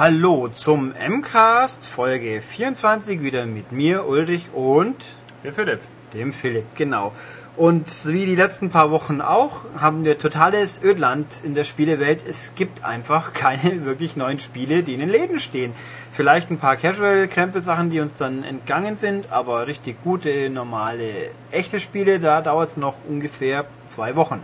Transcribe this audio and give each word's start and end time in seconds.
Hallo 0.00 0.48
zum 0.48 0.94
MCAST 0.94 1.84
Folge 1.84 2.40
24 2.40 3.22
wieder 3.22 3.44
mit 3.44 3.70
mir 3.70 4.06
Ulrich 4.06 4.48
und 4.54 4.96
Der 5.44 5.52
Philipp. 5.52 5.80
dem 6.14 6.32
Philipp, 6.32 6.64
genau. 6.74 7.12
Und 7.54 7.86
wie 8.06 8.24
die 8.24 8.34
letzten 8.34 8.70
paar 8.70 8.90
Wochen 8.90 9.20
auch, 9.20 9.64
haben 9.78 10.06
wir 10.06 10.16
totales 10.16 10.82
Ödland 10.82 11.44
in 11.44 11.54
der 11.54 11.64
Spielewelt. 11.64 12.24
Es 12.26 12.54
gibt 12.54 12.82
einfach 12.82 13.34
keine 13.34 13.84
wirklich 13.84 14.16
neuen 14.16 14.40
Spiele, 14.40 14.82
die 14.82 14.94
in 14.94 15.00
den 15.00 15.10
Läden 15.10 15.38
stehen. 15.38 15.74
Vielleicht 16.12 16.50
ein 16.50 16.58
paar 16.58 16.76
Casual-Krempel-Sachen, 16.76 17.90
die 17.90 18.00
uns 18.00 18.14
dann 18.14 18.42
entgangen 18.42 18.96
sind, 18.96 19.30
aber 19.30 19.66
richtig 19.66 20.02
gute, 20.02 20.48
normale, 20.48 21.28
echte 21.50 21.78
Spiele, 21.78 22.20
da 22.20 22.40
dauert 22.40 22.70
es 22.70 22.78
noch 22.78 22.94
ungefähr 23.06 23.66
zwei 23.86 24.16
Wochen. 24.16 24.40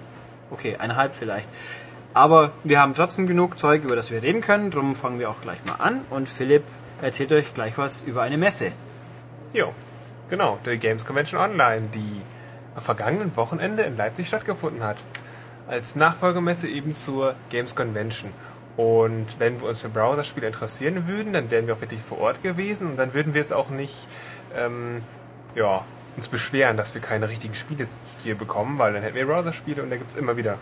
Okay, 0.50 0.76
eineinhalb 0.78 1.14
vielleicht. 1.14 1.48
Aber 2.16 2.52
wir 2.64 2.80
haben 2.80 2.94
trotzdem 2.94 3.26
genug 3.26 3.58
Zeug, 3.58 3.84
über 3.84 3.94
das 3.94 4.10
wir 4.10 4.22
reden 4.22 4.40
können, 4.40 4.70
darum 4.70 4.94
fangen 4.94 5.18
wir 5.18 5.28
auch 5.28 5.42
gleich 5.42 5.62
mal 5.66 5.74
an. 5.74 6.00
Und 6.08 6.30
Philipp 6.30 6.62
erzählt 7.02 7.30
euch 7.30 7.52
gleich 7.52 7.76
was 7.76 8.00
über 8.00 8.22
eine 8.22 8.38
Messe. 8.38 8.72
Jo, 9.52 9.74
genau, 10.30 10.58
der 10.64 10.78
Games 10.78 11.04
Convention 11.04 11.38
Online, 11.38 11.90
die 11.94 12.22
am 12.74 12.80
vergangenen 12.80 13.36
Wochenende 13.36 13.82
in 13.82 13.98
Leipzig 13.98 14.28
stattgefunden 14.28 14.82
hat. 14.82 14.96
Als 15.68 15.94
Nachfolgemesse 15.94 16.68
eben 16.68 16.94
zur 16.94 17.34
Games 17.50 17.74
Convention. 17.74 18.30
Und 18.78 19.38
wenn 19.38 19.60
wir 19.60 19.68
uns 19.68 19.82
für 19.82 19.90
Browserspiele 19.90 20.46
interessieren 20.46 21.06
würden, 21.06 21.34
dann 21.34 21.50
wären 21.50 21.66
wir 21.66 21.74
auch 21.74 21.82
wirklich 21.82 22.00
vor 22.00 22.18
Ort 22.20 22.42
gewesen 22.42 22.86
und 22.86 22.96
dann 22.96 23.12
würden 23.12 23.34
wir 23.34 23.42
jetzt 23.42 23.52
auch 23.52 23.68
nicht 23.68 24.08
ähm, 24.56 25.02
ja, 25.54 25.84
uns 26.16 26.28
beschweren, 26.28 26.78
dass 26.78 26.94
wir 26.94 27.02
keine 27.02 27.28
richtigen 27.28 27.54
Spiele 27.54 27.86
hier 28.22 28.36
bekommen, 28.36 28.78
weil 28.78 28.94
dann 28.94 29.02
hätten 29.02 29.16
wir 29.16 29.26
Browserspiele 29.26 29.82
und 29.82 29.90
da 29.90 29.96
gibt 29.96 30.12
es 30.12 30.16
immer 30.16 30.38
wieder 30.38 30.56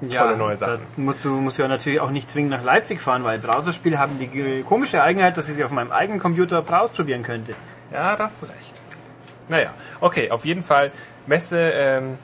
tolle 0.00 0.36
neue 0.36 0.56
Sachen. 0.56 0.80
Da 0.96 1.02
musst 1.02 1.24
du 1.24 1.30
musst 1.30 1.58
ja 1.58 1.68
natürlich 1.68 2.00
auch 2.00 2.10
nicht 2.10 2.30
zwingend 2.30 2.52
nach 2.52 2.62
Leipzig 2.62 3.00
fahren, 3.00 3.24
weil 3.24 3.38
Browserspiele 3.38 3.98
haben 3.98 4.18
die 4.18 4.62
komische 4.62 5.02
Eigenheit, 5.02 5.36
dass 5.36 5.48
ich 5.48 5.56
sie 5.56 5.64
auf 5.64 5.70
meinem 5.70 5.92
eigenen 5.92 6.20
Computer 6.20 6.64
ausprobieren 6.68 7.22
könnte. 7.22 7.54
Ja, 7.92 8.16
da 8.16 8.24
hast 8.24 8.42
du 8.42 8.46
recht. 8.46 8.74
Naja, 9.48 9.70
okay, 10.00 10.30
auf 10.30 10.44
jeden 10.44 10.62
Fall 10.62 10.92
Messe, 11.26 11.58
ähm, 11.58 12.18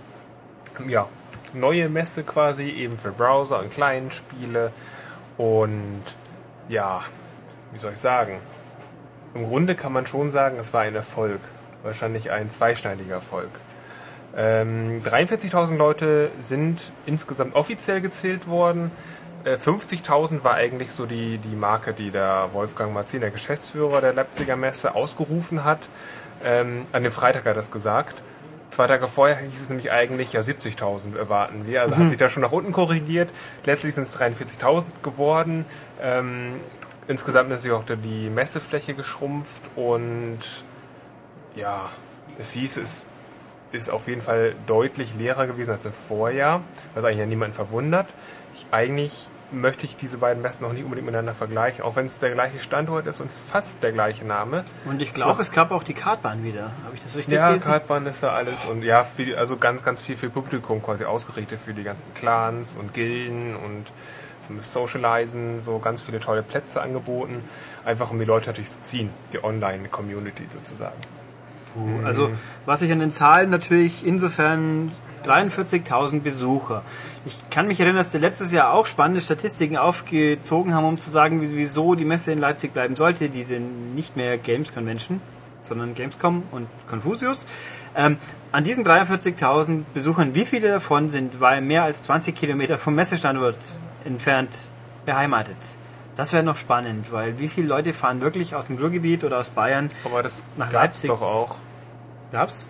ja, 0.89 1.09
neue 1.55 1.89
Messe 1.89 2.23
quasi, 2.23 2.69
eben 2.69 2.99
für 2.99 3.13
Browser 3.13 3.61
und 3.61 3.71
Client-Spiele. 3.71 4.73
Und 5.37 6.03
ja, 6.69 7.03
wie 7.73 7.79
soll 7.79 7.93
ich 7.93 8.01
sagen? 8.01 8.39
Im 9.35 9.49
Grunde 9.49 9.75
kann 9.75 9.93
man 9.93 10.07
schon 10.07 10.31
sagen, 10.31 10.59
es 10.61 10.73
war 10.73 10.83
ein 10.83 10.95
Erfolg. 10.95 11.41
Wahrscheinlich 11.83 12.31
ein 12.31 12.51
zweischneidiger 12.51 13.17
Erfolg. 13.17 13.51
Ähm, 14.37 15.03
43.000 15.05 15.77
Leute 15.77 16.31
sind 16.39 16.93
insgesamt 17.07 17.55
offiziell 17.55 18.01
gezählt 18.01 18.49
worden. 18.49 18.91
Äh, 19.45 19.55
50.000 19.55 20.43
war 20.43 20.55
eigentlich 20.55 20.91
so 20.91 21.07
die, 21.07 21.39
die 21.39 21.55
Marke, 21.55 21.93
die 21.93 22.11
der 22.11 22.49
Wolfgang 22.53 22.93
Marzin, 22.93 23.21
der 23.21 23.31
Geschäftsführer 23.31 24.01
der 24.01 24.13
Leipziger 24.13 24.57
Messe, 24.57 24.95
ausgerufen 24.95 25.65
hat. 25.65 25.81
Ähm, 26.45 26.85
an 26.93 27.03
dem 27.03 27.13
Freitag 27.13 27.43
hat 27.43 27.53
er 27.53 27.55
das 27.55 27.71
gesagt. 27.71 28.15
Zwei 28.71 28.89
Tage 28.89 29.07
vorher 29.07 29.37
hieß 29.37 29.61
es 29.61 29.69
nämlich 29.69 29.93
eigentlich, 29.93 30.33
ja 30.33 30.41
70.000 30.41 31.17
erwarten 31.17 31.65
wir. 31.65 31.83
Also 31.83 31.97
hat 31.97 32.09
sich 32.09 32.19
da 32.19 32.29
schon 32.29 32.43
nach 32.43 32.51
unten 32.51 32.73
korrigiert. 32.73 33.31
Letztlich 33.65 33.95
sind 33.95 34.05
es 34.05 34.19
43.000 34.19 34.87
geworden. 35.05 35.65
Ähm, 36.03 36.55
insgesamt 37.07 37.53
ist 37.53 37.65
natürlich 37.65 37.77
auch 37.77 37.85
die 38.03 38.31
Messefläche 38.31 38.95
geschrumpft 38.95 39.63
und 39.77 40.41
ja, 41.55 41.89
es 42.37 42.51
hieß, 42.51 42.79
es 42.79 43.07
ist 43.75 43.91
auf 43.91 44.07
jeden 44.09 44.23
Fall 44.23 44.55
deutlich 44.67 45.15
leerer 45.15 45.47
gewesen 45.47 45.73
als 45.73 45.85
im 45.85 45.93
Vorjahr, 45.93 46.61
was 46.95 47.05
eigentlich 47.05 47.19
ja 47.19 47.27
niemanden 47.27 47.55
verwundert. 47.55 48.07
Ich, 48.55 48.67
eigentlich 48.71 49.29
möchte 49.53 49.85
ich 49.85 49.97
diese 49.97 50.19
beiden 50.19 50.43
Messen 50.43 50.65
noch 50.65 50.73
nicht 50.73 50.85
unbedingt 50.85 51.07
miteinander 51.07 51.35
vergleichen, 51.35 51.85
auch 51.85 51.97
wenn 51.97 52.07
es 52.07 52.19
der 52.19 52.31
gleiche 52.33 52.61
Standort 52.61 53.07
ist 53.07 53.21
und 53.21 53.31
fast 53.31 53.83
der 53.83 53.93
gleiche 53.93 54.25
Name. 54.25 54.65
Und 54.85 55.01
ich 55.01 55.13
glaube, 55.13 55.35
So. 55.35 55.43
es 55.43 55.53
gab 55.53 55.71
auch 55.71 55.85
die 55.85 55.95
Kartbahn 55.95 56.43
wieder. 56.45 56.71
Habe 56.85 56.95
ich 56.95 57.03
das 57.03 57.17
richtig 57.17 57.35
Ja, 57.35 57.49
gelesen? 57.49 57.67
Kartbahn 57.67 58.07
ist 58.07 58.23
da 58.23 58.33
alles 58.33 58.65
und 58.65 58.83
ja, 58.83 59.05
viel, 59.05 59.37
also 59.37 59.57
ganz, 59.57 59.85
ganz 59.85 60.03
viel 60.03 60.17
für 60.17 60.31
Publikum 60.31 60.83
quasi 60.83 61.05
ausgerichtet 61.05 61.61
für 61.61 61.75
die 61.75 61.85
ganzen 61.85 62.13
Clans 62.15 62.77
und 62.77 62.95
Gilden 62.95 63.55
und 63.57 63.87
zum 64.41 64.61
Socializen, 64.61 65.63
so 65.63 65.79
ganz 65.79 66.03
viele 66.03 66.21
tolle 66.21 66.43
Plätze 66.43 66.83
angeboten, 66.83 67.43
einfach 67.85 68.11
um 68.11 68.19
die 68.19 68.25
Leute 68.27 68.49
natürlich 68.49 68.71
zu 68.71 68.81
ziehen, 68.83 69.11
die 69.33 69.43
Online-Community 69.43 70.47
sozusagen. 70.51 70.97
Also, 72.05 72.31
was 72.67 72.83
ich 72.83 72.91
an 72.93 73.01
den 73.01 73.11
Zahlen 73.11 73.51
natürlich 73.51 74.07
insofern 74.07 74.93
43.000 75.25 76.21
Besucher. 76.21 76.83
Ich 77.25 77.39
kann 77.51 77.67
mich 77.67 77.81
erinnern, 77.81 77.97
dass 77.97 78.13
sie 78.13 78.19
letztes 78.19 78.53
Jahr 78.53 78.73
auch 78.75 78.87
spannende 78.87 79.21
Statistiken 79.23 79.77
aufgezogen 79.79 80.75
haben, 80.75 80.85
um 80.85 80.99
zu 80.99 81.11
sagen, 81.11 81.41
wie- 81.41 81.57
wieso 81.57 81.95
die 81.95 82.05
Messe 82.05 82.33
in 82.33 82.39
Leipzig 82.39 82.73
bleiben 82.75 82.95
sollte. 82.97 83.29
Diese 83.31 83.55
nicht 83.59 84.17
mehr 84.17 84.37
Games 84.37 84.75
Convention, 84.75 85.21
sondern 85.63 85.95
Gamescom 85.95 86.43
und 86.51 86.67
Confucius. 86.91 87.47
Ähm, 87.97 88.19
an 88.53 88.65
diesen 88.65 88.85
43.000 88.85 89.85
Besuchern, 89.95 90.35
wie 90.35 90.45
viele 90.45 90.69
davon 90.69 91.09
sind 91.09 91.41
weil 91.41 91.61
mehr 91.63 91.85
als 91.85 92.03
20 92.03 92.35
Kilometer 92.37 92.77
vom 92.77 92.95
Messestandort 92.95 93.57
entfernt 94.05 94.51
beheimatet? 95.07 95.57
Das 96.17 96.33
wäre 96.33 96.43
noch 96.45 96.57
spannend, 96.57 97.11
weil 97.13 97.39
wie 97.39 97.49
viele 97.49 97.67
Leute 97.67 97.93
fahren 97.93 98.21
wirklich 98.21 98.55
aus 98.55 98.67
dem 98.69 98.79
Ruhrgebiet 98.79 99.25
oder 99.25 99.39
aus 99.39 99.51
Bayern 99.51 99.89
Aber 100.05 100.23
das 100.23 100.45
Nach 100.57 100.71
Leipzig. 100.73 101.09
doch 101.09 101.23
auch. 101.23 101.57
Gab's? 102.33 102.67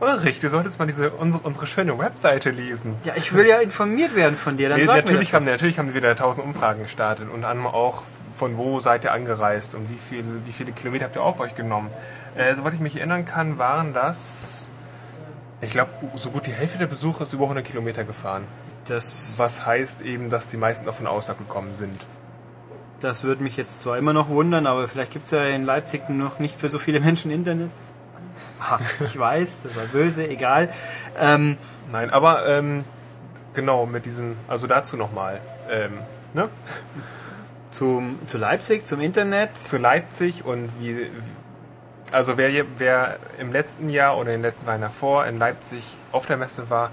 Ulrich, 0.00 0.40
du 0.40 0.48
solltest 0.50 0.78
mal 0.78 0.86
diese, 0.86 1.10
unsere, 1.10 1.42
unsere 1.44 1.66
schöne 1.66 1.98
Webseite 1.98 2.50
lesen. 2.50 2.94
Ja, 3.04 3.12
ich 3.16 3.32
will 3.32 3.46
ja 3.46 3.58
informiert 3.58 4.14
werden 4.16 4.36
von 4.36 4.56
dir. 4.56 4.68
Dann 4.68 4.80
Nee, 4.80 4.86
natürlich, 4.86 5.32
haben, 5.34 5.44
natürlich 5.44 5.78
haben 5.78 5.88
wir 5.88 5.94
wieder 5.94 6.14
tausend 6.16 6.44
Umfragen 6.44 6.82
gestartet 6.82 7.28
und 7.32 7.44
anderem 7.44 7.72
auch 7.72 8.02
von 8.36 8.56
wo 8.56 8.80
seid 8.80 9.04
ihr 9.04 9.12
angereist 9.12 9.74
und 9.76 9.88
wie, 9.90 9.96
viel, 9.96 10.24
wie 10.44 10.52
viele 10.52 10.72
Kilometer 10.72 11.04
habt 11.04 11.16
ihr 11.16 11.22
auf 11.22 11.38
euch 11.40 11.54
genommen. 11.54 11.88
Äh, 12.34 12.54
soweit 12.54 12.74
ich 12.74 12.80
mich 12.80 12.96
erinnern 12.96 13.24
kann, 13.24 13.58
waren 13.58 13.94
das, 13.94 14.70
ich 15.60 15.70
glaube, 15.70 15.90
so 16.16 16.30
gut 16.30 16.46
die 16.46 16.52
Hälfte 16.52 16.78
der 16.78 16.88
Besucher 16.88 17.22
ist 17.22 17.32
über 17.32 17.44
100 17.44 17.64
Kilometer 17.64 18.02
gefahren. 18.04 18.42
das. 18.86 19.34
Was 19.36 19.64
heißt 19.64 20.02
eben, 20.02 20.30
dass 20.30 20.48
die 20.48 20.56
meisten 20.56 20.88
auch 20.88 20.94
von 20.94 21.06
Ausland 21.06 21.38
gekommen 21.38 21.76
sind. 21.76 22.04
Das 23.04 23.22
würde 23.22 23.42
mich 23.42 23.56
jetzt 23.56 23.80
zwar 23.80 23.98
immer 23.98 24.12
noch 24.12 24.28
wundern, 24.28 24.66
aber 24.66 24.88
vielleicht 24.88 25.12
gibt's 25.12 25.30
ja 25.30 25.44
in 25.44 25.64
Leipzig 25.64 26.08
noch 26.08 26.38
nicht 26.38 26.58
für 26.58 26.68
so 26.68 26.78
viele 26.78 27.00
Menschen 27.00 27.30
Internet. 27.30 27.70
Ich 29.00 29.18
weiß, 29.18 29.64
das 29.64 29.76
war 29.76 29.84
böse, 29.84 30.26
egal. 30.26 30.72
Ähm, 31.20 31.58
Nein, 31.92 32.10
aber 32.10 32.46
ähm, 32.48 32.84
genau 33.52 33.84
mit 33.84 34.06
diesem, 34.06 34.36
also 34.48 34.66
dazu 34.66 34.96
nochmal. 34.96 35.40
Ähm, 35.70 35.98
ne? 36.32 36.48
zum, 37.70 38.18
zu 38.26 38.38
Leipzig, 38.38 38.86
zum 38.86 39.00
Internet. 39.00 39.58
zu 39.58 39.76
Leipzig 39.76 40.44
und 40.44 40.70
wie, 40.80 41.10
also 42.12 42.36
wer, 42.36 42.64
wer 42.78 43.18
im 43.38 43.52
letzten 43.52 43.90
Jahr 43.90 44.16
oder 44.16 44.32
in 44.32 44.40
den 44.40 44.50
letzten 44.50 44.66
Jahren 44.66 44.80
davor 44.80 45.26
in 45.26 45.38
Leipzig 45.38 45.84
auf 46.12 46.26
der 46.26 46.36
Messe 46.36 46.70
war, 46.70 46.90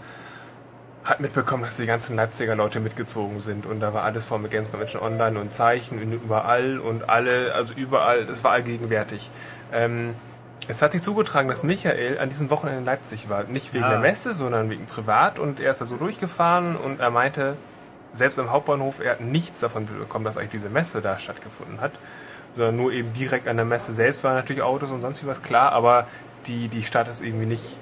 hat 1.03 1.19
mitbekommen, 1.19 1.63
dass 1.63 1.77
die 1.77 1.85
ganzen 1.85 2.15
Leipziger 2.15 2.55
Leute 2.55 2.79
mitgezogen 2.79 3.39
sind 3.39 3.65
und 3.65 3.79
da 3.79 3.93
war 3.93 4.03
alles 4.03 4.25
voll 4.25 4.39
mit 4.39 4.51
Games 4.51 4.69
Convention 4.69 5.01
Online 5.01 5.39
und 5.39 5.53
Zeichen 5.53 5.99
und 5.99 6.11
überall 6.11 6.79
und 6.79 7.09
alle, 7.09 7.53
also 7.55 7.73
überall, 7.73 8.25
das 8.25 8.43
war 8.43 8.51
allgegenwärtig. 8.51 9.29
Ähm, 9.73 10.13
es 10.67 10.81
hat 10.83 10.91
sich 10.91 11.01
zugetragen, 11.01 11.49
dass 11.49 11.63
Michael 11.63 12.19
an 12.19 12.29
diesem 12.29 12.49
Wochenende 12.51 12.79
in 12.79 12.85
Leipzig 12.85 13.29
war. 13.29 13.43
Nicht 13.45 13.73
wegen 13.73 13.83
Ah. 13.83 13.89
der 13.89 13.99
Messe, 13.99 14.33
sondern 14.33 14.69
wegen 14.69 14.85
privat 14.85 15.39
und 15.39 15.59
er 15.59 15.71
ist 15.71 15.81
da 15.81 15.85
so 15.85 15.97
durchgefahren 15.97 16.75
und 16.75 16.99
er 16.99 17.09
meinte, 17.09 17.55
selbst 18.13 18.37
am 18.37 18.51
Hauptbahnhof, 18.51 18.99
er 19.03 19.11
hat 19.13 19.21
nichts 19.21 19.59
davon 19.59 19.87
bekommen, 19.87 20.25
dass 20.25 20.37
eigentlich 20.37 20.51
diese 20.51 20.69
Messe 20.69 21.01
da 21.01 21.17
stattgefunden 21.17 21.81
hat, 21.81 21.93
sondern 22.55 22.75
nur 22.75 22.91
eben 22.91 23.11
direkt 23.13 23.47
an 23.47 23.55
der 23.55 23.65
Messe 23.65 23.93
selbst 23.93 24.23
waren 24.23 24.35
natürlich 24.35 24.61
Autos 24.61 24.91
und 24.91 25.01
sonst 25.01 25.25
was 25.25 25.41
klar, 25.41 25.71
aber 25.71 26.05
die, 26.45 26.67
die 26.67 26.83
Stadt 26.83 27.07
ist 27.07 27.21
irgendwie 27.21 27.47
nicht, 27.47 27.77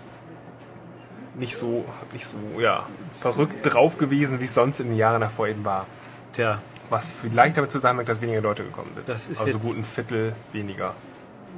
nicht 1.35 1.55
so, 1.57 1.85
nicht 2.13 2.27
so, 2.27 2.37
ja, 2.59 2.85
verrückt 3.13 3.61
drauf 3.63 3.97
gewesen, 3.97 4.39
wie 4.39 4.45
es 4.45 4.53
sonst 4.53 4.79
in 4.79 4.89
den 4.89 4.97
Jahren 4.97 5.21
davor 5.21 5.47
eben 5.47 5.63
war. 5.65 5.85
Tja, 6.33 6.59
Was 6.89 7.07
vielleicht 7.09 7.55
damit 7.57 7.71
zusammenhängt, 7.71 8.09
dass 8.09 8.21
weniger 8.21 8.41
Leute 8.41 8.63
gekommen 8.63 8.91
sind. 8.95 9.07
Das 9.07 9.27
ist 9.29 9.41
also 9.41 9.51
jetzt- 9.57 9.61
gut 9.61 9.77
ein 9.77 9.83
Viertel 9.83 10.33
weniger. 10.53 10.93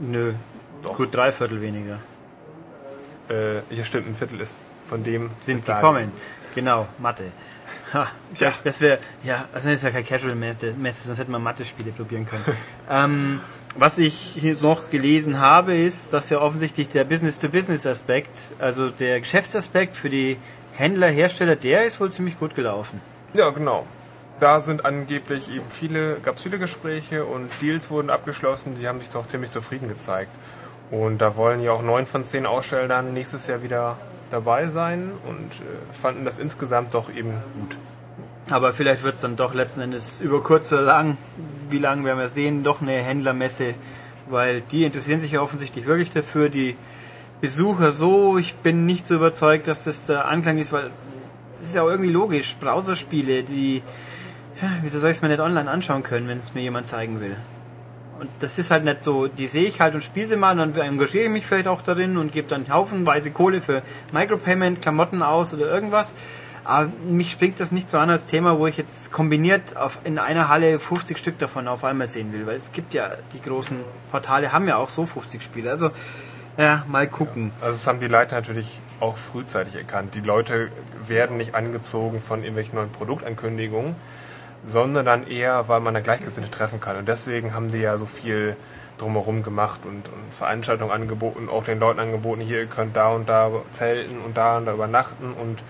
nö. 0.01 0.33
Doch. 0.83 0.95
Gut 0.97 1.13
drei 1.13 1.31
Viertel 1.31 1.61
weniger 1.61 1.99
Äh, 3.29 3.57
ja, 3.69 3.85
stimmt, 3.85 4.07
ein 4.07 4.15
Viertel 4.15 4.41
ist 4.41 4.65
von 4.89 5.03
dem 5.03 5.29
sind 5.41 5.65
gekommen. 5.65 6.11
Genau, 6.55 6.87
Mathe. 6.97 7.31
Ha, 7.93 8.07
ja, 8.35 8.51
das 8.63 8.81
wäre, 8.81 8.97
ja, 9.23 9.45
also 9.53 9.69
das 9.69 9.75
ist 9.75 9.83
ja 9.83 9.91
kein 9.91 10.05
Casual-Messe, 10.05 11.07
sonst 11.07 11.19
hätten 11.19 11.31
wir 11.31 11.39
Mathe-Spiele 11.39 11.91
probieren 11.91 12.25
können. 12.25 12.43
ähm, 12.89 13.39
was 13.75 13.97
ich 13.97 14.13
hier 14.13 14.57
noch 14.61 14.89
gelesen 14.89 15.39
habe, 15.39 15.75
ist, 15.75 16.13
dass 16.13 16.29
ja 16.29 16.39
offensichtlich 16.39 16.89
der 16.89 17.03
Business-to-Business-Aspekt, 17.03 18.53
also 18.59 18.89
der 18.89 19.19
Geschäftsaspekt 19.19 19.95
für 19.95 20.09
die 20.09 20.37
Händler, 20.73 21.07
Hersteller, 21.07 21.55
der 21.55 21.85
ist 21.85 21.99
wohl 21.99 22.11
ziemlich 22.11 22.37
gut 22.37 22.55
gelaufen. 22.55 23.01
Ja, 23.33 23.49
genau. 23.49 23.85
Da 24.39 24.59
sind 24.59 24.85
angeblich 24.85 25.49
eben 25.53 25.69
viele, 25.69 26.15
gab 26.15 26.37
es 26.37 26.43
viele 26.43 26.57
Gespräche 26.57 27.25
und 27.25 27.49
Deals 27.61 27.89
wurden 27.91 28.09
abgeschlossen, 28.09 28.75
die 28.79 28.87
haben 28.87 28.99
sich 28.99 29.09
doch 29.09 29.27
ziemlich 29.27 29.51
zufrieden 29.51 29.87
gezeigt. 29.87 30.31
Und 30.89 31.19
da 31.19 31.37
wollen 31.37 31.61
ja 31.61 31.71
auch 31.71 31.83
neun 31.83 32.05
von 32.05 32.23
zehn 32.25 32.45
Ausstellern 32.45 33.13
nächstes 33.13 33.47
Jahr 33.47 33.63
wieder 33.63 33.97
dabei 34.31 34.67
sein 34.67 35.11
und 35.27 35.51
äh, 35.51 35.93
fanden 35.93 36.25
das 36.25 36.39
insgesamt 36.39 36.93
doch 36.93 37.13
eben 37.13 37.33
gut. 37.59 37.77
Aber 38.49 38.73
vielleicht 38.73 39.03
wird 39.03 39.15
es 39.15 39.21
dann 39.21 39.35
doch 39.35 39.53
letzten 39.53 39.81
Endes 39.81 40.19
über 40.19 40.41
kurz 40.41 40.73
oder 40.73 40.81
lang 40.81 41.17
wie 41.71 41.79
lange 41.79 42.03
werden 42.03 42.19
wir 42.19 42.29
sehen, 42.29 42.63
doch 42.63 42.81
eine 42.81 42.93
Händlermesse, 42.93 43.73
weil 44.29 44.61
die 44.61 44.83
interessieren 44.83 45.19
sich 45.19 45.33
ja 45.33 45.41
offensichtlich 45.41 45.85
wirklich 45.85 46.11
dafür. 46.11 46.49
Die 46.49 46.75
Besucher 47.41 47.91
so, 47.91 48.37
ich 48.37 48.55
bin 48.55 48.85
nicht 48.85 49.07
so 49.07 49.15
überzeugt, 49.15 49.67
dass 49.67 49.83
das 49.83 50.05
der 50.05 50.27
Anklang 50.27 50.57
ist, 50.57 50.71
weil 50.71 50.91
das 51.57 51.69
ist 51.69 51.75
ja 51.75 51.83
auch 51.83 51.89
irgendwie 51.89 52.11
logisch. 52.11 52.55
Browserspiele, 52.59 53.43
die, 53.43 53.81
wieso 54.81 54.99
soll 54.99 55.11
ich 55.11 55.17
es 55.17 55.21
mir 55.21 55.29
nicht 55.29 55.39
online 55.39 55.69
anschauen 55.69 56.03
können, 56.03 56.27
wenn 56.27 56.39
es 56.39 56.53
mir 56.53 56.61
jemand 56.61 56.87
zeigen 56.87 57.19
will? 57.21 57.35
Und 58.19 58.29
das 58.39 58.59
ist 58.59 58.69
halt 58.69 58.83
nicht 58.83 59.01
so, 59.01 59.25
die 59.25 59.47
sehe 59.47 59.65
ich 59.65 59.81
halt 59.81 59.95
und 59.95 60.03
spiele 60.03 60.27
sie 60.27 60.35
mal 60.35 60.59
und 60.59 60.77
dann 60.77 60.85
engagiere 60.85 61.23
ich 61.23 61.29
mich 61.31 61.45
vielleicht 61.47 61.67
auch 61.67 61.81
darin 61.81 62.17
und 62.17 62.31
gebe 62.31 62.47
dann 62.47 62.67
haufenweise 62.69 63.31
Kohle 63.31 63.61
für 63.61 63.81
Micropayment, 64.11 64.79
Klamotten 64.79 65.23
aus 65.23 65.55
oder 65.55 65.71
irgendwas. 65.71 66.13
Aber 66.63 66.91
mich 67.09 67.31
springt 67.31 67.59
das 67.59 67.71
nicht 67.71 67.89
so 67.89 67.97
an 67.97 68.09
als 68.09 68.25
Thema, 68.25 68.59
wo 68.59 68.67
ich 68.67 68.77
jetzt 68.77 69.11
kombiniert 69.11 69.77
auf, 69.77 69.99
in 70.03 70.19
einer 70.19 70.47
Halle 70.47 70.79
50 70.79 71.17
Stück 71.17 71.39
davon 71.39 71.67
auf 71.67 71.83
einmal 71.83 72.07
sehen 72.07 72.31
will. 72.33 72.45
Weil 72.45 72.55
es 72.55 72.71
gibt 72.71 72.93
ja, 72.93 73.09
die 73.33 73.41
großen 73.41 73.77
Portale 74.11 74.53
haben 74.53 74.67
ja 74.67 74.77
auch 74.77 74.89
so 74.89 75.05
50 75.05 75.43
Spiele. 75.43 75.71
Also, 75.71 75.91
ja, 76.57 76.85
mal 76.87 77.07
gucken. 77.07 77.51
Also 77.55 77.67
das 77.67 77.87
haben 77.87 77.99
die 77.99 78.07
Leute 78.07 78.35
natürlich 78.35 78.79
auch 78.99 79.17
frühzeitig 79.17 79.75
erkannt. 79.75 80.13
Die 80.15 80.21
Leute 80.21 80.69
werden 81.07 81.37
nicht 81.37 81.55
angezogen 81.55 82.21
von 82.21 82.39
irgendwelchen 82.39 82.75
neuen 82.75 82.91
Produktankündigungen, 82.91 83.95
sondern 84.65 85.05
dann 85.05 85.27
eher, 85.27 85.67
weil 85.67 85.79
man 85.79 85.93
da 85.93 86.01
Gleichgesinnte 86.01 86.51
treffen 86.51 86.79
kann. 86.79 86.97
Und 86.97 87.07
deswegen 87.07 87.55
haben 87.55 87.71
die 87.71 87.79
ja 87.79 87.97
so 87.97 88.05
viel 88.05 88.55
drumherum 88.99 89.41
gemacht 89.41 89.79
und, 89.85 90.09
und 90.09 90.33
Veranstaltungen 90.33 90.91
angeboten, 90.91 91.49
auch 91.49 91.63
den 91.63 91.79
Leuten 91.79 91.99
angeboten, 91.99 92.41
hier, 92.41 92.59
ihr 92.59 92.65
könnt 92.67 92.95
da 92.95 93.09
und 93.09 93.27
da 93.27 93.49
zelten 93.71 94.19
und 94.19 94.37
da 94.37 94.57
und 94.57 94.65
da 94.65 94.73
übernachten 94.73 95.33
und 95.33 95.63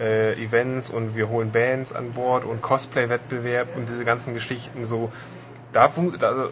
äh, 0.00 0.32
Events 0.34 0.90
und 0.90 1.16
wir 1.16 1.28
holen 1.28 1.50
Bands 1.52 1.92
an 1.92 2.12
Bord 2.12 2.44
und 2.44 2.62
Cosplay-Wettbewerb 2.62 3.76
und 3.76 3.88
diese 3.88 4.04
ganzen 4.04 4.34
Geschichten 4.34 4.84
so. 4.84 5.12
Da, 5.72 5.90
da, 6.18 6.48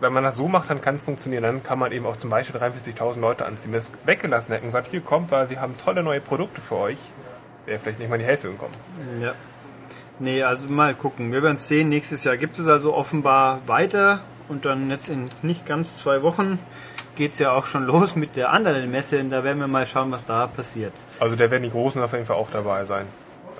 wenn 0.00 0.12
man 0.12 0.22
das 0.22 0.36
so 0.36 0.46
macht, 0.46 0.70
dann 0.70 0.80
kann 0.80 0.94
es 0.94 1.02
funktionieren. 1.02 1.42
Dann 1.42 1.62
kann 1.62 1.78
man 1.78 1.90
eben 1.92 2.06
auch 2.06 2.16
zum 2.16 2.30
Beispiel 2.30 2.60
43.000 2.60 3.20
Leute 3.20 3.46
anziehen. 3.46 3.72
Wenn 3.72 3.78
es 3.78 3.92
weggelassen 4.04 4.52
hätten 4.52 4.66
und 4.66 4.70
sagt, 4.70 4.88
hier 4.88 5.00
kommt, 5.00 5.30
weil 5.30 5.50
wir 5.50 5.60
haben 5.60 5.76
tolle 5.76 6.02
neue 6.02 6.20
Produkte 6.20 6.60
für 6.60 6.76
euch, 6.76 6.98
wäre 7.66 7.78
vielleicht 7.78 7.98
nicht 7.98 8.08
mal 8.08 8.18
die 8.18 8.24
Hälfte 8.24 8.48
gekommen. 8.48 8.74
Ja. 9.20 9.34
Nee, 10.20 10.42
also 10.42 10.68
mal 10.68 10.94
gucken. 10.94 11.32
Wir 11.32 11.42
werden 11.42 11.56
es 11.56 11.68
sehen. 11.68 11.88
Nächstes 11.88 12.24
Jahr 12.24 12.36
gibt 12.36 12.58
es 12.58 12.66
also 12.66 12.94
offenbar 12.94 13.60
weiter 13.66 14.20
und 14.48 14.64
dann 14.64 14.90
jetzt 14.90 15.08
in 15.08 15.30
nicht 15.42 15.66
ganz 15.66 15.96
zwei 15.96 16.22
Wochen 16.22 16.58
geht 17.18 17.32
es 17.32 17.38
ja 17.40 17.52
auch 17.52 17.66
schon 17.66 17.84
los 17.92 18.16
mit 18.16 18.36
der 18.36 18.50
anderen 18.50 18.90
Messe 18.90 19.20
und 19.20 19.28
da 19.28 19.44
werden 19.44 19.58
wir 19.58 19.68
mal 19.68 19.86
schauen, 19.86 20.10
was 20.10 20.24
da 20.24 20.46
passiert. 20.46 20.94
Also 21.20 21.36
da 21.36 21.50
werden 21.50 21.64
die 21.64 21.70
Großen 21.70 22.02
auf 22.02 22.12
jeden 22.12 22.24
Fall 22.24 22.36
auch 22.36 22.50
dabei 22.50 22.86
sein. 22.86 23.04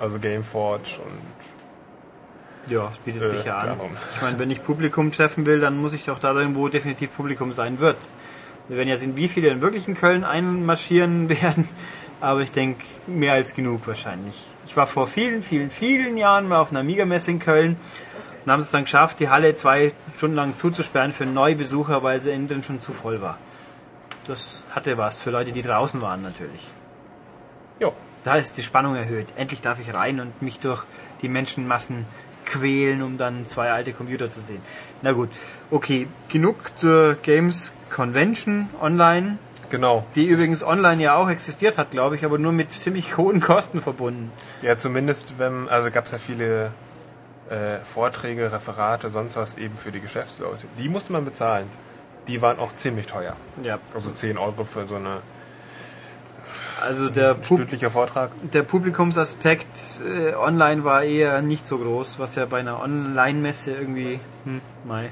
Also 0.01 0.17
Gameforge 0.17 0.97
und 1.05 2.71
ja, 2.71 2.91
bietet 3.03 3.23
äh, 3.23 3.27
sich 3.27 3.45
ja 3.45 3.57
an. 3.57 3.75
Ich 4.15 4.21
meine, 4.21 4.39
wenn 4.39 4.49
ich 4.49 4.63
Publikum 4.63 5.11
treffen 5.11 5.45
will, 5.45 5.59
dann 5.59 5.77
muss 5.77 5.93
ich 5.93 6.09
auch 6.09 6.19
da 6.19 6.33
sein, 6.33 6.55
wo 6.55 6.69
definitiv 6.69 7.15
Publikum 7.15 7.51
sein 7.51 7.79
wird. 7.79 7.97
Wir 8.69 8.77
werden 8.77 8.89
ja 8.89 8.97
sehen, 8.97 9.17
wie 9.17 9.27
viele 9.27 9.49
in 9.49 9.61
wirklich 9.61 9.87
in 9.87 9.95
Köln 9.95 10.23
einmarschieren 10.23 11.27
werden, 11.41 11.67
aber 12.21 12.41
ich 12.41 12.51
denke, 12.51 12.83
mehr 13.07 13.33
als 13.33 13.55
genug 13.55 13.87
wahrscheinlich. 13.87 14.51
Ich 14.67 14.77
war 14.77 14.87
vor 14.87 15.07
vielen, 15.07 15.41
vielen, 15.41 15.71
vielen 15.71 16.15
Jahren 16.15 16.47
mal 16.47 16.59
auf 16.59 16.69
einer 16.71 16.81
Amiga-Messe 16.81 17.31
in 17.31 17.39
Köln 17.39 17.75
und 18.45 18.51
haben 18.51 18.61
es 18.61 18.71
dann 18.71 18.83
geschafft, 18.83 19.19
die 19.19 19.29
Halle 19.29 19.55
zwei 19.55 19.91
Stunden 20.15 20.35
lang 20.35 20.55
zuzusperren 20.55 21.11
für 21.11 21.25
neue 21.25 21.55
Besucher, 21.55 22.03
weil 22.03 22.21
sie 22.21 22.31
innen 22.31 22.63
schon 22.63 22.79
zu 22.79 22.93
voll 22.93 23.21
war. 23.21 23.37
Das 24.29 24.63
hatte 24.75 24.95
was 24.99 25.17
für 25.17 25.31
Leute, 25.31 25.51
die 25.51 25.63
draußen 25.63 26.03
waren 26.03 26.21
natürlich. 26.21 26.61
Ja. 27.79 27.91
Da 28.23 28.35
ist 28.35 28.59
die 28.59 28.63
Spannung 28.63 28.95
erhöht. 28.95 29.25
Endlich 29.37 29.61
darf 29.61 29.79
ich 29.79 29.91
rein 29.95 30.19
und 30.19 30.43
mich 30.43 30.59
durch 30.59 30.83
die 31.23 31.29
Menschenmassen 31.29 32.05
quälen, 32.45 33.01
um 33.01 33.17
dann 33.17 33.47
zwei 33.47 33.71
alte 33.71 33.91
Computer 33.91 34.29
zu 34.29 34.39
sehen. 34.39 34.61
Na 35.01 35.13
gut, 35.13 35.29
okay, 35.71 36.07
genug 36.27 36.77
zur 36.77 37.15
Games 37.15 37.73
Convention 37.89 38.69
online. 38.79 39.39
Genau. 39.71 40.05
Die 40.13 40.27
übrigens 40.27 40.63
online 40.63 41.01
ja 41.01 41.15
auch 41.15 41.29
existiert 41.29 41.79
hat, 41.79 41.89
glaube 41.89 42.15
ich, 42.15 42.23
aber 42.23 42.37
nur 42.37 42.51
mit 42.51 42.69
ziemlich 42.69 43.17
hohen 43.17 43.39
Kosten 43.39 43.81
verbunden. 43.81 44.31
Ja, 44.61 44.75
zumindest 44.75 45.39
wenn, 45.39 45.67
also 45.69 45.89
gab 45.89 46.05
es 46.05 46.11
ja 46.11 46.19
viele 46.19 46.71
äh, 47.49 47.79
Vorträge, 47.83 48.51
Referate, 48.51 49.09
sonst 49.09 49.37
was 49.37 49.57
eben 49.57 49.75
für 49.75 49.91
die 49.91 50.01
Geschäftsleute. 50.01 50.67
Die 50.77 50.87
musste 50.87 51.13
man 51.13 51.25
bezahlen. 51.25 51.67
Die 52.29 52.41
waren 52.41 52.59
auch 52.59 52.71
ziemlich 52.71 53.07
teuer. 53.07 53.35
Ja. 53.63 53.79
Also 53.93 54.11
10 54.11 54.37
Euro 54.37 54.63
für 54.63 54.87
so 54.87 54.95
eine 54.95 55.17
also 56.81 57.09
der, 57.09 57.33
Pub 57.33 57.61
Vortrag. 57.91 58.31
der 58.41 58.63
Publikumsaspekt 58.63 60.01
äh, 60.01 60.33
online 60.35 60.85
war 60.85 61.03
eher 61.03 61.41
nicht 61.41 61.65
so 61.65 61.77
groß, 61.77 62.19
was 62.19 62.35
ja 62.35 62.45
bei 62.45 62.59
einer 62.59 62.81
Online-Messe 62.81 63.71
irgendwie, 63.71 64.19
hm, 64.45 64.61
mei, 64.85 65.09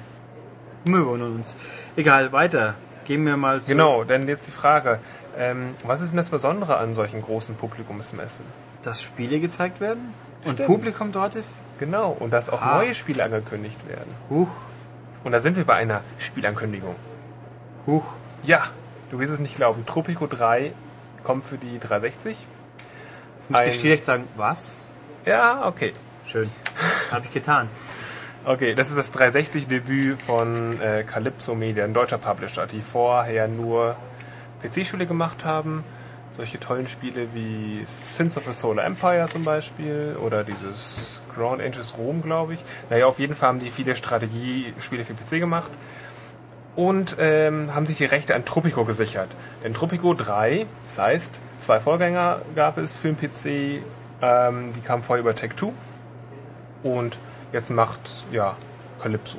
wir 0.86 1.06
wundern 1.06 1.36
uns. 1.36 1.58
Egal, 1.98 2.32
weiter. 2.32 2.76
Gehen 3.06 3.26
wir 3.26 3.36
mal 3.36 3.62
zu. 3.62 3.68
Genau, 3.68 4.04
denn 4.04 4.28
jetzt 4.28 4.48
die 4.48 4.52
Frage, 4.52 5.00
ähm, 5.38 5.72
was 5.86 6.02
ist 6.02 6.12
denn 6.12 6.18
das 6.18 6.30
Besondere 6.30 6.78
an 6.78 6.96
solchen 6.96 7.22
großen 7.22 7.56
Publikumsmessen? 7.56 8.46
Dass 8.84 9.02
Spiele 9.02 9.40
gezeigt 9.40 9.82
werden 9.82 10.14
und 10.46 10.66
Publikum 10.66 11.12
dort 11.12 11.36
ist? 11.36 11.58
Genau, 11.80 12.16
und 12.18 12.32
dass 12.32 12.50
auch 12.50 12.62
ah. 12.62 12.78
neue 12.78 12.96
Spiele 12.96 13.24
angekündigt 13.24 13.88
werden. 13.90 14.14
Huch. 14.30 14.50
Und 15.24 15.32
da 15.34 15.42
sind 15.42 15.58
wir 15.58 15.66
bei 15.66 15.76
einer 15.76 16.02
Spielankündigung. 16.20 16.96
Huch. 17.88 18.04
Ja, 18.44 18.64
du 19.12 19.20
wirst 19.20 19.32
es 19.32 19.40
nicht 19.40 19.56
glauben. 19.56 19.86
Tropico 19.86 20.28
3 20.28 20.74
kommt 21.24 21.46
für 21.46 21.58
die 21.58 21.80
360. 21.80 22.36
Jetzt 23.38 23.50
müsste 23.50 23.70
ich 23.70 23.82
direkt 23.82 24.04
sagen, 24.04 24.28
was? 24.36 24.78
Ja, 25.26 25.66
okay. 25.66 25.94
Schön. 26.28 26.50
Habe 27.12 27.26
ich 27.26 27.32
getan. 27.32 27.70
Okay, 28.44 28.76
das 28.76 28.90
ist 28.90 28.98
das 28.98 29.14
360-Debüt 29.14 30.20
von 30.20 30.82
äh, 30.82 31.04
Calypso 31.04 31.56
Media, 31.56 31.86
ein 31.86 31.94
deutscher 31.94 32.18
Publisher, 32.18 32.68
die 32.68 32.82
vorher 32.82 33.48
nur 33.48 33.96
PC-Spiele 34.62 35.06
gemacht 35.06 35.46
haben. 35.46 35.86
Solche 36.36 36.60
tollen 36.60 36.88
Spiele 36.88 37.28
wie 37.34 37.84
Sins 37.86 38.38
of 38.38 38.44
the 38.46 38.52
Solar 38.52 38.86
Empire 38.86 39.28
zum 39.32 39.46
Beispiel 39.46 40.18
oder 40.22 40.44
dieses 40.44 41.22
Ground 41.34 41.62
Angels 41.62 41.98
Rom, 41.98 42.22
glaube 42.22 42.56
ich. 42.56 42.60
Naja, 42.90 43.06
auf 43.06 43.20
jeden 43.20 43.34
Fall 43.34 43.50
haben 43.50 43.60
die 43.60 43.72
viele 43.72 43.96
Strategiespiele 43.96 45.06
für 45.06 45.14
PC 45.14 45.40
gemacht 45.40 45.72
und 46.78 47.18
ähm, 47.20 47.74
haben 47.74 47.88
sich 47.88 47.98
die 47.98 48.06
Rechte 48.06 48.36
an 48.36 48.46
Tropico 48.46 48.86
gesichert. 48.86 49.30
Denn 49.64 49.74
Tropico 49.74 50.14
3, 50.14 50.68
das 50.86 51.00
heißt, 51.00 51.42
zwei 51.58 51.80
Vorgänger 51.80 52.42
gab 52.56 52.78
es 52.78 52.94
für 52.94 53.12
den 53.12 53.18
PC, 53.18 53.82
ähm, 54.22 54.72
die 54.74 54.82
kamen 54.82 55.02
vorher 55.02 55.24
über 55.24 55.32
Tech2 55.32 55.72
und 56.84 57.18
jetzt 57.52 57.72
macht 57.72 58.28
ja 58.32 58.56
Calypso. 59.02 59.38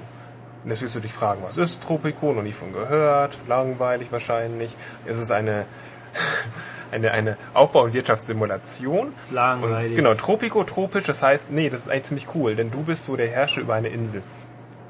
Und 0.64 0.70
jetzt 0.70 0.82
wirst 0.82 0.96
du 0.96 1.00
dich 1.00 1.12
fragen, 1.12 1.40
was 1.44 1.56
ist 1.56 1.80
Tropico? 1.80 2.32
Noch 2.32 2.42
nie 2.42 2.52
von 2.52 2.72
gehört, 2.72 3.38
langweilig 3.46 4.10
wahrscheinlich. 4.10 4.76
Es 5.06 5.20
ist 5.20 5.30
eine 5.30 5.64
eine, 6.90 7.12
eine 7.12 7.36
Aufbau- 7.54 7.84
und 7.84 7.94
Wirtschaftssimulation. 7.94 9.12
Langweilig. 9.30 9.90
Und, 9.90 9.96
genau, 9.96 10.14
Tropico, 10.14 10.64
tropisch, 10.64 11.04
das 11.04 11.22
heißt, 11.22 11.52
nee, 11.52 11.70
das 11.70 11.82
ist 11.82 11.88
eigentlich 11.88 12.04
ziemlich 12.04 12.26
cool, 12.34 12.56
denn 12.56 12.72
du 12.72 12.82
bist 12.82 13.04
so 13.04 13.14
der 13.14 13.28
Herrscher 13.28 13.60
über 13.60 13.74
eine 13.74 13.88
Insel. 13.88 14.22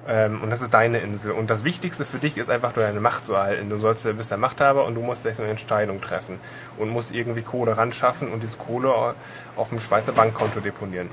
Ähm, 0.09 0.41
und 0.43 0.50
das 0.50 0.62
ist 0.62 0.73
deine 0.73 0.99
Insel. 0.99 1.33
Und 1.33 1.50
das 1.50 1.65
Wichtigste 1.65 2.05
für 2.05 2.19
dich 2.19 2.38
ist 2.38 2.49
einfach, 2.49 2.73
deine 2.73 3.00
Macht 3.00 3.27
zu 3.27 3.35
erhalten. 3.35 3.69
Du 3.69 3.79
sollst, 3.79 4.05
bist 4.17 4.31
der 4.31 4.38
Machthaber 4.38 4.87
und 4.87 4.95
du 4.95 5.03
musst 5.03 5.27
jetzt 5.27 5.38
eine 5.38 5.50
Entscheidung 5.50 6.00
treffen. 6.00 6.41
Und 6.79 6.88
musst 6.88 7.15
irgendwie 7.15 7.43
Kohle 7.43 7.77
ran 7.77 7.93
schaffen 7.93 8.33
und 8.33 8.43
diese 8.43 8.57
Kohle 8.57 9.15
auf 9.57 9.69
dem 9.69 9.79
Schweizer 9.79 10.12
Bankkonto 10.12 10.61
deponieren. 10.61 11.11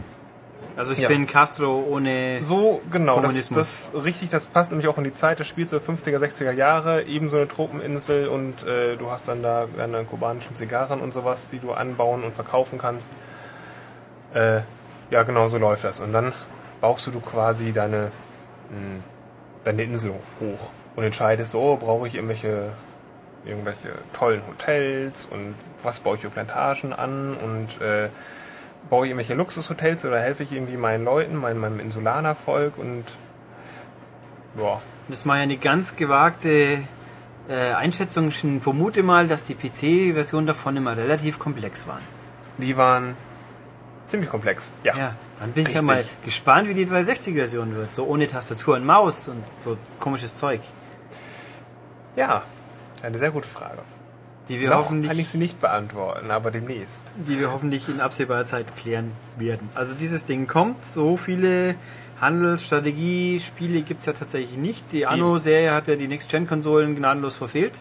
Also 0.78 0.94
ich 0.94 1.00
ja. 1.00 1.08
bin 1.08 1.25
Castro 1.25 1.86
ohne 1.90 2.44
So, 2.44 2.82
genau, 2.92 3.22
das, 3.22 3.50
das 3.50 3.92
richtig, 4.04 4.30
das 4.30 4.48
passt 4.48 4.72
nämlich 4.72 4.90
auch 4.90 4.98
in 4.98 5.06
die 5.06 5.14
Zeit, 5.14 5.40
das 5.40 5.48
spielt 5.48 5.70
so 5.70 5.78
50er, 5.78 6.18
60er 6.18 6.52
Jahre, 6.52 7.04
eben 7.04 7.30
so 7.30 7.38
eine 7.38 7.48
Tropeninsel 7.48 8.28
und 8.28 8.64
äh, 8.68 8.98
du 8.98 9.10
hast 9.10 9.30
dann 9.30 9.42
da 9.42 9.68
deine 9.78 10.04
kubanischen 10.04 10.54
Zigarren 10.54 11.00
und 11.00 11.14
sowas, 11.14 11.48
die 11.50 11.60
du 11.60 11.72
anbauen 11.72 12.24
und 12.24 12.36
verkaufen 12.36 12.78
kannst. 12.78 13.10
Äh, 14.34 14.62
ja, 15.12 15.24
genau 15.24 15.48
so 15.48 15.58
läuft 15.58 15.86
das. 15.86 16.02
Und 16.02 16.12
dann 16.12 16.34
baust 16.82 17.08
du 17.08 17.22
quasi 17.22 17.72
deine 17.72 18.12
deine 19.63 19.84
Insel 19.84 20.13
hoch 20.39 20.72
und 20.95 21.03
entscheidest, 21.03 21.51
so, 21.51 21.62
oh, 21.62 21.77
brauche 21.77 22.07
ich 22.07 22.15
irgendwelche, 22.15 22.72
irgendwelche 23.45 23.89
tollen 24.13 24.41
Hotels 24.48 25.27
und 25.29 25.55
was 25.84 26.00
baue 26.00 26.15
ich 26.15 26.22
für 26.22 26.29
Plantagen 26.29 26.93
an 26.93 27.36
und 27.36 27.81
äh, 27.81 28.10
baue 28.89 29.05
ich 29.05 29.12
irgendwelche 29.12 29.34
Luxushotels 29.34 30.05
oder 30.05 30.19
helfe 30.19 30.43
ich 30.43 30.51
irgendwie 30.51 30.77
meinen 30.77 31.03
Leuten, 31.03 31.36
meinem, 31.36 31.60
meinem 31.60 31.79
Insulanervolk 31.79 32.77
und 32.77 33.03
ja. 34.57 34.81
Das 35.07 35.25
war 35.27 35.38
ja 35.38 35.43
eine 35.43 35.57
ganz 35.57 35.95
gewagte 35.95 36.79
äh, 37.50 37.74
Einschätzung. 37.75 38.29
Ich 38.29 38.43
vermute 38.62 39.03
mal, 39.03 39.27
dass 39.27 39.43
die 39.43 39.53
PC-Version 39.53 40.45
davon 40.45 40.77
immer 40.77 40.98
relativ 40.98 41.38
komplex 41.38 41.88
waren. 41.88 42.01
Die 42.57 42.77
waren 42.77 43.15
ziemlich 44.05 44.29
komplex, 44.29 44.74
ja. 44.84 44.95
ja. 44.95 45.15
Dann 45.39 45.51
bin 45.51 45.63
ich 45.63 45.70
Richtig. 45.70 45.75
ja 45.75 45.82
mal 45.82 46.06
gespannt, 46.24 46.70
wie 46.70 46.74
die 46.74 46.86
360-Version 46.86 47.75
wird. 47.75 47.94
So 47.94 48.06
ohne 48.06 48.27
Tastatur 48.27 48.75
und 48.75 48.86
Maus 48.86 49.27
und 49.27 49.44
so 49.60 49.77
komisches 50.00 50.36
Zeug. 50.36 50.62
Ja, 52.15 52.44
eine 53.04 53.18
sehr 53.18 53.32
gute 53.32 53.48
Frage. 53.48 53.80
Die 54.48 54.60
wir 54.60 54.70
Noch 54.70 54.86
hoffentlich, 54.86 55.10
kann 55.10 55.20
ich 55.20 55.30
sie 55.30 55.38
nicht 55.39 55.60
beantworten, 55.60 56.30
aber 56.30 56.51
demnächst. 56.51 57.04
Die 57.15 57.39
wir 57.39 57.51
hoffentlich 57.51 57.89
in 57.89 58.00
absehbarer 58.00 58.46
Zeit 58.46 58.77
klären 58.77 59.12
werden. 59.38 59.70
Also 59.74 59.96
dieses 59.96 60.25
Ding 60.25 60.48
kommt, 60.48 60.86
so 60.86 61.18
viele 61.18 61.75
Handelsstrategie-Spiele 62.22 63.82
gibt's 63.82 64.06
ja 64.06 64.13
tatsächlich 64.13 64.58
nicht. 64.58 64.92
Die 64.92 65.06
Anno-Serie 65.06 65.72
hat 65.72 65.88
ja 65.88 65.96
die 65.96 66.08
Next-Gen-Konsolen 66.08 66.96
gnadenlos 66.96 67.36
verfehlt. 67.36 67.74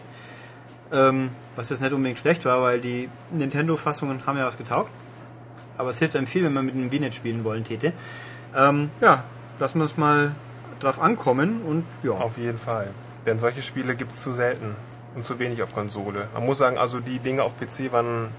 Ähm, 0.91 1.29
was 1.55 1.69
jetzt 1.69 1.81
nicht 1.81 1.93
unbedingt 1.93 2.19
schlecht 2.19 2.45
war, 2.45 2.61
weil 2.61 2.81
die 2.81 3.09
Nintendo-Fassungen 3.31 4.25
haben 4.25 4.37
ja 4.37 4.45
was 4.45 4.57
getaugt. 4.57 4.89
Aber 5.77 5.89
es 5.89 5.99
hilft 5.99 6.15
einem 6.15 6.27
viel, 6.27 6.43
wenn 6.43 6.53
man 6.53 6.65
mit 6.65 6.75
einem 6.75 6.91
VNet 6.91 7.15
spielen 7.15 7.43
wollen 7.43 7.63
täte. 7.63 7.93
Ähm, 8.55 8.89
ja, 9.01 9.23
lassen 9.59 9.79
wir 9.79 9.83
uns 9.83 9.97
mal 9.97 10.33
drauf 10.79 11.01
ankommen 11.01 11.61
und 11.61 11.85
ja. 12.03 12.11
Auf 12.11 12.37
jeden 12.37 12.57
Fall. 12.57 12.89
Denn 13.25 13.39
solche 13.39 13.61
Spiele 13.61 13.95
gibt's 13.95 14.21
zu 14.21 14.33
selten 14.33 14.75
und 15.15 15.25
zu 15.25 15.39
wenig 15.39 15.63
auf 15.63 15.73
Konsole. 15.73 16.27
Man 16.33 16.45
muss 16.45 16.57
sagen, 16.57 16.77
also 16.77 16.99
die 16.99 17.19
Dinge 17.19 17.43
auf 17.43 17.53
PC 17.57 17.91
waren 17.91 18.29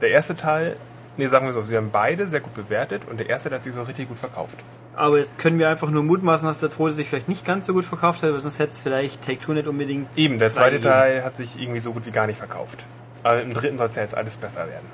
der 0.00 0.10
erste 0.10 0.36
Teil, 0.36 0.76
nee, 1.16 1.26
sagen 1.26 1.46
wir 1.46 1.52
so, 1.52 1.62
sie 1.62 1.76
haben 1.76 1.90
beide 1.90 2.28
sehr 2.28 2.40
gut 2.40 2.54
bewertet 2.54 3.02
und 3.08 3.18
der 3.18 3.28
erste 3.28 3.48
der 3.48 3.58
hat 3.58 3.64
sich 3.64 3.74
so 3.74 3.82
richtig 3.82 4.08
gut 4.08 4.18
verkauft. 4.18 4.58
Aber 4.96 5.18
jetzt 5.18 5.38
können 5.38 5.58
wir 5.60 5.68
einfach 5.68 5.90
nur 5.90 6.02
mutmaßen, 6.02 6.48
dass 6.48 6.60
der 6.60 6.70
zweite 6.70 6.94
sich 6.94 7.08
vielleicht 7.08 7.28
nicht 7.28 7.44
ganz 7.44 7.66
so 7.66 7.72
gut 7.72 7.84
verkauft 7.84 8.22
hat, 8.22 8.32
weil 8.32 8.40
sonst 8.40 8.58
hätte 8.58 8.72
es 8.72 8.82
vielleicht 8.82 9.24
Take-Two 9.24 9.52
nicht 9.52 9.68
unbedingt. 9.68 10.08
Eben, 10.16 10.38
der 10.38 10.52
zweite. 10.52 10.80
Teil 10.80 11.22
hat 11.22 11.36
sich 11.36 11.60
irgendwie 11.60 11.80
so 11.80 11.92
gut 11.92 12.04
wie 12.06 12.10
gar 12.10 12.26
nicht 12.26 12.38
verkauft. 12.38 12.84
Aber 13.22 13.40
im 13.40 13.54
dritten 13.54 13.78
soll 13.78 13.88
es 13.88 13.94
ja 13.94 14.02
jetzt 14.02 14.16
alles 14.16 14.36
besser 14.36 14.66
werden. 14.66 14.86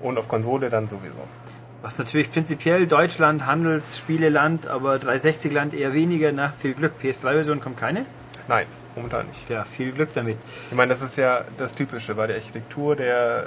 Und 0.00 0.18
auf 0.18 0.28
Konsole 0.28 0.70
dann 0.70 0.86
sowieso. 0.86 1.14
Was 1.82 1.98
natürlich 1.98 2.30
prinzipiell 2.30 2.86
Deutschland, 2.86 3.46
Handelsspieleland, 3.46 4.66
aber 4.68 4.96
360-Land 4.96 5.72
eher 5.74 5.94
weniger. 5.94 6.30
Na, 6.32 6.52
viel 6.60 6.74
Glück. 6.74 6.92
PS3-Version 7.02 7.60
kommt 7.60 7.78
keine. 7.78 8.04
Nein, 8.48 8.66
momentan 8.96 9.26
nicht. 9.28 9.48
Ja, 9.48 9.64
viel 9.64 9.92
Glück 9.92 10.10
damit. 10.14 10.36
Ich 10.70 10.76
meine, 10.76 10.90
das 10.90 11.02
ist 11.02 11.16
ja 11.16 11.42
das 11.56 11.74
Typische, 11.74 12.16
weil 12.16 12.28
die 12.28 12.34
Architektur 12.34 12.96
der, 12.96 13.44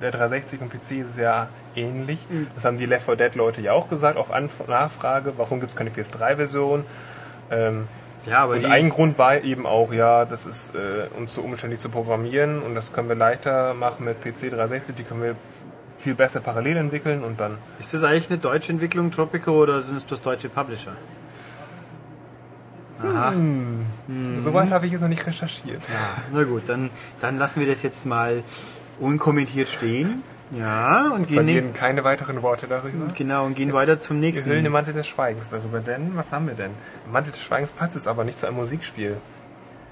der 0.00 0.10
360 0.10 0.60
und 0.62 0.70
PC 0.70 1.04
ist 1.04 1.18
ja 1.18 1.48
ähnlich. 1.76 2.26
Das 2.54 2.64
haben 2.64 2.78
die 2.78 2.86
Left 2.86 3.04
4 3.06 3.16
Dead 3.16 3.34
Leute 3.34 3.60
ja 3.60 3.72
auch 3.72 3.88
gesagt, 3.88 4.16
auf 4.16 4.32
Anf 4.32 4.66
Nachfrage, 4.66 5.32
warum 5.36 5.60
gibt 5.60 5.72
es 5.72 5.76
keine 5.76 5.90
PS3-Version? 5.90 6.84
Ähm, 7.50 7.88
Ja, 8.26 8.44
aber 8.44 8.54
und 8.54 8.64
ein 8.64 8.88
Grund 8.88 9.18
war 9.18 9.42
eben 9.42 9.66
auch, 9.66 9.92
ja, 9.92 10.24
das 10.24 10.46
ist 10.46 10.74
äh, 10.74 11.08
uns 11.18 11.34
so 11.34 11.42
umständlich 11.42 11.80
zu 11.80 11.90
programmieren 11.90 12.62
und 12.62 12.74
das 12.74 12.92
können 12.92 13.08
wir 13.08 13.16
leichter 13.16 13.74
machen 13.74 14.06
mit 14.06 14.22
PC 14.22 14.50
360, 14.50 14.94
die 14.94 15.02
können 15.02 15.22
wir 15.22 15.34
viel 15.96 16.14
besser 16.14 16.40
parallel 16.40 16.76
entwickeln 16.76 17.22
und 17.24 17.40
dann 17.40 17.56
ist 17.80 17.94
das 17.94 18.04
eigentlich 18.04 18.28
eine 18.30 18.38
deutsche 18.38 18.72
Entwicklung, 18.72 19.10
Tropico, 19.10 19.52
oder 19.52 19.82
sind 19.82 19.96
es 19.96 20.04
bloß 20.04 20.22
deutsche 20.22 20.48
Publisher? 20.48 20.92
Aha. 23.02 23.32
Soweit 24.38 24.70
habe 24.70 24.86
ich 24.86 24.92
jetzt 24.92 25.00
noch 25.00 25.08
nicht 25.08 25.26
recherchiert. 25.26 25.82
Ja, 25.88 26.22
na 26.32 26.44
gut, 26.44 26.62
dann, 26.68 26.90
dann 27.20 27.38
lassen 27.38 27.60
wir 27.60 27.66
das 27.66 27.82
jetzt 27.82 28.06
mal 28.06 28.42
unkommentiert 29.00 29.68
stehen. 29.68 30.22
Ja, 30.52 31.10
und 31.10 31.26
gehen, 31.26 31.34
Verlieren 31.36 31.64
nächst, 31.66 31.80
keine 31.80 32.04
weiteren 32.04 32.42
Worte 32.42 32.66
darüber. 32.68 33.12
genau, 33.16 33.44
und 33.46 33.54
gehen 33.56 33.68
Jetzt 33.68 33.76
weiter 33.76 33.98
zum 33.98 34.20
Wir 34.20 34.28
hüllen 34.30 34.44
den 34.44 34.50
nächsten. 34.50 34.72
Mantel 34.72 34.94
des 34.94 35.06
Schweigens 35.06 35.48
darüber, 35.48 35.80
denn 35.80 36.12
was 36.14 36.32
haben 36.32 36.46
wir 36.46 36.54
denn? 36.54 36.70
Mantel 37.10 37.32
des 37.32 37.42
Schweigens 37.42 37.72
passt 37.72 37.96
es 37.96 38.06
aber 38.06 38.24
nicht 38.24 38.38
zu 38.38 38.46
einem 38.46 38.56
Musikspiel. 38.56 39.16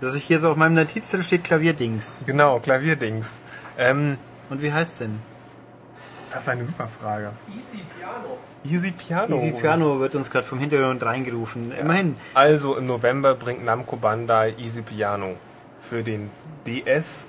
Dass 0.00 0.14
ich 0.14 0.24
hier 0.24 0.38
so 0.38 0.50
auf 0.50 0.56
meinem 0.56 0.74
Notizzettel 0.74 1.24
steht 1.24 1.44
Klavierdings. 1.44 2.24
Genau, 2.26 2.60
Klavierdings. 2.60 3.40
Ähm, 3.78 4.18
Und 4.50 4.62
wie 4.62 4.72
heißt 4.72 5.00
denn? 5.00 5.18
Das 6.32 6.42
ist 6.42 6.48
eine 6.48 6.64
super 6.64 6.88
Frage. 6.88 7.30
Easy 7.56 7.82
Piano. 7.98 8.38
Easy 8.64 8.92
Piano. 8.92 9.36
Easy 9.36 9.52
Piano 9.52 10.00
wird 10.00 10.14
uns 10.14 10.30
gerade 10.30 10.46
vom 10.46 10.58
Hintergrund 10.58 11.02
reingerufen. 11.04 11.72
Immerhin. 11.72 12.16
Also 12.34 12.76
im 12.76 12.86
November 12.86 13.34
bringt 13.34 13.64
Namco 13.64 13.96
Bandai 13.96 14.54
Easy 14.58 14.82
Piano 14.82 15.36
für 15.80 16.02
den 16.02 16.30
DS 16.66 17.28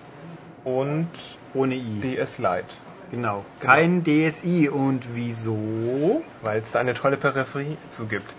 und 0.64 1.10
Ohne 1.54 1.76
I. 1.76 2.00
DS 2.02 2.38
Lite. 2.38 2.66
Genau. 3.12 3.46
Kein 3.60 4.04
DSI. 4.04 4.70
Und 4.70 5.04
wieso? 5.14 6.24
Weil 6.42 6.62
es 6.62 6.72
da 6.72 6.80
eine 6.80 6.94
tolle 6.94 7.18
Peripherie 7.18 7.78
zu 7.90 8.06
gibt, 8.08 8.36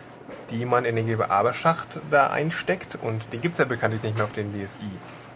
die 0.50 0.64
man 0.64 0.84
in 0.84 0.96
den 0.96 1.06
GBA-Schacht 1.06 1.98
da 2.10 2.28
einsteckt 2.28 2.98
und 3.00 3.22
die 3.32 3.38
gibt 3.38 3.52
es 3.52 3.58
ja 3.58 3.66
bekanntlich 3.66 4.02
nicht 4.02 4.16
mehr 4.16 4.24
auf 4.24 4.32
den 4.32 4.52
DSI. 4.52 4.80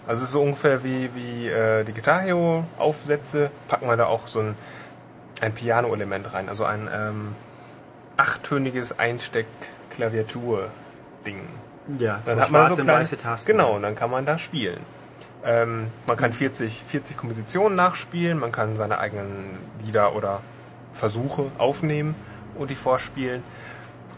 Also 0.09 0.23
es 0.23 0.29
ist 0.29 0.33
so 0.33 0.43
ungefähr 0.43 0.83
wie, 0.83 1.11
wie 1.15 1.49
äh, 1.49 1.85
die 1.85 1.93
Guitar 1.93 2.23
Hero 2.23 2.65
Aufsätze, 2.79 3.51
packen 3.69 3.87
wir 3.87 3.97
da 3.97 4.07
auch 4.07 4.27
so 4.27 4.41
ein, 4.41 4.55
ein 5.43 5.53
Piano-Element 5.55 6.33
rein, 6.35 6.49
also 6.49 6.65
ein 6.65 6.89
ähm, 6.93 7.35
achttöniges 8.17 8.99
Einsteck-Klaviatur-Ding. 8.99 11.41
Ja, 11.99 12.19
so 12.23 12.31
Dann 12.33 12.41
hat 12.41 12.51
man 12.51 12.75
so 12.75 12.83
kleine- 12.83 13.01
weiße 13.01 13.17
Tasten. 13.17 13.53
Genau, 13.53 13.77
und 13.77 13.83
dann 13.83 13.95
kann 13.95 14.11
man 14.11 14.27
da 14.27 14.39
spielen. 14.39 14.79
Ähm, 15.45 15.87
man 16.07 16.17
kann 16.17 16.33
40, 16.33 16.83
40 16.87 17.17
Kompositionen 17.17 17.77
nachspielen, 17.77 18.39
man 18.39 18.53
kann 18.53 18.77
seine 18.77 18.99
eigenen 18.99 19.57
Lieder 19.85 20.15
oder 20.15 20.41
Versuche 20.93 21.47
aufnehmen 21.59 22.15
und 22.57 22.71
die 22.71 22.75
vorspielen. 22.75 23.43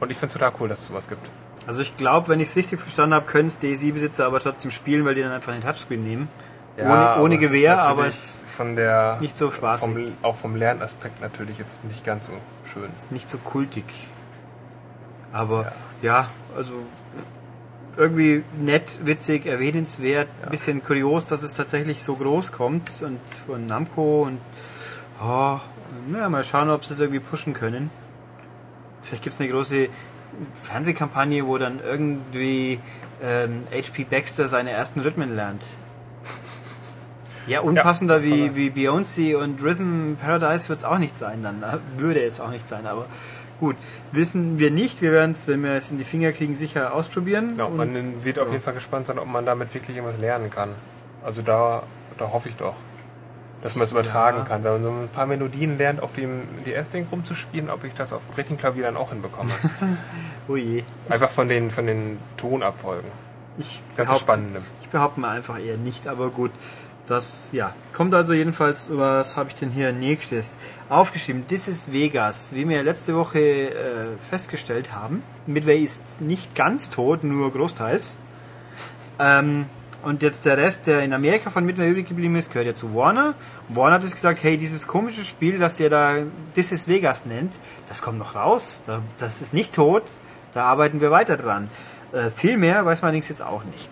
Und 0.00 0.10
ich 0.10 0.16
finde 0.16 0.28
es 0.28 0.32
total 0.34 0.52
cool, 0.60 0.68
dass 0.68 0.80
es 0.80 0.86
sowas 0.86 1.08
gibt. 1.08 1.26
Also 1.66 1.82
ich 1.82 1.96
glaube, 1.98 2.28
wenn 2.28 2.40
ich 2.40 2.48
es 2.48 2.56
richtig 2.56 2.80
verstanden 2.80 3.14
habe, 3.14 3.26
können 3.26 3.48
es 3.48 3.58
DSI-Besitzer 3.58 4.24
aber 4.24 4.40
trotzdem 4.40 4.70
spielen, 4.70 5.04
weil 5.04 5.14
die 5.14 5.20
dann 5.22 5.32
einfach 5.32 5.52
den 5.52 5.60
Touchscreen 5.62 6.02
nehmen. 6.02 6.28
Ohne 6.84 6.94
aber 6.94 7.22
ohne 7.22 7.34
es 7.37 7.40
ist 7.42 7.49
Gewehr, 7.49 7.82
aber 7.82 8.06
es 8.06 8.44
von 8.46 8.76
der 8.76 9.18
nicht 9.20 9.37
so 9.37 9.50
spaßig. 9.50 9.88
vom, 9.88 10.12
auch 10.22 10.37
vom 10.37 10.56
Lernaspekt 10.56 11.20
natürlich 11.20 11.58
jetzt 11.58 11.84
nicht 11.84 12.04
ganz 12.04 12.26
so 12.26 12.32
schön. 12.64 12.88
ist 12.94 13.12
nicht 13.12 13.28
so 13.28 13.38
kultig. 13.38 13.84
Aber 15.32 15.72
ja, 16.02 16.28
also 16.56 16.72
irgendwie 17.96 18.42
nett, 18.58 18.99
witzig, 19.04 19.46
erwähnenswert, 19.46 20.28
bisschen 20.50 20.82
kurios, 20.82 21.26
dass 21.26 21.42
es 21.42 21.52
tatsächlich 21.52 22.02
so 22.02 22.16
groß 22.16 22.52
kommt 22.52 23.02
und 23.02 23.20
von 23.46 23.66
Namco 23.66 24.22
und 24.22 24.38
oh, 25.22 25.58
ja, 26.14 26.28
mal 26.28 26.44
schauen, 26.44 26.70
ob 26.70 26.84
sie 26.84 26.94
es 26.94 27.00
irgendwie 27.00 27.20
pushen 27.20 27.52
können. 27.52 27.90
Vielleicht 29.02 29.22
gibt 29.22 29.34
es 29.34 29.40
eine 29.40 29.50
große 29.50 29.88
Fernsehkampagne, 30.62 31.46
wo 31.46 31.58
dann 31.58 31.80
irgendwie 31.84 32.78
ähm, 33.22 33.64
HP 33.72 34.04
Baxter 34.04 34.49
seine 34.49 34.70
ersten 34.70 35.00
Rhythmen 35.00 35.34
lernt. 35.34 35.62
Ja, 37.47 37.61
unpassender 37.61 38.16
war 38.16 38.23
wie, 38.23 38.54
wie 38.54 38.68
Beyoncé 38.70 39.35
und 39.37 39.62
Rhythm 39.62 40.14
Paradise 40.20 40.68
wird 40.68 40.78
es 40.80 40.85
auch 40.85 40.99
nicht 40.99 41.16
sein, 41.16 41.42
dann 41.42 41.62
würde 41.97 42.23
es 42.23 42.40
auch 42.40 42.50
nicht 42.50 42.68
sein, 42.68 42.87
aber 42.87 43.06
gut, 43.59 43.76
wissen 44.12 44.59
wir 44.59 44.70
nicht, 44.70 45.02
wir 45.02 45.12
werden 45.12 45.32
es, 45.32 45.49
wenn 45.49 45.62
wir 45.62 45.73
es 45.73 45.90
in 45.90 45.99
die 45.99 46.04
Finger 46.04 46.32
kriegen, 46.32 46.54
sicher 46.54 46.94
ausprobieren. 46.94 47.54
Ja, 47.59 47.64
Und- 47.64 47.76
man 47.76 48.25
wird 48.25 48.38
auf 48.38 48.50
jeden 48.50 48.62
Fall 48.62 48.75
gespannt 48.75 49.06
sein, 49.06 49.18
ob 49.18 49.26
man 49.26 49.44
damit 49.47 49.73
wirklich 49.75 49.97
irgendwas 49.97 50.18
lernen 50.18 50.50
kann. 50.50 50.70
Also 51.25 51.42
da, 51.42 51.82
da 52.18 52.30
hoffe 52.32 52.49
ich 52.49 52.56
doch, 52.56 52.75
dass 53.62 53.75
man 53.76 53.85
es 53.85 53.92
übertragen 53.92 54.38
Ja. 54.38 54.44
kann. 54.44 54.64
Wenn 54.64 54.73
man 54.73 54.82
so 54.82 54.88
ein 54.90 55.09
paar 55.12 55.26
Melodien 55.26 55.76
lernt, 55.76 56.02
auf 56.02 56.12
dem 56.14 56.40
DS-Ding 56.66 57.06
rumzuspielen, 57.12 57.68
ob 57.68 57.85
ich 57.85 57.92
das 57.92 58.14
auf 58.14 58.26
Brettchenklavier 58.28 58.85
dann 58.85 58.97
auch 58.97 59.11
hinbekomme. 59.11 59.50
oh 60.49 60.56
je. 60.56 60.82
Einfach 61.11 61.28
von 61.30 61.49
den, 61.50 61.70
von 61.70 61.87
den 61.87 62.16
Tonabfolgen. 62.38 63.11
Ich 63.59 63.82
Das 63.97 64.06
ist 64.06 64.12
behaupte- 64.12 64.20
spannend. 64.20 64.56
Ich 64.80 64.88
behaupte 64.88 65.20
mal 65.20 65.37
einfach 65.37 65.59
eher 65.61 65.76
nicht, 65.76 66.09
aber 66.09 66.30
gut. 66.30 66.50
Das, 67.11 67.50
ja, 67.52 67.75
kommt 67.93 68.14
also 68.14 68.35
jedenfalls, 68.35 68.97
was 68.97 69.37
habe 69.37 69.49
ich 69.49 69.57
denn 69.57 69.71
hier 69.71 69.93
nächstes 69.93 70.57
aufgeschrieben? 70.88 71.45
This 71.49 71.67
is 71.67 71.90
Vegas. 71.90 72.55
Wie 72.55 72.69
wir 72.69 72.85
letzte 72.85 73.17
Woche 73.17 73.40
äh, 73.40 73.73
festgestellt 74.31 74.93
haben, 74.93 75.25
Midway 75.45 75.83
ist 75.83 76.21
nicht 76.21 76.55
ganz 76.55 76.88
tot, 76.88 77.25
nur 77.25 77.52
großteils. 77.52 78.17
Ähm, 79.19 79.67
und 80.05 80.23
jetzt 80.23 80.47
der 80.47 80.57
Rest, 80.57 80.87
der 80.87 81.02
in 81.02 81.12
Amerika 81.12 81.50
von 81.50 81.67
Midway 81.67 81.90
übrig 81.90 82.07
geblieben 82.07 82.37
ist, 82.37 82.52
gehört 82.52 82.69
ja 82.69 82.76
zu 82.76 82.95
Warner. 82.95 83.35
Warner 83.71 83.97
hat 83.97 84.05
jetzt 84.05 84.14
gesagt, 84.14 84.45
hey, 84.45 84.57
dieses 84.57 84.87
komische 84.87 85.25
Spiel, 85.25 85.59
das 85.59 85.81
ihr 85.81 85.90
da 85.90 86.14
This 86.55 86.71
is 86.71 86.87
Vegas 86.87 87.26
nennt, 87.26 87.55
das 87.88 88.02
kommt 88.02 88.21
noch 88.21 88.37
raus. 88.37 88.85
Da, 88.87 89.02
das 89.19 89.43
ist 89.43 89.52
nicht 89.52 89.75
tot. 89.75 90.05
Da 90.55 90.62
arbeiten 90.62 91.00
wir 91.00 91.11
weiter 91.11 91.37
dran. 91.37 91.71
Äh, 92.12 92.31
viel 92.31 92.57
mehr 92.57 92.87
weiß 92.87 93.02
man 93.02 93.09
allerdings 93.09 93.29
jetzt 93.31 93.43
auch 93.43 93.64
nicht. 93.64 93.90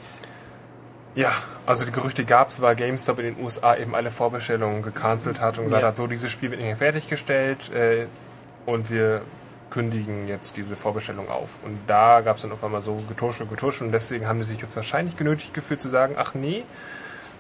Ja, 1.17 1.33
also 1.69 1.85
die 1.85 1.93
Gerüchte 1.93 2.25
gab 2.25 2.49
es, 2.49 2.63
weil 2.63 2.75
GameStop 2.77 3.19
in 3.19 3.35
den 3.35 3.45
USA 3.45 3.77
eben 3.77 3.95
alle 3.95 4.11
Vorbestellungen 4.11 4.83
gecancelt 4.83 5.41
hat 5.41 5.59
und 5.59 5.65
gesagt 5.65 5.83
Ja. 5.83 5.89
hat, 5.89 5.97
so 5.97 6.07
dieses 6.07 6.31
Spiel 6.31 6.51
wird 6.51 6.61
nicht 6.61 6.69
mehr 6.69 6.77
fertiggestellt 6.77 7.71
äh, 7.73 8.07
und 8.67 8.91
wir 8.91 9.21
kündigen 9.71 10.29
jetzt 10.29 10.57
diese 10.57 10.77
Vorbestellung 10.77 11.29
auf. 11.29 11.59
Und 11.63 11.79
da 11.87 12.23
gab 12.23 12.37
es 12.37 12.43
dann 12.43 12.53
auf 12.53 12.65
einmal 12.65 12.81
so 12.83 13.03
Getuschel, 13.07 13.47
Getuschel 13.47 13.87
und 13.87 13.93
deswegen 13.93 14.27
haben 14.27 14.43
sie 14.43 14.55
sich 14.55 14.63
jetzt 14.63 14.77
wahrscheinlich 14.77 15.17
genötigt 15.19 15.53
gefühlt 15.53 15.81
zu 15.81 15.91
sagen, 15.91 16.15
ach 16.17 16.35
nee, 16.35 16.65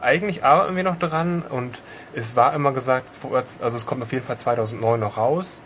eigentlich 0.01 0.45
arbeiten 0.45 0.77
wir 0.77 0.85
noch 0.85 0.99
dran 0.99 1.43
und 1.49 1.81
es 2.15 2.37
war 2.37 2.55
immer 2.55 2.73
gesagt, 2.73 3.19
also 3.61 3.77
es 3.77 3.87
kommt 3.87 4.03
auf 4.03 4.13
jeden 4.13 4.25
Fall 4.25 4.37
2009 4.39 5.01
noch 5.01 5.17
raus. 5.17 5.61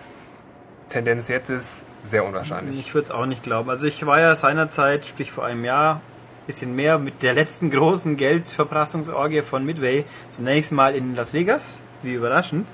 Tendenz 0.88 1.28
jetzt 1.28 1.50
ist 1.50 1.84
sehr 2.02 2.24
unwahrscheinlich. 2.24 2.78
Ich 2.78 2.94
würde 2.94 3.06
es 3.06 3.10
auch 3.10 3.26
nicht 3.26 3.42
glauben. 3.42 3.68
Also 3.70 3.86
ich 3.86 4.06
war 4.06 4.20
ja 4.20 4.36
seinerzeit, 4.36 5.06
sprich 5.06 5.32
vor 5.32 5.44
einem 5.44 5.64
Jahr, 5.64 6.00
bisschen 6.46 6.74
mehr 6.74 6.98
mit 6.98 7.22
der 7.22 7.34
letzten 7.34 7.70
großen 7.70 8.16
Geldverprassungsorgie 8.16 9.42
von 9.42 9.64
Midway 9.64 10.04
zunächst 10.30 10.72
mal 10.72 10.94
in 10.94 11.14
Las 11.14 11.32
Vegas, 11.32 11.82
wie 12.02 12.14
überraschend. 12.14 12.66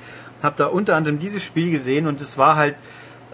Hab 0.43 0.57
da 0.57 0.67
unter 0.67 0.97
anderem 0.97 1.19
dieses 1.19 1.43
Spiel 1.43 1.71
gesehen 1.71 2.07
und 2.07 2.21
es 2.21 2.39
war 2.39 2.57
halt, 2.57 2.77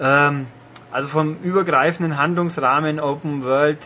ähm, 0.00 0.46
also 0.90 1.08
vom 1.08 1.36
übergreifenden 1.42 2.18
Handlungsrahmen 2.18 3.00
Open 3.00 3.44
World, 3.44 3.78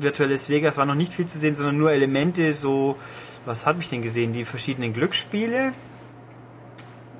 virtuelles 0.00 0.48
Vegas 0.48 0.76
war 0.76 0.86
noch 0.86 0.94
nicht 0.94 1.12
viel 1.12 1.26
zu 1.26 1.38
sehen, 1.38 1.54
sondern 1.54 1.78
nur 1.78 1.92
Elemente, 1.92 2.52
so, 2.52 2.96
was 3.46 3.66
habe 3.66 3.80
ich 3.80 3.88
denn 3.88 4.02
gesehen? 4.02 4.32
Die 4.32 4.44
verschiedenen 4.44 4.92
Glücksspiele, 4.92 5.72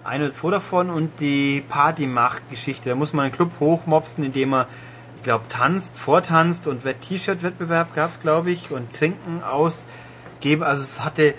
ein 0.04 0.22
oder 0.22 0.32
zwei 0.32 0.50
davon 0.50 0.90
und 0.90 1.20
die 1.20 1.62
Partymacht-Geschichte. 1.68 2.90
Da 2.90 2.94
muss 2.94 3.12
man 3.12 3.26
einen 3.26 3.34
Club 3.34 3.52
hochmopsen, 3.60 4.24
indem 4.24 4.50
man, 4.50 4.66
glaube, 5.28 5.44
tanzt, 5.50 5.98
vortanzt 5.98 6.66
und 6.66 6.80
T-Shirt-Wettbewerb 6.84 7.94
gab 7.94 8.08
es, 8.08 8.18
glaube 8.18 8.50
ich, 8.50 8.70
und 8.70 8.94
Trinken 8.94 9.42
ausgeben. 9.42 10.62
Also 10.62 10.82
es 10.82 11.04
hatte 11.04 11.34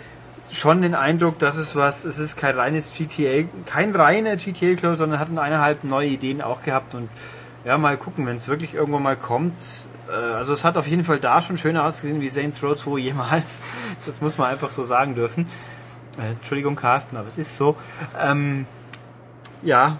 schon 0.54 0.84
den 0.84 0.94
Eindruck, 0.94 1.40
dass 1.40 1.58
es 1.58 1.76
was, 1.76 2.06
es 2.06 2.20
ist 2.20 2.36
kein 2.36 2.56
reines 2.56 2.94
GTA, 2.94 3.48
kein 3.66 3.96
reiner 3.96 4.36
GTA-Club, 4.36 4.96
sondern 4.96 5.20
hatten 5.20 5.40
eineinhalb 5.40 5.84
neue 5.84 6.08
Ideen 6.08 6.44
auch 6.44 6.62
gehabt 6.62 6.94
und 6.94 7.10
ja, 7.66 7.80
mal 7.80 7.98
gucken, 7.98 8.28
wenn 8.28 8.38
es 8.38 8.48
wirklich 8.48 8.76
irgendwann 8.76 9.02
mal 9.02 9.16
kommt. 9.16 9.88
Äh, 10.08 10.12
also 10.12 10.54
es 10.54 10.64
hat 10.64 10.78
auf 10.78 10.86
jeden 10.86 11.04
Fall 11.04 11.20
da 11.20 11.42
schon 11.42 11.58
schöner 11.58 11.84
ausgesehen 11.84 12.22
wie 12.22 12.30
Saints 12.30 12.62
Row 12.62 12.76
2 12.76 13.00
jemals. 13.00 13.64
Das 14.06 14.22
muss 14.22 14.38
man 14.38 14.52
einfach 14.52 14.72
so 14.72 14.84
sagen 14.84 15.16
dürfen. 15.16 15.48
Äh, 16.20 16.34
Entschuldigung, 16.34 16.76
Carsten, 16.76 17.18
aber 17.18 17.28
es 17.28 17.40
ist 17.40 17.58
so. 17.58 17.76
Ähm, 18.22 18.68
ja, 19.64 19.98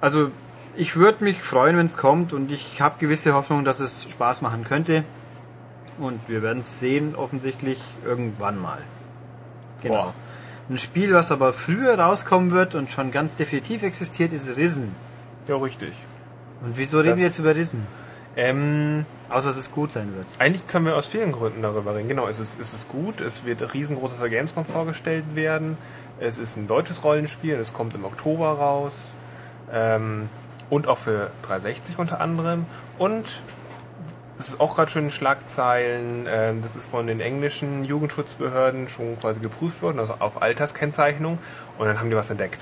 also 0.00 0.30
ich 0.78 0.96
würde 0.96 1.24
mich 1.24 1.42
freuen, 1.42 1.76
wenn 1.76 1.86
es 1.86 1.96
kommt 1.96 2.32
und 2.32 2.52
ich 2.52 2.80
habe 2.80 2.96
gewisse 3.00 3.34
Hoffnung, 3.34 3.64
dass 3.64 3.80
es 3.80 4.04
Spaß 4.10 4.42
machen 4.42 4.64
könnte. 4.64 5.02
Und 5.98 6.20
wir 6.28 6.42
werden 6.42 6.60
es 6.60 6.78
sehen, 6.78 7.16
offensichtlich 7.16 7.80
irgendwann 8.04 8.60
mal. 8.60 8.78
Genau. 9.82 9.94
Boah. 9.94 10.14
Ein 10.70 10.78
Spiel, 10.78 11.12
was 11.12 11.32
aber 11.32 11.52
früher 11.52 11.98
rauskommen 11.98 12.52
wird 12.52 12.76
und 12.76 12.92
schon 12.92 13.10
ganz 13.10 13.36
definitiv 13.36 13.82
existiert, 13.82 14.32
ist 14.32 14.56
Risen. 14.56 14.94
Ja, 15.48 15.56
richtig. 15.56 15.92
Und 16.62 16.76
wieso 16.76 16.98
reden 16.98 17.10
das, 17.10 17.18
wir 17.18 17.26
jetzt 17.26 17.38
über 17.40 17.56
Risen? 17.56 17.84
Ähm, 18.36 19.04
Außer 19.30 19.48
dass 19.48 19.56
es 19.56 19.72
gut 19.72 19.90
sein 19.90 20.14
wird. 20.14 20.26
Eigentlich 20.38 20.68
können 20.68 20.86
wir 20.86 20.94
aus 20.94 21.08
vielen 21.08 21.32
Gründen 21.32 21.62
darüber 21.62 21.96
reden. 21.96 22.08
Genau, 22.08 22.28
es 22.28 22.38
ist, 22.38 22.60
es 22.60 22.72
ist 22.72 22.88
gut, 22.88 23.20
es 23.20 23.44
wird 23.44 23.74
riesengroß 23.74 24.12
auf 24.12 24.20
der 24.20 24.28
Gamescom 24.28 24.64
vorgestellt 24.64 25.24
werden. 25.34 25.76
Es 26.20 26.38
ist 26.38 26.56
ein 26.56 26.68
deutsches 26.68 27.02
Rollenspiel, 27.02 27.54
es 27.54 27.72
kommt 27.72 27.94
im 27.94 28.04
Oktober 28.04 28.50
raus. 28.52 29.14
Ähm, 29.72 30.28
und 30.70 30.88
auch 30.88 30.98
für 30.98 31.30
360 31.42 31.98
unter 31.98 32.20
anderem. 32.20 32.66
Und 32.98 33.42
es 34.38 34.48
ist 34.48 34.60
auch 34.60 34.76
gerade 34.76 34.90
schön 34.90 35.04
in 35.04 35.10
Schlagzeilen. 35.10 36.26
Ähm, 36.28 36.62
das 36.62 36.76
ist 36.76 36.86
von 36.86 37.06
den 37.06 37.20
englischen 37.20 37.84
Jugendschutzbehörden 37.84 38.88
schon 38.88 39.18
quasi 39.18 39.40
geprüft 39.40 39.82
worden, 39.82 39.98
also 39.98 40.14
auf 40.18 40.42
Alterskennzeichnung. 40.42 41.38
Und 41.78 41.86
dann 41.86 41.98
haben 41.98 42.10
die 42.10 42.16
was 42.16 42.30
entdeckt. 42.30 42.60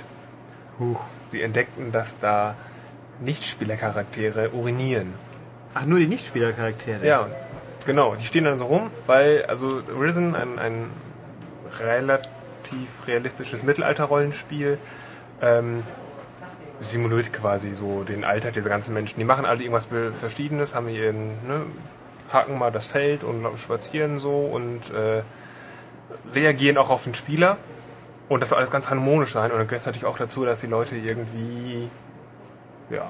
Huch. 0.79 1.03
Sie 1.31 1.43
entdeckten, 1.43 1.93
dass 1.93 2.21
da 2.21 2.55
Nichtspielercharaktere 3.21 4.51
urinieren. 4.51 5.13
Ach, 5.75 5.85
nur 5.85 5.99
die 5.99 6.07
Nichtspielercharaktere? 6.07 7.05
Ja, 7.07 7.27
genau. 7.85 8.15
Die 8.15 8.25
stehen 8.25 8.45
dann 8.45 8.57
so 8.59 8.67
rum, 8.67 8.91
weil, 9.07 9.45
also 9.47 9.83
Risen, 10.01 10.35
ein, 10.35 10.59
ein 10.59 10.91
relativ 11.81 13.07
realistisches 13.07 13.63
Mittelalter-Rollenspiel, 13.63 14.79
ähm, 15.43 15.83
simuliert 16.81 17.33
quasi 17.33 17.75
so 17.75 18.05
den 18.05 18.25
Alltag 18.25 18.55
dieser 18.55 18.69
ganzen 18.69 18.95
Menschen. 18.95 19.19
Die 19.19 19.25
machen 19.25 19.45
alle 19.45 19.63
irgendwas 19.63 19.89
Verschiedenes, 20.15 20.75
haben 20.75 20.89
hier 20.89 21.13
ne, 21.13 21.63
hacken 22.33 22.59
mal 22.59 22.73
das 22.73 22.87
Feld 22.87 23.25
und 23.25 23.47
spazieren 23.59 24.19
so 24.19 24.41
und 24.41 24.91
äh, 24.91 25.23
reagieren 26.35 26.77
auch 26.77 26.91
auf 26.91 27.05
den 27.05 27.15
Spieler. 27.15 27.57
Und 28.29 28.41
das 28.41 28.51
soll 28.51 28.59
alles 28.59 28.71
ganz 28.71 28.91
harmonisch 28.91 29.33
sein. 29.33 29.53
Und 29.53 29.59
dann 29.59 29.69
gehört 29.69 29.87
natürlich 29.87 30.07
auch 30.07 30.19
dazu, 30.19 30.45
dass 30.45 30.61
die 30.61 30.67
Leute 30.67 30.97
irgendwie 30.97 31.89
ja, 32.91 33.09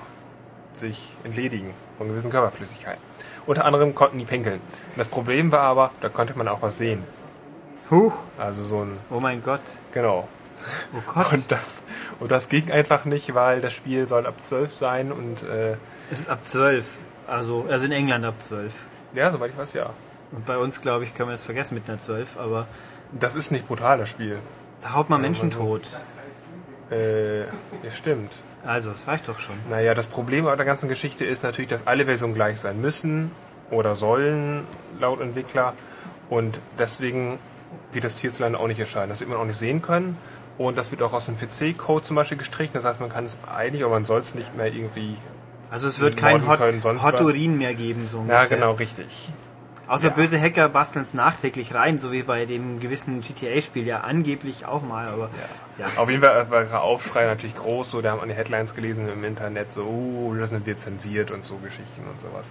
sich 0.77 1.11
entledigen 1.25 1.73
von 1.97 2.09
gewissen 2.09 2.31
Körperflüssigkeiten. 2.31 3.03
Unter 3.47 3.65
anderem 3.65 3.95
konnten 3.95 4.19
die 4.19 4.25
pinkeln. 4.25 4.61
Und 4.61 4.99
das 4.99 5.09
Problem 5.09 5.53
war 5.53 5.61
aber, 5.61 5.91
da 6.01 6.09
konnte 6.09 6.37
man 6.37 6.49
auch 6.49 6.63
was 6.63 6.79
sehen. 6.79 7.03
Huch. 7.91 8.13
Also 8.39 8.65
so 8.65 8.85
ein. 8.85 8.99
Oh 9.11 9.21
mein 9.21 9.43
Gott. 9.43 9.61
Genau. 9.93 10.29
Oh 10.93 11.13
Gott. 11.13 11.33
Und 11.33 11.51
das, 11.53 11.83
und 12.21 12.31
das 12.31 12.49
ging 12.49 12.71
einfach 12.71 13.05
nicht, 13.05 13.35
weil 13.35 13.61
das 13.61 13.73
Spiel 13.73 14.09
soll 14.09 14.27
ab 14.27 14.41
12 14.41 14.75
sein 14.75 15.13
und. 15.13 15.43
Äh, 15.43 15.77
es 16.11 16.21
ist 16.21 16.29
ab 16.29 16.41
12. 16.45 16.85
Also, 17.27 17.67
also 17.69 17.87
in 17.87 17.93
England 17.93 18.25
ab 18.25 18.35
12. 18.39 18.73
Ja, 19.15 19.33
soweit 19.33 19.51
ich 19.51 19.59
weiß, 19.59 19.73
ja. 19.73 19.91
Und 20.33 20.47
bei 20.47 20.59
uns, 20.59 20.81
glaube 20.81 21.05
ich, 21.05 21.15
können 21.15 21.29
wir 21.29 21.33
das 21.33 21.45
vergessen 21.45 21.75
mit 21.75 21.89
einer 21.89 21.99
12, 21.99 22.37
aber. 22.39 22.67
Das 23.13 23.35
ist 23.35 23.53
nicht 23.53 23.67
brutal, 23.69 23.99
das 23.99 24.11
Spiel. 24.11 24.39
Da 24.83 24.95
haut 24.95 25.09
man 25.11 25.21
Menschen 25.21 25.51
so. 25.51 25.59
tot. 25.59 25.83
Äh, 26.91 27.41
ja, 27.41 27.47
stimmt. 27.93 28.33
Also, 28.65 28.91
das 28.91 29.07
reicht 29.07 29.29
doch 29.29 29.39
schon. 29.39 29.57
Naja, 29.71 29.95
das 29.95 30.07
Problem 30.07 30.45
bei 30.45 30.57
der 30.57 30.67
ganzen 30.67 30.89
Geschichte 30.89 31.25
ist 31.25 31.45
natürlich, 31.45 31.71
dass 31.71 31.87
alle 31.87 32.05
Versionen 32.05 32.35
gleich 32.35 32.59
sein 32.59 32.81
müssen 32.81 33.31
oder 33.71 33.95
sollen, 33.95 34.67
laut 34.99 35.21
Entwickler. 35.21 35.75
Und 36.29 36.59
deswegen 36.79 37.39
wird 37.93 38.05
das 38.05 38.19
hierzulande 38.19 38.59
auch 38.59 38.67
nicht 38.67 38.81
erscheinen. 38.81 39.09
Das 39.09 39.21
wird 39.21 39.31
man 39.31 39.39
auch 39.39 39.45
nicht 39.45 39.59
sehen 39.59 39.83
können. 39.83 40.17
Und 40.59 40.79
das 40.79 40.91
wird 40.91 41.03
auch 41.03 41.13
aus 41.13 41.27
dem 41.27 41.37
PC-Code 41.37 42.05
zum 42.05 42.17
Beispiel 42.17 42.39
gestrichen. 42.39 42.73
Das 42.75 42.85
heißt, 42.85 43.01
man 43.01 43.11
kann 43.11 43.25
es 43.27 43.39
eigentlich, 43.55 43.85
aber 43.85 43.93
man 43.93 44.05
soll 44.05 44.21
es 44.21 44.35
nicht 44.35 44.57
mehr 44.57 44.73
irgendwie. 44.73 45.17
Also 45.71 45.89
es 45.89 46.01
wird 46.01 46.17
kein 46.17 46.47
Hot, 46.47 46.61
Hot 46.61 47.21
Urin 47.21 47.59
mehr 47.59 47.75
geben, 47.75 48.07
so 48.09 48.19
ungefähr. 48.19 48.43
Ja, 48.43 48.49
genau, 48.49 48.73
richtig. 48.73 49.29
Außer 49.89 50.09
ja. 50.09 50.15
böse 50.15 50.41
Hacker 50.41 50.69
basteln 50.69 51.03
es 51.03 51.15
nachträglich 51.15 51.75
rein, 51.75 51.99
so 51.99 52.11
wie 52.11 52.23
bei 52.23 52.45
dem 52.45 52.81
gewissen 52.81 53.21
GTA-Spiel 53.21 53.87
ja 53.87 54.01
angeblich 54.01 54.67
auch 54.67 54.83
mal, 54.83 55.07
aber 55.07 55.31
ja. 55.79 55.87
ja. 55.87 56.01
Auf 56.01 56.11
jeden 56.11 56.23
Fall 56.23 56.51
war 56.51 56.65
der 56.65 56.83
Aufschrei 56.83 57.27
natürlich 57.27 57.55
groß, 57.55 57.93
so, 57.93 58.03
da 58.03 58.13
haben 58.13 58.21
wir 58.21 58.27
die 58.27 58.35
Headlines 58.35 58.75
gelesen 58.75 59.09
im 59.09 59.23
Internet, 59.23 59.73
so, 59.73 59.85
uh, 59.85 60.35
das 60.35 60.51
wird 60.51 60.81
zensiert 60.81 61.31
und 61.31 61.45
so 61.45 61.57
Geschichten 61.59 62.03
und 62.11 62.21
sowas. 62.21 62.51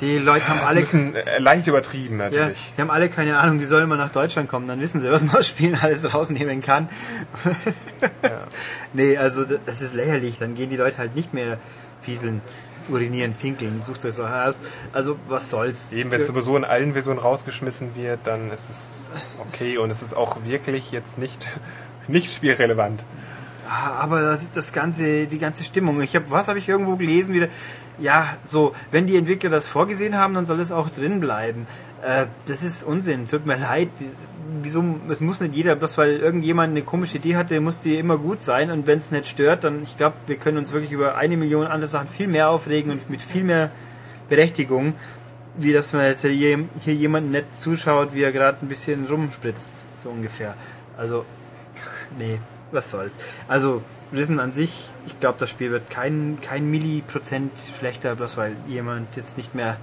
Die 0.00 0.18
Leute 0.18 0.48
haben 0.48 0.60
alle. 0.60 0.80
Ist 0.80 0.94
äh, 0.94 1.38
leicht 1.38 1.66
übertrieben 1.66 2.16
natürlich. 2.16 2.68
Ja, 2.68 2.72
die 2.76 2.80
haben 2.82 2.90
alle 2.90 3.08
keine 3.08 3.38
Ahnung, 3.38 3.58
die 3.58 3.66
sollen 3.66 3.88
mal 3.88 3.98
nach 3.98 4.12
Deutschland 4.12 4.48
kommen, 4.48 4.66
dann 4.66 4.80
wissen 4.80 5.00
sie, 5.00 5.10
was 5.10 5.22
man 5.22 5.36
aus 5.36 5.48
Spielen 5.48 5.76
alles 5.80 6.12
rausnehmen 6.14 6.60
kann. 6.60 6.88
ja. 8.22 8.30
Nee, 8.92 9.16
also 9.16 9.44
das 9.44 9.82
ist 9.82 9.94
lächerlich, 9.94 10.38
dann 10.38 10.56
gehen 10.56 10.68
die 10.68 10.76
Leute 10.76 10.98
halt 10.98 11.14
nicht 11.14 11.32
mehr 11.32 11.58
pieseln 12.04 12.40
urinieren, 12.88 13.34
pinkeln, 13.34 13.82
sucht 13.82 14.04
euch 14.04 14.14
so 14.14 14.24
aus. 14.24 14.60
Also 14.92 15.16
was 15.28 15.50
soll's. 15.50 15.92
Eben, 15.92 16.10
wenn 16.10 16.20
es 16.20 16.26
sowieso 16.26 16.56
in 16.56 16.64
allen 16.64 16.92
Versionen 16.92 17.20
rausgeschmissen 17.20 17.94
wird, 17.94 18.20
dann 18.24 18.50
ist 18.50 18.70
es 18.70 19.12
okay 19.38 19.78
und 19.78 19.90
es 19.90 20.02
ist 20.02 20.14
auch 20.14 20.44
wirklich 20.44 20.90
jetzt 20.90 21.18
nicht, 21.18 21.46
nicht 22.08 22.34
spielrelevant. 22.34 23.02
Ah, 23.68 24.00
aber 24.00 24.20
das 24.20 24.42
ist 24.42 24.56
das 24.56 24.72
ganze, 24.72 25.28
die 25.28 25.38
ganze 25.38 25.62
Stimmung. 25.62 26.00
Ich 26.02 26.16
habe, 26.16 26.24
was 26.30 26.48
habe 26.48 26.58
ich 26.58 26.68
irgendwo 26.68 26.96
gelesen 26.96 27.34
wieder? 27.34 27.46
Ja, 28.00 28.36
so, 28.44 28.74
wenn 28.90 29.06
die 29.06 29.16
Entwickler 29.16 29.50
das 29.50 29.66
vorgesehen 29.66 30.16
haben, 30.16 30.34
dann 30.34 30.46
soll 30.46 30.60
es 30.60 30.72
auch 30.72 30.90
drin 30.90 31.20
bleiben. 31.20 31.66
Äh, 32.02 32.26
das 32.46 32.62
ist 32.62 32.82
Unsinn. 32.82 33.28
Tut 33.28 33.46
mir 33.46 33.56
leid 33.56 33.88
wieso, 34.62 34.84
es 35.08 35.20
muss 35.20 35.40
nicht 35.40 35.54
jeder, 35.54 35.74
bloß 35.76 35.98
weil 35.98 36.16
irgendjemand 36.16 36.70
eine 36.70 36.82
komische 36.82 37.18
Idee 37.18 37.36
hatte, 37.36 37.60
muss 37.60 37.78
die 37.78 37.96
immer 37.96 38.18
gut 38.18 38.42
sein 38.42 38.70
und 38.70 38.86
wenn 38.86 38.98
es 38.98 39.10
nicht 39.10 39.28
stört, 39.28 39.64
dann, 39.64 39.82
ich 39.82 39.96
glaube, 39.96 40.16
wir 40.26 40.36
können 40.36 40.58
uns 40.58 40.72
wirklich 40.72 40.92
über 40.92 41.16
eine 41.16 41.36
Million 41.36 41.66
andere 41.66 41.88
Sachen 41.88 42.08
viel 42.08 42.28
mehr 42.28 42.50
aufregen 42.50 42.92
und 42.92 43.08
mit 43.10 43.22
viel 43.22 43.44
mehr 43.44 43.70
Berechtigung, 44.28 44.94
wie 45.56 45.72
dass 45.72 45.92
man 45.92 46.04
jetzt 46.04 46.24
hier, 46.24 46.58
hier 46.80 46.94
jemanden 46.94 47.30
nett 47.30 47.46
zuschaut, 47.56 48.14
wie 48.14 48.22
er 48.22 48.32
gerade 48.32 48.58
ein 48.62 48.68
bisschen 48.68 49.06
rumspritzt, 49.06 49.88
so 49.98 50.10
ungefähr. 50.10 50.54
Also, 50.96 51.24
nee, 52.18 52.38
was 52.72 52.90
soll's. 52.90 53.16
Also, 53.48 53.82
Risen 54.12 54.40
an 54.40 54.52
sich, 54.52 54.90
ich 55.10 55.20
glaube, 55.20 55.38
das 55.38 55.50
Spiel 55.50 55.70
wird 55.70 55.90
kein, 55.90 56.38
kein 56.40 56.70
Milliprozent 56.70 57.52
schlechter, 57.78 58.16
bloß 58.16 58.36
weil 58.36 58.56
jemand 58.68 59.16
jetzt 59.16 59.36
nicht 59.36 59.54
mehr 59.54 59.76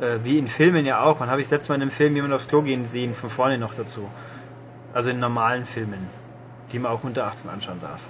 äh, 0.00 0.18
wie 0.24 0.38
in 0.38 0.48
Filmen 0.48 0.86
ja 0.86 1.02
auch. 1.02 1.20
Wann 1.20 1.30
habe 1.30 1.40
ich 1.40 1.46
das 1.46 1.58
letzte 1.58 1.72
Mal 1.72 1.76
in 1.76 1.82
einem 1.82 1.90
Film 1.90 2.14
jemand 2.14 2.34
aufs 2.34 2.48
Klo 2.48 2.62
gehen 2.62 2.86
sehen, 2.86 3.14
von 3.14 3.30
vorne 3.30 3.58
noch 3.58 3.74
dazu? 3.74 4.10
Also 4.92 5.10
in 5.10 5.20
normalen 5.20 5.66
Filmen, 5.66 6.08
die 6.72 6.78
man 6.78 6.92
auch 6.92 7.04
unter 7.04 7.26
18 7.26 7.50
anschauen 7.50 7.80
darf. 7.80 8.00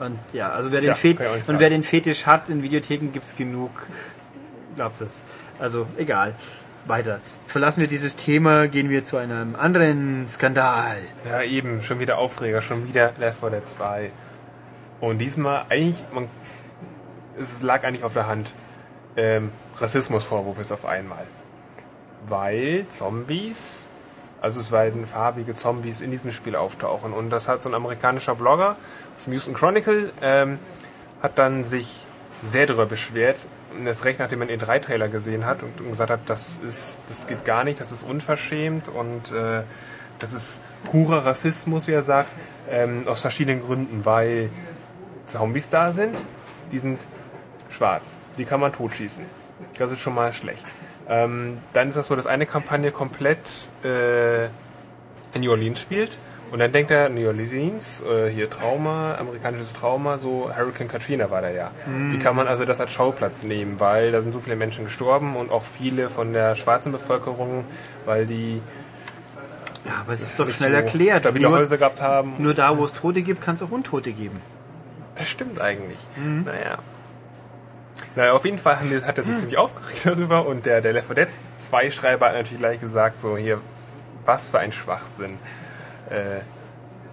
Und 0.00 0.18
ja, 0.32 0.50
also 0.50 0.72
wer, 0.72 0.80
den, 0.80 0.94
Fet 0.94 1.20
und 1.46 1.60
wer 1.60 1.70
den 1.70 1.84
Fetisch 1.84 2.26
hat, 2.26 2.48
in 2.48 2.62
Videotheken 2.62 3.12
gibt 3.12 3.24
es 3.24 3.36
genug. 3.36 3.70
Glaubst 4.74 5.00
es. 5.00 5.22
Also 5.60 5.86
egal. 5.96 6.34
Weiter. 6.86 7.20
Verlassen 7.46 7.80
wir 7.80 7.88
dieses 7.88 8.16
Thema, 8.16 8.68
gehen 8.68 8.90
wir 8.90 9.04
zu 9.04 9.16
einem 9.16 9.54
anderen 9.56 10.26
Skandal. 10.28 10.96
Ja, 11.26 11.42
eben, 11.42 11.80
schon 11.80 11.98
wieder 11.98 12.18
Aufreger, 12.18 12.60
schon 12.60 12.86
wieder 12.88 13.12
Left 13.18 13.40
4 13.40 13.50
Dead 13.50 13.68
2. 13.68 14.10
Und 15.04 15.18
diesmal 15.18 15.66
eigentlich, 15.68 16.04
man, 16.12 16.28
es 17.38 17.62
lag 17.62 17.84
eigentlich 17.84 18.04
auf 18.04 18.14
der 18.14 18.26
Hand. 18.26 18.52
Ähm, 19.16 19.52
Rassismusvorwurf 19.78 20.58
ist 20.58 20.72
auf 20.72 20.86
einmal. 20.86 21.26
Weil 22.26 22.86
Zombies, 22.88 23.88
also 24.40 24.60
es 24.60 24.72
werden 24.72 25.06
farbige 25.06 25.54
Zombies 25.54 26.00
in 26.00 26.10
diesem 26.10 26.30
Spiel 26.30 26.56
auftauchen. 26.56 27.12
Und 27.12 27.30
das 27.30 27.48
hat 27.48 27.62
so 27.62 27.68
ein 27.68 27.74
amerikanischer 27.74 28.34
Blogger 28.34 28.76
aus 29.16 29.26
Houston 29.26 29.54
Chronicle, 29.54 30.10
ähm, 30.22 30.58
hat 31.22 31.38
dann 31.38 31.64
sich 31.64 32.04
sehr 32.42 32.66
darüber 32.66 32.86
beschwert, 32.86 33.36
das 33.84 34.04
recht 34.04 34.18
nachdem 34.18 34.40
man 34.40 34.48
den 34.48 34.60
E3-Trailer 34.60 35.08
gesehen 35.08 35.46
hat 35.46 35.62
und 35.62 35.90
gesagt 35.90 36.10
hat, 36.10 36.20
das 36.26 36.58
ist, 36.58 37.02
das 37.08 37.26
geht 37.26 37.44
gar 37.44 37.64
nicht, 37.64 37.80
das 37.80 37.92
ist 37.92 38.02
unverschämt 38.02 38.88
und 38.88 39.32
äh, 39.32 39.62
das 40.18 40.32
ist 40.32 40.62
purer 40.90 41.24
Rassismus, 41.24 41.88
wie 41.88 41.92
er 41.92 42.02
sagt, 42.02 42.28
ähm, 42.70 43.06
aus 43.06 43.22
verschiedenen 43.22 43.62
Gründen, 43.62 44.04
weil 44.04 44.50
Zombies 45.24 45.70
da 45.70 45.92
sind, 45.92 46.14
die 46.72 46.78
sind 46.78 47.06
schwarz, 47.70 48.16
die 48.38 48.44
kann 48.44 48.60
man 48.60 48.72
totschießen. 48.72 49.24
Das 49.78 49.92
ist 49.92 50.00
schon 50.00 50.14
mal 50.14 50.32
schlecht. 50.32 50.66
Ähm, 51.08 51.58
dann 51.72 51.88
ist 51.88 51.96
das 51.96 52.06
so, 52.08 52.16
dass 52.16 52.26
eine 52.26 52.46
Kampagne 52.46 52.90
komplett 52.90 53.38
äh, 53.84 54.44
in 54.44 55.40
New 55.40 55.50
Orleans 55.50 55.80
spielt 55.80 56.12
Und 56.52 56.60
dann 56.60 56.70
denkt 56.70 56.90
er, 56.92 57.08
New 57.08 57.26
Orleans, 57.26 58.02
äh, 58.08 58.30
hier 58.30 58.48
Trauma, 58.48 59.16
amerikanisches 59.16 59.72
Trauma, 59.72 60.18
so 60.18 60.50
Hurricane 60.56 60.86
Katrina 60.88 61.30
war 61.30 61.42
da 61.42 61.50
ja. 61.50 61.70
Wie 62.10 62.18
kann 62.18 62.36
man 62.36 62.46
also 62.46 62.64
das 62.64 62.80
als 62.80 62.92
Schauplatz 62.92 63.42
nehmen? 63.42 63.80
Weil 63.80 64.12
da 64.12 64.20
sind 64.20 64.32
so 64.32 64.40
viele 64.40 64.54
Menschen 64.56 64.84
gestorben 64.84 65.34
und 65.36 65.50
auch 65.50 65.62
viele 65.62 66.10
von 66.10 66.32
der 66.32 66.54
schwarzen 66.54 66.92
Bevölkerung, 66.92 67.64
weil 68.06 68.26
die 68.26 68.60
Ja, 69.84 69.92
aber 70.02 70.12
das 70.12 70.22
ist 70.22 70.38
doch 70.38 70.48
schnell 70.48 70.70
so 70.70 70.76
erklärt. 70.76 71.20
stabile 71.20 71.48
Nur, 71.48 71.58
Häuser 71.58 71.76
gehabt 71.78 72.00
haben. 72.00 72.34
nur 72.38 72.54
da, 72.54 72.78
wo 72.78 72.84
es 72.84 72.92
Tote 72.92 73.22
gibt, 73.22 73.42
kann 73.42 73.56
es 73.56 73.62
auch 73.62 73.70
Untote 73.72 74.12
geben. 74.12 74.40
Das 75.16 75.28
stimmt 75.28 75.60
eigentlich. 75.60 75.98
Naja. 76.44 76.78
Naja, 78.16 78.32
auf 78.32 78.44
jeden 78.44 78.58
Fall 78.58 78.78
hat 78.78 79.18
er 79.18 79.24
sich 79.24 79.36
ziemlich 79.38 79.58
aufgeregt 79.58 80.04
darüber 80.04 80.46
und 80.46 80.66
der, 80.66 80.80
der 80.80 80.92
Left 80.92 81.06
4 81.06 81.16
Dead 81.16 81.28
2 81.58 81.90
Schreiber 81.90 82.26
hat 82.26 82.34
natürlich 82.34 82.58
gleich 82.58 82.80
gesagt, 82.80 83.20
so 83.20 83.36
hier, 83.36 83.60
was 84.24 84.48
für 84.48 84.58
ein 84.58 84.72
Schwachsinn. 84.72 85.38
Äh, 86.10 86.40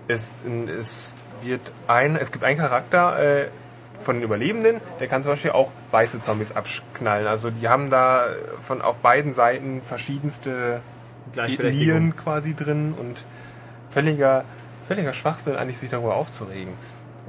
es, 0.07 0.43
es 0.43 1.13
wird 1.41 1.71
ein, 1.87 2.15
es 2.15 2.31
gibt 2.31 2.43
einen 2.43 2.59
Charakter 2.59 3.19
äh, 3.19 3.47
von 3.99 4.15
den 4.15 4.23
Überlebenden, 4.23 4.81
der 4.99 5.07
kann 5.07 5.23
zum 5.23 5.33
Beispiel 5.33 5.51
auch 5.51 5.71
weiße 5.91 6.21
Zombies 6.21 6.53
abknallen. 6.53 7.27
Also 7.27 7.51
die 7.51 7.67
haben 7.67 7.89
da 7.89 8.25
von 8.59 8.81
auf 8.81 8.99
beiden 8.99 9.33
Seiten 9.33 9.81
verschiedenste. 9.81 10.81
Ethnien 11.35 12.15
quasi 12.17 12.55
drin 12.55 12.93
und 12.99 13.23
völliger, 13.89 14.43
völliger 14.87 15.13
Schwachsinn 15.13 15.55
eigentlich 15.55 15.77
sich 15.77 15.89
darüber 15.89 16.15
aufzuregen. 16.15 16.73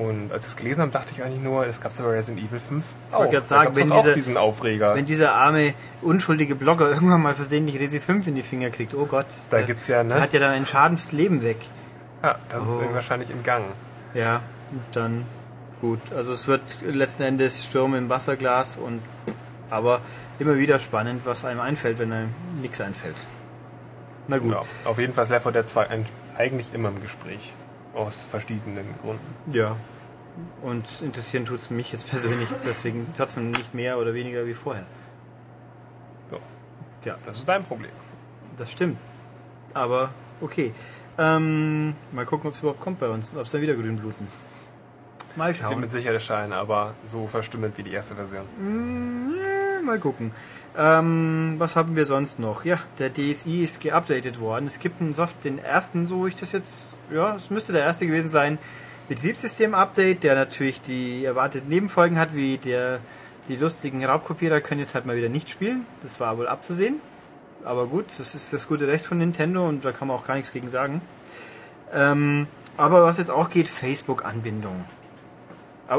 Und 0.09 0.33
als 0.33 0.43
ich 0.45 0.49
es 0.49 0.57
gelesen 0.57 0.81
habe, 0.83 0.91
dachte 0.91 1.09
ich 1.15 1.23
eigentlich 1.23 1.43
nur, 1.43 1.67
das 1.67 1.81
gab 1.81 1.93
es 1.93 1.99
bei 1.99 2.05
Resident 2.05 2.47
Evil 2.49 2.59
5 2.61 2.85
auch. 3.13 3.19
wollte 3.21 3.33
gerade 3.35 3.47
sagen, 3.47 3.77
wenn 3.77 3.91
dieser- 3.91 4.15
diesen 4.15 4.37
Aufreger. 4.37 4.95
Wenn 4.95 5.07
dieser 5.07 5.35
arme, 5.35 5.75
unschuldige 6.01 6.55
Blogger 6.55 6.91
irgendwann 6.93 7.21
mal 7.23 7.35
versehentlich 7.35 7.79
Resi 7.79 8.01
5 8.01 8.27
in 8.27 8.35
die 8.35 8.43
Finger 8.43 8.71
kriegt, 8.71 8.95
oh 8.95 9.07
Gott, 9.07 9.27
Da 9.51 9.59
der- 9.59 9.67
gibt's 9.67 9.89
ja, 9.89 10.03
ne? 10.03 10.15
der 10.15 10.23
hat 10.23 10.33
ja 10.33 10.41
dann 10.41 10.53
einen 10.53 10.67
Schaden 10.67 10.97
fürs 10.99 11.13
Leben 11.13 11.43
weg. 11.43 11.59
ja, 12.23 12.37
das 12.49 12.69
Oh. 12.69 12.81
ist 12.81 12.95
wahrscheinlich 12.95 13.31
in 13.31 13.43
Gang. 13.43 13.65
Ja, 14.15 14.41
dann 14.93 15.25
gut. 15.81 16.01
Also 16.17 16.33
es 16.33 16.47
wird 16.47 16.63
letzten 16.83 17.25
Endes 17.25 17.65
Stürme 17.65 17.99
im 17.99 18.09
Wasserglas 18.09 18.77
und 18.77 19.01
aber 19.71 20.01
immer 20.39 20.57
wieder 20.57 20.79
spannend, 20.79 21.23
was 21.25 21.45
einem 21.45 21.61
einfällt, 21.61 21.99
wenn 21.99 22.13
einem 22.13 22.31
nichts 22.61 22.81
einfällt. 22.81 23.17
Na 24.29 24.39
gut. 24.39 24.53
Ja, 24.53 24.63
auf 24.85 24.99
jeden 24.99 25.13
Fall 25.15 25.25
ist 25.25 25.31
Left 25.31 25.43
4 25.45 25.53
Dead 25.53 25.69
2 25.69 25.91
ein- 25.91 26.07
eigentlich 26.39 26.73
immer 26.75 26.89
im 26.91 27.01
Gespräch. 27.03 27.53
Aus 27.95 28.25
verschiedenen 28.27 28.87
Gründen. 29.03 29.35
Ja. 29.53 29.77
Und 30.63 30.85
interessieren 31.03 31.45
tut's 31.45 31.71
mich 31.71 31.93
jetzt 31.93 32.07
persönlich 32.11 32.49
deswegen 32.65 33.07
trotzdem 33.17 33.51
nicht 33.51 33.75
mehr 33.75 33.99
oder 33.99 34.15
weniger 34.15 34.47
wie 34.47 34.55
vorher. 34.55 34.85
Ja, 36.31 36.39
Ja, 37.05 37.17
das 37.25 37.39
ist 37.39 37.49
dein 37.49 37.63
Problem. 37.65 37.91
das 38.57 38.73
stimmt. 38.73 38.99
Aber 39.75 40.11
okay. 40.41 40.73
Ähm, 41.19 41.95
mal 42.13 42.25
gucken, 42.25 42.49
ob 42.49 42.55
es 42.55 42.61
überhaupt 42.61 42.81
kommt 42.81 42.99
bei 43.01 43.09
uns. 43.09 43.35
Ob 43.37 43.43
es 43.43 43.51
dann 43.53 43.61
wieder 43.61 43.75
grün 43.75 43.99
bluten. 43.99 44.27
Mal 45.37 45.53
Das 45.53 45.61
wird 45.61 45.71
schauen. 45.73 45.81
mit 45.81 45.91
Sicherheit 45.91 46.15
erscheinen, 46.15 46.53
aber 46.55 46.95
so 47.05 47.27
verstümmelnd 47.27 47.77
wie 47.79 47.83
die 47.83 47.93
erste 47.93 48.15
Version. 48.15 48.45
Äh, 48.59 49.83
Mal 49.83 49.99
gucken. 49.99 50.31
Ähm, 50.77 51.57
was 51.59 51.77
haben 51.77 51.97
wir 51.97 52.07
sonst 52.07 52.39
noch? 52.39 52.65
Ja, 52.65 52.79
der 52.99 53.13
DSI 53.13 53.63
ist 53.63 53.81
geupdatet 53.81 54.41
worden. 54.41 54.67
Es 54.67 54.79
gibt 54.79 55.01
einen 55.01 55.13
Soft, 55.13 55.45
den 55.45 55.59
ersten, 55.59 56.07
so 56.07 56.27
ich 56.27 56.35
das 56.35 56.53
jetzt, 56.53 56.97
ja, 57.13 57.37
es 57.37 57.51
müsste 57.51 57.73
der 57.73 57.83
erste 57.83 58.07
gewesen 58.07 58.31
sein, 58.31 58.59
Betriebssystem-Update, 59.09 60.23
der 60.23 60.35
natürlich 60.35 60.81
die 60.81 61.25
erwarteten 61.25 61.69
Nebenfolgen 61.69 62.19
hat, 62.19 62.35
wie 62.35 62.57
der, 62.57 63.01
die 63.49 63.57
lustigen 63.57 64.03
Raubkopierer 64.05 64.61
können 64.61 64.81
jetzt 64.81 64.95
halt 64.95 65.05
mal 65.05 65.17
wieder 65.17 65.29
nicht 65.29 65.51
spielen. 65.51 65.85
Das 66.03 66.21
war 66.21 66.39
wohl 66.39 66.49
abzusehen. 66.49 67.01
Aber 67.65 67.87
gut, 67.87 68.07
das 68.19 68.35
ist 68.35 68.53
das 68.53 68.67
gute 68.67 68.89
Recht 68.89 69.05
von 69.05 69.19
Nintendo 69.19 69.69
und 69.69 69.85
da 69.85 69.93
kann 69.93 70.09
man 70.09 70.17
auch 70.17 70.27
gar 70.27 70.35
nichts 70.35 70.53
gegen 70.53 70.71
sagen. 70.71 71.03
Ähm, 71.93 72.47
aber 72.77 73.05
was 73.05 73.19
jetzt 73.19 73.31
auch 73.31 73.51
geht, 73.51 73.69
Facebook-Anbindung. 73.69 74.85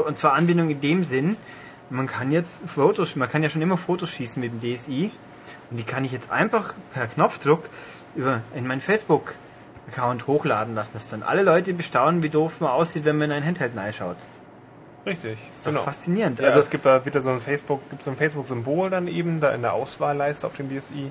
Und 0.06 0.16
zwar 0.16 0.32
Anbindung 0.32 0.70
in 0.70 0.80
dem 0.80 1.04
Sinn, 1.04 1.36
man 1.90 2.06
kann 2.06 2.32
jetzt 2.32 2.68
Fotos, 2.68 3.16
man 3.16 3.30
kann 3.30 3.42
ja 3.42 3.48
schon 3.48 3.62
immer 3.62 3.76
Fotos 3.76 4.10
schießen 4.10 4.40
mit 4.40 4.52
dem 4.52 4.74
DSI 4.74 5.10
und 5.70 5.76
die 5.76 5.84
kann 5.84 6.04
ich 6.04 6.12
jetzt 6.12 6.30
einfach 6.30 6.74
per 6.92 7.06
Knopfdruck 7.06 7.64
über 8.16 8.40
in 8.54 8.66
meinen 8.66 8.80
Facebook-Account 8.80 10.26
hochladen 10.26 10.74
lassen, 10.74 10.94
dass 10.94 11.08
dann 11.08 11.22
alle 11.22 11.42
Leute 11.42 11.72
bestaunen, 11.74 12.22
wie 12.22 12.28
doof 12.28 12.60
man 12.60 12.70
aussieht, 12.70 13.04
wenn 13.04 13.18
man 13.18 13.30
in 13.30 13.36
ein 13.36 13.44
Handheld 13.44 13.76
reinschaut. 13.76 14.16
Richtig, 15.06 15.38
Ist 15.52 15.66
doch 15.66 15.84
faszinierend. 15.84 16.38
Ja, 16.38 16.46
also 16.46 16.56
also 16.56 16.66
es 16.66 16.70
gibt 16.70 16.86
da 16.86 17.04
wieder 17.04 17.20
so 17.20 17.30
ein 17.30 17.40
Facebook, 17.40 17.88
gibt 17.90 18.02
so 18.02 18.10
ein 18.10 18.16
Facebook-Symbol 18.16 18.88
dann 18.88 19.06
eben 19.06 19.40
da 19.40 19.50
in 19.50 19.60
der 19.60 19.74
Auswahlleiste 19.74 20.46
auf 20.46 20.54
dem 20.54 20.70
DSI 20.70 21.10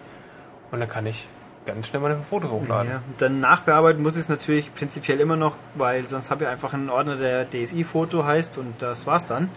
und 0.71 0.79
dann 0.79 0.89
kann 0.89 1.05
ich 1.05 1.27
ganz 1.65 1.87
schnell 1.87 2.01
meine 2.01 2.17
Fotos 2.17 2.49
hochladen. 2.49 2.89
ja, 2.89 2.95
und 2.97 3.21
dann 3.21 3.39
nachbearbeiten 3.39 4.01
muss 4.01 4.15
ich 4.15 4.21
es 4.21 4.29
natürlich 4.29 4.73
prinzipiell 4.73 5.19
immer 5.19 5.35
noch, 5.35 5.55
weil 5.75 6.07
sonst 6.07 6.31
habe 6.31 6.45
ich 6.45 6.49
einfach 6.49 6.73
einen 6.73 6.89
Ordner, 6.89 7.15
der 7.15 7.49
DSI-Foto 7.49 8.25
heißt 8.25 8.57
und 8.57 8.81
das 8.81 9.05
war's 9.05 9.27
dann. 9.27 9.49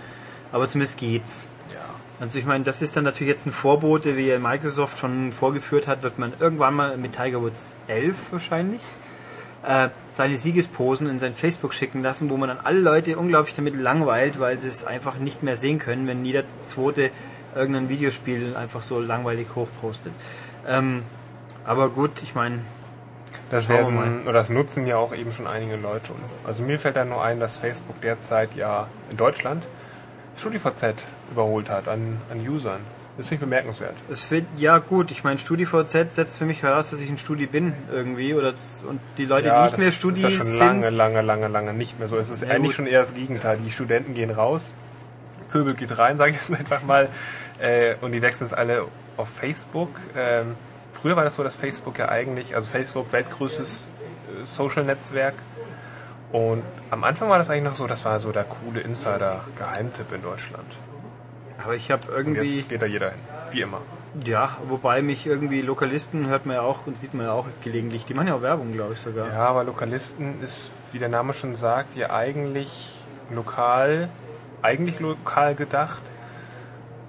Aber 0.52 0.68
zumindest 0.68 0.98
geht's. 0.98 1.48
Ja. 1.72 1.78
Also 2.20 2.38
ich 2.38 2.46
meine, 2.46 2.64
das 2.64 2.82
ist 2.82 2.96
dann 2.96 3.04
natürlich 3.04 3.30
jetzt 3.30 3.46
ein 3.46 3.52
Vorbote, 3.52 4.16
wie 4.16 4.36
Microsoft 4.38 4.98
schon 4.98 5.32
vorgeführt 5.32 5.86
hat, 5.86 6.02
wird 6.02 6.18
man 6.18 6.32
irgendwann 6.38 6.74
mal 6.74 6.96
mit 6.96 7.16
Tiger 7.16 7.42
Woods 7.42 7.76
11 7.88 8.32
wahrscheinlich 8.32 8.80
äh, 9.66 9.88
seine 10.12 10.38
Siegesposen 10.38 11.08
in 11.08 11.18
sein 11.18 11.34
Facebook 11.34 11.74
schicken 11.74 12.02
lassen, 12.02 12.30
wo 12.30 12.36
man 12.36 12.48
dann 12.48 12.60
alle 12.62 12.78
Leute 12.78 13.18
unglaublich 13.18 13.54
damit 13.54 13.74
langweilt, 13.74 14.38
weil 14.38 14.58
sie 14.58 14.68
es 14.68 14.84
einfach 14.84 15.16
nicht 15.16 15.42
mehr 15.42 15.56
sehen 15.56 15.78
können, 15.78 16.06
wenn 16.06 16.24
jeder 16.24 16.44
zweite 16.64 17.10
irgendein 17.54 17.88
Videospiel 17.88 18.56
einfach 18.56 18.82
so 18.82 19.00
langweilig 19.00 19.48
hochpostet. 19.54 20.12
Ähm, 20.68 21.02
aber 21.64 21.88
gut, 21.88 22.22
ich 22.22 22.34
meine, 22.34 22.60
Das 23.50 23.68
werden, 23.68 24.22
oder 24.22 24.32
das 24.32 24.50
nutzen 24.50 24.86
ja 24.86 24.98
auch 24.98 25.14
eben 25.14 25.32
schon 25.32 25.46
einige 25.46 25.76
Leute. 25.76 26.12
Also 26.46 26.62
mir 26.62 26.78
fällt 26.78 26.96
da 26.96 27.04
nur 27.04 27.22
ein, 27.22 27.40
dass 27.40 27.56
Facebook 27.56 28.00
derzeit 28.02 28.54
ja 28.54 28.86
in 29.10 29.16
Deutschland 29.16 29.64
StudiVZ 30.36 30.94
überholt 31.30 31.70
hat 31.70 31.88
an, 31.88 32.20
an 32.30 32.38
Usern. 32.46 32.80
Das 33.16 33.28
finde 33.28 33.44
ich 33.44 33.48
bemerkenswert. 33.48 33.94
es 34.12 34.30
wird, 34.30 34.44
ja 34.58 34.76
gut, 34.76 35.10
ich 35.10 35.24
meine, 35.24 35.38
StudiVZ 35.38 36.14
setzt 36.14 36.36
für 36.36 36.44
mich 36.44 36.62
heraus, 36.62 36.90
dass 36.90 37.00
ich 37.00 37.08
ein 37.08 37.16
Studi 37.16 37.46
bin 37.46 37.72
irgendwie, 37.90 38.34
oder 38.34 38.50
das, 38.52 38.84
und 38.86 39.00
die 39.16 39.24
Leute, 39.24 39.44
die 39.44 39.48
ja, 39.48 39.62
nicht 39.62 39.72
das 39.72 39.78
mehr 39.80 39.88
ist 39.88 39.94
Studi 39.96 40.20
ja 40.20 40.30
schon 40.30 40.42
sind, 40.42 40.58
lange, 40.58 40.90
lange, 40.90 41.22
lange, 41.22 41.48
lange 41.48 41.72
nicht 41.72 41.98
mehr 41.98 42.08
so. 42.08 42.18
Es 42.18 42.28
ist 42.28 42.42
Ja, 42.42 42.50
eigentlich 42.50 42.72
gut. 42.72 42.74
schon 42.76 42.86
eher 42.86 43.00
das 43.00 43.14
Gegenteil. 43.14 43.58
Die 43.64 43.70
Studenten 43.70 44.12
gehen 44.12 44.30
raus, 44.30 44.72
Pöbel 45.50 45.72
geht 45.74 45.96
rein, 45.96 46.16
sage 46.18 46.32
ich 46.32 46.36
jetzt 46.36 46.52
einfach 46.52 46.82
mal, 46.82 47.08
äh, 47.58 47.94
und 48.02 48.12
die 48.12 48.20
wechseln 48.20 48.46
es 48.46 48.52
alle 48.52 48.84
auf 49.16 49.30
Facebook. 49.30 49.88
Ähm, 50.14 50.54
früher 50.92 51.16
war 51.16 51.24
das 51.24 51.36
so, 51.36 51.42
dass 51.42 51.56
Facebook 51.56 51.98
ja 51.98 52.10
eigentlich, 52.10 52.54
also 52.54 52.68
Facebook 52.70 53.10
weltgrößtes 53.14 53.88
äh, 54.42 54.44
Social-Netzwerk. 54.44 55.34
Und 56.36 56.62
am 56.90 57.02
Anfang 57.02 57.30
war 57.30 57.38
das 57.38 57.48
eigentlich 57.48 57.64
noch 57.64 57.76
so, 57.76 57.86
das 57.86 58.04
war 58.04 58.20
so 58.20 58.30
der 58.30 58.44
coole 58.44 58.80
Insider-Geheimtipp 58.80 60.12
in 60.12 60.20
Deutschland. 60.20 60.66
aber 61.64 61.74
ich 61.74 61.90
habe 61.90 62.06
Und 62.08 62.14
irgendwie... 62.14 62.42
jetzt 62.42 62.68
geht 62.68 62.82
da 62.82 62.84
jeder 62.84 63.08
hin, 63.08 63.18
wie 63.52 63.62
immer. 63.62 63.80
Ja, 64.22 64.54
wobei 64.68 65.00
mich 65.00 65.26
irgendwie 65.26 65.62
Lokalisten 65.62 66.26
hört 66.26 66.44
man 66.44 66.56
ja 66.56 66.60
auch 66.60 66.86
und 66.86 66.98
sieht 66.98 67.14
man 67.14 67.24
ja 67.24 67.32
auch 67.32 67.46
gelegentlich. 67.64 68.04
Die 68.04 68.12
machen 68.12 68.28
ja 68.28 68.34
auch 68.34 68.42
Werbung, 68.42 68.70
glaube 68.72 68.92
ich 68.92 69.00
sogar. 69.00 69.32
Ja, 69.32 69.46
aber 69.46 69.64
Lokalisten 69.64 70.42
ist, 70.42 70.72
wie 70.92 70.98
der 70.98 71.08
Name 71.08 71.32
schon 71.32 71.56
sagt, 71.56 71.96
ja 71.96 72.10
eigentlich 72.10 72.92
lokal, 73.30 74.10
eigentlich 74.60 75.00
lokal 75.00 75.54
gedacht. 75.54 76.02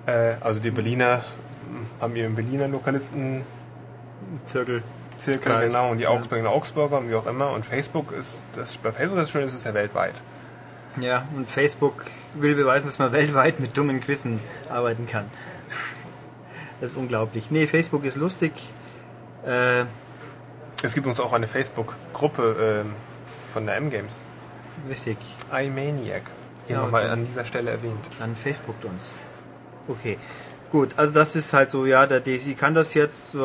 Äh, 0.06 0.36
also 0.40 0.62
die 0.62 0.72
Berliner 0.72 1.18
mm, 1.18 2.02
haben 2.02 2.16
ihren 2.16 2.36
Berliner 2.36 2.70
Lokalisten 2.70 3.42
Zirkel. 4.46 4.84
Zirkel, 5.18 5.52
Kreis. 5.52 5.66
genau, 5.68 5.92
und 5.92 5.98
die. 5.98 6.08
Augsburger, 6.08 6.50
Augsburger 6.50 6.98
und 7.00 7.10
wie 7.10 7.16
auch 7.16 7.26
immer. 7.26 7.52
Und 7.52 7.66
Facebook 7.66 8.12
ist, 8.12 8.42
das, 8.56 8.78
bei 8.78 8.92
Facebook 8.92 9.18
ist 9.20 9.26
es 9.26 9.32
schön, 9.32 9.44
ist 9.44 9.54
es 9.54 9.64
ja 9.64 9.74
weltweit. 9.74 10.14
Ja, 11.00 11.26
und 11.36 11.50
Facebook 11.50 12.06
will 12.34 12.56
beweisen, 12.56 12.88
dass 12.88 12.98
man 13.00 13.12
weltweit 13.12 13.60
mit 13.60 13.78
dummen 13.78 14.02
Quizzen 14.02 14.40
arbeiten 14.70 15.08
kann. 15.08 15.26
Das 16.82 16.92
ist 16.92 16.98
unglaublich. 16.98 17.50
Nee, 17.52 17.68
Facebook 17.68 18.04
ist 18.06 18.18
lustig. 18.18 18.52
Äh, 19.46 19.86
Es 20.84 20.94
gibt 20.94 21.08
uns 21.08 21.20
auch 21.20 21.34
eine 21.34 21.48
Facebook-Gruppe 21.48 22.84
ähm, 22.86 22.94
von 23.26 23.66
der 23.66 23.76
M-Games. 23.78 24.24
richtig. 24.90 25.18
iManiac. 25.52 26.24
Hier 26.68 26.76
Ja, 26.76 26.82
nochmal 26.84 27.10
an 27.10 27.26
dieser 27.26 27.46
Stelle 27.46 27.72
erwähnt. 27.72 28.04
Dann 28.20 28.36
Facebookt 28.36 28.86
uns. 28.86 29.14
Okay. 29.88 30.18
Gut, 30.72 30.90
also 30.98 31.14
das 31.14 31.36
ist 31.36 31.54
halt 31.54 31.72
so, 31.72 31.86
ja, 31.86 32.06
der 32.06 32.22
DSI 32.22 32.54
kann 32.56 32.76
das 32.76 32.94
jetzt. 32.94 33.36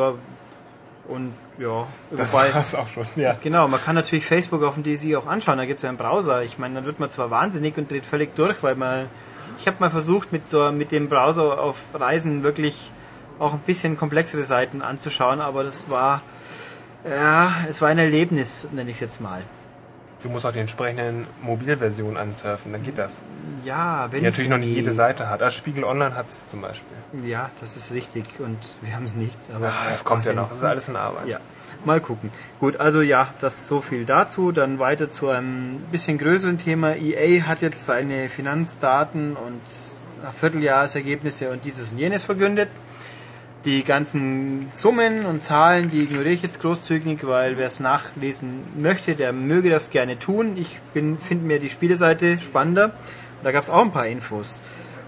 Und 1.07 1.33
ja, 1.57 1.85
Das 2.11 2.33
wobei. 2.33 2.53
war's 2.53 2.75
auch 2.75 2.87
schon, 2.87 3.05
ja. 3.17 3.35
Genau, 3.41 3.67
man 3.67 3.81
kann 3.81 3.95
natürlich 3.95 4.25
Facebook 4.25 4.63
auf 4.63 4.75
dem 4.75 4.83
DSI 4.83 5.15
auch 5.17 5.27
anschauen, 5.27 5.57
da 5.57 5.65
gibt 5.65 5.79
es 5.79 5.83
ja 5.83 5.89
einen 5.89 5.97
Browser. 5.97 6.43
Ich 6.43 6.57
meine, 6.57 6.75
dann 6.75 6.85
wird 6.85 6.99
man 6.99 7.09
zwar 7.09 7.29
wahnsinnig 7.29 7.77
und 7.77 7.91
dreht 7.91 8.05
völlig 8.05 8.35
durch, 8.35 8.63
weil 8.63 8.75
man. 8.75 9.07
Ich 9.59 9.67
habe 9.67 9.77
mal 9.79 9.89
versucht, 9.91 10.31
mit, 10.31 10.49
so, 10.49 10.71
mit 10.71 10.91
dem 10.91 11.09
Browser 11.09 11.59
auf 11.59 11.75
Reisen 11.93 12.43
wirklich 12.43 12.91
auch 13.39 13.53
ein 13.53 13.59
bisschen 13.59 13.97
komplexere 13.97 14.45
Seiten 14.45 14.81
anzuschauen, 14.81 15.41
aber 15.41 15.63
das 15.63 15.89
war. 15.89 16.21
Ja, 17.07 17.51
es 17.69 17.81
war 17.81 17.89
ein 17.89 17.99
Erlebnis, 17.99 18.69
nenne 18.71 18.89
ich 18.89 18.95
es 18.95 19.01
jetzt 19.01 19.19
mal. 19.21 19.41
Du 20.23 20.29
musst 20.29 20.45
auch 20.45 20.53
die 20.53 20.59
entsprechenden 20.59 21.27
Mobilversionen 21.41 22.17
ansurfen, 22.17 22.71
dann 22.71 22.81
geht 22.81 22.97
das. 22.97 23.23
Ja, 23.65 24.07
wenn 24.09 24.19
Die 24.19 24.25
natürlich 24.25 24.49
noch 24.49 24.57
nicht 24.57 24.73
jede 24.73 24.93
Seite 24.93 25.29
hat. 25.29 25.41
Also 25.41 25.57
Spiegel 25.57 25.83
Online 25.83 26.15
hat 26.15 26.29
es 26.29 26.47
zum 26.47 26.61
Beispiel. 26.61 26.97
Ja, 27.25 27.51
das 27.59 27.75
ist 27.75 27.91
richtig 27.91 28.23
und 28.39 28.57
wir 28.81 28.95
haben 28.95 29.05
es 29.05 29.15
nicht. 29.15 29.37
Aber 29.53 29.67
Ah, 29.67 29.91
das 29.91 30.03
kommt 30.05 30.25
ja 30.25 30.31
Ach, 30.31 30.35
noch. 30.37 30.49
Das 30.49 30.57
ist 30.57 30.63
alles 30.63 30.87
in 30.87 30.95
Arbeit. 30.95 31.27
Ja. 31.27 31.39
Mal 31.85 31.99
gucken. 31.99 32.31
Gut, 32.61 32.77
also 32.77 33.01
ja, 33.01 33.33
das 33.41 33.55
ist 33.55 33.67
so 33.67 33.81
viel 33.81 34.05
dazu. 34.05 34.53
Dann 34.53 34.79
weiter 34.79 35.09
zu 35.09 35.27
einem 35.27 35.79
bisschen 35.91 36.17
größeren 36.17 36.57
Thema. 36.57 36.95
EA 36.95 37.43
hat 37.43 37.61
jetzt 37.61 37.85
seine 37.85 38.29
Finanzdaten 38.29 39.35
und 39.35 39.61
Vierteljahresergebnisse 40.39 41.49
und 41.49 41.65
dieses 41.65 41.91
und 41.91 41.97
jenes 41.97 42.23
verkündet. 42.23 42.69
Die 43.65 43.83
ganzen 43.85 44.67
Summen 44.71 45.25
und 45.25 45.41
Zahlen, 45.41 45.89
die 45.89 46.03
ignoriere 46.03 46.33
ich 46.33 46.41
jetzt 46.41 46.61
großzügig, 46.61 47.25
weil 47.25 47.57
wer 47.57 47.67
es 47.67 47.79
nachlesen 47.79 48.61
möchte, 48.75 49.15
der 49.15 49.31
möge 49.31 49.69
das 49.69 49.89
gerne 49.89 50.19
tun. 50.19 50.57
Ich 50.57 50.79
finde 50.91 51.45
mir 51.45 51.59
die 51.59 51.69
Spieleseite 51.69 52.41
spannender. 52.41 52.91
Da 53.41 53.51
gab 53.53 53.63
es 53.63 53.69
auch 53.69 53.81
ein 53.81 53.91
paar 53.91 54.07
Infos. 54.07 54.61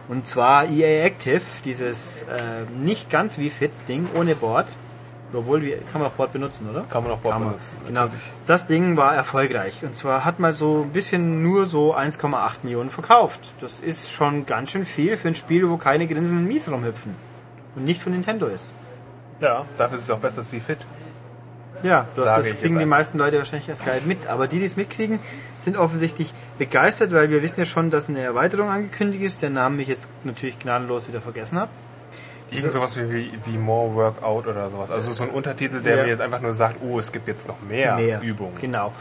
Und 0.08 0.28
zwar 0.28 0.70
EA 0.70 1.06
Active, 1.06 1.42
dieses 1.66 2.24
äh, 2.24 2.64
nicht 2.82 3.10
ganz 3.10 3.38
wie 3.38 3.50
Fit 3.50 3.72
Ding 3.90 4.08
ohne 4.16 4.36
Board. 4.36 4.68
Obwohl, 5.34 5.64
wie, 5.64 5.72
kann 5.92 6.02
man 6.02 6.10
auch 6.12 6.14
Board 6.14 6.32
benutzen, 6.32 6.70
oder? 6.70 6.86
Kann 6.90 7.04
man 7.04 7.12
auch 7.12 7.18
Board 7.18 7.40
man. 7.40 7.50
benutzen. 7.50 7.76
Genau. 7.88 8.02
natürlich. 8.02 8.24
Das 8.48 8.68
Ding 8.68 8.96
war 8.96 9.16
erfolgreich. 9.16 9.84
Und 9.84 9.98
zwar 9.98 10.24
hat 10.24 10.40
mal 10.40 10.54
so 10.54 10.84
ein 10.84 10.94
bisschen 10.94 11.44
nur 11.44 11.68
so 11.68 11.94
1,8 11.94 12.58
Millionen 12.64 12.90
verkauft. 12.90 13.42
Das 13.60 13.80
ist 13.82 14.12
schon 14.12 14.46
ganz 14.46 14.72
schön 14.72 14.86
viel 14.86 15.18
für 15.18 15.28
ein 15.28 15.36
Spiel, 15.36 15.70
wo 15.70 15.76
keine 15.76 16.08
grinsenden 16.08 16.48
Mies 16.48 16.72
rumhüpfen. 16.72 17.16
Und 17.76 17.86
nicht 17.86 18.02
von 18.02 18.14
Nintendo 18.14 18.48
ist. 18.48 18.70
Ja, 19.42 19.66
dafür 19.78 19.98
ist 19.98 20.06
es 20.06 20.12
auch 20.12 20.20
besser 20.20 20.40
als 20.40 20.52
wie 20.52 20.60
Fit. 20.60 20.80
Ja, 21.84 22.08
das, 22.16 22.26
Sage 22.26 22.50
das 22.50 22.60
kriegen 22.60 22.80
die 22.80 22.86
meisten 22.86 23.18
Leute 23.18 23.38
wahrscheinlich 23.38 23.68
erst 23.68 23.86
gar 23.86 23.94
nicht 23.96 24.08
mit. 24.08 24.28
Aber 24.28 24.48
die, 24.48 24.60
die 24.60 24.66
es 24.66 24.78
mitkriegen, 24.78 25.20
sind 25.58 25.76
offensichtlich 25.78 26.34
begeistert, 26.58 27.12
weil 27.14 27.30
wir 27.30 27.42
wissen 27.42 27.60
ja 27.60 27.66
schon, 27.66 27.92
dass 27.92 28.10
eine 28.10 28.22
Erweiterung 28.22 28.70
angekündigt 28.70 29.24
ist, 29.24 29.42
der 29.42 29.50
Namen 29.50 29.80
ich 29.80 29.90
jetzt 29.90 30.08
natürlich 30.24 30.58
gnadenlos 30.58 31.08
wieder 31.10 31.22
vergessen 31.22 31.60
habe. 31.60 31.70
Irgend 32.50 32.72
sowas 32.74 32.98
wie, 32.98 33.12
wie, 33.12 33.32
wie 33.44 33.58
More 33.58 33.94
Workout 33.94 34.48
oder 34.48 34.70
sowas. 34.70 34.90
Also 34.90 35.12
so 35.12 35.24
ein 35.24 35.30
Untertitel, 35.32 35.82
der 35.82 35.98
Ja. 35.98 36.04
mir 36.04 36.10
jetzt 36.10 36.22
einfach 36.22 36.42
nur 36.42 36.54
sagt, 36.54 36.78
oh, 36.82 36.98
es 37.00 37.12
gibt 37.12 37.28
jetzt 37.28 37.48
noch 37.48 37.60
mehr, 37.68 37.96
mehr 37.96 38.22
Übungen. 38.22 38.56
Genau. 38.62 38.94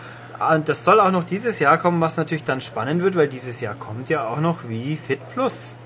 Und 0.52 0.68
das 0.68 0.84
soll 0.84 0.98
auch 0.98 1.12
noch 1.12 1.24
dieses 1.24 1.60
Jahr 1.60 1.78
kommen, 1.78 2.00
was 2.00 2.16
natürlich 2.16 2.42
dann 2.44 2.60
spannend 2.60 3.02
wird, 3.02 3.14
weil 3.16 3.28
dieses 3.28 3.60
Jahr 3.60 3.74
kommt 3.74 4.10
ja 4.10 4.26
auch 4.26 4.40
noch 4.40 4.68
wie 4.68 4.96
Fit 4.96 5.20
Plus. 5.32 5.76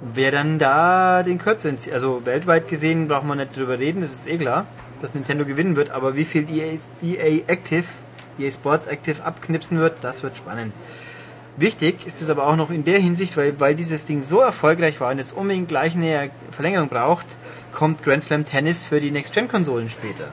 Wer 0.00 0.30
dann 0.30 0.58
da 0.58 1.22
den 1.22 1.38
Kürzeren 1.38 1.78
zieht, 1.78 1.94
also 1.94 2.26
weltweit 2.26 2.68
gesehen 2.68 3.08
braucht 3.08 3.24
man 3.24 3.38
nicht 3.38 3.56
drüber 3.56 3.78
reden, 3.78 4.02
das 4.02 4.12
ist 4.12 4.26
eh 4.26 4.36
klar, 4.36 4.66
dass 5.00 5.14
Nintendo 5.14 5.44
gewinnen 5.46 5.74
wird, 5.74 5.90
aber 5.90 6.16
wie 6.16 6.26
viel 6.26 6.46
EA, 6.50 6.78
EA 7.02 7.42
Active, 7.46 7.84
EA 8.38 8.50
Sports 8.50 8.86
Active 8.86 9.24
abknipsen 9.24 9.78
wird, 9.78 9.96
das 10.02 10.22
wird 10.22 10.36
spannend. 10.36 10.74
Wichtig 11.56 12.06
ist 12.06 12.20
es 12.20 12.28
aber 12.28 12.46
auch 12.46 12.56
noch 12.56 12.68
in 12.68 12.84
der 12.84 12.98
Hinsicht, 12.98 13.38
weil, 13.38 13.58
weil 13.58 13.74
dieses 13.74 14.04
Ding 14.04 14.22
so 14.22 14.40
erfolgreich 14.40 15.00
war 15.00 15.10
und 15.10 15.18
jetzt 15.18 15.32
unbedingt 15.32 15.68
gleich 15.68 15.94
eine 15.94 16.28
Verlängerung 16.50 16.90
braucht, 16.90 17.26
kommt 17.72 18.02
Grand 18.02 18.22
Slam 18.22 18.44
Tennis 18.44 18.84
für 18.84 19.00
die 19.00 19.10
Next-Gen-Konsolen 19.10 19.88
später. 19.88 20.28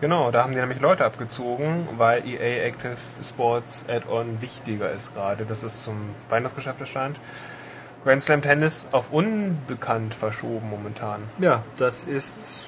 Genau, 0.00 0.30
da 0.30 0.42
haben 0.42 0.52
die 0.52 0.58
nämlich 0.58 0.80
Leute 0.80 1.04
abgezogen, 1.04 1.86
weil 1.98 2.26
EA 2.26 2.64
Active 2.64 2.96
Sports 3.22 3.84
Add-on 3.86 4.40
wichtiger 4.40 4.90
ist 4.90 5.14
gerade. 5.14 5.44
Das 5.44 5.62
ist 5.62 5.84
zum 5.84 5.96
Weihnachtsgeschäft 6.30 6.80
erscheint. 6.80 7.18
Grand 8.04 8.22
Slam 8.22 8.42
Tennis 8.42 8.88
auf 8.92 9.12
unbekannt 9.12 10.14
verschoben 10.14 10.68
momentan. 10.70 11.20
Ja, 11.38 11.62
das 11.76 12.04
ist 12.04 12.66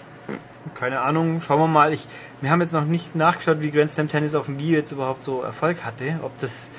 keine 0.75 1.01
Ahnung. 1.01 1.41
Schauen 1.41 1.59
wir 1.61 1.67
mal. 1.67 1.93
Ich, 1.93 2.07
wir 2.41 2.51
haben 2.51 2.61
jetzt 2.61 2.73
noch 2.73 2.85
nicht 2.85 3.15
nachgeschaut, 3.17 3.61
wie 3.61 3.71
Grand 3.71 3.91
Slam 3.91 4.09
Tennis 4.09 4.35
auf 4.35 4.47
dem 4.47 4.59
Wii 4.59 4.73
jetzt 4.73 4.93
überhaupt 4.93 5.23
so 5.23 5.43
Erfolg 5.43 5.85
hatte. 5.85 6.21
Ob 6.23 6.39
das 6.39 6.71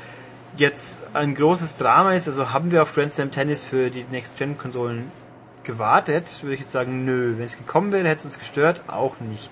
jetzt 0.57 1.03
ein 1.13 1.35
großes 1.35 1.77
Drama 1.77 2.13
ist. 2.13 2.27
Also 2.27 2.51
haben 2.53 2.71
wir 2.71 2.81
auf 2.81 2.93
Grand 2.95 3.11
Slam 3.11 3.31
Tennis 3.31 3.61
für 3.61 3.89
die 3.89 4.05
Next-Gen-Konsolen 4.09 5.11
gewartet, 5.63 6.25
würde 6.43 6.53
ich 6.53 6.61
jetzt 6.61 6.71
sagen, 6.71 7.05
nö. 7.05 7.35
Wenn 7.37 7.45
es 7.45 7.57
gekommen 7.57 7.91
wäre, 7.91 8.07
hätte 8.07 8.19
es 8.19 8.25
uns 8.25 8.39
gestört, 8.39 8.81
auch 8.87 9.19
nicht. 9.19 9.51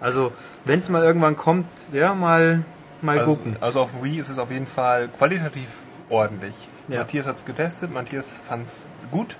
Also, 0.00 0.32
wenn 0.64 0.78
es 0.78 0.88
mal 0.88 1.04
irgendwann 1.04 1.36
kommt, 1.36 1.66
ja, 1.92 2.14
mal, 2.14 2.62
mal 3.02 3.18
Also, 3.18 3.36
gucken. 3.36 3.56
also 3.60 3.80
auf 3.82 4.02
Wii 4.02 4.18
ist 4.18 4.30
es 4.30 4.38
auf 4.38 4.50
jeden 4.50 4.66
Fall 4.66 5.08
qualitativ 5.08 5.68
ordentlich. 6.08 6.54
Ja. 6.90 6.98
Matthias 6.98 7.26
hat 7.26 7.36
es 7.36 7.44
getestet, 7.44 7.92
Matthias 7.92 8.40
fand 8.40 8.66
es 8.66 8.88
gut 9.10 9.36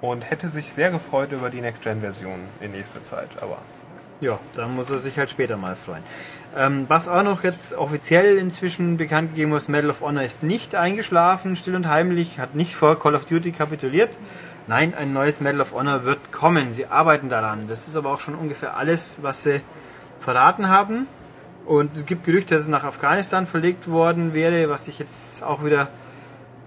und 0.00 0.30
hätte 0.30 0.46
sich 0.48 0.72
sehr 0.72 0.90
gefreut 0.90 1.32
über 1.32 1.50
die 1.50 1.60
Next-Gen-Version 1.60 2.38
in 2.60 2.70
nächster 2.70 3.02
Zeit. 3.02 3.28
Aber 3.40 3.58
Ja, 4.22 4.38
dann 4.54 4.74
muss 4.76 4.90
er 4.90 4.98
sich 4.98 5.18
halt 5.18 5.30
später 5.30 5.56
mal 5.56 5.74
freuen. 5.74 6.02
Ähm, 6.56 6.84
was 6.88 7.08
auch 7.08 7.24
noch 7.24 7.42
jetzt 7.42 7.74
offiziell 7.74 8.38
inzwischen 8.38 8.96
bekannt 8.96 9.30
gegeben 9.30 9.52
ist, 9.56 9.68
Medal 9.68 9.90
of 9.90 10.00
Honor 10.02 10.22
ist 10.22 10.44
nicht 10.44 10.76
eingeschlafen, 10.76 11.56
still 11.56 11.74
und 11.74 11.88
heimlich, 11.88 12.38
hat 12.38 12.54
nicht 12.54 12.76
vor 12.76 12.98
Call 12.98 13.16
of 13.16 13.24
Duty 13.24 13.50
kapituliert. 13.50 14.10
Nein, 14.68 14.94
ein 14.94 15.12
neues 15.12 15.40
Medal 15.40 15.60
of 15.60 15.72
Honor 15.72 16.04
wird 16.04 16.30
kommen. 16.30 16.72
Sie 16.72 16.86
arbeiten 16.86 17.28
daran. 17.28 17.66
Das 17.66 17.88
ist 17.88 17.96
aber 17.96 18.12
auch 18.12 18.20
schon 18.20 18.36
ungefähr 18.36 18.76
alles, 18.76 19.18
was 19.22 19.42
sie 19.42 19.60
verraten 20.20 20.68
haben. 20.68 21.08
Und 21.66 21.96
es 21.96 22.06
gibt 22.06 22.24
Gerüchte, 22.24 22.54
dass 22.54 22.64
es 22.64 22.68
nach 22.68 22.84
Afghanistan 22.84 23.46
verlegt 23.46 23.90
worden 23.90 24.32
wäre, 24.32 24.68
was 24.70 24.86
ich 24.86 25.00
jetzt 25.00 25.42
auch 25.42 25.64
wieder 25.64 25.88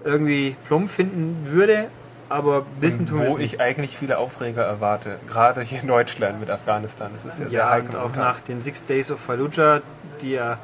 irgendwie 0.04 0.56
plump 0.66 0.90
finden 0.90 1.46
würde. 1.50 1.88
Aber 2.30 2.66
wissen 2.80 3.06
tun 3.06 3.20
wo 3.26 3.38
ich 3.38 3.58
eigentlich 3.58 3.96
viele 3.96 4.18
Aufreger 4.18 4.62
erwarte, 4.62 5.18
gerade 5.28 5.62
hier 5.62 5.80
in 5.80 5.88
Deutschland 5.88 6.38
mit 6.40 6.50
Afghanistan. 6.50 7.08
Das 7.12 7.24
ist 7.24 7.38
ja, 7.40 7.48
sehr 7.48 7.58
Ja, 7.60 7.70
heikel 7.70 7.88
und 7.90 7.96
auch 7.96 8.00
momentan. 8.02 8.22
nach 8.24 8.40
den 8.40 8.62
Six 8.62 8.84
Days 8.84 9.10
of 9.10 9.18
Fallujah, 9.18 9.80
die 10.20 10.32
ja 10.32 10.58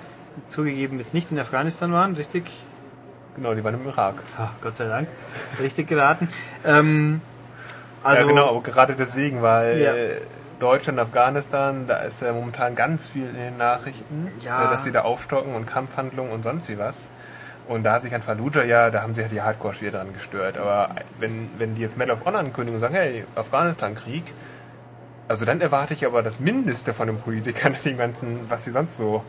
zugegeben 0.49 0.99
jetzt 0.99 1.15
nicht 1.15 1.33
in 1.33 1.39
Afghanistan 1.39 1.91
waren, 1.91 2.17
richtig? 2.17 2.45
Genau, 3.37 3.55
die 3.55 3.65
waren 3.65 3.75
im 3.75 3.87
Irak. 3.87 4.17
Ah, 4.39 4.51
Gott 4.61 4.77
sei 4.77 4.89
Dank, 4.89 5.09
richtig 5.59 5.89
geraten. 5.89 6.29
Ähm, 6.67 7.23
also, 8.03 8.23
ja, 8.23 8.29
genau, 8.29 8.51
aber 8.51 8.63
gerade 8.63 8.95
deswegen, 8.95 9.41
weil 9.41 9.81
Ja. 9.81 9.93
Deutschland, 10.61 10.99
Afghanistan, 11.01 11.87
da 11.89 11.97
ist 11.99 12.21
ja 12.21 12.33
momentan 12.35 12.75
ganz 12.75 13.09
viel 13.09 13.27
in 13.27 13.35
den 13.37 13.57
Nachrichten, 13.57 14.31
Ja. 14.43 14.71
dass 14.71 14.85
sie 14.85 14.93
da 14.93 15.01
aufstocken 15.03 15.55
und 15.55 15.67
Kampfhandlungen 15.67 16.31
und 16.31 16.43
sonst 16.45 16.69
wie 16.69 16.79
was. 16.79 17.11
Und 17.67 17.85
da 17.85 17.95
hat 17.95 18.03
sich 18.03 18.15
an 18.15 18.23
Fallujah, 18.23 18.65
ja, 18.65 18.91
da 18.91 19.03
haben 19.03 19.15
sich 19.15 19.25
ja 19.25 19.29
die 19.29 19.41
Hardcore 19.41 19.75
schwer 19.75 19.91
dran 19.91 20.13
gestört. 20.13 20.59
Aber 20.59 20.91
wenn, 21.19 21.51
wenn 21.59 21.75
die 21.75 21.83
jetzt 21.83 21.97
Medal 21.97 22.17
of 22.17 22.25
Honor 22.25 22.41
ankündigen 22.41 22.75
und 22.75 22.81
sagen, 22.81 22.95
hey, 22.95 23.25
Afghanistan-Krieg, 23.35 24.25
also 25.29 25.45
dann 25.45 25.61
erwarte 25.61 25.95
ich 25.95 26.05
aber 26.05 26.23
das 26.23 26.41
Mindeste 26.41 26.93
von 26.93 27.07
den 27.07 27.17
Politikern, 27.17 27.75
den 27.85 27.97
ganzen, 27.97 28.51
was 28.51 28.65
sie 28.65 28.71
sonst 28.71 28.97
so 28.97 29.25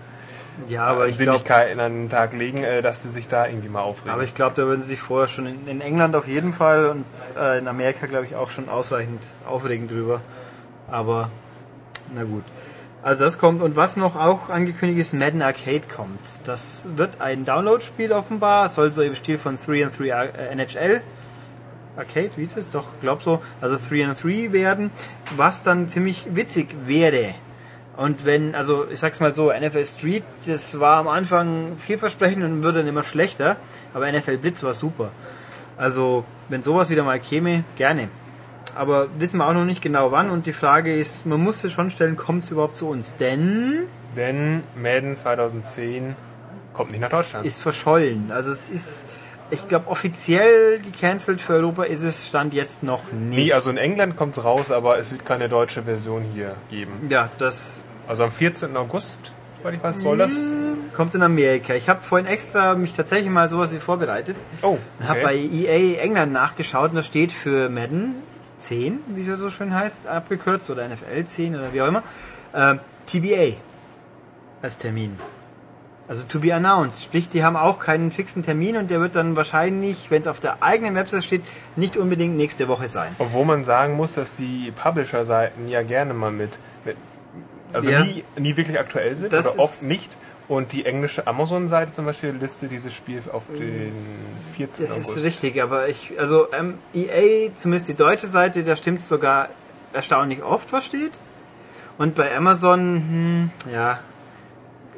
ja, 0.67 0.85
aber 0.85 1.07
ich 1.07 1.17
glaube, 1.17 1.37
Sinnlichkeiten 1.37 1.79
an 1.79 1.93
den 2.03 2.09
Tag 2.09 2.33
legen, 2.33 2.63
äh, 2.63 2.81
dass 2.81 3.03
sie 3.03 3.09
sich 3.09 3.27
da 3.27 3.47
irgendwie 3.47 3.69
mal 3.69 3.81
aufregen. 3.81 4.11
aber 4.11 4.23
ich 4.23 4.33
glaube, 4.33 4.55
da 4.55 4.63
würden 4.63 4.81
sie 4.81 4.87
sich 4.87 5.01
vorher 5.01 5.27
schon 5.27 5.45
in, 5.45 5.67
in 5.67 5.81
England 5.81 6.15
auf 6.15 6.27
jeden 6.27 6.53
Fall 6.53 6.89
und 6.89 7.05
äh, 7.37 7.57
in 7.57 7.67
Amerika, 7.67 8.05
glaube 8.07 8.25
ich, 8.25 8.35
auch 8.35 8.49
schon 8.49 8.69
ausreichend 8.69 9.21
aufregen 9.45 9.87
drüber. 9.87 10.21
Aber 10.89 11.29
na 12.13 12.23
gut. 12.23 12.43
Also 13.05 13.23
das 13.23 13.37
kommt 13.37 13.61
und 13.61 13.75
was 13.75 13.97
noch 13.97 14.15
auch 14.15 14.49
angekündigt 14.49 14.99
ist, 14.99 15.13
Madden 15.13 15.43
Arcade 15.43 15.83
kommt. 15.95 16.39
Das 16.45 16.87
wird 16.95 17.21
ein 17.21 17.45
Download-Spiel 17.45 18.11
offenbar, 18.11 18.67
soll 18.67 18.91
so 18.91 19.03
im 19.03 19.13
Stil 19.13 19.37
von 19.37 19.59
3 19.63 19.85
and 19.85 19.99
3 19.99 20.05
äh, 20.05 20.51
NHL 20.53 21.01
Arcade, 21.95 22.31
wie 22.35 22.41
ist 22.41 22.57
es? 22.57 22.71
Doch, 22.71 22.87
glaub 23.01 23.21
so, 23.21 23.43
also 23.61 23.77
3 23.77 24.07
and 24.07 24.23
3 24.23 24.51
werden, 24.53 24.89
was 25.37 25.61
dann 25.61 25.87
ziemlich 25.87 26.25
witzig 26.31 26.75
wäre. 26.87 27.35
Und 27.95 28.25
wenn, 28.25 28.55
also 28.55 28.87
ich 28.89 29.01
sag's 29.01 29.19
mal 29.19 29.35
so, 29.35 29.53
NFL 29.53 29.85
Street, 29.85 30.23
das 30.47 30.79
war 30.79 30.97
am 30.97 31.07
Anfang 31.07 31.77
vielversprechend 31.77 32.43
und 32.43 32.63
würde 32.63 32.79
dann 32.79 32.87
immer 32.87 33.03
schlechter, 33.03 33.57
aber 33.93 34.11
NFL 34.11 34.37
Blitz 34.37 34.63
war 34.63 34.73
super. 34.73 35.11
Also, 35.77 36.25
wenn 36.49 36.63
sowas 36.63 36.89
wieder 36.89 37.03
mal 37.03 37.19
käme, 37.19 37.65
gerne. 37.75 38.09
Aber 38.75 39.07
wissen 39.17 39.37
wir 39.37 39.47
auch 39.47 39.53
noch 39.53 39.65
nicht 39.65 39.81
genau 39.81 40.11
wann 40.11 40.29
und 40.29 40.45
die 40.45 40.53
Frage 40.53 40.93
ist, 40.95 41.25
man 41.25 41.39
muss 41.41 41.61
sich 41.61 41.73
schon 41.73 41.91
stellen, 41.91 42.17
kommt 42.17 42.43
es 42.43 42.51
überhaupt 42.51 42.75
zu 42.77 42.87
uns? 42.89 43.15
Denn 43.17 43.83
Denn 44.15 44.63
Madden 44.75 45.15
2010 45.15 46.15
kommt 46.73 46.91
nicht 46.91 47.01
nach 47.01 47.09
Deutschland. 47.09 47.45
ist 47.45 47.61
verschollen. 47.61 48.31
Also 48.31 48.51
es 48.51 48.67
ist, 48.67 49.05
ich 49.49 49.67
glaube, 49.67 49.87
offiziell 49.89 50.79
gecancelt 50.79 51.39
für 51.39 51.53
Europa 51.53 51.83
ist 51.83 52.01
es 52.01 52.27
Stand 52.27 52.53
jetzt 52.53 52.83
noch 52.83 53.11
nicht. 53.13 53.45
Nee, 53.45 53.53
also 53.53 53.69
in 53.69 53.77
England 53.77 54.17
kommt 54.17 54.37
es 54.37 54.43
raus, 54.43 54.71
aber 54.71 54.97
es 54.99 55.11
wird 55.11 55.25
keine 55.25 55.47
deutsche 55.49 55.83
Version 55.83 56.23
hier 56.33 56.53
geben. 56.69 56.91
ja, 57.09 57.29
das 57.37 57.81
Also 58.07 58.23
am 58.25 58.31
14. 58.31 58.75
August, 58.75 59.31
weil 59.63 59.75
ich 59.75 59.81
weiß, 59.83 60.01
soll 60.01 60.17
das. 60.17 60.51
kommt 60.93 61.15
in 61.15 61.21
Amerika. 61.21 61.73
Ich 61.75 61.87
habe 61.87 62.01
vorhin 62.03 62.27
extra 62.27 62.75
mich 62.75 62.93
tatsächlich 62.93 63.29
mal 63.29 63.47
sowas 63.49 63.71
wie 63.71 63.79
vorbereitet. 63.79 64.35
Oh, 64.61 64.77
Und 64.99 65.07
habe 65.07 65.21
bei 65.21 65.35
EA 65.35 66.01
England 66.01 66.33
nachgeschaut 66.33 66.89
und 66.89 66.97
da 66.97 67.03
steht 67.03 67.31
für 67.31 67.69
Madden 67.69 68.15
10, 68.65 68.99
wie 69.07 69.21
es 69.21 69.27
ja 69.27 69.37
so 69.37 69.49
schön 69.49 69.73
heißt, 69.73 70.07
abgekürzt, 70.07 70.69
oder 70.69 70.87
NFL 70.87 71.25
10 71.25 71.55
oder 71.55 71.73
wie 71.73 71.81
auch 71.81 71.87
immer, 71.87 72.03
äh, 72.53 72.75
TBA 73.05 73.55
als 74.61 74.77
Termin. 74.77 75.15
Also 76.07 76.23
to 76.27 76.39
be 76.39 76.53
announced. 76.53 77.03
Sprich, 77.03 77.29
die 77.29 77.43
haben 77.43 77.55
auch 77.55 77.79
keinen 77.79 78.11
fixen 78.11 78.43
Termin 78.43 78.77
und 78.77 78.91
der 78.91 78.99
wird 78.99 79.15
dann 79.15 79.35
wahrscheinlich, 79.35 80.11
wenn 80.11 80.21
es 80.21 80.27
auf 80.27 80.39
der 80.39 80.61
eigenen 80.61 80.93
Website 80.93 81.23
steht, 81.23 81.41
nicht 81.75 81.97
unbedingt 81.97 82.37
nächste 82.37 82.67
Woche 82.67 82.87
sein. 82.87 83.15
Obwohl 83.17 83.45
man 83.45 83.63
sagen 83.63 83.95
muss, 83.95 84.13
dass 84.13 84.35
die 84.35 84.71
Publisher-Seiten 84.75 85.67
ja 85.67 85.81
gerne 85.81 86.13
mal 86.13 86.31
mit, 86.31 86.59
mit 86.85 86.95
also 87.73 87.89
Ja. 87.89 88.03
nie, 88.03 88.23
nie 88.37 88.55
wirklich 88.55 88.79
aktuell 88.79 89.17
sind 89.17 89.33
Das 89.33 89.55
oder 89.55 89.63
oft 89.63 89.83
nicht. 89.83 90.15
Und 90.47 90.73
die 90.73 90.85
englische 90.85 91.25
Amazon-Seite 91.25 91.91
zum 91.91 92.05
Beispiel 92.05 92.29
listet 92.29 92.71
dieses 92.71 92.93
Spiel 92.93 93.21
auf 93.31 93.47
den 93.47 93.91
14. 94.55 94.85
Das 94.85 94.93
August. 94.93 95.17
ist 95.17 95.23
richtig, 95.23 95.61
aber 95.61 95.89
ich, 95.89 96.13
also 96.19 96.47
ähm, 96.53 96.77
EA, 96.93 97.49
zumindest 97.55 97.89
die 97.89 97.95
deutsche 97.95 98.27
Seite, 98.27 98.63
da 98.63 98.75
stimmt 98.75 98.99
es 98.99 99.07
sogar 99.07 99.49
erstaunlich 99.93 100.43
oft, 100.43 100.71
was 100.71 100.85
steht. 100.85 101.13
Und 101.97 102.13
bei 102.15 102.35
Amazon, 102.35 102.79
hm, 102.79 103.51
ja, 103.73 103.99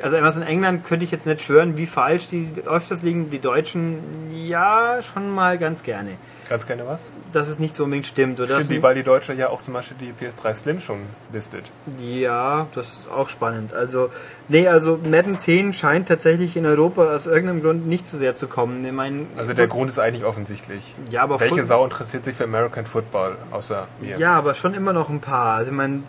also 0.02 0.18
Amazon 0.18 0.44
England 0.44 0.86
könnte 0.86 1.06
ich 1.06 1.12
jetzt 1.12 1.26
nicht 1.26 1.42
schwören, 1.42 1.78
wie 1.78 1.88
falsch 1.88 2.28
die 2.28 2.52
öfters 2.66 3.02
liegen. 3.02 3.30
Die 3.30 3.40
Deutschen, 3.40 4.00
ja, 4.34 5.02
schon 5.02 5.34
mal 5.34 5.58
ganz 5.58 5.84
gerne. 5.84 6.12
Ganz 6.50 6.66
gerne 6.66 6.88
was? 6.88 7.12
Dass 7.34 7.50
es 7.50 7.60
nicht 7.60 7.76
so 7.76 7.84
unbedingt 7.84 8.08
stimmt. 8.08 8.40
Oder 8.40 8.62
Stimmt, 8.62 8.82
weil 8.82 8.96
die 8.96 9.04
Deutsche 9.04 9.34
ja 9.34 9.50
auch 9.50 9.62
zum 9.62 9.74
Beispiel 9.74 9.98
die 10.00 10.26
PS3 10.26 10.56
Slim 10.56 10.80
schon 10.80 11.00
listet. 11.34 11.66
Ja, 12.00 12.68
das 12.74 12.98
ist 13.00 13.12
auch 13.12 13.28
spannend. 13.28 13.74
Also, 13.74 14.10
nee, 14.48 14.68
also 14.68 14.98
Madden 15.10 15.38
10 15.38 15.74
scheint 15.74 16.08
tatsächlich 16.08 16.56
in 16.56 16.66
Europa 16.66 17.14
aus 17.14 17.28
irgendeinem 17.28 17.62
Grund 17.62 17.88
nicht 17.88 18.08
so 18.08 18.16
sehr 18.18 18.36
zu 18.36 18.48
kommen. 18.48 18.86
Ich 18.86 18.94
mein, 18.94 19.28
also 19.36 19.54
der 19.54 19.68
Grund 19.68 19.92
ist 19.92 20.00
eigentlich 20.00 20.24
offensichtlich. 20.24 20.96
Ja, 21.10 21.24
aber 21.24 21.40
Welche 21.40 21.64
Sau 21.64 21.84
interessiert 21.84 22.24
sich 22.24 22.36
für 22.36 22.46
American 22.46 22.86
Football 22.86 23.36
außer 23.52 23.88
mir? 24.00 24.18
Ja, 24.18 24.36
aber 24.36 24.56
schon 24.56 24.74
immer 24.74 24.94
noch 24.94 25.10
ein 25.10 25.20
paar. 25.20 25.58
Also 25.58 25.72
ich 25.72 25.78
meine, 25.78 26.04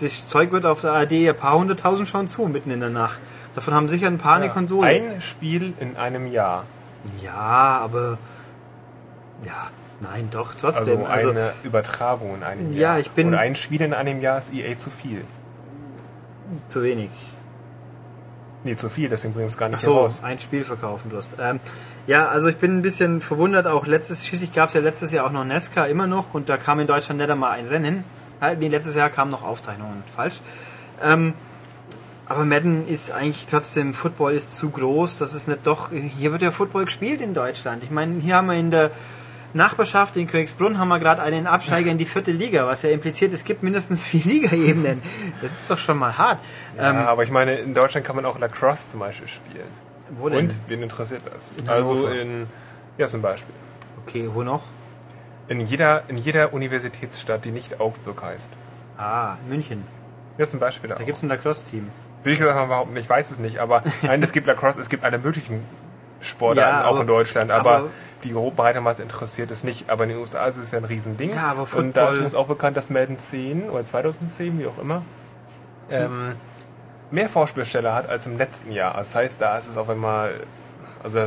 das 0.00 0.28
Zeug 0.28 0.52
wird 0.52 0.66
auf 0.66 0.80
der 0.80 0.92
ARD 0.92 1.12
ein 1.12 1.36
paar 1.36 1.58
hunderttausend 1.58 2.08
schauen 2.08 2.28
zu, 2.28 2.46
mitten 2.46 2.70
in 2.70 2.80
der 2.80 2.90
Nacht. 2.90 3.18
Davon 3.54 3.74
haben 3.74 3.88
sicher 3.88 4.06
ein 4.06 4.18
paar 4.18 4.38
ja, 4.38 4.44
eine 4.44 4.52
Konsole. 4.52 4.86
Ein 4.86 5.20
Spiel 5.20 5.72
in 5.80 5.96
einem 5.96 6.30
Jahr. 6.30 6.64
Ja, 7.22 7.80
aber 7.82 8.18
ja, 9.44 9.68
nein, 10.00 10.28
doch, 10.30 10.54
trotzdem. 10.54 11.04
Also 11.06 11.30
eine 11.30 11.40
also, 11.40 11.52
Übertragung 11.64 12.34
in 12.34 12.42
einem 12.42 12.72
Jahr. 12.72 12.96
Ja, 12.96 13.00
ich 13.00 13.10
bin. 13.12 13.28
Und 13.28 13.34
ein 13.34 13.54
Spiel 13.54 13.80
in 13.80 13.94
einem 13.94 14.20
Jahr 14.20 14.38
ist 14.38 14.52
EA 14.52 14.76
zu 14.76 14.90
viel. 14.90 15.24
Zu 16.68 16.82
wenig. 16.82 17.10
Nee, 18.64 18.76
zu 18.76 18.88
viel, 18.88 19.08
deswegen 19.08 19.32
bringt 19.32 19.48
es 19.48 19.56
gar 19.56 19.68
nicht 19.68 19.78
Ach 19.78 19.82
so, 19.82 19.98
raus. 19.98 20.22
ein 20.24 20.40
Spiel 20.40 20.64
verkaufen 20.64 21.08
bloß. 21.08 21.36
Ähm, 21.40 21.60
ja, 22.08 22.26
also 22.26 22.48
ich 22.48 22.56
bin 22.56 22.78
ein 22.78 22.82
bisschen 22.82 23.20
verwundert, 23.20 23.66
auch 23.68 23.86
letztes, 23.86 24.26
schließlich 24.26 24.52
gab 24.52 24.68
es 24.68 24.74
ja 24.74 24.80
letztes 24.80 25.12
Jahr 25.12 25.24
auch 25.24 25.30
noch 25.30 25.44
Nesca 25.44 25.86
immer 25.86 26.08
noch 26.08 26.34
und 26.34 26.48
da 26.48 26.56
kam 26.56 26.80
in 26.80 26.88
Deutschland 26.88 27.20
nicht 27.20 27.30
einmal 27.30 27.52
ein 27.52 27.68
Rennen. 27.68 28.04
Äh, 28.40 28.56
nee, 28.56 28.68
letztes 28.68 28.94
Jahr 28.94 29.10
kamen 29.10 29.30
noch 29.30 29.42
Aufzeichnungen, 29.42 30.02
falsch. 30.14 30.40
Ähm, 31.02 31.34
aber 32.28 32.44
Madden 32.44 32.88
ist 32.88 33.12
eigentlich 33.12 33.46
trotzdem, 33.46 33.94
Football 33.94 34.34
ist 34.34 34.56
zu 34.56 34.70
groß, 34.70 35.18
das 35.18 35.34
ist 35.34 35.46
nicht 35.46 35.60
doch, 35.64 35.90
hier 35.90 36.32
wird 36.32 36.42
ja 36.42 36.50
Football 36.50 36.86
gespielt 36.86 37.20
in 37.20 37.34
Deutschland. 37.34 37.84
Ich 37.84 37.90
meine, 37.90 38.20
hier 38.20 38.36
haben 38.36 38.48
wir 38.48 38.56
in 38.56 38.70
der 38.70 38.90
Nachbarschaft 39.54 40.16
in 40.16 40.26
Königsbrunn 40.26 40.78
haben 40.78 40.88
wir 40.88 40.98
gerade 40.98 41.22
einen 41.22 41.46
Absteiger 41.46 41.90
in 41.90 41.98
die 41.98 42.04
vierte 42.04 42.32
Liga, 42.32 42.66
was 42.66 42.82
ja 42.82 42.90
impliziert, 42.90 43.32
es 43.32 43.44
gibt 43.44 43.62
mindestens 43.62 44.04
vier 44.04 44.24
Ligaebenen. 44.24 45.02
Das 45.40 45.52
ist 45.52 45.70
doch 45.70 45.78
schon 45.78 45.98
mal 45.98 46.18
hart. 46.18 46.38
Ja, 46.76 46.90
ähm, 46.90 46.96
aber 46.96 47.24
ich 47.24 47.30
meine, 47.30 47.56
in 47.56 47.74
Deutschland 47.74 48.06
kann 48.06 48.16
man 48.16 48.24
auch 48.26 48.38
Lacrosse 48.38 48.90
zum 48.90 49.00
Beispiel 49.00 49.28
spielen. 49.28 49.66
Wo 50.10 50.28
denn? 50.28 50.46
Und 50.46 50.54
wen 50.68 50.82
interessiert 50.82 51.22
das? 51.32 51.58
In 51.58 51.68
also 51.68 52.08
in, 52.08 52.46
ja 52.98 53.08
zum 53.08 53.22
Beispiel. 53.22 53.54
Okay, 54.04 54.28
wo 54.32 54.42
noch? 54.42 54.62
In 55.48 55.60
jeder, 55.60 56.02
in 56.08 56.16
jeder 56.16 56.52
Universitätsstadt, 56.52 57.44
die 57.44 57.50
nicht 57.50 57.80
Augsburg 57.80 58.22
heißt. 58.22 58.50
Ah, 58.98 59.36
München. 59.48 59.84
Ja, 60.38 60.46
zum 60.46 60.60
Beispiel 60.60 60.90
da. 60.90 60.96
Da 60.96 61.04
gibt 61.04 61.18
es 61.18 61.22
ein 61.22 61.28
Lacrosse-Team. 61.28 61.88
Will 62.24 62.32
ich 62.32 62.38
gesagt 62.38 62.68
behaupten, 62.68 62.96
ich 62.96 63.08
weiß 63.08 63.30
es 63.30 63.38
nicht, 63.38 63.58
aber 63.58 63.82
nein, 64.02 64.22
es 64.22 64.32
gibt 64.32 64.46
Lacrosse, 64.46 64.80
es 64.80 64.88
gibt 64.88 65.04
alle 65.04 65.18
möglichen 65.18 65.62
Sportarten, 66.20 66.84
ja, 66.84 66.86
auch 66.86 66.98
in 66.98 67.06
Deutschland, 67.06 67.50
aber, 67.50 67.76
aber 67.76 67.90
die 68.24 68.32
breite 68.32 68.80
Masse 68.80 69.02
interessiert 69.02 69.50
es 69.50 69.62
nicht. 69.62 69.88
Aber 69.90 70.04
in 70.04 70.10
den 70.10 70.18
USA 70.18 70.46
ist 70.46 70.56
es 70.56 70.72
ja 70.72 70.78
ein 70.78 70.84
Riesending. 70.84 71.30
Ja, 71.30 71.52
aber 71.52 71.66
Football 71.66 71.84
Und 71.84 71.96
da 71.96 72.10
ist 72.10 72.18
uns 72.18 72.34
auch 72.34 72.46
bekannt, 72.48 72.76
dass 72.76 72.90
Madden 72.90 73.18
10 73.18 73.70
oder 73.70 73.84
2010, 73.84 74.58
wie 74.58 74.66
auch 74.66 74.78
immer, 74.78 75.02
ähm, 75.90 76.32
mehr 77.10 77.28
Vorspielstelle 77.28 77.94
hat 77.94 78.08
als 78.08 78.26
im 78.26 78.38
letzten 78.38 78.72
Jahr. 78.72 78.94
Das 78.94 79.14
heißt, 79.14 79.40
da 79.40 79.56
ist 79.56 79.68
es 79.68 79.76
auf 79.76 79.88
einmal, 79.88 80.32
also 81.04 81.18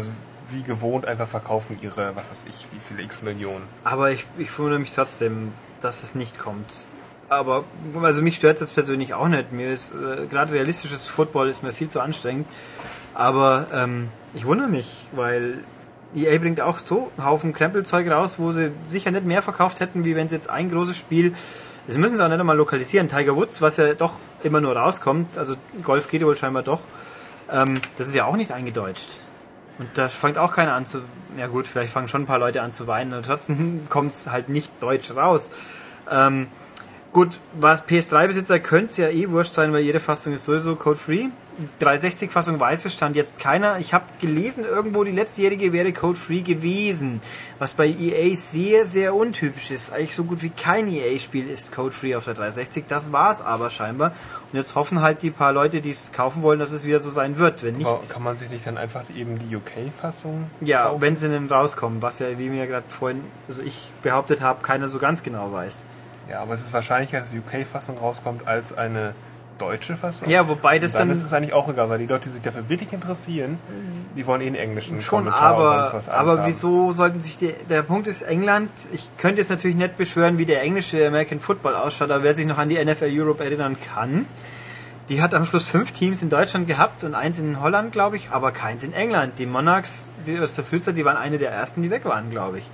wie 0.51 0.63
gewohnt 0.63 1.05
einfach 1.05 1.27
verkaufen 1.27 1.77
ihre, 1.81 2.15
was 2.15 2.29
weiß 2.29 2.45
ich, 2.49 2.67
wie 2.71 2.79
viele 2.79 3.03
x 3.03 3.21
Millionen. 3.21 3.63
Aber 3.83 4.12
ich, 4.12 4.25
ich 4.38 4.57
wundere 4.57 4.79
mich 4.79 4.93
trotzdem, 4.93 5.51
dass 5.81 6.03
es 6.03 6.15
nicht 6.15 6.39
kommt. 6.39 6.85
Aber 7.29 7.63
also 8.01 8.23
mich 8.23 8.38
stört 8.38 8.55
es 8.55 8.62
jetzt 8.62 8.73
persönlich 8.73 9.13
auch 9.13 9.27
nicht. 9.27 9.51
Mir 9.51 9.71
ist 9.71 9.91
äh, 9.91 10.25
gerade 10.25 10.51
realistisches 10.51 11.07
Football 11.07 11.49
ist 11.49 11.62
mir 11.62 11.73
viel 11.73 11.89
zu 11.89 12.01
anstrengend. 12.01 12.47
Aber 13.13 13.67
ähm, 13.73 14.09
ich 14.33 14.45
wundere 14.45 14.67
mich, 14.67 15.07
weil 15.12 15.59
EA 16.15 16.39
bringt 16.39 16.59
auch 16.59 16.79
so 16.79 17.12
einen 17.17 17.27
Haufen 17.27 17.53
Krempelzeug 17.53 18.09
raus, 18.09 18.39
wo 18.39 18.51
sie 18.51 18.71
sicher 18.89 19.12
nicht 19.12 19.25
mehr 19.25 19.43
verkauft 19.43 19.79
hätten, 19.79 20.05
wie 20.05 20.15
wenn 20.15 20.27
sie 20.27 20.35
jetzt 20.35 20.49
ein 20.49 20.71
großes 20.71 20.97
Spiel. 20.97 21.35
Das 21.85 21.97
müssen 21.97 22.17
sie 22.17 22.23
auch 22.23 22.29
nicht 22.29 22.39
einmal 22.39 22.57
lokalisieren. 22.57 23.07
Tiger 23.07 23.35
Woods, 23.35 23.62
was 23.62 23.77
ja 23.77 23.93
doch 23.93 24.13
immer 24.43 24.62
nur 24.62 24.75
rauskommt, 24.75 25.38
also 25.38 25.55
Golf 25.83 26.07
geht 26.07 26.23
wohl 26.23 26.38
scheinbar 26.38 26.63
doch, 26.63 26.81
ähm, 27.51 27.75
das 27.97 28.07
ist 28.07 28.15
ja 28.15 28.25
auch 28.25 28.35
nicht 28.35 28.51
eingedeutscht. 28.51 29.21
Und 29.80 29.89
da 29.96 30.10
fängt 30.10 30.38
auch 30.38 30.54
keiner 30.54 30.76
an 30.76 30.86
zu. 30.86 31.02
Ja 31.38 31.48
gut, 31.48 31.65
vielleicht 31.65 31.94
fangen 31.94 32.10
schon 32.10 32.24
ein 32.24 32.28
paar 32.28 32.38
Leute 32.38 32.62
an 32.62 32.74
zu 32.74 32.86
weinen, 32.86 33.13
und 33.13 33.26
trotzdem 33.26 33.82
kommt 33.89 34.12
es 34.12 34.28
halt 34.28 34.50
nicht 34.50 34.72
deutsch 34.82 35.12
raus. 35.15 35.52
Ähm, 36.12 36.48
gut, 37.13 37.39
was 37.54 37.84
PS3-Besitzer 37.88 38.60
könnte 38.60 38.92
es 38.92 38.98
ja 38.98 39.10
eh 39.10 39.30
wurscht 39.30 39.54
sein, 39.54 39.72
weil 39.74 39.82
jede 39.82 40.00
Fassung 40.00 40.34
ist 40.34 40.44
sowieso 40.44 40.76
code-free. 40.76 41.30
360-Fassung 41.82 42.60
weiß 42.60 42.86
es, 42.86 42.93
stand 42.93 43.15
jetzt 43.15 43.39
keiner. 43.39 43.80
Ich 43.80 43.93
habe 43.93 44.06
gelesen, 44.22 44.63
irgendwo 44.65 45.04
die 45.04 45.12
letztjährige 45.12 45.72
wäre 45.74 45.91
Code-Free 45.93 46.41
gewesen, 46.41 47.22
was 47.60 47.74
bei 47.74 47.88
EA 47.88 48.36
sehr, 48.36 48.86
sehr 48.86 49.15
untypisch 49.15 49.72
ist. 49.72 49.91
Eigentlich 49.91 50.15
so 50.15 50.24
gut 50.24 50.41
wie 50.41 50.50
kein 50.50 50.88
EA-Spiel 50.88 51.50
ist 51.50 51.72
Code-Free 51.74 52.15
auf 52.15 52.26
der 52.26 52.34
360. 52.34 52.86
Das 52.88 53.12
war 53.12 53.32
es 53.32 53.41
aber 53.41 53.69
scheinbar. 53.69 54.12
Und 54.52 54.58
jetzt 54.58 54.76
hoffen 54.76 55.02
halt 55.02 55.22
die 55.22 55.32
paar 55.32 55.54
Leute, 55.54 55.82
die 55.82 55.91
es 55.91 56.12
kaufen 56.12 56.41
wollen, 56.41 56.60
dass 56.60 56.72
es 56.72 56.86
wieder 56.86 57.00
so 57.00 57.10
sein 57.10 57.38
wird. 57.38 57.63
Wenn 57.63 57.78
nicht, 57.78 57.88
aber 57.88 58.02
kann 58.10 58.24
man 58.24 58.38
sich 58.38 58.50
nicht 58.50 58.65
dann 58.65 58.78
einfach 58.78 59.04
eben 59.15 59.38
die 59.39 59.56
UK-Fassung 59.56 60.48
Ja, 60.62 60.86
kaufen? 60.86 61.02
wenn 61.02 61.15
sie 61.15 61.30
denn 61.30 61.48
rauskommen, 61.48 62.02
was 62.02 62.19
ja, 62.19 62.38
wie 62.38 62.50
mir 62.50 62.67
gerade 62.67 62.86
vorhin, 62.89 63.24
also 63.48 63.62
ich 63.62 63.89
behauptet 64.04 64.41
habe, 64.41 64.62
keiner 64.63 64.88
so 64.88 65.00
ganz 65.00 65.24
genau 65.24 65.52
weiß. 65.52 65.86
Ja, 66.30 66.41
aber 66.41 66.54
es 66.54 66.62
ist 66.62 66.74
wahrscheinlicher, 66.74 67.19
dass 67.19 67.32
die 67.32 67.39
UK-Fassung 67.39 67.98
rauskommt, 67.98 68.48
als 68.48 68.72
eine 68.78 69.13
deutsche 69.60 69.95
Fassung. 69.95 70.30
Ja, 70.30 70.48
wobei 70.48 70.80
das 70.80 70.93
dann, 70.93 71.10
dann 71.10 71.17
ist 71.17 71.24
es 71.24 71.34
eigentlich 71.34 71.54
auch 71.54 71.69
egal, 71.69 71.89
weil 71.89 72.00
die 72.00 72.08
Leute, 72.08 72.26
die 72.26 72.30
sich 72.30 72.41
dafür 72.41 72.67
wirklich 72.69 72.91
interessieren, 72.93 73.60
die 74.15 74.26
wollen 74.26 74.41
eh 74.41 74.48
einen 74.48 74.56
englischen 74.56 75.02
Schon, 75.02 75.26
Kommentar 75.26 75.56
aber, 75.56 75.69
und 75.72 75.88
sonst 75.88 75.93
was 75.93 76.10
Aber 76.10 76.32
haben. 76.32 76.48
wieso 76.48 76.91
sollten 76.91 77.22
sich 77.22 77.38
die, 77.38 77.54
der 77.69 77.84
Punkt 77.84 78.08
ist 78.08 78.24
England, 78.24 78.69
ich 78.91 79.10
könnte 79.17 79.41
jetzt 79.41 79.50
natürlich 79.50 79.78
nicht 79.78 79.98
beschwören, 79.98 80.38
wie 80.38 80.45
der 80.45 80.62
englische 80.62 81.06
American 81.06 81.39
Football 81.39 81.76
ausschaut, 81.76 82.12
aber 82.12 82.24
wer 82.24 82.36
sich 82.36 82.45
noch 82.48 82.58
an 82.58 82.69
die 82.69 82.84
NFL 82.84 83.10
Europe 83.12 83.43
erinnern 83.43 83.78
kann, 83.93 84.26
die 85.10 85.22
hat 85.22 85.34
am 85.34 85.45
Schluss 85.45 85.65
fünf 85.65 85.91
Teams 85.91 86.22
in 86.22 86.30
Deutschland 86.30 86.67
gehabt 86.67 87.04
und 87.04 87.15
eins 87.15 87.39
in 87.39 87.62
Holland, 87.62 87.91
glaube 87.91 88.15
ich, 88.15 88.30
aber 88.30 88.52
keins 88.52 88.84
in 88.84 88.93
England. 88.93 89.39
Die 89.39 89.48
Monarchs, 89.48 90.10
die 90.28 90.36
Österfilzer, 90.36 90.93
die 90.93 91.04
waren 91.04 91.17
eine 91.17 91.39
der 91.39 91.52
ersten, 91.52 91.82
die 91.82 91.89
weg 91.89 92.06
waren, 92.06 92.30
glaube 92.30 92.60
ich. 92.60 92.69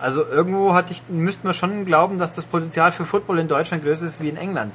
Also 0.00 0.24
irgendwo 0.24 0.72
hatte 0.72 0.92
ich, 0.92 1.02
müsste 1.08 1.46
man 1.46 1.54
schon 1.54 1.84
glauben, 1.84 2.18
dass 2.18 2.32
das 2.32 2.46
Potenzial 2.46 2.92
für 2.92 3.04
Football 3.04 3.40
in 3.40 3.48
Deutschland 3.48 3.84
größer 3.84 4.06
ist 4.06 4.22
wie 4.22 4.28
in 4.28 4.36
England. 4.36 4.72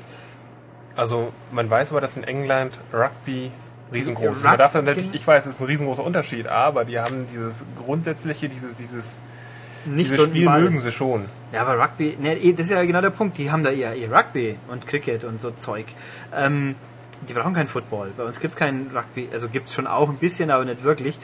Also 0.95 1.33
man 1.51 1.69
weiß 1.69 1.91
aber, 1.91 2.01
dass 2.01 2.17
in 2.17 2.23
England 2.23 2.79
Rugby 2.93 3.51
riesengroß 3.91 4.37
ist. 4.37 4.43
Man 4.43 4.57
darf 4.57 4.73
natürlich, 4.73 5.13
ich 5.13 5.25
weiß, 5.25 5.45
es 5.45 5.55
ist 5.55 5.61
ein 5.61 5.65
riesengroßer 5.65 6.03
Unterschied, 6.03 6.47
aber 6.47 6.85
die 6.85 6.99
haben 6.99 7.27
dieses 7.27 7.65
grundsätzliche, 7.83 8.49
dieses, 8.49 8.75
dieses, 8.75 9.21
nicht 9.85 10.11
dieses 10.11 10.27
Spiel 10.27 10.45
Ball. 10.45 10.61
mögen 10.61 10.81
sie 10.81 10.91
schon. 10.91 11.25
Ja, 11.51 11.61
aber 11.61 11.79
Rugby, 11.79 12.17
ne, 12.19 12.37
eh, 12.37 12.53
das 12.53 12.67
ist 12.67 12.71
ja 12.71 12.83
genau 12.83 13.01
der 13.01 13.09
Punkt. 13.09 13.37
Die 13.37 13.51
haben 13.51 13.63
da 13.63 13.71
eher, 13.71 13.93
eher 13.95 14.11
Rugby 14.11 14.57
und 14.69 14.87
Cricket 14.87 15.23
und 15.23 15.41
so 15.41 15.51
Zeug. 15.51 15.85
Ähm, 16.35 16.75
die 17.27 17.33
brauchen 17.33 17.53
keinen 17.53 17.67
Football. 17.67 18.11
Bei 18.17 18.23
uns 18.23 18.39
gibt 18.39 18.53
es 18.53 18.57
keinen 18.57 18.91
Rugby, 18.95 19.29
also 19.31 19.49
gibt 19.49 19.69
es 19.69 19.75
schon 19.75 19.87
auch 19.87 20.09
ein 20.09 20.17
bisschen, 20.17 20.49
aber 20.49 20.65
nicht 20.65 20.83
wirklich. 20.83 21.19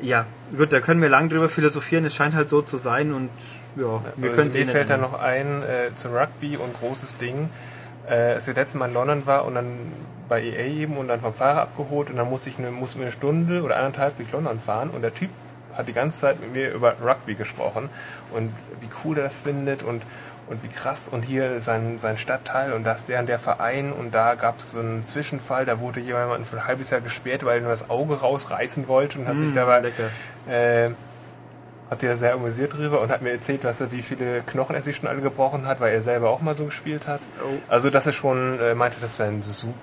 Ja, 0.00 0.26
gut, 0.56 0.72
da 0.72 0.80
können 0.80 1.00
wir 1.00 1.08
lang 1.08 1.28
drüber 1.28 1.48
philosophieren. 1.48 2.04
Es 2.04 2.14
scheint 2.14 2.34
halt 2.34 2.48
so 2.48 2.60
zu 2.60 2.76
sein 2.76 3.12
und 3.12 3.30
ja, 3.76 4.02
wir 4.16 4.30
also 4.30 4.36
können 4.36 4.48
es 4.48 4.54
Mir 4.54 4.66
fällt 4.66 4.90
da 4.90 4.96
noch 4.96 5.18
ein 5.18 5.62
äh, 5.62 5.94
zum 5.94 6.12
Rugby 6.12 6.56
und 6.56 6.74
großes 6.74 7.18
Ding 7.18 7.48
äh, 8.08 8.34
als 8.34 8.48
ich 8.48 8.56
letztes 8.56 8.78
Mal 8.78 8.88
in 8.88 8.94
London 8.94 9.26
war 9.26 9.44
und 9.44 9.54
dann 9.54 9.66
bei 10.28 10.42
EA 10.42 10.66
eben 10.66 10.96
und 10.96 11.08
dann 11.08 11.20
vom 11.20 11.34
Fahrer 11.34 11.62
abgeholt 11.62 12.10
und 12.10 12.16
dann 12.16 12.28
musste 12.28 12.48
ich 12.48 12.58
eine, 12.58 12.70
musste 12.70 12.98
mir 12.98 13.04
eine 13.04 13.12
Stunde 13.12 13.62
oder 13.62 13.76
eineinhalb 13.76 14.16
durch 14.16 14.32
London 14.32 14.60
fahren 14.60 14.90
und 14.90 15.02
der 15.02 15.14
Typ 15.14 15.30
hat 15.74 15.88
die 15.88 15.92
ganze 15.92 16.18
Zeit 16.18 16.40
mit 16.40 16.52
mir 16.52 16.72
über 16.72 16.96
Rugby 17.02 17.34
gesprochen 17.34 17.88
und 18.32 18.52
wie 18.80 18.88
cool 19.04 19.18
er 19.18 19.24
das 19.24 19.38
findet 19.38 19.82
und, 19.82 20.02
und 20.48 20.62
wie 20.62 20.68
krass 20.68 21.08
und 21.08 21.22
hier 21.22 21.60
sein, 21.60 21.98
sein 21.98 22.16
Stadtteil 22.16 22.72
und 22.72 22.84
das 22.84 23.06
der 23.06 23.20
und 23.20 23.28
der 23.28 23.38
Verein 23.38 23.92
und 23.92 24.14
da 24.14 24.34
gab 24.34 24.58
es 24.58 24.72
so 24.72 24.80
einen 24.80 25.06
Zwischenfall, 25.06 25.64
da 25.64 25.80
wurde 25.80 26.00
jemand 26.00 26.46
für 26.46 26.56
ein 26.56 26.66
halbes 26.66 26.90
Jahr 26.90 27.00
gesperrt, 27.00 27.44
weil 27.44 27.58
er 27.58 27.62
nur 27.62 27.70
das 27.70 27.88
Auge 27.90 28.20
rausreißen 28.20 28.88
wollte 28.88 29.18
und 29.18 29.28
hat 29.28 29.36
mm, 29.36 29.44
sich 29.44 29.54
dabei 29.54 29.92
äh, 30.48 30.90
hat 31.92 32.02
er 32.02 32.16
sehr 32.16 32.32
amüsiert 32.32 32.72
drüber 32.72 33.02
und 33.02 33.10
hat 33.10 33.20
mir 33.20 33.32
erzählt, 33.32 33.64
was 33.64 33.82
er, 33.82 33.92
wie 33.92 34.00
viele 34.00 34.40
Knochen 34.46 34.74
er 34.74 34.80
sich 34.80 34.96
schon 34.96 35.10
alle 35.10 35.20
gebrochen 35.20 35.66
hat, 35.66 35.78
weil 35.78 35.92
er 35.92 36.00
selber 36.00 36.30
auch 36.30 36.40
mal 36.40 36.56
so 36.56 36.64
gespielt 36.64 37.06
hat. 37.06 37.20
Oh. 37.44 37.58
Also, 37.68 37.90
dass 37.90 38.06
er 38.06 38.14
schon 38.14 38.58
äh, 38.58 38.74
meinte, 38.74 38.96
das 38.98 39.18
wäre 39.18 39.30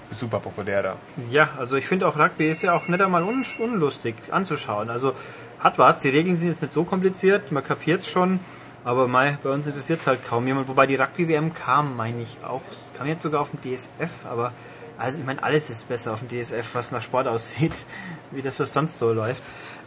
super 0.09 0.39
populär 0.39 0.81
da. 0.81 0.95
Ja, 1.29 1.49
also 1.59 1.75
ich 1.75 1.85
finde 1.85 2.07
auch 2.07 2.17
Rugby 2.17 2.49
ist 2.49 2.63
ja 2.63 2.73
auch 2.73 2.87
nicht 2.87 2.99
einmal 2.99 3.21
un 3.21 3.45
unlustig 3.59 4.15
anzuschauen. 4.31 4.89
Also 4.89 5.13
hat 5.59 5.77
was, 5.77 5.99
die 5.99 6.09
Regeln 6.09 6.35
sind 6.35 6.47
jetzt 6.49 6.63
nicht 6.63 6.73
so 6.73 6.83
kompliziert, 6.83 7.51
man 7.51 7.63
kapiert 7.63 8.01
es 8.01 8.09
schon, 8.09 8.39
aber 8.83 9.07
mei, 9.07 9.37
bei 9.43 9.51
uns 9.51 9.67
interessiert 9.67 9.99
es 9.99 10.07
halt 10.07 10.25
kaum 10.25 10.47
jemand. 10.47 10.67
Wobei 10.67 10.87
die 10.87 10.95
Rugby-WM 10.95 11.53
kam, 11.53 11.95
meine 11.95 12.23
ich 12.23 12.37
auch, 12.43 12.63
kam 12.97 13.05
jetzt 13.05 13.21
sogar 13.21 13.41
auf 13.41 13.49
dem 13.51 13.61
DSF, 13.61 14.25
aber 14.27 14.51
also 14.97 15.19
ich 15.19 15.25
meine, 15.25 15.43
alles 15.43 15.69
ist 15.69 15.87
besser 15.87 16.13
auf 16.13 16.21
dem 16.21 16.29
DSF, 16.29 16.73
was 16.73 16.91
nach 16.91 17.03
Sport 17.03 17.27
aussieht, 17.27 17.85
wie 18.31 18.41
das, 18.41 18.59
was 18.59 18.73
sonst 18.73 18.97
so 18.97 19.13
läuft. 19.13 19.43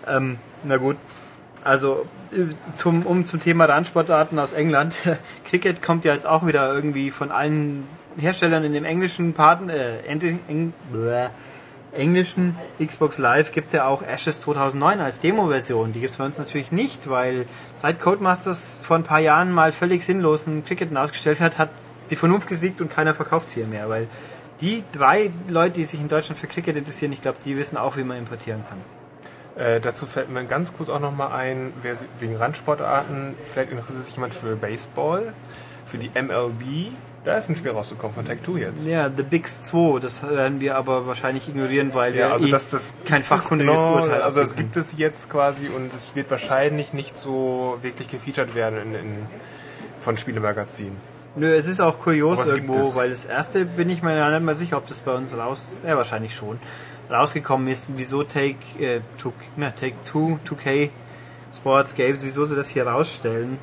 Ähm, 0.07 0.39
na 0.63 0.77
gut, 0.77 0.97
also 1.65 2.07
zum, 2.75 3.07
um 3.07 3.25
zum 3.27 3.41
Thema 3.41 3.67
Randsportarten 3.67 4.39
aus 4.39 4.53
England. 4.53 4.95
Cricket 5.45 5.83
kommt 5.83 6.05
ja 6.05 6.13
jetzt 6.13 6.27
auch 6.27 6.47
wieder 6.47 6.73
irgendwie 6.73 7.11
von 7.11 7.31
allen 7.31 7.87
Herstellern 8.19 8.65
in 8.65 8.73
dem 8.73 8.85
englischen 8.85 9.33
Partner, 9.33 9.73
äh, 9.73 10.07
Eng, 10.07 10.41
Eng, 10.49 10.75
bläh, 10.93 11.29
englischen 11.93 12.57
Xbox 12.83 13.19
Live 13.19 13.53
gibt 13.53 13.67
es 13.69 13.75
ja 13.75 13.87
auch 13.87 14.03
Ashes 14.03 14.41
2009 14.41 15.01
als 15.01 15.21
Demo-Version. 15.21 15.93
Die 15.93 16.01
gibt 16.01 16.11
es 16.11 16.17
bei 16.17 16.25
uns 16.25 16.39
natürlich 16.39 16.73
nicht, 16.73 17.09
weil 17.09 17.47
seit 17.75 18.01
Codemasters 18.01 18.81
vor 18.85 18.97
ein 18.97 19.03
paar 19.03 19.21
Jahren 19.21 19.53
mal 19.53 19.73
völlig 19.73 20.03
sinnlosen 20.05 20.65
Cricket 20.65 20.97
ausgestellt 20.97 21.41
hat, 21.41 21.59
hat 21.59 21.71
die 22.11 22.17
Vernunft 22.17 22.49
gesiegt 22.49 22.81
und 22.81 22.91
keiner 22.91 23.15
verkauft 23.15 23.49
es 23.49 23.55
hier 23.55 23.67
mehr, 23.67 23.89
weil 23.89 24.09
die 24.61 24.85
drei 24.93 25.31
Leute, 25.49 25.75
die 25.75 25.85
sich 25.85 26.01
in 26.01 26.09
Deutschland 26.09 26.39
für 26.39 26.47
Cricket 26.47 26.77
interessieren, 26.77 27.13
ich 27.13 27.21
glaube, 27.21 27.39
die 27.45 27.57
wissen 27.57 27.77
auch, 27.77 27.97
wie 27.97 28.05
man 28.05 28.17
importieren 28.17 28.63
kann. 28.69 28.79
Äh, 29.63 29.81
dazu 29.81 30.07
fällt 30.07 30.29
mir 30.29 30.45
ganz 30.45 30.75
kurz 30.75 30.89
auch 30.89 30.99
nochmal 30.99 31.31
ein, 31.33 31.73
wer, 31.83 31.95
wegen 32.19 32.35
Randsportarten, 32.35 33.35
vielleicht 33.45 33.71
interessiert 33.71 34.05
sich 34.05 34.15
jemand 34.15 34.35
für 34.35 34.57
Baseball, 34.57 35.33
für 35.85 35.99
die 35.99 36.11
MLB. 36.21 36.93
Da 37.25 37.37
ist 37.37 37.49
ein 37.49 37.55
Spiel 37.55 37.71
rausgekommen 37.71 38.13
von 38.13 38.27
Tech2 38.27 38.59
jetzt. 38.59 38.87
Ja, 38.89 39.09
The 39.09 39.23
Bigs 39.23 39.63
2, 39.63 40.01
das 40.01 40.29
werden 40.29 40.59
wir 40.59 40.75
aber 40.75 41.07
wahrscheinlich 41.07 41.49
ignorieren, 41.49 41.95
weil 41.95 42.13
Ja, 42.13 42.29
wir 42.29 42.33
also 42.33 42.49
eh 42.49 42.51
das, 42.51 42.71
das 42.71 42.95
kein 43.05 43.23
fachkundiges 43.23 43.81
genau, 43.81 44.01
Urteil 44.01 44.23
Also 44.23 44.41
das 44.41 44.57
gibt 44.57 44.77
es 44.77 44.99
jetzt 44.99 45.31
quasi 45.31 45.69
und 45.69 45.95
es 45.95 46.17
wird 46.17 46.29
wahrscheinlich 46.33 46.93
nicht 46.93 47.17
so 47.17 47.79
wirklich 47.83 48.09
gefeatured 48.09 48.57
werden 48.57 48.83
in, 48.83 48.95
in, 48.97 49.17
von 50.01 50.17
Spielemagazinen. 50.17 50.97
Nö, 51.37 51.55
es 51.55 51.69
ist 51.69 51.81
auch 51.81 52.01
kurios 52.01 52.47
irgendwo, 52.47 52.81
es. 52.81 52.97
weil 52.97 53.11
das 53.11 53.27
erste 53.27 53.65
bin 53.65 53.89
ich 53.89 54.03
mir 54.03 54.29
nicht 54.31 54.43
mal 54.43 54.55
sicher, 54.57 54.77
ob 54.77 54.89
das 54.89 54.99
bei 55.01 55.15
uns 55.15 55.35
raus, 55.37 55.83
ja 55.87 55.97
wahrscheinlich 55.97 56.35
schon, 56.35 56.59
rausgekommen 57.13 57.69
ist, 57.69 57.93
wieso 57.97 58.23
Take, 58.25 58.57
äh, 58.81 59.01
two, 59.19 59.33
na, 59.57 59.71
Take 59.71 59.95
Two, 60.11 60.39
2K 60.49 60.91
Sports 61.55 61.95
Games, 61.95 62.25
wieso 62.25 62.45
sie 62.45 62.57
das 62.57 62.69
hier 62.71 62.87
rausstellen. 62.87 63.59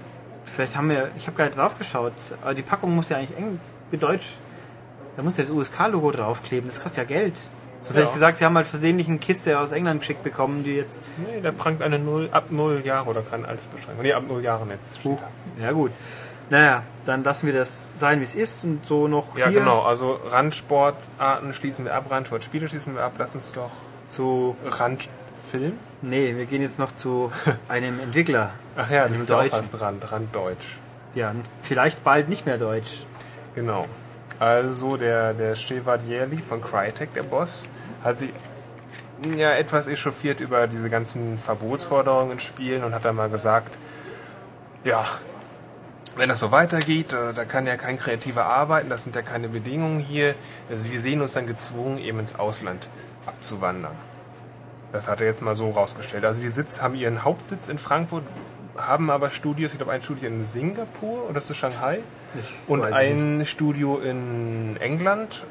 Vielleicht 0.46 0.76
haben 0.76 0.90
wir, 0.90 1.10
ich 1.18 1.28
habe 1.28 1.38
gar 1.38 1.46
nicht 1.46 1.58
drauf 1.58 1.78
geschaut, 1.78 2.14
aber 2.42 2.54
die 2.54 2.62
Packung 2.62 2.96
muss 2.96 3.10
ja 3.10 3.18
eigentlich 3.18 3.38
eng, 3.38 3.60
deutsch, 4.00 4.38
da 5.16 5.24
muss 5.24 5.38
ja 5.38 5.44
das 5.44 5.52
USK-Logo 5.52 6.12
draufkleben, 6.12 6.70
das 6.70 6.82
kostet 6.82 7.10
ja 7.10 7.18
Geld. 7.20 7.34
Sonst 7.82 7.96
hätte 7.96 8.00
Ja. 8.02 8.06
ich 8.08 8.14
gesagt, 8.14 8.38
sie 8.38 8.46
haben 8.46 8.56
halt 8.58 8.68
versehentlich 8.68 9.08
eine 9.08 9.20
Kiste 9.20 9.58
aus 9.60 9.72
England 9.72 10.02
geschickt 10.02 10.24
bekommen, 10.24 10.64
die 10.64 10.76
jetzt, 10.76 11.02
Nee, 11.18 11.42
da 11.42 11.52
prangt 11.52 11.82
eine 11.82 11.98
Null, 11.98 12.30
ab 12.32 12.46
0 12.52 12.82
Jahre 12.86 13.10
oder 13.10 13.22
kann 13.22 13.46
alles 13.46 13.64
beschränken. 13.64 14.02
Nee, 14.04 14.14
ab 14.14 14.24
0 14.28 14.44
Jahren 14.44 14.70
jetzt. 14.70 15.00
Ja 15.62 15.72
gut. 15.72 15.92
Naja, 16.50 16.84
dann 17.06 17.24
lassen 17.24 17.46
wir 17.48 17.54
das 17.54 18.00
sein, 18.00 18.20
wie 18.20 18.24
es 18.24 18.36
ist 18.36 18.64
und 18.64 18.86
so 18.86 19.08
noch 19.08 19.38
Ja, 19.38 19.48
hier 19.48 19.60
genau. 19.60 19.82
Also 19.82 20.20
Randsportarten 20.30 21.54
schließen 21.54 21.86
wir 21.86 21.94
ab, 21.94 22.06
Randsportspiele 22.10 22.68
schließen 22.68 22.96
wir 22.96 23.04
ab. 23.04 23.14
Lass 23.18 23.36
uns 23.36 23.52
doch 23.52 23.72
zu 24.08 24.56
Randfilm. 24.66 25.74
Nee, 26.02 26.36
wir 26.36 26.46
gehen 26.46 26.62
jetzt 26.62 26.80
noch 26.80 26.94
zu 26.94 27.32
einem 27.68 28.00
Entwickler. 28.00 28.52
Ach 28.76 28.90
ja, 28.90 29.08
das 29.08 29.20
ist 29.20 29.32
auch 29.32 29.46
fast 29.46 29.80
Rand, 29.80 30.12
Randdeutsch. 30.12 30.78
Ja, 31.16 31.34
vielleicht 31.62 32.04
bald 32.04 32.30
nicht 32.30 32.46
mehr 32.46 32.58
Deutsch. 32.58 33.06
Genau. 33.56 33.86
Also 34.40 34.98
der, 34.98 35.34
der 35.34 35.56
Chevalieri 35.56 36.38
von 36.38 36.62
Crytek, 36.62 37.14
der 37.14 37.24
Boss, 37.24 37.70
hat 38.04 38.18
sich 38.18 38.32
ja 39.36 39.52
etwas 39.52 39.88
echauffiert 39.88 40.40
über 40.40 40.68
diese 40.68 40.90
ganzen 40.90 41.38
Verbotsforderungen 41.38 42.34
in 42.34 42.40
Spielen 42.40 42.84
und 42.84 42.94
hat 42.96 43.04
dann 43.04 43.16
mal 43.16 43.30
gesagt, 43.30 43.76
ja, 44.86 45.06
wenn 46.16 46.30
das 46.30 46.40
so 46.40 46.52
weitergeht, 46.52 47.14
äh, 47.14 47.34
da 47.34 47.46
kann 47.46 47.68
ja 47.68 47.78
kein 47.78 47.98
Kreativer 47.98 48.46
arbeiten, 48.46 48.90
das 48.90 49.04
sind 49.04 49.16
ja 49.16 49.22
keine 49.22 49.50
Bedingungen 49.50 50.00
hier. 50.00 50.36
Also 50.70 50.92
wir 50.92 51.00
sehen 51.00 51.22
uns 51.22 51.34
dann 51.34 51.48
gezwungen, 51.48 51.98
eben 52.00 52.20
ins 52.20 52.36
Ausland 52.36 52.90
abzuwandern. 53.26 53.96
Das 54.92 55.08
hat 55.08 55.22
er 55.22 55.28
jetzt 55.28 55.42
mal 55.42 55.56
so 55.56 55.70
rausgestellt. 55.70 56.26
Also 56.26 56.42
die 56.42 56.50
Sitz, 56.50 56.82
haben 56.82 56.96
ihren 56.96 57.24
Hauptsitz 57.24 57.68
in 57.68 57.78
Frankfurt, 57.78 58.24
haben 58.78 59.10
aber 59.10 59.30
Studios, 59.30 59.72
ich 59.72 59.78
glaube 59.78 59.92
ein 59.92 60.02
Studio 60.02 60.28
in 60.28 60.42
Singapur 60.42 61.30
oder 61.30 61.38
ist 61.38 61.50
das 61.50 61.58
Shanghai? 61.58 62.00
Ich 62.40 62.70
Und 62.70 62.84
ein 62.84 63.46
Studio 63.46 63.98
in 64.00 64.78
England. 64.80 65.44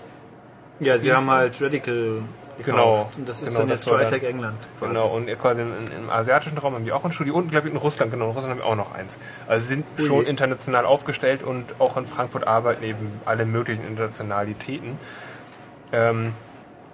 Ja, 0.81 0.97
sie 0.99 1.13
haben 1.13 1.31
halt 1.31 1.61
Radical 1.61 2.23
gekauft. 2.59 2.67
Genau. 2.67 3.11
Und 3.17 3.29
das 3.29 3.43
ist 3.43 3.49
Genau, 3.49 3.61
dann 3.61 3.69
jetzt 3.71 3.87
Crytek 3.87 4.23
England. 4.25 4.59
quasi. 4.79 4.93
Genau, 4.93 5.07
und 5.09 5.39
quasi 5.39 5.63
in, 5.63 5.69
im 6.03 6.11
asiatischen 6.11 6.59
Raum 6.59 6.75
haben 6.75 6.85
die 6.85 6.93
auch 6.93 7.05
ein 7.05 7.13
Studio 7.13 7.35
und 7.37 7.51
glaube 7.51 7.69
ich 7.69 7.75
in 7.75 7.79
Russland, 7.79 8.11
genau, 8.13 8.27
in 8.27 8.31
Russland 8.33 8.51
haben 8.53 8.59
wir 8.61 8.67
auch 8.67 8.77
noch 8.77 8.95
eins. 8.95 9.19
Also 9.47 9.67
sie 9.67 9.75
sind 9.75 9.87
Ui. 9.99 10.07
schon 10.07 10.25
international 10.27 10.85
aufgestellt 10.85 11.43
und 11.43 11.65
auch 11.79 11.97
in 11.97 12.07
Frankfurt 12.07 12.47
arbeiten 12.47 12.85
eben 12.85 13.21
alle 13.25 13.47
möglichen 13.47 13.87
Internationalitäten. 13.87 14.99
Ähm, 15.93 16.35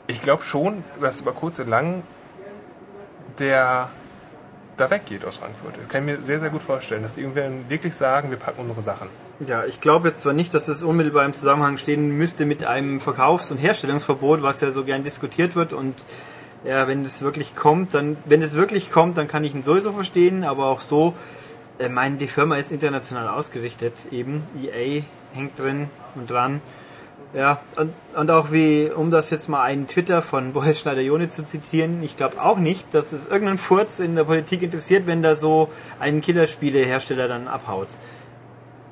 ich 0.07 0.23
glaube 0.23 0.43
schon, 0.43 0.85
dass 1.01 1.21
über 1.21 1.33
kurz 1.33 1.59
oder 1.59 1.71
lang 1.71 2.03
der 3.39 3.89
da 4.77 4.91
weggeht 4.91 5.25
aus 5.25 5.37
Frankfurt. 5.37 5.77
Das 5.79 5.89
kann 5.89 6.07
ich 6.09 6.19
mir 6.19 6.25
sehr, 6.25 6.41
sehr 6.41 6.51
gut 6.51 6.63
vorstellen, 6.63 7.03
dass 7.03 7.15
die 7.15 7.21
irgendwann 7.21 7.69
wirklich 7.69 7.95
sagen, 7.95 8.31
wir 8.31 8.39
packen 8.39 8.61
unsere 8.61 8.83
Sachen. 8.83 9.09
Ja, 9.41 9.65
ich 9.65 9.81
glaube 9.81 10.09
jetzt 10.09 10.21
zwar 10.21 10.33
nicht, 10.33 10.55
dass 10.55 10.69
es 10.69 10.85
unmittelbar 10.85 11.25
im 11.25 11.35
Zusammenhang 11.35 11.77
stehen 11.77 12.17
müsste 12.17 12.47
mit 12.47 12.65
einem 12.65 13.01
Verkaufs- 13.01 13.51
und 13.51 13.59
Herstellungsverbot, 13.59 14.43
was 14.43 14.61
ja 14.61 14.71
so 14.71 14.85
gern 14.85 15.03
diskutiert 15.03 15.57
wird 15.57 15.73
und 15.73 15.95
ja, 16.65 16.87
wenn 16.87 17.05
es 17.05 17.21
wirklich 17.21 17.57
kommt, 17.57 17.95
dann, 17.95 18.17
wenn 18.25 18.43
es 18.43 18.55
wirklich 18.55 18.93
kommt, 18.93 19.19
dann 19.19 19.27
kann 19.29 19.45
ich 19.45 19.55
ihn 19.55 19.65
sowieso 19.65 19.93
verstehen, 19.93 20.45
aber 20.45 20.67
auch 20.67 20.81
so, 20.81 21.15
äh, 21.79 21.89
meine, 21.89 22.17
die 22.17 22.29
Firma 22.29 22.57
ist 22.57 22.71
international 22.71 23.29
ausgerichtet, 23.29 23.93
eben, 24.13 24.45
EA 24.63 25.03
hängt 25.35 25.59
drin 25.59 25.91
und 26.15 26.31
dran. 26.31 26.63
Ja, 27.35 27.61
und, 27.75 27.93
und 28.15 28.31
auch 28.31 28.53
wie, 28.53 28.89
um 28.95 29.11
das 29.11 29.31
jetzt 29.31 29.49
mal 29.49 29.63
einen 29.65 29.89
Twitter 29.89 30.23
von 30.23 30.53
Boris 30.55 30.79
Schneider-Jone 30.79 31.29
zu 31.29 31.43
zitieren, 31.45 32.05
ich 32.05 32.17
glaube 32.17 32.41
auch 32.41 32.59
nicht, 32.59 32.95
dass 32.95 33.13
es 33.13 33.27
irgendeinen 33.27 33.59
Furz 33.59 33.99
in 33.99 34.15
der 34.15 34.25
Politik 34.25 34.63
interessiert, 34.63 35.07
wenn 35.07 35.23
da 35.23 35.35
so 35.35 35.71
ein 35.99 36.21
Killerspielehersteller 36.21 37.27
dann 37.27 37.49
abhaut. 37.49 37.89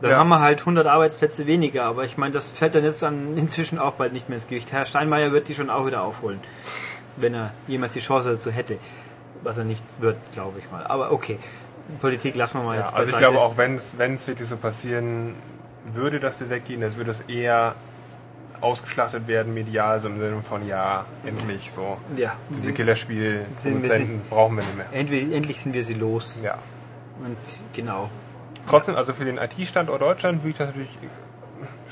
Dann 0.03 0.11
Ja. 0.11 0.19
haben 0.19 0.29
wir 0.29 0.41
halt 0.41 0.61
100 0.61 0.87
Arbeitsplätze 0.87 1.47
weniger, 1.47 1.85
aber 1.85 2.05
ich 2.05 2.19
meine, 2.19 2.35
das 2.35 2.51
fällt 2.51 2.75
dann 2.75 2.85
jetzt 2.85 3.03
dann 3.03 3.37
inzwischen 3.39 3.79
auch 3.79 3.93
bald 3.95 4.13
nicht 4.13 4.29
mehr 4.29 4.37
ins 4.37 4.49
Gewicht. 4.49 4.73
Herr 4.73 4.85
Steinmeier 4.85 5.33
wird 5.33 5.49
die 5.49 5.55
schon 5.55 5.71
auch 5.71 5.87
wieder 5.87 6.03
aufholen, 6.03 6.41
wenn 7.17 7.35
er 7.35 7.53
jemals 7.69 7.95
die 7.95 8.01
Chance 8.01 8.33
dazu 8.33 8.51
hätte. 8.51 8.79
Was 9.45 9.59
er 9.59 9.65
nicht 9.65 9.83
wird, 9.99 10.17
glaube 10.33 10.59
ich 10.61 10.71
mal. 10.71 10.85
Aber 10.87 11.11
okay, 11.13 11.39
Politik 12.01 12.37
lassen 12.37 12.59
wir 12.59 12.65
mal 12.65 12.75
Ja, 12.77 12.83
jetzt 12.83 12.95
also 12.95 13.09
ich 13.09 13.15
beiseite. 13.17 13.33
glaube 13.33 13.41
auch, 13.45 13.57
wenn 13.57 13.75
es 13.75 14.27
wirklich 14.29 14.49
so 14.49 14.57
passieren 14.57 15.35
würde, 15.93 16.21
dass 16.21 16.39
sie 16.39 16.49
weggehen, 16.51 16.81
das 16.81 16.97
würde 16.97 17.11
es 17.11 17.21
eher 17.23 17.75
ausgeschlachtet 18.61 19.27
werden 19.27 19.53
medial, 19.55 20.01
so 20.01 20.07
im 20.07 20.21
Sinne 20.21 20.41
von 20.43 20.65
ja, 20.69 21.05
endlich 21.27 21.73
so. 21.73 21.97
Ja, 22.17 22.35
Diese 22.51 22.73
Killerspiel-Produzenten 22.73 24.21
brauchen 24.31 24.57
wir 24.57 24.63
nicht 24.63 24.77
mehr. 24.77 24.87
endlich, 24.93 25.33
endlich 25.33 25.61
sind 25.61 25.75
wir 25.75 25.83
sie 25.83 25.95
los. 25.95 26.37
Ja. 26.43 26.55
Und 27.25 27.37
genau. 27.73 28.09
Trotzdem, 28.69 28.97
also 28.97 29.13
für 29.13 29.25
den 29.25 29.39
IT-Standort 29.39 30.01
Deutschland 30.03 30.43
würde 30.43 30.51
ich 30.51 30.57
das 30.57 30.67
natürlich 30.69 30.99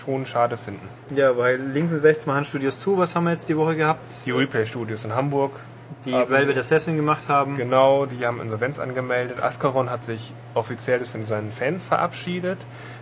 schon 0.02 0.24
schade 0.26 0.56
finden. 0.56 0.88
Ja, 1.14 1.36
weil 1.36 1.56
links 1.60 1.92
und 1.92 2.00
rechts 2.02 2.26
machen 2.26 2.44
Studios 2.44 2.78
zu. 2.78 2.96
Was 2.98 3.14
haben 3.14 3.24
wir 3.24 3.32
jetzt 3.32 3.48
die 3.48 3.56
Woche 3.56 3.76
gehabt? 3.76 4.10
Die 4.24 4.30
Replay-Studios 4.30 5.04
in 5.04 5.14
Hamburg, 5.14 5.52
Die 6.04 6.14
haben- 6.14 6.30
Velvet 6.30 6.56
Assassin 6.58 6.96
gemacht 6.96 7.28
haben. 7.28 7.56
genau, 7.56 8.06
die 8.06 8.24
haben 8.26 8.40
Insolvenz 8.40 8.78
angemeldet. 8.78 9.42
Ascaron 9.42 9.90
hat 9.90 10.04
sich 10.04 10.32
offiziell 10.54 11.04
von 11.04 11.26
seinen 11.26 11.52
Fans 11.52 11.84
verabschiedet. 11.84 12.58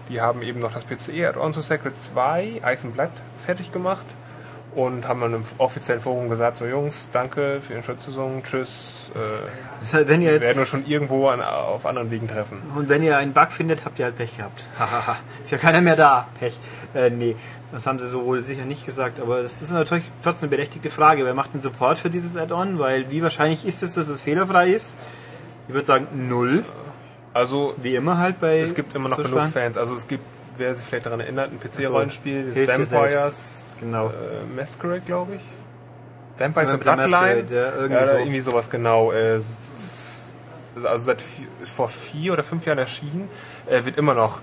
Die 0.09 0.21
haben 0.21 0.43
eben 0.43 0.61
noch 0.61 0.73
das 0.73 0.85
PCE-Add-on 0.85 1.53
zu 1.53 1.61
Sacred 1.61 1.97
2, 1.97 2.61
Eis 2.63 2.85
und 2.85 2.95
Blatt, 2.95 3.11
fertig 3.37 3.73
gemacht. 3.73 4.07
Und 4.75 5.09
haben 5.09 5.21
dann 5.21 5.35
im 5.35 5.43
offiziellen 5.57 6.01
Forum 6.01 6.29
gesagt, 6.29 6.57
so 6.57 6.67
Jungs, 6.67 7.09
danke 7.13 7.61
für 7.61 7.73
Ihre 7.73 7.81
Unterstützung, 7.81 8.43
tschüss. 8.45 9.11
Äh, 9.15 9.19
Das 9.81 9.95
heißt, 9.95 10.09
wenn 10.09 10.21
ihr 10.21 10.29
wir 10.29 10.35
jetzt 10.35 10.43
werden 10.43 10.61
uns 10.61 10.69
schon 10.69 10.87
irgendwo 10.87 11.29
an, 11.29 11.41
auf 11.41 11.87
anderen 11.87 12.11
Wegen 12.11 12.29
treffen. 12.29 12.59
Und 12.77 12.89
wenn 12.89 13.03
ihr 13.03 13.17
einen 13.17 13.33
Bug 13.33 13.51
findet, 13.51 13.85
habt 13.85 13.99
ihr 13.99 14.05
halt 14.05 14.17
Pech 14.17 14.37
gehabt. 14.37 14.67
Ist 15.43 15.51
ja 15.51 15.59
keiner 15.59 15.81
mehr 15.81 15.97
da. 15.97 16.29
Pech. 16.39 16.57
Äh, 16.95 17.11
nee, 17.11 17.35
das 17.73 17.87
haben 17.87 17.99
sie 17.99 18.07
so 18.09 18.25
wohl 18.25 18.43
sicher 18.43 18.65
nicht 18.65 18.87
gesagt. 18.87 19.21
Aber 19.21 19.43
das 19.43 19.61
ist 19.63 19.73
natürlich 19.73 20.05
trotzdem 20.23 20.49
eine 20.49 20.57
berechtigte 20.57 20.91
Frage. 20.91 21.25
Wer 21.25 21.35
macht 21.35 21.55
den 21.55 21.61
Support 21.61 21.99
für 21.99 22.11
dieses 22.11 22.37
Add-on? 22.37 22.79
Weil 22.79 23.11
wie 23.11 23.23
wahrscheinlich 23.23 23.67
ist 23.67 23.83
es, 23.83 23.95
dass 23.95 24.09
es 24.09 24.23
fehlerfrei 24.23 24.69
ist? 24.71 24.97
Ich 25.69 25.75
würde 25.75 25.87
sagen 25.87 26.07
null. 26.29 26.65
Also 27.35 27.75
Wie 27.77 27.95
immer 27.95 28.19
halt 28.19 28.41
bei 28.41 28.61
es 28.61 28.75
gibt 28.75 28.95
immer 28.95 29.09
noch 29.11 29.17
so 29.19 29.23
genug 29.23 29.49
Fans. 29.49 29.77
Also 29.77 29.95
es 29.95 30.09
gibt, 30.09 30.25
wer 30.59 30.75
sich 30.75 30.85
vielleicht 30.85 31.07
daran 31.07 31.21
erinnert, 31.21 31.51
ein 31.53 31.61
PC-Rollenspiel, 31.61 32.53
dir 32.53 32.69
Vampires 32.69 33.77
Genau. 33.81 34.09
äh, 34.09 34.11
Masquerade, 34.57 35.01
glaube 35.01 35.37
ich. 35.37 35.41
Vampires 36.39 36.73
Vampire 36.73 36.97
Bloodline. 36.97 37.45
Ja, 37.51 37.73
irgendwie 37.75 37.95
ja, 37.95 38.07
so. 38.07 38.17
irgendwie 38.17 38.41
sowas 38.41 38.71
genau. 38.71 39.13
Äh, 39.13 39.41
also 40.85 41.05
seit 41.05 41.25
ist 41.61 41.75
vor 41.75 41.89
vier 41.89 42.33
oder 42.33 42.45
fünf 42.45 42.65
Jahren 42.67 42.79
erschienen, 42.79 43.29
äh, 43.67 43.85
wird 43.85 43.99
immer 43.99 44.15
noch 44.15 44.41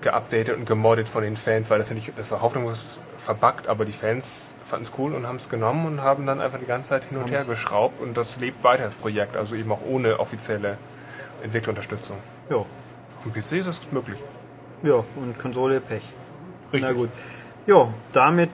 geupdatet 0.00 0.56
und 0.56 0.66
gemoddet 0.66 1.08
von 1.08 1.22
den 1.22 1.36
Fans, 1.36 1.70
weil 1.70 1.78
das 1.78 1.88
ja 1.88 1.94
nicht, 1.94 2.12
das 2.16 2.30
war 2.30 2.42
hoffnungslos 2.42 3.00
verbuggt, 3.16 3.68
aber 3.68 3.84
die 3.84 3.92
Fans 3.92 4.56
fanden 4.64 4.84
es 4.84 4.92
cool 4.98 5.14
und 5.14 5.26
haben 5.26 5.36
es 5.36 5.48
genommen 5.48 5.86
und 5.86 6.02
haben 6.02 6.26
dann 6.26 6.40
einfach 6.40 6.58
die 6.58 6.66
ganze 6.66 6.90
Zeit 6.90 7.04
hin 7.04 7.18
und 7.18 7.30
her 7.30 7.42
geschraubt 7.48 8.00
und 8.00 8.16
das 8.16 8.38
lebt 8.38 8.62
weiter, 8.62 8.84
das 8.84 8.94
Projekt, 8.94 9.36
also 9.36 9.54
eben 9.56 9.72
auch 9.72 9.80
ohne 9.84 10.20
offizielle 10.20 10.76
Entwicklerunterstützung. 11.42 12.18
Ja. 12.50 12.56
Auf 12.56 12.66
dem 13.24 13.32
PC 13.32 13.52
ist 13.52 13.66
es 13.66 13.80
möglich. 13.90 14.18
Ja, 14.84 15.04
und 15.16 15.38
Konsole 15.38 15.80
Pech. 15.80 16.04
Richtig. 16.72 16.90
Na 16.90 16.92
gut. 16.92 17.10
Ja, 17.66 17.88
damit 18.12 18.50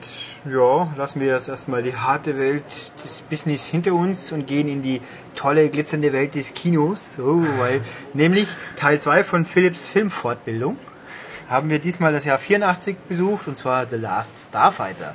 ja, 0.49 0.87
lassen 0.97 1.19
wir 1.19 1.27
jetzt 1.27 1.49
erstmal 1.49 1.83
die 1.83 1.93
harte 1.93 2.39
Welt 2.39 2.63
des 3.03 3.21
Business 3.29 3.65
hinter 3.65 3.93
uns 3.93 4.31
und 4.31 4.47
gehen 4.47 4.69
in 4.69 4.81
die 4.81 5.01
tolle, 5.35 5.69
glitzernde 5.69 6.13
Welt 6.13 6.33
des 6.35 6.53
Kinos. 6.53 7.19
Oh, 7.19 7.43
weil, 7.59 7.81
nämlich 8.13 8.47
Teil 8.77 9.01
2 9.01 9.25
von 9.25 9.45
Philips 9.45 9.85
Filmfortbildung 9.85 10.77
haben 11.49 11.69
wir 11.69 11.79
diesmal 11.79 12.13
das 12.13 12.23
Jahr 12.23 12.37
84 12.37 12.95
besucht 13.09 13.49
und 13.49 13.57
zwar 13.57 13.85
The 13.85 13.97
Last 13.97 14.47
Starfighter. 14.47 15.13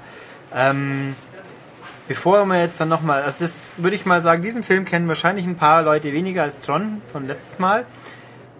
Ähm, 0.54 1.16
bevor 2.08 2.44
wir 2.44 2.60
jetzt 2.60 2.78
dann 2.78 2.90
nochmal, 2.90 3.22
also 3.22 3.42
das 3.42 3.82
würde 3.82 3.96
ich 3.96 4.04
mal 4.04 4.20
sagen, 4.20 4.42
diesen 4.42 4.62
Film 4.62 4.84
kennen 4.84 5.08
wahrscheinlich 5.08 5.46
ein 5.46 5.56
paar 5.56 5.82
Leute 5.82 6.12
weniger 6.12 6.42
als 6.42 6.58
Tron 6.58 7.00
von 7.10 7.26
letztes 7.26 7.58
Mal. 7.58 7.86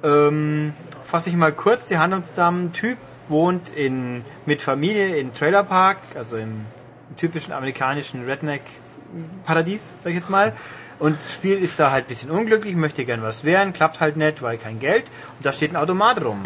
Ähm, 0.02 0.72
fasse 1.06 1.30
ich 1.30 1.36
mal 1.36 1.52
kurz 1.52 1.88
die 1.88 1.98
Handlung 1.98 2.24
zusammen. 2.24 2.72
Typ 2.72 2.98
wohnt 3.28 3.70
in, 3.70 4.24
mit 4.44 4.62
Familie 4.62 5.16
in 5.16 5.32
Trailer 5.32 5.64
Park, 5.64 5.98
also 6.14 6.36
im 6.36 6.64
typischen 7.16 7.52
amerikanischen 7.52 8.24
Redneck-Paradies, 8.24 9.96
sag 10.02 10.10
ich 10.10 10.16
jetzt 10.16 10.30
mal. 10.30 10.52
Und 10.98 11.18
Spiel 11.22 11.58
ist 11.58 11.78
da 11.78 11.90
halt 11.90 12.06
ein 12.06 12.08
bisschen 12.08 12.30
unglücklich, 12.30 12.74
möchte 12.74 13.04
gern 13.04 13.22
was 13.22 13.44
werden, 13.44 13.72
klappt 13.72 14.00
halt 14.00 14.16
nicht, 14.16 14.40
weil 14.40 14.56
kein 14.56 14.80
Geld. 14.80 15.04
Und 15.38 15.44
da 15.44 15.52
steht 15.52 15.72
ein 15.72 15.76
Automat 15.76 16.24
rum. 16.24 16.42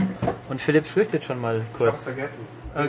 Und 0.49 0.61
Philipp 0.61 0.85
flüchtet 0.85 1.23
schon 1.23 1.41
mal 1.41 1.61
kurz. 1.77 1.89
Ich 1.89 1.93
hab's 1.93 2.05
vergessen. 2.05 2.47
Äh, 2.75 2.87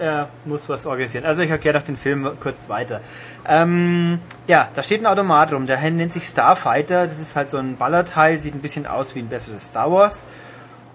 er 0.00 0.28
muss 0.44 0.68
was 0.68 0.86
organisieren. 0.86 1.24
Also 1.24 1.42
ich 1.42 1.50
erkläre 1.50 1.78
doch 1.78 1.84
den 1.84 1.96
Film 1.96 2.28
kurz 2.40 2.68
weiter. 2.68 3.00
Ähm, 3.46 4.20
ja, 4.46 4.68
da 4.74 4.82
steht 4.82 5.02
ein 5.02 5.06
Automat 5.06 5.52
rum, 5.52 5.66
der 5.66 5.78
nennt 5.90 6.12
sich 6.12 6.24
Starfighter. 6.24 7.06
Das 7.06 7.18
ist 7.18 7.36
halt 7.36 7.50
so 7.50 7.56
ein 7.56 7.76
Ballerteil, 7.76 8.38
sieht 8.38 8.54
ein 8.54 8.60
bisschen 8.60 8.86
aus 8.86 9.14
wie 9.14 9.20
ein 9.20 9.28
besseres 9.28 9.66
Star 9.66 9.90
Wars. 9.90 10.26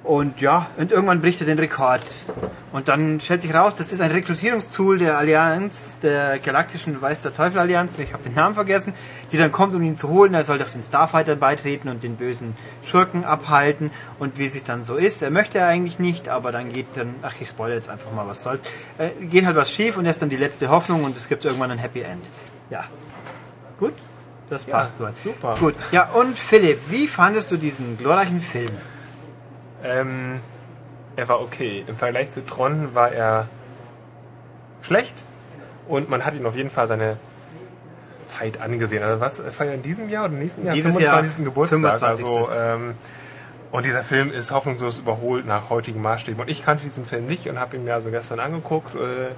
Und 0.03 0.41
ja, 0.41 0.67
und 0.75 0.91
irgendwann 0.91 1.21
bricht 1.21 1.39
er 1.39 1.45
den 1.45 1.57
Rekord. 1.57 2.03
Und 2.73 2.89
dann 2.89 3.21
stellt 3.21 3.41
sich 3.41 3.53
raus, 3.53 3.75
das 3.75 3.93
ist 3.93 4.01
ein 4.01 4.11
Rekrutierungstool 4.11 4.97
der 4.97 5.17
Allianz, 5.17 5.99
der 5.99 6.39
galaktischen 6.39 7.01
Weiß 7.01 7.21
der 7.21 7.33
Teufel 7.33 7.59
Allianz, 7.59 7.97
ich 7.99 8.11
habe 8.11 8.21
den 8.21 8.33
Namen 8.33 8.53
vergessen, 8.53 8.93
die 9.31 9.37
dann 9.37 9.53
kommt, 9.53 9.75
um 9.75 9.81
ihn 9.81 9.95
zu 9.95 10.09
holen. 10.09 10.33
Er 10.33 10.43
soll 10.43 10.57
doch 10.57 10.69
den 10.69 10.83
Starfighter 10.83 11.37
beitreten 11.37 11.87
und 11.87 12.03
den 12.03 12.17
bösen 12.17 12.57
Schurken 12.83 13.23
abhalten. 13.23 13.91
Und 14.19 14.37
wie 14.37 14.49
sich 14.49 14.65
dann 14.65 14.83
so 14.83 14.97
ist, 14.97 15.21
er 15.21 15.31
möchte 15.31 15.59
er 15.59 15.67
eigentlich 15.67 15.99
nicht, 15.99 16.27
aber 16.27 16.51
dann 16.51 16.73
geht 16.73 16.87
dann, 16.95 17.15
ach 17.21 17.35
ich 17.39 17.47
spoilere 17.47 17.77
jetzt 17.77 17.89
einfach 17.89 18.11
mal, 18.11 18.27
was 18.27 18.43
soll's, 18.43 18.61
äh, 18.97 19.09
geht 19.27 19.45
halt 19.45 19.55
was 19.55 19.71
schief 19.71 19.95
und 19.95 20.03
er 20.03 20.11
ist 20.11 20.21
dann 20.21 20.29
die 20.29 20.35
letzte 20.35 20.67
Hoffnung 20.67 21.05
und 21.05 21.15
es 21.15 21.29
gibt 21.29 21.45
irgendwann 21.45 21.71
ein 21.71 21.79
Happy 21.79 22.01
End. 22.01 22.29
Ja. 22.69 22.83
Gut? 23.79 23.93
Das 24.49 24.65
passt 24.65 24.99
ja, 24.99 25.13
so. 25.15 25.29
Super. 25.29 25.55
Gut. 25.57 25.75
Ja, 25.93 26.09
und 26.09 26.37
Philipp, 26.37 26.79
wie 26.89 27.07
fandest 27.07 27.51
du 27.51 27.57
diesen 27.57 27.97
glorreichen 27.97 28.41
Film? 28.41 28.69
Ähm, 29.83 30.39
er 31.15 31.27
war 31.27 31.41
okay. 31.41 31.83
Im 31.87 31.95
Vergleich 31.95 32.31
zu 32.31 32.45
Tron 32.45 32.95
war 32.95 33.11
er 33.11 33.47
schlecht 34.81 35.15
und 35.87 36.09
man 36.09 36.25
hat 36.25 36.33
ihn 36.33 36.45
auf 36.45 36.55
jeden 36.55 36.69
Fall 36.69 36.87
seine 36.87 37.17
Zeit 38.25 38.61
angesehen. 38.61 39.03
Also 39.03 39.19
was 39.19 39.39
feiert 39.39 39.75
in 39.75 39.83
diesem 39.83 40.09
Jahr 40.09 40.25
oder 40.25 40.33
nächsten 40.33 40.65
Jahr? 40.65 40.75
Dieses 40.75 40.95
25. 40.95 41.37
Jahr 41.37 41.45
Geburtstag. 41.45 41.97
25. 41.97 42.25
Also, 42.25 42.51
ähm, 42.51 42.95
und 43.71 43.85
dieser 43.85 44.03
Film 44.03 44.31
ist 44.31 44.51
hoffnungslos 44.51 44.99
überholt 44.99 45.47
nach 45.47 45.69
heutigen 45.69 46.01
Maßstäben. 46.01 46.39
Und 46.39 46.49
ich 46.49 46.63
kannte 46.63 46.83
diesen 46.83 47.05
Film 47.05 47.25
nicht 47.25 47.49
und 47.49 47.59
habe 47.59 47.75
ihn 47.75 47.83
mir 47.83 47.95
also 47.95 48.11
gestern 48.11 48.39
angeguckt. 48.39 48.93
Äh, 48.95 49.31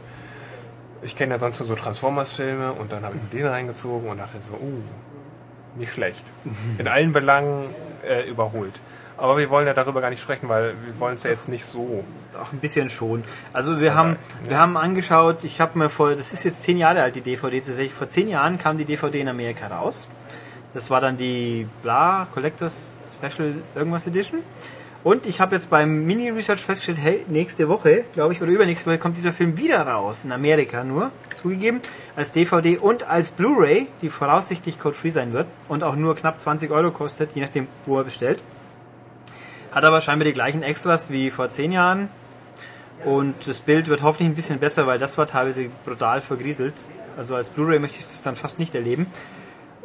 ich 1.02 1.16
kenne 1.16 1.34
ja 1.34 1.40
sonst 1.40 1.60
nur 1.60 1.68
so 1.68 1.76
Transformers-Filme 1.76 2.74
und 2.74 2.92
dann 2.92 3.06
habe 3.06 3.16
ich 3.16 3.34
mir 3.34 3.44
den 3.44 3.48
reingezogen 3.48 4.10
und 4.10 4.18
dachte 4.18 4.38
so, 4.42 4.56
uh, 4.56 4.82
nicht 5.78 5.94
schlecht. 5.94 6.26
In 6.78 6.88
allen 6.88 7.14
Belangen 7.14 7.70
äh, 8.08 8.30
überholt. 8.30 8.74
Aber 9.18 9.38
wir 9.38 9.50
wollen 9.50 9.66
ja 9.66 9.74
darüber 9.74 10.02
gar 10.02 10.10
nicht 10.10 10.22
sprechen, 10.22 10.50
weil 10.50 10.74
wir 10.86 11.00
wollen 11.00 11.14
es 11.14 11.24
ja 11.24 11.30
jetzt 11.30 11.48
nicht 11.48 11.66
so. 11.66 12.04
Auch 12.40 12.52
ein 12.52 12.60
bisschen 12.60 12.90
schon. 12.90 13.24
Also 13.54 13.80
wir 13.80 13.96
haben, 13.96 14.18
wir 14.48 14.60
haben 14.60 14.76
angeschaut, 14.76 15.46
ich 15.46 15.62
habe 15.62 15.80
mir 15.80 15.90
vor, 15.90 16.16
das 16.16 16.34
ist 16.34 16.44
jetzt 16.44 16.64
zehn 16.64 16.78
Jahre 16.78 17.02
alt, 17.02 17.16
die 17.16 17.22
DVD 17.22 17.60
tatsächlich. 17.60 17.94
Vor 17.94 18.10
zehn 18.10 18.28
Jahren 18.28 18.58
kam 18.58 18.78
die 18.78 18.84
DVD 18.84 19.22
in 19.22 19.30
Amerika 19.30 19.68
raus. 19.68 20.10
Das 20.74 20.90
war 20.90 21.00
dann 21.00 21.16
die 21.16 21.66
Bla 21.82 22.28
Collectors 22.34 22.96
Special 23.10 23.54
irgendwas 23.74 24.06
Edition. 24.08 24.42
Und 25.06 25.28
ich 25.28 25.40
habe 25.40 25.56
jetzt 25.56 25.70
beim 25.70 26.06
Mini-Research 26.06 26.60
festgestellt, 26.60 26.98
hey, 27.00 27.24
nächste 27.28 27.70
Woche, 27.70 28.06
glaube 28.14 28.34
ich, 28.34 28.42
oder 28.42 28.52
übernächste 28.52 28.90
Woche 28.90 28.98
kommt 28.98 29.18
dieser 29.18 29.32
Film 29.32 29.56
wieder 29.56 29.88
raus, 29.88 30.26
in 30.26 30.32
Amerika 30.32 30.84
nur, 30.84 31.12
zugegeben, 31.38 31.82
als 32.16 32.32
DVD 32.32 32.78
und 32.78 33.04
als 33.04 33.32
Blu-ray, 33.32 33.88
die 34.02 34.10
voraussichtlich 34.10 34.80
code-free 34.80 35.12
sein 35.12 35.34
wird 35.34 35.48
und 35.68 35.84
auch 35.84 35.96
nur 35.96 36.16
knapp 36.16 36.40
20 36.40 36.72
Euro 36.72 36.92
kostet, 36.92 37.32
je 37.36 37.42
nachdem, 37.42 37.68
wo 37.86 37.98
er 37.98 38.04
bestellt. 38.04 38.42
Hat 39.72 39.84
aber 39.84 40.02
scheinbar 40.02 40.26
die 40.26 40.34
gleichen 40.34 40.64
Extras 40.64 41.10
wie 41.10 41.32
vor 41.32 41.50
zehn 41.50 41.72
Jahren. 41.72 42.10
Und 43.04 43.36
das 43.46 43.60
Bild 43.60 43.88
wird 43.88 44.02
hoffentlich 44.02 44.30
ein 44.30 44.36
bisschen 44.36 44.60
besser, 44.60 44.88
weil 44.88 45.00
das 45.00 45.18
war 45.18 45.28
teilweise 45.28 45.70
brutal 45.84 46.22
vergrieselt. 46.22 46.74
Also 47.18 47.36
als 47.36 47.50
Blu-ray 47.50 47.80
möchte 47.80 48.00
ich 48.00 48.06
das 48.06 48.22
dann 48.22 48.36
fast 48.36 48.58
nicht 48.58 48.74
erleben. 48.74 49.08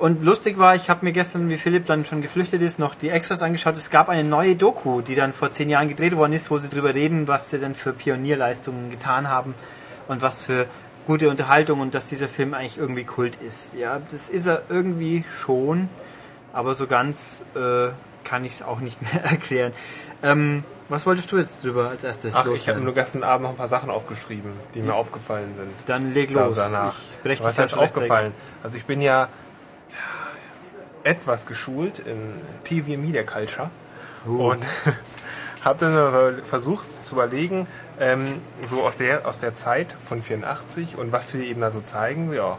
Und 0.01 0.23
lustig 0.23 0.57
war, 0.57 0.75
ich 0.75 0.89
habe 0.89 1.05
mir 1.05 1.13
gestern, 1.13 1.51
wie 1.51 1.59
Philipp 1.59 1.85
dann 1.85 2.07
schon 2.07 2.23
geflüchtet 2.23 2.63
ist, 2.63 2.79
noch 2.79 2.95
die 2.95 3.11
Extras 3.11 3.43
angeschaut. 3.43 3.77
Es 3.77 3.91
gab 3.91 4.09
eine 4.09 4.25
neue 4.25 4.57
Doku, 4.57 5.03
die 5.03 5.15
dann 5.15 5.35
vor 5.35 5.51
zehn 5.51 5.69
Jahren 5.69 5.91
gedreht 5.91 6.17
worden 6.17 6.33
ist, 6.33 6.51
wo 6.51 6.57
sie 6.57 6.71
darüber 6.71 6.95
reden, 6.95 7.29
was 7.29 7.51
sie 7.51 7.59
denn 7.59 7.75
für 7.75 7.93
Pionierleistungen 7.93 8.91
getan 8.91 9.29
haben 9.29 9.55
und 10.09 10.23
was 10.23 10.43
für 10.43 10.65
gute 11.07 11.29
Unterhaltung 11.29 11.81
und 11.81 11.95
dass 11.95 12.09
dieser 12.09 12.29
Film 12.29 12.55
eigentlich 12.55 12.79
irgendwie 12.79 13.05
Kult 13.05 13.37
ist. 13.37 13.75
Ja, 13.75 14.01
das 14.11 14.29
ist 14.29 14.47
er 14.47 14.63
irgendwie 14.69 15.25
schon, 15.31 15.89
aber 16.53 16.75
so 16.75 16.87
ganz 16.87 17.45
äh, 17.55 17.89
kann 18.25 18.45
ich 18.45 18.53
es 18.53 18.63
auch 18.63 18.81
nicht 18.81 19.01
mehr 19.13 19.25
erklären. 19.25 19.73
Ähm, 20.23 20.65
was 20.89 21.07
wolltest 21.07 21.31
du 21.31 21.39
jetzt 21.39 21.63
drüber 21.63 21.89
als 21.89 22.03
erstes? 22.03 22.35
Ach, 22.35 22.47
ich 22.49 22.69
habe 22.69 22.81
nur 22.81 22.95
gestern 22.95 23.23
Abend 23.23 23.45
noch 23.45 23.51
ein 23.51 23.57
paar 23.57 23.69
Sachen 23.69 23.91
aufgeschrieben, 23.91 24.53
die 24.75 24.83
mir 24.83 24.95
aufgefallen 24.95 25.55
sind. 25.57 25.71
Dann 25.87 26.13
leg 26.13 26.31
los. 26.31 26.57
Danach. 26.57 26.97
Ich 27.23 27.43
Was 27.45 27.59
ist 27.59 27.75
aufgefallen? 27.75 28.33
Also 28.63 28.77
ich 28.77 28.87
bin 28.87 29.01
ja 29.01 29.29
etwas 31.05 31.47
geschult 31.47 32.01
in 32.01 32.19
TV 32.65 32.99
Media 33.01 33.23
Culture 33.23 33.71
Uh. 34.27 34.51
und 34.51 34.63
habe 35.65 35.79
dann 35.79 36.43
versucht 36.45 37.07
zu 37.07 37.15
überlegen, 37.15 37.67
ähm, 37.99 38.41
so 38.65 38.83
aus 38.83 38.99
der, 38.99 39.27
aus 39.27 39.41
der 39.41 39.55
Zeit 39.55 39.95
von 40.05 40.23
84 40.23 40.97
und 40.97 41.13
was 41.13 41.35
wir 41.35 41.45
eben 41.45 41.61
da 41.61 41.71
so 41.71 41.81
zeigen, 41.81 42.33
ja, 42.33 42.57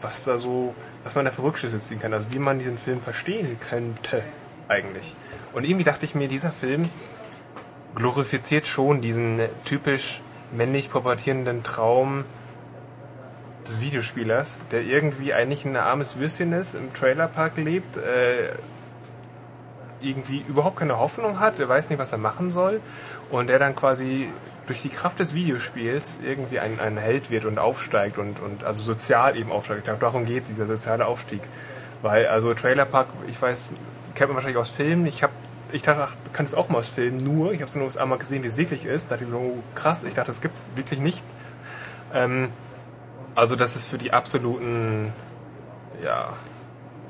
was 0.00 0.24
da 0.24 0.38
so, 0.38 0.74
was 1.04 1.14
man 1.14 1.24
da 1.24 1.30
für 1.30 1.42
Rückschlüsse 1.42 1.78
ziehen 1.78 2.00
kann, 2.00 2.12
also 2.12 2.32
wie 2.32 2.38
man 2.38 2.58
diesen 2.58 2.78
Film 2.78 3.00
verstehen 3.00 3.58
könnte 3.60 4.22
eigentlich. 4.68 5.14
Und 5.52 5.64
irgendwie 5.64 5.84
dachte 5.84 6.04
ich 6.04 6.14
mir, 6.14 6.28
dieser 6.28 6.50
Film 6.50 6.88
glorifiziert 7.94 8.66
schon 8.66 9.00
diesen 9.00 9.40
typisch 9.64 10.22
männlich 10.52 10.90
pubertierenden 10.90 11.62
Traum 11.62 12.24
des 13.66 13.80
Videospielers, 13.80 14.60
der 14.72 14.82
irgendwie 14.82 15.32
eigentlich 15.32 15.64
ein 15.64 15.76
armes 15.76 16.18
Würstchen 16.18 16.52
ist, 16.52 16.74
im 16.74 16.92
Trailerpark 16.92 17.56
lebt, 17.56 17.96
äh, 17.96 18.50
irgendwie 20.04 20.44
überhaupt 20.46 20.76
keine 20.76 20.98
Hoffnung 20.98 21.40
hat, 21.40 21.58
er 21.58 21.68
weiß 21.68 21.90
nicht, 21.90 21.98
was 21.98 22.12
er 22.12 22.18
machen 22.18 22.50
soll 22.50 22.80
und 23.30 23.48
der 23.48 23.58
dann 23.58 23.74
quasi 23.74 24.28
durch 24.66 24.82
die 24.82 24.88
Kraft 24.88 25.20
des 25.20 25.34
Videospiels 25.34 26.20
irgendwie 26.24 26.58
ein, 26.58 26.80
ein 26.80 26.96
Held 26.96 27.30
wird 27.30 27.44
und 27.44 27.58
aufsteigt 27.58 28.18
und, 28.18 28.40
und 28.40 28.64
also 28.64 28.82
sozial 28.82 29.36
eben 29.36 29.52
aufsteigt. 29.52 29.80
Ich 29.80 29.84
glaube, 29.84 30.00
darum 30.00 30.24
geht 30.24 30.44
es, 30.44 30.48
dieser 30.48 30.66
soziale 30.66 31.06
Aufstieg. 31.06 31.42
Weil, 32.02 32.26
also 32.26 32.54
Trailerpark, 32.54 33.08
ich 33.28 33.40
weiß, 33.40 33.74
kennt 34.14 34.28
man 34.28 34.36
wahrscheinlich 34.36 34.58
aus 34.58 34.70
Filmen, 34.70 35.06
ich 35.06 35.22
habe 35.22 35.32
ich 35.72 35.82
dachte, 35.82 36.02
ach, 36.04 36.14
kann 36.32 36.46
es 36.46 36.54
auch 36.54 36.68
mal 36.68 36.78
aus 36.78 36.88
Filmen, 36.88 37.24
nur, 37.24 37.52
ich 37.52 37.60
habe 37.60 37.68
es 37.68 37.74
nur 37.74 38.00
einmal 38.00 38.18
gesehen, 38.18 38.44
wie 38.44 38.46
es 38.46 38.56
wirklich 38.56 38.84
ist. 38.84 39.10
Da 39.10 39.16
dachte 39.16 39.24
ich 39.24 39.30
so, 39.30 39.38
oh, 39.38 39.62
krass, 39.74 40.04
ich 40.04 40.14
dachte, 40.14 40.28
das 40.28 40.40
gibt 40.40 40.54
es 40.54 40.68
wirklich 40.76 41.00
nicht. 41.00 41.24
Ähm, 42.14 42.48
also 43.34 43.56
das 43.56 43.74
ist 43.74 43.88
für 43.88 43.98
die 43.98 44.12
absoluten, 44.12 45.12
ja, 46.02 46.28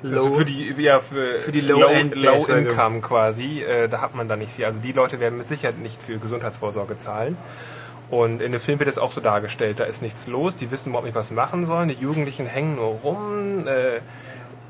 Low, 0.04 0.18
also 0.18 0.34
für 0.34 0.44
die, 0.44 0.70
ja, 0.82 1.00
für, 1.00 1.40
Für 1.40 1.52
die 1.52 1.60
Low, 1.62 1.80
Low-End- 1.80 2.14
Low 2.14 2.44
Income 2.46 3.00
quasi, 3.00 3.62
äh, 3.62 3.88
da 3.88 4.00
hat 4.00 4.14
man 4.14 4.28
da 4.28 4.36
nicht 4.36 4.52
viel. 4.52 4.64
Also 4.66 4.80
die 4.80 4.92
Leute 4.92 5.18
werden 5.18 5.38
mit 5.38 5.46
Sicherheit 5.46 5.78
nicht 5.78 6.02
für 6.02 6.18
Gesundheitsvorsorge 6.18 6.98
zahlen. 6.98 7.36
Und 8.10 8.42
in 8.42 8.52
dem 8.52 8.60
Film 8.60 8.78
wird 8.78 8.88
es 8.88 8.98
auch 8.98 9.10
so 9.10 9.20
dargestellt, 9.22 9.80
da 9.80 9.84
ist 9.84 10.02
nichts 10.02 10.26
los, 10.26 10.56
die 10.56 10.70
wissen 10.70 10.90
überhaupt 10.90 11.06
nicht, 11.06 11.14
was 11.14 11.28
sie 11.28 11.34
machen 11.34 11.64
sollen. 11.64 11.88
Die 11.88 11.94
Jugendlichen 11.94 12.46
hängen 12.46 12.76
nur 12.76 12.98
rum, 13.02 13.66
äh, 13.66 14.00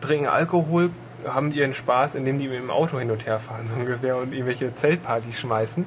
trinken 0.01 0.29
Alkohol, 0.29 0.91
haben 1.27 1.53
ihren 1.53 1.75
Spaß, 1.75 2.15
indem 2.15 2.39
die 2.39 2.49
mit 2.49 2.59
dem 2.59 2.71
Auto 2.71 2.99
hin 2.99 3.11
und 3.11 3.27
her 3.27 3.41
fahren, 3.41 3.67
so 3.67 3.75
ungefähr, 3.75 4.17
und 4.17 4.33
irgendwelche 4.33 4.75
Zeltpartys 4.75 5.41
schmeißen. 5.41 5.85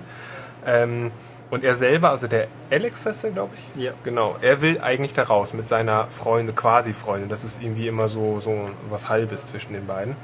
Ähm, 0.65 1.11
und 1.49 1.63
er 1.63 1.75
selber, 1.75 2.09
also 2.09 2.27
der 2.27 2.47
Alex 2.69 3.05
heißt 3.05 3.23
er, 3.23 3.31
glaube 3.31 3.53
ich. 3.55 3.81
Ja. 3.81 3.91
Genau, 4.03 4.35
er 4.41 4.61
will 4.61 4.81
eigentlich 4.81 5.13
da 5.13 5.23
raus 5.23 5.53
mit 5.53 5.67
seiner 5.67 6.07
Freundin, 6.07 6.55
quasi 6.55 6.93
Freundin. 6.93 7.29
Das 7.29 7.43
ist 7.43 7.61
irgendwie 7.61 7.87
immer 7.87 8.09
so, 8.09 8.39
so 8.39 8.69
was 8.89 9.07
Halbes 9.07 9.47
zwischen 9.47 9.73
den 9.73 9.87
beiden. 9.87 10.15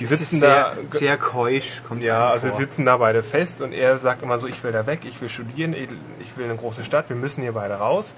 Die 0.00 0.06
sitzen 0.06 0.40
sehr, 0.40 0.72
da. 0.74 0.76
sehr 0.88 1.16
keusch, 1.16 1.82
kommt 1.86 2.02
Ja, 2.02 2.28
also 2.30 2.48
sie 2.48 2.50
vor. 2.50 2.58
sitzen 2.58 2.84
da 2.84 2.96
beide 2.96 3.22
fest 3.22 3.60
und 3.60 3.72
er 3.72 3.98
sagt 4.00 4.24
immer 4.24 4.40
so, 4.40 4.48
ich 4.48 4.62
will 4.64 4.72
da 4.72 4.86
weg, 4.86 5.00
ich 5.04 5.20
will 5.20 5.28
studieren, 5.28 5.72
ich 5.74 6.36
will 6.36 6.44
in 6.46 6.50
eine 6.50 6.58
große 6.58 6.82
Stadt, 6.82 7.08
wir 7.08 7.16
müssen 7.16 7.42
hier 7.42 7.52
beide 7.52 7.74
raus. 7.74 8.14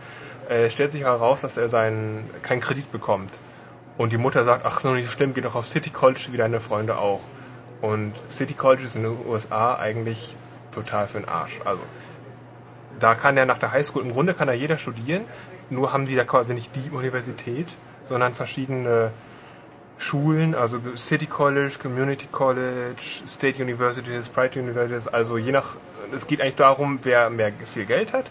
Äh, 0.49 0.71
stellt 0.71 0.93
sich 0.93 1.03
heraus, 1.03 1.43
dass 1.43 1.59
er 1.59 1.69
seinen 1.69 2.31
keinen 2.43 2.61
Kredit 2.61 2.91
bekommt. 2.93 3.33
Und 3.99 4.13
die 4.13 4.19
Mutter 4.19 4.45
sagt, 4.45 4.65
ach 4.65 4.81
so 4.81 4.95
nicht 4.95 5.11
schlimm, 5.11 5.35
geh 5.35 5.41
doch 5.43 5.55
auf 5.55 5.67
City 5.67 5.91
College 5.91 6.29
wie 6.31 6.37
deine 6.39 6.61
Freunde 6.61 6.97
auch. 6.99 7.21
Und 7.83 8.15
City 8.31 8.55
College 8.55 8.85
ist 8.85 8.97
in 8.97 9.03
den 9.03 9.17
USA 9.27 9.75
eigentlich 9.77 10.37
total 10.73 11.09
für 11.09 11.19
den 11.19 11.29
Arsch. 11.29 11.61
Also 11.65 11.83
da 13.01 13.15
kann 13.15 13.37
er 13.37 13.47
nach 13.47 13.59
der 13.59 13.73
Highschool, 13.73 14.03
im 14.03 14.13
Grunde 14.13 14.35
kann 14.35 14.49
da 14.49 14.55
jeder 14.55 14.79
studieren, 14.79 15.25
nur 15.71 15.93
haben 15.93 16.07
die 16.07 16.17
da 16.17 16.25
quasi 16.25 16.55
nicht 16.55 16.71
die 16.75 16.91
Universität, 16.91 17.69
sondern 18.09 18.35
verschiedene 18.35 19.11
Schulen, 19.99 20.55
also 20.55 20.79
City 20.97 21.27
College, 21.27 21.75
Community 21.81 22.29
College, 22.31 23.23
State 23.27 23.63
Universities, 23.63 24.29
Private 24.29 24.61
Universities, 24.61 25.09
also 25.09 25.39
je 25.39 25.53
nach 25.53 25.77
es 26.13 26.27
geht 26.27 26.41
eigentlich 26.41 26.57
darum, 26.57 27.01
wer 27.03 27.31
mehr 27.31 27.53
viel 27.65 27.85
Geld 27.85 28.13
hat, 28.13 28.27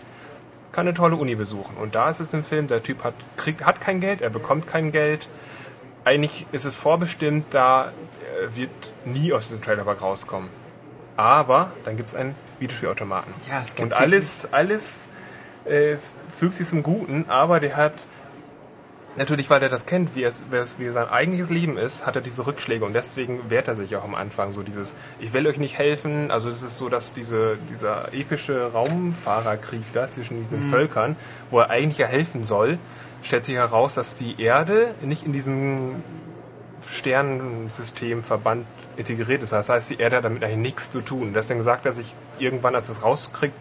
kann 0.71 0.87
eine 0.87 0.93
tolle 0.93 1.15
Uni 1.15 1.35
besuchen. 1.35 1.77
Und 1.77 1.95
da 1.95 2.09
ist 2.09 2.19
es 2.19 2.33
im 2.33 2.43
Film, 2.43 2.67
der 2.67 2.83
Typ 2.83 3.03
hat, 3.03 3.13
kriegt, 3.37 3.65
hat 3.65 3.81
kein 3.81 3.99
Geld, 3.99 4.21
er 4.21 4.29
bekommt 4.29 4.67
kein 4.67 4.91
Geld. 4.91 5.27
Eigentlich 6.03 6.45
ist 6.51 6.65
es 6.65 6.75
vorbestimmt, 6.75 7.47
da 7.51 7.91
er 8.41 8.55
wird 8.55 8.69
nie 9.05 9.33
aus 9.33 9.47
dem 9.47 9.61
Trailerpark 9.61 10.01
rauskommen. 10.01 10.49
Aber 11.17 11.71
dann 11.85 11.97
gibt 11.97 12.09
es 12.09 12.15
einen 12.15 12.35
Videospielautomaten. 12.59 13.33
Ja, 13.49 13.61
es 13.61 13.75
gibt 13.75 13.91
Und 13.91 13.93
alles, 13.93 14.49
alles 14.51 15.09
äh, 15.65 15.97
fügt 16.35 16.57
sich 16.57 16.67
zum 16.67 16.83
Guten, 16.83 17.25
aber 17.27 17.59
der 17.59 17.75
hat 17.75 17.93
Natürlich, 19.17 19.49
weil 19.49 19.63
er 19.63 19.69
das 19.69 19.85
kennt, 19.85 20.13
wie, 20.15 20.23
es, 20.23 20.43
wie, 20.51 20.89
sein 20.89 21.07
eigentliches 21.07 21.49
Leben 21.49 21.77
ist, 21.77 22.05
hat 22.05 22.17
er 22.17 22.21
diese 22.21 22.45
Rückschläge 22.45 22.83
und 22.83 22.93
deswegen 22.93 23.49
wehrt 23.49 23.69
er 23.69 23.75
sich 23.75 23.95
auch 23.95 24.03
am 24.03 24.13
Anfang 24.13 24.51
so 24.51 24.61
dieses, 24.61 24.93
ich 25.21 25.31
will 25.31 25.47
euch 25.47 25.57
nicht 25.57 25.77
helfen. 25.77 26.31
Also 26.31 26.49
es 26.49 26.61
ist 26.61 26.77
so, 26.77 26.89
dass 26.89 27.13
diese, 27.13 27.57
dieser 27.71 28.13
epische 28.13 28.73
Raumfahrerkrieg 28.73 29.83
da 29.93 30.09
zwischen 30.09 30.41
diesen 30.43 30.63
Völkern, 30.63 31.15
wo 31.49 31.59
er 31.59 31.69
eigentlich 31.69 31.97
ja 31.97 32.07
helfen 32.07 32.43
soll, 32.43 32.77
stellt 33.23 33.45
sich 33.45 33.55
heraus, 33.55 33.95
dass 33.95 34.17
die 34.17 34.41
Erde 34.41 34.93
nicht 35.01 35.25
in 35.25 35.31
diesem 35.31 36.03
Sternensystemverband 36.87 38.65
integriert 38.97 39.43
ist. 39.43 39.53
Das 39.53 39.69
heißt, 39.69 39.89
die 39.91 39.99
Erde 39.99 40.17
hat 40.17 40.25
damit 40.25 40.43
eigentlich 40.43 40.57
nichts 40.57 40.91
zu 40.91 41.01
tun. 41.01 41.31
Deswegen 41.33 41.63
sagt 41.63 41.85
er 41.85 41.91
sich 41.91 42.15
irgendwann, 42.39 42.75
als 42.75 42.89
es 42.89 43.03
rauskriegt, 43.03 43.55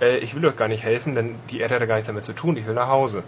äh, 0.00 0.18
ich 0.18 0.34
will 0.34 0.44
euch 0.46 0.56
gar 0.56 0.68
nicht 0.68 0.82
helfen, 0.82 1.14
denn 1.14 1.34
die 1.50 1.60
Erde 1.60 1.74
hat 1.74 1.80
ja 1.82 1.86
gar 1.86 1.94
nichts 1.96 2.08
damit 2.08 2.24
zu 2.24 2.32
tun, 2.32 2.56
ich 2.56 2.66
will 2.66 2.74
nach 2.74 2.88
Hause. 2.88 3.22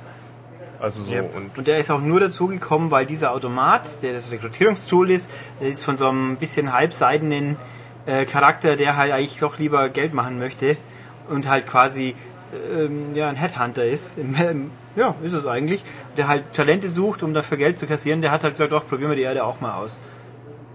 Also 0.81 1.05
so 1.05 1.15
und 1.15 1.57
Und 1.57 1.67
der 1.67 1.79
ist 1.79 1.91
auch 1.91 2.01
nur 2.01 2.21
dazu 2.21 2.47
gekommen, 2.47 2.91
weil 2.91 3.07
dieser 3.07 3.33
Automat, 3.33 4.03
der 4.03 4.13
das 4.13 4.31
Rekrutierungstool 4.31 5.11
ist, 5.11 5.31
der 5.61 5.69
ist 5.69 5.85
von 5.85 5.97
so 5.97 6.09
einem 6.09 6.37
bisschen 6.37 6.73
halbseidenen 6.73 7.57
äh, 8.07 8.27
Charakter, 8.27 8.77
der 8.77 8.97
halt 8.97 9.13
eigentlich 9.13 9.39
doch 9.39 9.59
lieber 9.59 9.89
Geld 9.89 10.13
machen 10.13 10.39
möchte 10.39 10.77
und 11.29 11.49
halt 11.49 11.67
quasi 11.67 12.15
ähm, 12.73 13.15
ja, 13.15 13.29
ein 13.29 13.37
Headhunter 13.37 13.85
ist. 13.85 14.17
Ja, 14.97 15.15
ist 15.23 15.33
es 15.33 15.47
eigentlich. 15.47 15.85
Der 16.17 16.29
halt 16.29 16.53
Talente 16.53 16.89
sucht, 16.89 17.23
um 17.23 17.35
dafür 17.35 17.57
Geld 17.57 17.79
zu 17.79 17.87
kassieren. 17.87 18.23
Der 18.23 18.31
hat 18.31 18.45
halt 18.45 18.55
gesagt, 18.55 18.73
doch, 18.73 18.89
probieren 18.89 19.11
wir 19.11 19.17
die 19.17 19.23
Erde 19.23 19.45
auch 19.45 19.61
mal 19.61 19.75
aus. 19.75 20.01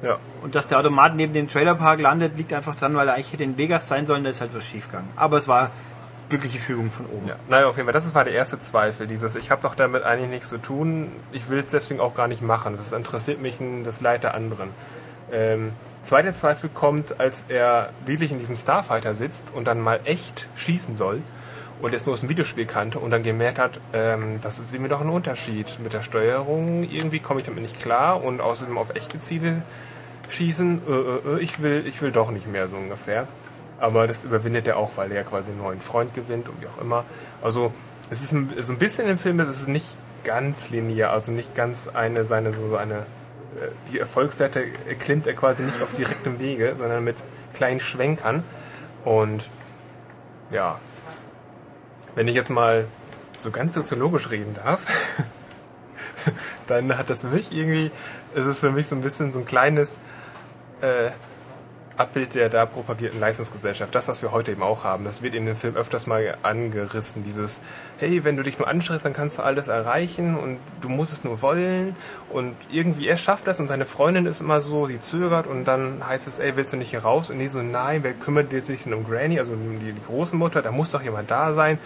ja. 0.03 0.17
Und 0.41 0.55
dass 0.55 0.67
der 0.67 0.79
Automat 0.79 1.15
neben 1.15 1.33
dem 1.33 1.47
Trailerpark 1.47 1.99
landet, 1.99 2.37
liegt 2.37 2.53
einfach 2.53 2.75
dran, 2.75 2.95
weil 2.95 3.07
er 3.07 3.15
eigentlich 3.15 3.33
hätte 3.33 3.43
in 3.43 3.57
Vegas 3.57 3.87
sein 3.87 4.05
sollen, 4.05 4.23
da 4.23 4.29
ist 4.29 4.41
halt 4.41 4.51
was 4.53 4.65
schiefgegangen. 4.65 5.09
Aber 5.15 5.37
es 5.37 5.47
war 5.47 5.71
glückliche 6.29 6.59
Fügung 6.59 6.91
von 6.91 7.05
oben. 7.07 7.27
Ja, 7.27 7.35
naja, 7.49 7.67
auf 7.67 7.75
jeden 7.75 7.87
Fall, 7.87 7.93
das 7.93 8.13
war 8.15 8.23
der 8.23 8.33
erste 8.33 8.59
Zweifel, 8.59 9.07
dieses, 9.07 9.35
ich 9.35 9.51
habe 9.51 9.61
doch 9.61 9.75
damit 9.75 10.03
eigentlich 10.03 10.29
nichts 10.29 10.49
zu 10.49 10.57
tun, 10.59 11.11
ich 11.31 11.49
will 11.49 11.59
es 11.59 11.71
deswegen 11.71 11.99
auch 11.99 12.13
gar 12.13 12.27
nicht 12.27 12.41
machen, 12.41 12.77
das 12.77 12.91
interessiert 12.91 13.41
mich 13.41 13.57
das 13.83 13.99
Leid 13.99 14.23
der 14.23 14.35
anderen. 14.35 14.69
Ähm, 15.31 15.71
zweiter 16.03 16.33
Zweifel 16.33 16.69
kommt, 16.69 17.19
als 17.19 17.45
er 17.49 17.89
wirklich 18.05 18.31
in 18.31 18.39
diesem 18.39 18.55
Starfighter 18.55 19.15
sitzt 19.15 19.51
und 19.53 19.65
dann 19.65 19.81
mal 19.81 19.99
echt 20.05 20.47
schießen 20.55 20.95
soll 20.95 21.21
und 21.81 21.93
es 21.93 22.05
nur 22.05 22.13
aus 22.13 22.21
dem 22.21 22.29
Videospiel 22.29 22.65
kannte 22.65 22.99
und 22.99 23.11
dann 23.11 23.23
gemerkt 23.23 23.59
hat, 23.59 23.79
ähm, 23.93 24.39
das 24.41 24.59
ist 24.59 24.77
mir 24.77 24.87
doch 24.89 25.01
ein 25.01 25.09
Unterschied 25.09 25.79
mit 25.81 25.93
der 25.93 26.01
Steuerung, 26.01 26.83
irgendwie 26.83 27.19
komme 27.19 27.39
ich 27.39 27.45
damit 27.45 27.61
nicht 27.61 27.81
klar 27.81 28.23
und 28.23 28.41
außerdem 28.41 28.77
auf 28.77 28.95
echte 28.95 29.19
Ziele 29.19 29.61
schießen, 30.29 30.81
äh, 30.87 30.91
äh, 30.91 31.35
äh, 31.35 31.39
ich 31.39 31.61
will, 31.61 31.83
ich 31.87 32.01
will 32.01 32.11
doch 32.11 32.31
nicht 32.31 32.47
mehr 32.47 32.67
so 32.67 32.77
ungefähr. 32.77 33.27
Aber 33.79 34.07
das 34.07 34.25
überwindet 34.25 34.67
er 34.67 34.77
auch, 34.77 34.91
weil 34.97 35.11
er 35.11 35.23
quasi 35.23 35.51
einen 35.51 35.61
neuen 35.61 35.79
Freund 35.79 36.13
gewinnt 36.13 36.49
und 36.49 36.61
wie 36.61 36.67
auch 36.67 36.81
immer. 36.81 37.05
Also 37.41 37.71
es 38.09 38.21
ist 38.21 38.31
so 38.31 38.73
ein 38.73 38.79
bisschen 38.79 39.07
im 39.07 39.17
Film, 39.17 39.39
es 39.39 39.61
ist 39.61 39.69
nicht 39.69 39.97
ganz 40.25 40.69
linear, 40.69 41.13
also 41.13 41.31
nicht 41.31 41.55
ganz 41.55 41.87
eine 41.87 42.25
seine 42.25 42.51
so 42.51 42.75
eine 42.75 42.95
äh, 42.95 43.69
die 43.91 43.99
Erfolgsleiter 43.99 44.61
klimmt 44.99 45.27
er 45.27 45.33
quasi 45.33 45.63
nicht 45.63 45.81
auf 45.81 45.93
direktem 45.95 46.39
Wege, 46.39 46.75
sondern 46.77 47.03
mit 47.03 47.15
kleinen 47.53 47.79
Schwenkern. 47.79 48.43
Und 49.05 49.49
ja, 50.51 50.79
wenn 52.15 52.27
ich 52.27 52.35
jetzt 52.35 52.49
mal 52.49 52.85
so 53.37 53.51
ganz 53.51 53.75
soziologisch 53.75 54.29
reden 54.29 54.55
darf, 54.55 54.85
dann 56.67 56.97
hat 56.97 57.09
das 57.09 57.21
für 57.21 57.27
mich 57.27 57.51
irgendwie, 57.51 57.91
es 58.35 58.45
ist 58.45 58.59
für 58.59 58.71
mich 58.71 58.87
so 58.87 58.95
ein 58.95 59.01
bisschen 59.01 59.33
so 59.33 59.39
ein 59.39 59.45
kleines 59.45 59.97
äh, 60.81 61.11
Abbild 61.99 62.33
der 62.33 62.47
da 62.47 62.65
propagierten 62.65 63.19
Leistungsgesellschaft. 63.19 63.93
Das, 63.93 64.07
was 64.07 64.21
wir 64.21 64.31
heute 64.31 64.53
eben 64.53 64.63
auch 64.63 64.85
haben, 64.85 65.03
das 65.03 65.21
wird 65.21 65.35
in 65.35 65.45
dem 65.45 65.57
Film 65.57 65.75
öfters 65.75 66.07
mal 66.07 66.37
angerissen. 66.43 67.25
Dieses, 67.25 67.61
hey, 67.97 68.23
wenn 68.23 68.37
du 68.37 68.43
dich 68.43 68.57
nur 68.57 68.69
anstrengst, 68.69 69.03
dann 69.03 69.11
kannst 69.11 69.37
du 69.37 69.43
alles 69.43 69.67
erreichen 69.67 70.37
und 70.37 70.59
du 70.79 70.87
musst 70.87 71.11
es 71.11 71.25
nur 71.25 71.41
wollen. 71.41 71.97
Und 72.29 72.55
irgendwie, 72.71 73.09
er 73.09 73.17
schafft 73.17 73.47
das 73.47 73.59
und 73.59 73.67
seine 73.67 73.85
Freundin 73.85 74.25
ist 74.27 74.39
immer 74.39 74.61
so, 74.61 74.87
sie 74.87 75.01
zögert 75.01 75.45
und 75.45 75.65
dann 75.65 76.01
heißt 76.07 76.25
es, 76.27 76.39
ey, 76.39 76.55
willst 76.55 76.71
du 76.71 76.77
nicht 76.77 76.91
hier 76.91 77.01
raus? 77.01 77.31
Und 77.31 77.39
die 77.39 77.49
so, 77.49 77.61
nein, 77.61 78.01
wer 78.03 78.13
kümmert 78.13 78.49
sich 78.61 78.83
denn 78.83 78.93
um 78.93 79.03
Granny, 79.03 79.37
also 79.37 79.51
um 79.51 79.79
die, 79.79 79.91
die 79.91 80.01
Großmutter, 80.05 80.61
da 80.61 80.71
muss 80.71 80.91
doch 80.91 81.01
jemand 81.01 81.29
da 81.29 81.51
sein. 81.51 81.79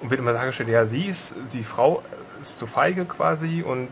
Und 0.00 0.10
wird 0.10 0.18
immer 0.18 0.32
dargestellt, 0.32 0.68
ja, 0.68 0.84
sie 0.84 1.06
ist, 1.06 1.36
die 1.52 1.62
Frau 1.62 2.02
ist 2.40 2.58
zu 2.58 2.66
feige 2.66 3.04
quasi 3.04 3.62
und 3.62 3.86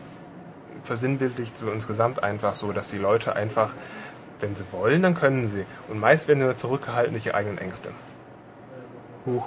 versinnbildlicht 0.83 1.57
so 1.57 1.71
insgesamt 1.71 2.23
einfach 2.23 2.55
so, 2.55 2.71
dass 2.71 2.89
die 2.89 2.97
Leute 2.97 3.35
einfach, 3.35 3.73
wenn 4.39 4.55
sie 4.55 4.63
wollen, 4.71 5.01
dann 5.01 5.15
können 5.15 5.45
sie. 5.47 5.65
Und 5.87 5.99
meist 5.99 6.27
werden 6.27 6.39
sie 6.39 6.45
nur 6.45 6.55
zurückgehalten 6.55 7.13
durch 7.13 7.25
ihre 7.25 7.35
eigenen 7.35 7.57
Ängste. 7.57 7.89
Huch. 9.25 9.45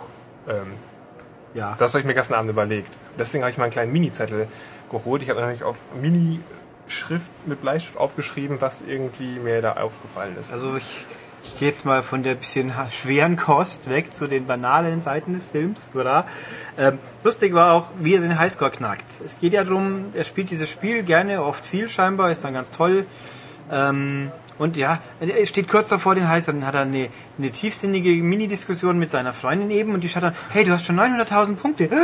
Ähm, 0.49 0.72
Ja. 1.55 1.74
das 1.78 1.93
habe 1.93 2.01
ich 2.01 2.07
mir 2.07 2.14
gestern 2.14 2.38
Abend 2.38 2.51
überlegt. 2.51 2.90
Deswegen 3.18 3.43
habe 3.45 3.51
ich 3.51 3.59
mal 3.59 3.64
einen 3.64 3.72
kleinen 3.72 3.93
Mini-Zettel 3.93 4.49
geholt. 4.90 5.22
Ich 5.22 5.30
habe 5.30 5.40
nämlich 5.40 5.62
auf 5.62 5.76
Mini-Schrift 6.01 7.30
mit 7.47 7.61
Bleistift 7.61 7.97
aufgeschrieben, 7.99 8.61
was 8.61 8.82
irgendwie 8.82 9.38
mir 9.38 9.61
da 9.62 9.72
aufgefallen 9.74 10.36
ist. 10.38 10.53
Also 10.53 10.76
ich, 10.76 11.07
ich 11.45 11.59
gehe 11.59 11.68
jetzt 11.68 11.84
mal 11.84 12.03
von 12.03 12.22
der 12.22 12.34
bisschen 12.34 12.72
schweren 12.90 13.36
Kost 13.36 13.88
weg 13.90 14.14
zu 14.14 14.26
den 14.26 14.47
banalen 14.47 15.01
Seiten 15.01 15.34
des 15.34 15.47
Films. 15.47 15.90
Oder? 15.95 16.26
Ähm, 16.78 16.99
lustig 17.24 17.53
war 17.55 17.72
auch, 17.72 17.86
wie 17.99 18.14
er 18.14 18.20
den 18.20 18.38
Highscore 18.38 18.70
knackt. 18.70 19.05
Es 19.24 19.38
geht 19.40 19.53
ja 19.53 19.64
darum, 19.64 20.07
er 20.14 20.24
spielt 20.24 20.51
dieses 20.51 20.70
Spiel 20.70 21.03
gerne, 21.03 21.43
oft 21.43 21.64
viel 21.66 21.88
scheinbar, 21.88 22.30
ist 22.30 22.45
dann 22.45 22.55
ganz 22.55 22.70
toll. 22.70 23.07
Ähm, 23.70 24.30
und 24.59 24.76
ja, 24.76 25.00
er 25.20 25.46
steht 25.46 25.68
kurz 25.68 25.88
davor, 25.88 26.14
den 26.14 26.28
Highscore, 26.28 26.59
dann 26.59 26.66
hat 26.66 26.74
er 26.74 26.82
eine, 26.82 27.09
eine 27.38 27.50
tiefsinnige 27.50 28.11
Mini-Diskussion 28.22 28.98
mit 28.98 29.11
seiner 29.11 29.32
Freundin 29.32 29.70
eben 29.70 29.94
und 29.94 30.03
die 30.03 30.09
schaut 30.09 30.22
dann, 30.22 30.34
hey, 30.50 30.64
du 30.64 30.72
hast 30.72 30.86
schon 30.86 30.98
900.000 30.98 31.57
Punkte. 31.57 31.88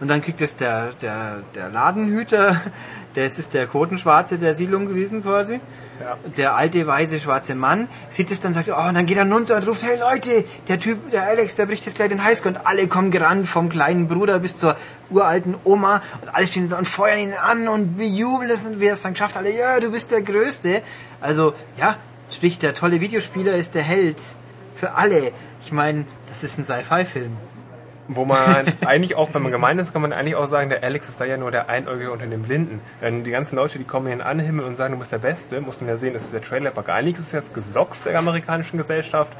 Und 0.00 0.08
dann 0.08 0.20
kriegt 0.20 0.40
es 0.40 0.56
der, 0.56 0.90
der, 1.00 1.44
der 1.54 1.68
Ladenhüter, 1.68 2.60
das 3.14 3.38
ist 3.38 3.54
der 3.54 3.68
Quotenschwarze 3.68 4.36
der 4.36 4.52
Siedlung 4.52 4.86
gewesen 4.86 5.22
quasi 5.22 5.60
Der 6.36 6.54
alte, 6.56 6.86
weise, 6.86 7.20
schwarze 7.20 7.54
Mann 7.54 7.88
sieht 8.08 8.30
es 8.30 8.40
dann, 8.40 8.54
sagt, 8.54 8.68
oh, 8.68 8.88
und 8.88 8.94
dann 8.94 9.06
geht 9.06 9.16
er 9.16 9.30
runter 9.30 9.56
und 9.56 9.68
ruft, 9.68 9.82
hey 9.82 9.98
Leute, 9.98 10.44
der 10.68 10.80
Typ, 10.80 11.10
der 11.10 11.24
Alex, 11.24 11.56
der 11.56 11.66
bricht 11.66 11.86
jetzt 11.86 11.96
gleich 11.96 12.08
den 12.08 12.24
Highscore 12.24 12.54
und 12.54 12.66
alle 12.66 12.88
kommen 12.88 13.10
gerannt, 13.10 13.48
vom 13.48 13.68
kleinen 13.68 14.08
Bruder 14.08 14.38
bis 14.38 14.56
zur 14.56 14.76
uralten 15.10 15.54
Oma 15.64 16.02
und 16.20 16.34
alle 16.34 16.46
stehen 16.46 16.68
so 16.68 16.76
und 16.76 16.86
feuern 16.86 17.18
ihn 17.18 17.34
an 17.34 17.68
und 17.68 17.96
bejubeln 17.96 18.50
es 18.50 18.66
und 18.66 18.80
wie 18.80 18.86
er 18.86 18.94
es 18.94 19.02
dann 19.02 19.12
geschafft, 19.12 19.36
alle, 19.36 19.56
ja, 19.56 19.78
du 19.80 19.90
bist 19.90 20.10
der 20.10 20.22
Größte. 20.22 20.82
Also, 21.20 21.54
ja, 21.76 21.96
sprich, 22.30 22.58
der 22.58 22.74
tolle 22.74 23.00
Videospieler 23.00 23.54
ist 23.54 23.74
der 23.74 23.82
Held 23.82 24.20
für 24.74 24.92
alle. 24.92 25.32
Ich 25.60 25.72
meine, 25.72 26.06
das 26.28 26.42
ist 26.42 26.58
ein 26.58 26.64
Sci-Fi-Film. 26.64 27.36
Wo 28.16 28.24
man 28.24 28.38
eigentlich 28.84 29.16
auch, 29.16 29.28
wenn 29.32 29.42
man 29.42 29.52
gemein 29.52 29.78
ist, 29.78 29.92
kann 29.92 30.02
man 30.02 30.12
eigentlich 30.12 30.36
auch 30.36 30.46
sagen, 30.46 30.70
der 30.70 30.82
Alex 30.84 31.08
ist 31.08 31.20
da 31.20 31.24
ja 31.24 31.36
nur 31.36 31.50
der 31.50 31.68
Einäugige 31.68 32.10
unter 32.12 32.26
den 32.26 32.42
Blinden. 32.42 32.80
Denn 33.00 33.24
die 33.24 33.30
ganzen 33.30 33.56
Leute, 33.56 33.78
die 33.78 33.84
kommen 33.84 34.06
hier 34.06 34.12
in 34.14 34.18
den 34.20 34.26
Anhimmel 34.26 34.64
und 34.64 34.76
sagen, 34.76 34.92
du 34.94 34.98
bist 34.98 35.12
der 35.12 35.18
Beste, 35.18 35.60
muss 35.60 35.80
man 35.80 35.88
ja 35.88 35.96
sehen, 35.96 36.12
das 36.12 36.22
ist 36.24 36.34
der 36.34 36.42
Trailerpark. 36.42 36.88
Eigentlich 36.88 37.14
ist 37.14 37.20
es 37.26 37.32
ja 37.32 37.38
das 37.38 37.52
Gesocks 37.52 38.02
der 38.04 38.18
amerikanischen 38.18 38.76
Gesellschaft 38.76 39.32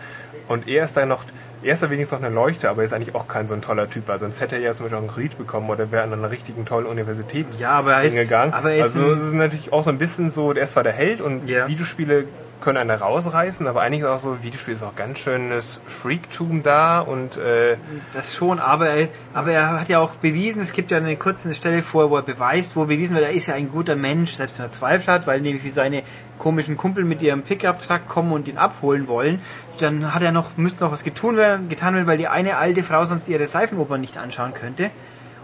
und 0.49 0.67
er 0.69 0.85
ist 0.85 0.97
da 0.97 1.07
noch, 1.07 1.25
er 1.63 1.75
ist 1.75 1.83
da 1.83 1.91
wenigstens 1.91 2.19
noch 2.19 2.27
eine 2.27 2.35
Leuchte, 2.35 2.69
aber 2.69 2.83
er 2.83 2.87
ist 2.87 2.93
eigentlich 2.93 3.15
auch 3.15 3.29
kein 3.29 3.47
so 3.49 3.55
ein 3.55 3.63
toller 3.63 3.89
Typ, 3.89 4.09
weil 4.09 4.19
sonst 4.19 4.41
hätte 4.41 4.57
er 4.57 4.61
ja 4.63 4.73
zum 4.75 4.85
Beispiel 4.87 4.99
auch 4.99 5.03
einen 5.03 5.11
Reed 5.11 5.39
bekommen 5.39 5.71
oder 5.71 5.91
wäre 5.93 6.03
an 6.03 6.13
einer 6.13 6.31
richtigen 6.31 6.65
tollen 6.65 6.87
Universität 6.87 7.47
Ja, 7.59 7.71
aber 7.71 7.95
er 7.95 8.03
ist, 8.03 8.15
hingegangen. 8.15 8.53
aber 8.53 8.73
er 8.73 8.79
ist 8.85 8.97
also 8.97 9.13
es 9.13 9.23
ist 9.23 9.33
natürlich 9.35 9.73
auch 9.73 9.85
so 9.85 9.91
ein 9.91 9.99
bisschen 9.99 10.31
so, 10.31 10.53
der 10.53 10.65
ist 10.65 10.73
zwar 10.73 10.83
der 10.83 10.93
Held 10.93 11.21
und 11.21 11.47
Ja. 11.49 11.69
Videospiele 11.69 12.25
können 12.63 12.79
einen 12.79 12.91
rausreißen, 12.91 13.67
aber 13.67 13.83
eigentlich 13.83 14.01
ist 14.01 14.09
auch 14.09 14.19
so, 14.19 14.43
Videospiel 14.43 14.75
ist 14.75 14.83
auch 14.83 14.97
ganz 14.97 15.19
schönes 15.19 15.81
Freaktum 15.87 16.63
da 16.63 17.01
und 17.01 17.37
äh, 17.37 17.77
Das 18.15 18.35
schon, 18.35 18.59
aber 18.59 18.89
er, 18.89 19.09
aber 19.35 19.53
er 19.53 19.79
hat 19.81 19.89
ja 19.89 19.99
auch 19.99 20.15
bewiesen, 20.15 20.63
es 20.63 20.73
gibt 20.73 20.91
ja 20.91 20.97
eine 20.97 21.17
kurze 21.17 21.55
Stelle 21.55 21.83
vor, 21.83 22.11
wo 22.11 22.17
er 22.17 22.23
beweist, 22.23 22.77
wo 22.77 22.87
bewiesen 22.87 23.15
wird, 23.15 23.27
er 23.27 23.33
ist 23.33 23.47
ja 23.47 23.55
ein 23.55 23.71
guter 23.71 23.97
Mensch, 23.97 24.33
selbst 24.33 24.59
wenn 24.59 24.67
er 24.67 24.71
Zweifel 24.71 25.13
hat, 25.13 25.27
weil 25.27 25.41
nämlich 25.41 25.65
wie 25.65 25.71
seine 25.71 26.03
komischen 26.39 26.77
Kumpel 26.77 27.05
mit 27.05 27.21
ihrem 27.21 27.43
Pickup-Truck 27.43 28.09
kommen 28.09 28.33
und 28.33 28.49
ihn 28.49 28.59
abholen 28.59 29.07
wollen, 29.09 29.41
dann 29.79 30.15
hat 30.15 30.23
er 30.23 30.33
noch, 30.33 30.57
müsste 30.57 30.85
noch 30.85 30.93
was 30.93 31.05
getun 31.05 31.37
werden, 31.37 31.69
getan 31.69 31.95
werden, 31.95 32.07
weil 32.07 32.19
die 32.19 32.29
eine 32.29 32.57
alte 32.57 32.83
Frau 32.83 33.05
sonst 33.05 33.29
ihre 33.29 33.47
Seifenoper 33.47 33.99
nicht 33.99 34.19
anschauen 34.19 34.55
könnte. 34.55 34.91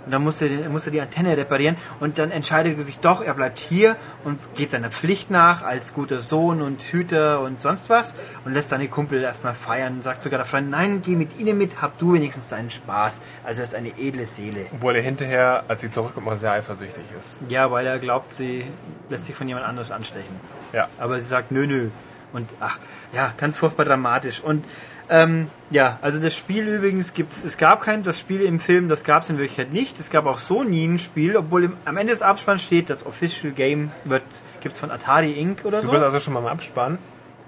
Und 0.05 0.13
dann 0.13 0.23
musste, 0.23 0.49
musste 0.69 0.91
die 0.91 1.01
Antenne 1.01 1.37
reparieren 1.37 1.77
und 2.01 2.19
dann 2.19 2.31
entscheidet 2.31 2.79
er 2.79 2.85
sich 2.85 2.99
doch, 2.99 3.23
er 3.23 3.35
bleibt 3.35 3.59
hier 3.59 3.97
und 4.25 4.39
geht 4.55 4.71
seiner 4.71 4.91
Pflicht 4.91 5.31
nach 5.31 5.63
als 5.63 5.93
guter 5.95 6.23
Sohn 6.23 6.63
und 6.63 6.83
Hüter 6.83 7.41
und 7.41 7.61
sonst 7.61 7.91
was 7.91 8.15
und 8.45 8.55
lässt 8.55 8.71
seine 8.71 8.89
Kumpel 8.89 9.23
erstmal 9.23 9.55
feiern 9.55 9.95
und 9.95 10.03
sagt 10.03 10.23
sogar 10.23 10.39
der 10.39 10.47
Freund, 10.47 10.71
nein, 10.71 11.03
geh 11.05 11.15
mit 11.15 11.39
ihnen 11.39 11.59
mit, 11.59 11.83
hab 11.83 11.99
du 11.99 12.15
wenigstens 12.15 12.47
deinen 12.47 12.71
Spaß. 12.71 13.23
Also 13.45 13.61
er 13.61 13.65
ist 13.65 13.75
eine 13.75 13.99
edle 13.99 14.27
Seele. 14.27 14.67
obwohl 14.73 14.97
er 14.97 15.03
hinterher, 15.03 15.65
als 15.69 15.83
sie 15.83 15.91
zurückkommt, 15.91 16.27
mal 16.27 16.39
sehr 16.39 16.53
eifersüchtig 16.53 17.05
ist. 17.19 17.41
Ja, 17.49 17.71
weil 17.71 17.87
er 17.87 17.99
glaubt, 17.99 18.33
sie 18.33 18.65
lässt 19.11 19.25
sich 19.25 19.35
von 19.35 19.49
jemand 19.49 19.67
anderes 19.67 19.91
anstechen. 19.91 20.35
Ja. 20.73 20.89
Aber 20.99 21.17
sie 21.17 21.29
sagt, 21.29 21.51
nö, 21.51 21.67
nö. 21.67 21.89
Und 22.33 22.49
ach, 22.61 22.79
ja, 23.13 23.33
ganz 23.37 23.57
furchtbar 23.57 23.85
dramatisch. 23.85 24.41
Und 24.41 24.65
ähm, 25.11 25.49
ja, 25.71 25.99
also 26.03 26.21
das 26.21 26.35
Spiel 26.35 26.67
übrigens 26.67 27.15
gibt's, 27.15 27.45
es 27.45 27.57
gab 27.57 27.83
kein, 27.83 28.03
das 28.03 28.19
Spiel 28.19 28.43
im 28.43 28.61
Film, 28.61 28.89
das 28.89 29.05
gab 29.05 29.23
es 29.23 29.31
in 29.31 29.39
Wirklichkeit 29.39 29.73
nicht. 29.73 29.99
Es 30.01 30.11
gab 30.11 30.27
auch 30.27 30.39
so 30.39 30.65
nie 30.65 30.87
ein 30.87 30.99
Spiel, 30.99 31.37
obwohl 31.37 31.65
im, 31.65 31.77
am 31.85 31.97
Ende 31.97 32.13
des 32.13 32.23
Abspanns 32.23 32.63
steht, 32.65 32.91
das 32.91 33.07
Official 33.07 33.53
Game 33.53 33.91
wird, 34.05 34.23
gibt's 34.61 34.79
von 34.79 34.91
Atari 34.91 35.33
Inc. 35.33 35.65
oder 35.65 35.81
Du 35.81 35.87
so. 35.87 35.93
bist 35.93 36.03
also 36.03 36.21
schon 36.21 36.35
mal 36.35 36.41
im 36.41 36.47
Abspann. 36.47 36.99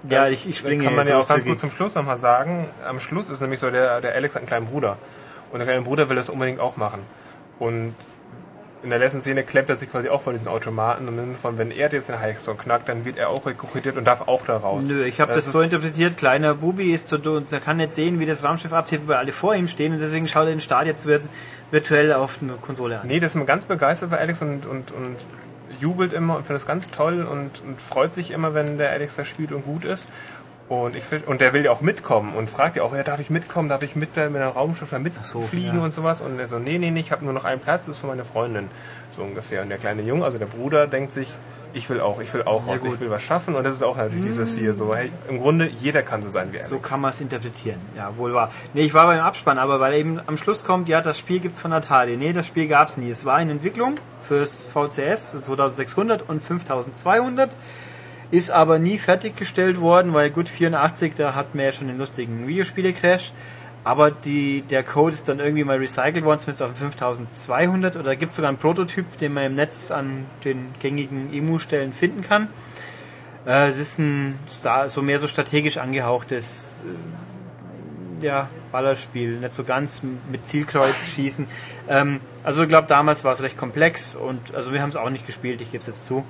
ja, 0.09 0.27
ich, 0.27 0.47
ich 0.47 0.57
springe 0.57 0.83
kann 0.83 0.95
man 0.95 1.07
ja 1.07 1.17
auch 1.19 1.27
ganz 1.27 1.45
gut 1.45 1.59
zum 1.59 1.71
Schluss 1.71 1.95
nochmal 1.95 2.17
sagen. 2.17 2.67
Am 2.87 2.99
Schluss 2.99 3.29
ist 3.29 3.41
nämlich 3.41 3.59
so, 3.59 3.69
der, 3.71 4.01
der 4.01 4.13
Alex 4.13 4.35
hat 4.35 4.41
einen 4.41 4.47
kleinen 4.47 4.67
Bruder. 4.67 4.97
Und 5.51 5.59
der 5.59 5.67
kleine 5.67 5.81
Bruder 5.83 6.09
will 6.09 6.15
das 6.15 6.29
unbedingt 6.29 6.59
auch 6.59 6.77
machen. 6.77 7.01
Und 7.59 7.93
in 8.83 8.89
der 8.89 8.97
letzten 8.99 9.21
Szene 9.21 9.43
klemmt 9.43 9.69
er 9.69 9.75
sich 9.75 9.91
quasi 9.91 10.09
auch 10.09 10.21
vor 10.21 10.33
diesen 10.33 10.47
Automaten. 10.47 11.07
Und 11.07 11.17
dann 11.17 11.35
von, 11.35 11.57
wenn 11.57 11.69
er 11.71 11.91
jetzt 11.91 12.09
den 12.09 12.19
Highstone 12.19 12.57
knackt, 12.57 12.89
dann 12.89 13.05
wird 13.05 13.17
er 13.17 13.29
auch 13.29 13.45
rekrutiert 13.45 13.95
und 13.97 14.05
darf 14.05 14.27
auch 14.27 14.45
da 14.45 14.57
raus. 14.57 14.85
Nö, 14.87 15.03
ich 15.05 15.21
habe 15.21 15.33
das, 15.33 15.45
ist- 15.45 15.51
so 15.53 15.61
interpretiert, 15.61 16.17
kleiner 16.17 16.55
Bubi 16.55 16.91
ist 16.93 17.07
so 17.09 17.17
dumm, 17.17 17.43
er 17.49 17.59
kann 17.59 17.77
nicht 17.77 17.93
sehen, 17.93 18.19
wie 18.19 18.25
das 18.25 18.43
Raumschiff 18.43 18.73
abhebt, 18.73 19.07
weil 19.07 19.17
alle 19.17 19.31
vor 19.33 19.53
ihm 19.55 19.67
stehen 19.67 19.93
und 19.93 19.99
deswegen 19.99 20.27
schaut 20.27 20.45
er 20.45 20.49
den 20.51 20.61
Start 20.61 20.87
jetzt 20.87 21.07
virtuell 21.71 22.13
auf 22.13 22.39
eine 22.41 22.53
Konsole 22.53 22.99
an. 23.01 23.07
Nee, 23.07 23.19
das 23.19 23.31
ist 23.31 23.35
man 23.35 23.45
ganz 23.45 23.65
begeistert 23.65 24.09
bei 24.09 24.17
Alex 24.17 24.41
und, 24.41 24.65
und, 24.65 24.91
und 24.91 25.15
jubelt 25.79 26.13
immer 26.13 26.35
und 26.37 26.43
findet 26.45 26.61
es 26.61 26.67
ganz 26.67 26.91
toll 26.91 27.21
und, 27.23 27.61
und 27.65 27.81
freut 27.81 28.13
sich 28.13 28.31
immer, 28.31 28.53
wenn 28.53 28.77
der 28.77 28.91
Alex 28.91 29.15
da 29.15 29.25
spielt 29.25 29.51
und 29.51 29.63
gut 29.65 29.85
ist. 29.85 30.09
Und, 30.71 30.95
ich 30.95 31.03
und 31.27 31.41
der 31.41 31.51
will 31.51 31.65
ja 31.65 31.71
auch 31.71 31.81
mitkommen 31.81 32.33
und 32.33 32.49
fragt 32.49 32.77
ja 32.77 32.83
auch, 32.83 32.95
ja, 32.95 33.03
darf 33.03 33.19
ich 33.19 33.29
mitkommen, 33.29 33.67
darf 33.67 33.83
ich 33.83 33.97
mit, 33.97 34.15
mit 34.15 34.35
einem 34.37 34.51
Raumschiff 34.51 34.89
da 34.89 34.99
mitfliegen 34.99 35.79
ja. 35.79 35.83
und 35.83 35.93
sowas. 35.93 36.21
Und 36.21 36.39
er 36.39 36.47
so, 36.47 36.59
nee, 36.59 36.77
nee, 36.77 36.91
nee, 36.91 37.01
ich 37.01 37.11
habe 37.11 37.25
nur 37.25 37.33
noch 37.33 37.43
einen 37.43 37.59
Platz, 37.59 37.87
das 37.87 37.95
ist 37.95 38.01
für 38.01 38.07
meine 38.07 38.23
Freundin, 38.23 38.69
so 39.11 39.21
ungefähr. 39.21 39.63
Und 39.63 39.67
der 39.67 39.79
kleine 39.79 40.01
Junge, 40.01 40.23
also 40.23 40.37
der 40.37 40.45
Bruder, 40.45 40.87
denkt 40.87 41.11
sich, 41.11 41.27
ich 41.73 41.89
will 41.89 41.99
auch, 41.99 42.21
ich 42.21 42.33
will 42.33 42.43
auch 42.43 42.63
Sehr 42.63 42.75
raus, 42.75 42.81
gut. 42.83 42.93
ich 42.93 42.99
will 43.01 43.09
was 43.09 43.21
schaffen. 43.21 43.55
Und 43.55 43.65
das 43.65 43.75
ist 43.75 43.83
auch 43.83 43.97
natürlich 43.97 44.23
dieses 44.23 44.57
hier 44.57 44.73
so, 44.73 44.95
hey, 44.95 45.11
im 45.27 45.41
Grunde, 45.41 45.67
jeder 45.67 46.03
kann 46.03 46.21
so 46.21 46.29
sein 46.29 46.53
wie 46.53 46.55
Alex. 46.55 46.69
So 46.69 46.79
kann 46.79 47.01
man 47.01 47.09
es 47.09 47.19
interpretieren. 47.19 47.81
Ja, 47.97 48.15
wohl 48.15 48.33
wahr. 48.33 48.49
Nee, 48.73 48.83
ich 48.83 48.93
war 48.93 49.07
beim 49.07 49.19
Abspann, 49.19 49.57
aber 49.57 49.81
weil 49.81 49.95
eben 49.95 50.21
am 50.25 50.37
Schluss 50.37 50.63
kommt, 50.63 50.87
ja, 50.87 51.01
das 51.01 51.19
Spiel 51.19 51.41
gibt's 51.41 51.59
von 51.59 51.73
Atari. 51.73 52.15
Nee, 52.15 52.31
das 52.31 52.47
Spiel 52.47 52.69
gab's 52.69 52.95
nie. 52.95 53.09
Es 53.09 53.25
war 53.25 53.41
in 53.41 53.49
Entwicklung 53.49 53.95
fürs 54.25 54.61
VCS 54.61 55.31
2600 55.41 56.29
und 56.29 56.41
5200. 56.41 57.49
Ist 58.31 58.49
aber 58.49 58.79
nie 58.79 58.97
fertiggestellt 58.97 59.79
worden, 59.79 60.13
weil 60.13 60.29
gut 60.29 60.47
84, 60.47 61.13
da 61.15 61.35
hatten 61.35 61.57
wir 61.57 61.65
ja 61.65 61.71
schon 61.71 61.87
den 61.87 61.97
lustigen 61.97 62.47
Videospiele-Crash. 62.47 63.33
Aber 63.83 64.11
die, 64.11 64.61
der 64.61 64.83
Code 64.83 65.13
ist 65.13 65.27
dann 65.27 65.39
irgendwie 65.39 65.63
mal 65.63 65.77
recycelt 65.77 66.23
worden, 66.23 66.39
zumindest 66.39 66.61
auf 66.61 66.69
dem 66.69 66.77
5200. 66.77 67.95
Oder 67.97 68.15
gibt 68.15 68.31
sogar 68.31 68.49
einen 68.49 68.57
Prototyp, 68.57 69.17
den 69.17 69.33
man 69.33 69.45
im 69.45 69.55
Netz 69.55 69.91
an 69.91 70.25
den 70.45 70.73
gängigen 70.79 71.33
EMU-Stellen 71.33 71.91
finden 71.91 72.21
kann. 72.21 72.47
Äh, 73.45 73.69
es 73.69 73.77
ist 73.77 73.97
ein 73.97 74.37
Star, 74.49 74.89
so 74.89 75.01
mehr 75.01 75.19
so 75.19 75.27
strategisch 75.27 75.77
angehauchtes 75.77 76.79
äh, 78.21 78.25
ja, 78.25 78.47
Ballerspiel, 78.71 79.39
nicht 79.39 79.53
so 79.53 79.63
ganz 79.63 80.01
mit 80.31 80.47
Zielkreuz 80.47 81.09
schießen. 81.15 81.47
Ähm, 81.89 82.19
also 82.43 82.63
ich 82.63 82.69
glaube, 82.69 82.87
damals 82.87 83.23
war 83.23 83.33
es 83.33 83.41
recht 83.41 83.57
komplex 83.57 84.15
und 84.15 84.53
also 84.53 84.73
wir 84.73 84.81
haben 84.81 84.89
es 84.89 84.95
auch 84.95 85.09
nicht 85.09 85.25
gespielt, 85.25 85.61
ich 85.61 85.71
gebe 85.71 85.81
es 85.81 85.87
jetzt 85.87 86.05
zu. 86.05 86.23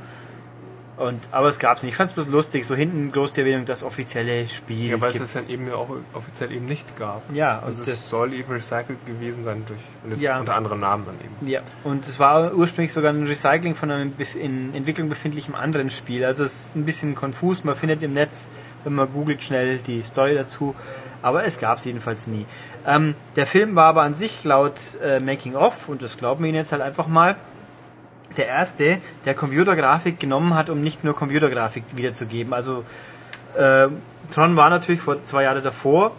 Und, 1.01 1.19
aber 1.31 1.49
es 1.49 1.57
gab 1.59 1.77
es 1.77 1.83
nicht. 1.83 1.91
Ich 1.93 1.97
fand 1.97 2.09
es 2.09 2.13
bloß 2.13 2.27
lustig, 2.27 2.65
so 2.65 2.75
hinten 2.75 3.11
groß 3.11 3.33
die 3.33 3.41
Erwähnung, 3.41 3.65
das 3.65 3.83
offizielle 3.83 4.47
Spiel. 4.47 4.91
ja, 4.91 5.01
weil 5.01 5.11
es 5.11 5.17
das 5.33 5.47
dann 5.47 5.53
eben 5.53 5.71
auch 5.71 5.89
offiziell 6.13 6.51
eben 6.51 6.65
nicht 6.65 6.95
gab. 6.97 7.21
Ja, 7.33 7.59
Also 7.65 7.79
das- 7.83 7.93
es 7.95 8.09
soll 8.09 8.33
eben 8.33 8.51
recycelt 8.51 9.05
gewesen 9.05 9.43
sein 9.43 9.63
durch 9.65 9.79
es 10.13 10.21
Ja. 10.21 10.39
unter 10.39 10.55
anderem 10.55 10.79
Namen 10.79 11.05
dann 11.05 11.15
eben. 11.15 11.49
Ja, 11.49 11.61
und 11.83 12.07
es 12.07 12.19
war 12.19 12.53
ursprünglich 12.53 12.93
sogar 12.93 13.11
ein 13.13 13.25
Recycling 13.25 13.75
von 13.75 13.89
einem 13.89 14.13
in 14.35 14.75
Entwicklung 14.75 15.09
befindlichem 15.09 15.55
anderen 15.55 15.89
Spiel. 15.91 16.23
Also 16.23 16.43
es 16.43 16.67
ist 16.67 16.75
ein 16.75 16.85
bisschen 16.85 17.15
konfus. 17.15 17.63
Man 17.63 17.75
findet 17.75 18.03
im 18.03 18.13
Netz, 18.13 18.49
wenn 18.83 18.93
man 18.93 19.11
googelt, 19.11 19.43
schnell 19.43 19.79
die 19.79 20.03
Story 20.03 20.35
dazu. 20.35 20.75
Aber 21.23 21.45
es 21.45 21.59
gab 21.59 21.77
es 21.77 21.85
jedenfalls 21.85 22.27
nie. 22.27 22.45
Ähm, 22.87 23.13
der 23.35 23.45
Film 23.45 23.75
war 23.75 23.85
aber 23.85 24.01
an 24.01 24.15
sich 24.15 24.43
laut 24.43 24.73
äh, 25.03 25.19
Making 25.19 25.55
of, 25.55 25.87
und 25.87 26.01
das 26.01 26.17
glauben 26.17 26.43
wir 26.43 26.49
Ihnen 26.49 26.57
jetzt 26.57 26.71
halt 26.71 26.81
einfach 26.81 27.05
mal, 27.07 27.35
der 28.37 28.47
erste, 28.47 28.99
der 29.25 29.33
Computergrafik 29.33 30.19
genommen 30.19 30.55
hat, 30.55 30.69
um 30.69 30.81
nicht 30.81 31.03
nur 31.03 31.15
Computergrafik 31.15 31.83
wiederzugeben. 31.95 32.53
Also 32.53 32.83
äh, 33.57 33.87
Tron 34.31 34.55
war 34.55 34.69
natürlich 34.69 35.01
vor 35.01 35.23
zwei 35.25 35.43
Jahren 35.43 35.63
davor, 35.63 36.11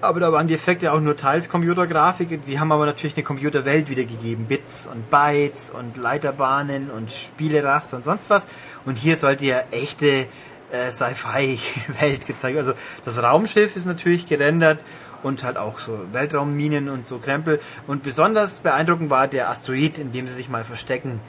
aber 0.00 0.20
da 0.20 0.32
waren 0.32 0.48
die 0.48 0.54
Effekte 0.54 0.92
auch 0.92 1.00
nur 1.00 1.16
teils 1.16 1.48
Computergrafik. 1.48 2.44
Die 2.44 2.58
haben 2.58 2.72
aber 2.72 2.86
natürlich 2.86 3.16
eine 3.16 3.24
Computerwelt 3.24 3.90
wiedergegeben. 3.90 4.46
Bits 4.46 4.86
und 4.86 5.10
Bytes 5.10 5.70
und 5.70 5.96
Leiterbahnen 5.96 6.90
und 6.90 7.12
Spieleraster 7.12 7.98
und 7.98 8.04
sonst 8.04 8.30
was. 8.30 8.48
Und 8.86 8.96
hier 8.96 9.16
sollte 9.16 9.44
ja 9.44 9.62
echte 9.70 10.26
äh, 10.72 10.90
Sci-Fi-Welt 10.90 12.26
gezeigt. 12.26 12.56
Also 12.56 12.72
das 13.04 13.22
Raumschiff 13.22 13.76
ist 13.76 13.84
natürlich 13.84 14.26
gerendert 14.26 14.80
und 15.22 15.44
halt 15.44 15.58
auch 15.58 15.80
so 15.80 15.98
Weltraumminen 16.12 16.88
und 16.88 17.06
so 17.06 17.18
Krempel. 17.18 17.60
Und 17.86 18.02
besonders 18.02 18.60
beeindruckend 18.60 19.10
war 19.10 19.28
der 19.28 19.50
Asteroid, 19.50 19.98
in 19.98 20.12
dem 20.12 20.26
sie 20.26 20.34
sich 20.34 20.48
mal 20.48 20.64
verstecken 20.64 21.20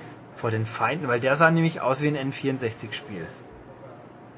vor 0.42 0.50
den 0.50 0.66
Feinden, 0.66 1.08
weil 1.08 1.20
der 1.20 1.36
sah 1.36 1.52
nämlich 1.52 1.82
aus 1.82 2.02
wie 2.02 2.08
ein 2.08 2.34
N64-Spiel. 2.34 3.28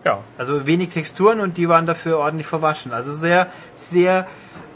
Ja, 0.04 0.20
Also 0.38 0.68
wenig 0.68 0.90
Texturen 0.90 1.40
und 1.40 1.56
die 1.56 1.70
waren 1.70 1.86
dafür 1.86 2.20
ordentlich 2.20 2.46
verwaschen. 2.46 2.92
Also 2.92 3.14
sehr, 3.14 3.48
sehr. 3.74 4.28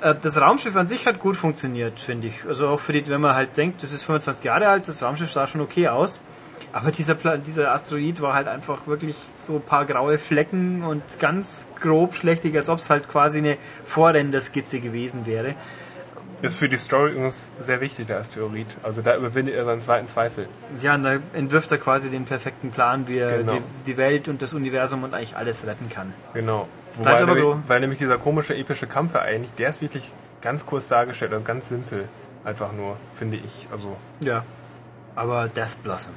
Äh, 0.01 0.15
das 0.21 0.39
Raumschiff 0.39 0.77
an 0.77 0.87
sich 0.87 1.05
hat 1.05 1.19
gut 1.19 1.35
funktioniert, 1.35 1.99
finde 1.99 2.27
ich. 2.27 2.45
Also 2.47 2.69
auch 2.69 2.79
für 2.79 2.93
die, 2.93 3.05
wenn 3.07 3.19
man 3.19 3.35
halt 3.35 3.57
denkt, 3.57 3.83
das 3.83 3.91
ist 3.91 4.03
25 4.03 4.45
Jahre 4.45 4.69
alt, 4.69 4.87
das 4.87 5.03
Raumschiff 5.03 5.29
sah 5.29 5.45
schon 5.45 5.59
okay 5.59 5.89
aus. 5.89 6.21
Aber 6.71 6.91
dieser, 6.91 7.15
Pla 7.15 7.35
dieser 7.35 7.73
Asteroid 7.73 8.21
war 8.21 8.33
halt 8.33 8.47
einfach 8.47 8.87
wirklich 8.87 9.17
so 9.39 9.55
ein 9.55 9.61
paar 9.61 9.85
graue 9.85 10.17
Flecken 10.17 10.83
und 10.83 11.01
ganz 11.19 11.69
grob 11.81 12.13
schlechtig, 12.13 12.55
als 12.55 12.69
ob 12.69 12.79
es 12.79 12.89
halt 12.89 13.09
quasi 13.09 13.39
eine 13.39 13.57
Vorrenderskizze 13.83 14.79
gewesen 14.79 15.25
wäre. 15.25 15.55
Ist 16.41 16.57
für 16.57 16.69
die 16.69 16.77
Story 16.77 17.11
übrigens 17.11 17.51
sehr 17.59 17.81
wichtig, 17.81 18.07
der 18.07 18.19
Asteroid. 18.19 18.67
Also 18.83 19.01
da 19.01 19.15
überwindet 19.17 19.55
er 19.55 19.65
seinen 19.65 19.81
zweiten 19.81 20.05
Zweifel. 20.07 20.47
Ja, 20.81 20.95
und 20.95 21.03
da 21.03 21.17
entwirft 21.33 21.71
er 21.71 21.77
quasi 21.79 22.09
den 22.11 22.25
perfekten 22.25 22.71
Plan, 22.71 23.07
wie 23.07 23.17
er 23.17 23.39
Genau. 23.39 23.53
die, 23.53 23.61
die 23.87 23.97
Welt 23.97 24.27
und 24.27 24.41
das 24.41 24.53
Universum 24.53 25.03
und 25.03 25.13
eigentlich 25.13 25.35
alles 25.35 25.65
retten 25.65 25.89
kann. 25.89 26.13
Genau. 26.33 26.67
Wobei 26.93 27.19
nämlich, 27.23 27.41
so. 27.41 27.59
weil 27.67 27.79
nämlich 27.79 27.99
dieser 27.99 28.17
komische 28.17 28.55
epische 28.55 28.87
Kampf 28.87 29.15
eigentlich, 29.15 29.53
der 29.55 29.69
ist 29.69 29.81
wirklich 29.81 30.11
ganz 30.41 30.65
kurz 30.65 30.87
dargestellt, 30.87 31.33
also 31.33 31.43
ganz 31.43 31.69
simpel. 31.69 32.07
Einfach 32.45 32.71
nur, 32.71 32.97
finde 33.15 33.37
ich. 33.37 33.67
Also, 33.71 33.97
Ja. 34.19 34.43
Aber 35.15 35.47
Death 35.47 35.81
Blossom. 35.83 36.13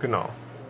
genau. 0.00 0.28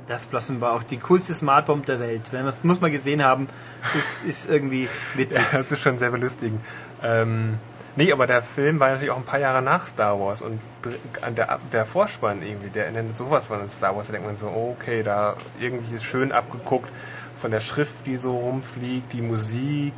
Death 0.08 0.30
Blossom 0.30 0.60
war 0.62 0.72
auch 0.72 0.82
die 0.82 0.96
coolste 0.98 1.34
Smartbomb 1.34 1.84
der 1.84 2.00
Welt. 2.00 2.22
Wenn 2.30 2.44
man 2.44 2.54
muss 2.62 2.80
man 2.80 2.90
gesehen 2.90 3.22
haben, 3.22 3.46
ist, 3.94 4.24
ist 4.24 4.48
irgendwie 4.48 4.88
witzig. 5.14 5.42
Ja, 5.52 5.58
das 5.58 5.72
ist 5.72 5.80
schon 5.80 5.98
sehr 5.98 6.10
belustigend. 6.10 6.60
Ähm, 7.02 7.58
nee, 7.98 8.12
aber 8.12 8.26
der 8.28 8.42
Film 8.42 8.78
war 8.78 8.90
natürlich 8.90 9.10
auch 9.10 9.16
ein 9.16 9.24
paar 9.24 9.40
Jahre 9.40 9.60
nach 9.60 9.84
Star 9.84 10.18
Wars 10.18 10.40
und 10.40 10.60
der, 11.36 11.58
der 11.72 11.84
Vorspann 11.84 12.42
irgendwie, 12.42 12.70
der 12.70 12.90
nennt 12.92 13.16
sowas 13.16 13.48
von 13.48 13.68
Star 13.68 13.96
Wars, 13.96 14.06
da 14.06 14.12
denkt 14.12 14.26
man 14.26 14.36
so, 14.36 14.46
okay, 14.46 15.02
da 15.02 15.34
irgendwie 15.60 15.96
ist 15.96 16.04
schön 16.04 16.30
abgeguckt 16.30 16.88
von 17.36 17.50
der 17.50 17.60
Schrift, 17.60 18.06
die 18.06 18.16
so 18.16 18.30
rumfliegt, 18.30 19.12
die 19.12 19.20
Musik, 19.20 19.94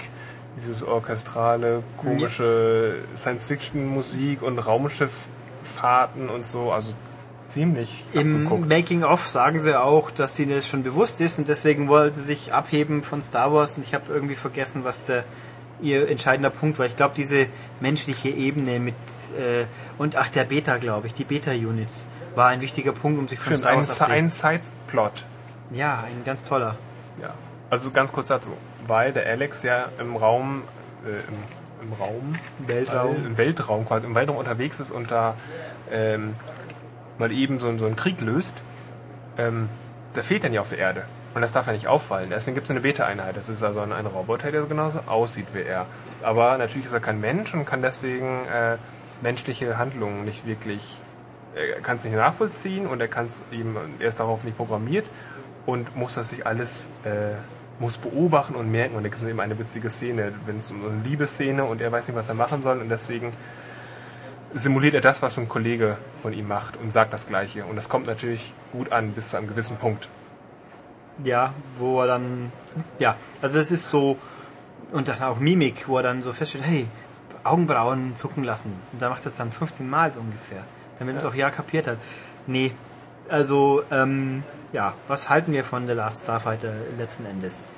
dieses 0.57 0.82
orchestrale, 0.82 1.82
komische 1.98 2.96
Science-Fiction-Musik 3.16 4.42
und 4.42 4.59
Raumschifffahrten 4.59 6.30
und 6.30 6.46
so, 6.46 6.72
also 6.72 6.94
ziemlich 7.48 8.05
Im 8.14 8.46
abgeguckt. 8.46 8.68
Making 8.68 9.05
of 9.05 9.28
sagen 9.28 9.61
sie 9.61 9.78
auch, 9.78 10.11
dass 10.11 10.38
ihnen 10.38 10.55
das 10.55 10.66
schon 10.66 10.82
bewusst 10.82 11.20
ist 11.20 11.38
und 11.38 11.48
deswegen 11.48 11.88
wollen 11.88 12.14
sie 12.14 12.22
sich 12.22 12.55
abheben 12.55 13.03
von 13.03 13.22
Star 13.22 13.53
Wars 13.53 13.76
und 13.76 13.84
ich 13.84 13.92
habe 13.92 14.05
irgendwie 14.12 14.36
vergessen, 14.36 14.84
was 14.84 15.05
der 15.05 15.24
ihr 15.82 16.08
entscheidender 16.08 16.50
Punkt 16.50 16.78
war. 16.78 16.86
Ich 16.86 16.96
glaube, 16.96 17.14
diese 17.16 17.46
menschliche 17.80 18.28
Ebene 18.28 18.78
mit 18.78 18.94
äh, 19.38 19.66
und 19.98 20.16
ach 20.16 20.28
der 20.28 20.44
Beta, 20.44 20.78
glaube 20.78 21.06
ich, 21.06 21.14
die 21.14 21.24
Beta-Unit 21.24 21.88
war 22.34 22.48
ein 22.48 22.60
wichtiger 22.60 22.92
Punkt, 22.92 23.18
um 23.18 23.28
sich 23.28 23.38
von 23.38 23.56
Stimmt, 23.56 23.60
Star 23.60 23.72
ein, 23.72 23.78
Wars 23.78 24.00
ein 24.00 24.26
abzuheben. 24.26 24.60
Side-Plot. 24.62 25.24
Ja, 25.72 26.04
ein 26.06 26.24
ganz 26.24 26.42
toller. 26.42 26.76
Ja. 27.20 27.34
Also 27.70 27.90
ganz 27.90 28.12
kurz 28.12 28.28
dazu, 28.28 28.50
weil 28.86 29.12
der 29.12 29.26
Alex 29.26 29.62
ja 29.62 29.88
im 30.00 30.16
Raum, 30.16 30.62
äh, 31.04 31.10
im, 31.10 31.88
im 31.88 31.92
Raum, 31.92 32.34
Weltraum. 32.58 33.16
All, 33.16 33.26
im 33.26 33.38
Weltraum 33.38 33.86
quasi, 33.86 34.06
im 34.06 34.14
Weltraum 34.14 34.36
unterwegs 34.36 34.80
ist 34.80 34.90
und 34.90 35.10
da 35.10 35.34
ähm, 35.92 36.34
mal 37.18 37.30
eben 37.30 37.60
so, 37.60 37.76
so 37.78 37.86
einen 37.86 37.96
Krieg 37.96 38.20
löst, 38.20 38.56
ähm, 39.38 39.68
da 40.14 40.22
fehlt 40.22 40.42
dann 40.44 40.52
ja 40.52 40.60
auf 40.60 40.70
der 40.70 40.78
Erde. 40.78 41.04
Und 41.32 41.42
das 41.42 41.52
darf 41.52 41.66
ja 41.66 41.72
nicht 41.72 41.86
auffallen. 41.86 42.30
Deswegen 42.30 42.56
gibt 42.56 42.64
es 42.64 42.70
eine 42.70 42.80
Beta-Einheit. 42.80 43.36
Das 43.36 43.48
ist 43.48 43.62
also 43.62 43.80
ein, 43.80 43.92
ein 43.92 44.06
Roboter, 44.06 44.50
der 44.50 44.62
genauso 44.62 45.00
aussieht 45.06 45.46
wie 45.52 45.62
er. 45.62 45.86
Aber 46.22 46.58
natürlich 46.58 46.86
ist 46.86 46.92
er 46.92 47.00
kein 47.00 47.20
Mensch 47.20 47.54
und 47.54 47.64
kann 47.64 47.82
deswegen 47.82 48.46
äh, 48.46 48.76
menschliche 49.22 49.78
Handlungen 49.78 50.24
nicht 50.24 50.46
wirklich, 50.46 50.96
er 51.54 51.80
kann 51.82 51.96
es 51.96 52.04
nicht 52.04 52.16
nachvollziehen 52.16 52.86
und 52.86 53.00
er 53.00 53.08
kann 53.08 53.26
es 53.26 53.44
eben, 53.52 53.76
er 53.98 54.08
ist 54.08 54.18
darauf 54.18 54.44
nicht 54.44 54.56
programmiert 54.56 55.06
und 55.66 55.94
muss 55.96 56.14
das 56.14 56.30
sich 56.30 56.46
alles, 56.46 56.88
äh, 57.04 57.34
muss 57.78 57.96
beobachten 57.96 58.56
und 58.56 58.70
merken. 58.70 58.96
Und 58.96 59.04
da 59.04 59.08
gibt 59.08 59.22
es 59.22 59.28
eben 59.28 59.40
eine 59.40 59.56
witzige 59.56 59.88
Szene, 59.88 60.32
wenn 60.46 60.56
es 60.56 60.72
um 60.72 60.84
eine 60.84 61.02
Liebesszene 61.04 61.64
und 61.64 61.80
er 61.80 61.92
weiß 61.92 62.08
nicht, 62.08 62.16
was 62.16 62.28
er 62.28 62.34
machen 62.34 62.60
soll 62.60 62.80
und 62.80 62.88
deswegen 62.88 63.32
simuliert 64.52 64.94
er 64.94 65.00
das, 65.00 65.22
was 65.22 65.38
ein 65.38 65.48
Kollege 65.48 65.96
von 66.22 66.32
ihm 66.32 66.48
macht 66.48 66.76
und 66.76 66.90
sagt 66.90 67.12
das 67.12 67.28
Gleiche. 67.28 67.64
Und 67.66 67.76
das 67.76 67.88
kommt 67.88 68.08
natürlich 68.08 68.52
gut 68.72 68.90
an 68.90 69.12
bis 69.12 69.30
zu 69.30 69.36
einem 69.36 69.46
gewissen 69.46 69.76
Punkt. 69.76 70.08
Ja, 71.24 71.52
wo 71.78 72.00
er 72.00 72.06
dann, 72.06 72.50
ja, 72.98 73.16
also 73.42 73.58
es 73.58 73.70
ist 73.70 73.88
so, 73.88 74.16
und 74.92 75.08
dann 75.08 75.22
auch 75.22 75.38
Mimik, 75.38 75.88
wo 75.88 75.98
er 75.98 76.02
dann 76.02 76.22
so 76.22 76.32
feststellt, 76.32 76.64
hey, 76.66 76.86
Augenbrauen 77.44 78.16
zucken 78.16 78.44
lassen. 78.44 78.72
Und 78.92 79.02
da 79.02 79.08
macht 79.08 79.24
das 79.26 79.36
dann 79.36 79.52
15 79.52 79.88
Mal 79.88 80.12
so 80.12 80.20
ungefähr, 80.20 80.62
damit 80.98 81.14
man 81.14 81.22
es 81.22 81.26
auch 81.30 81.34
ja 81.34 81.50
kapiert 81.50 81.86
hat. 81.86 81.98
Nee, 82.46 82.72
also, 83.28 83.82
ähm, 83.90 84.42
ja, 84.72 84.94
was 85.08 85.28
halten 85.28 85.52
wir 85.52 85.64
von 85.64 85.86
The 85.86 85.92
Last 85.94 86.24
Starfighter 86.24 86.72
letzten 86.98 87.26
Endes? 87.26 87.70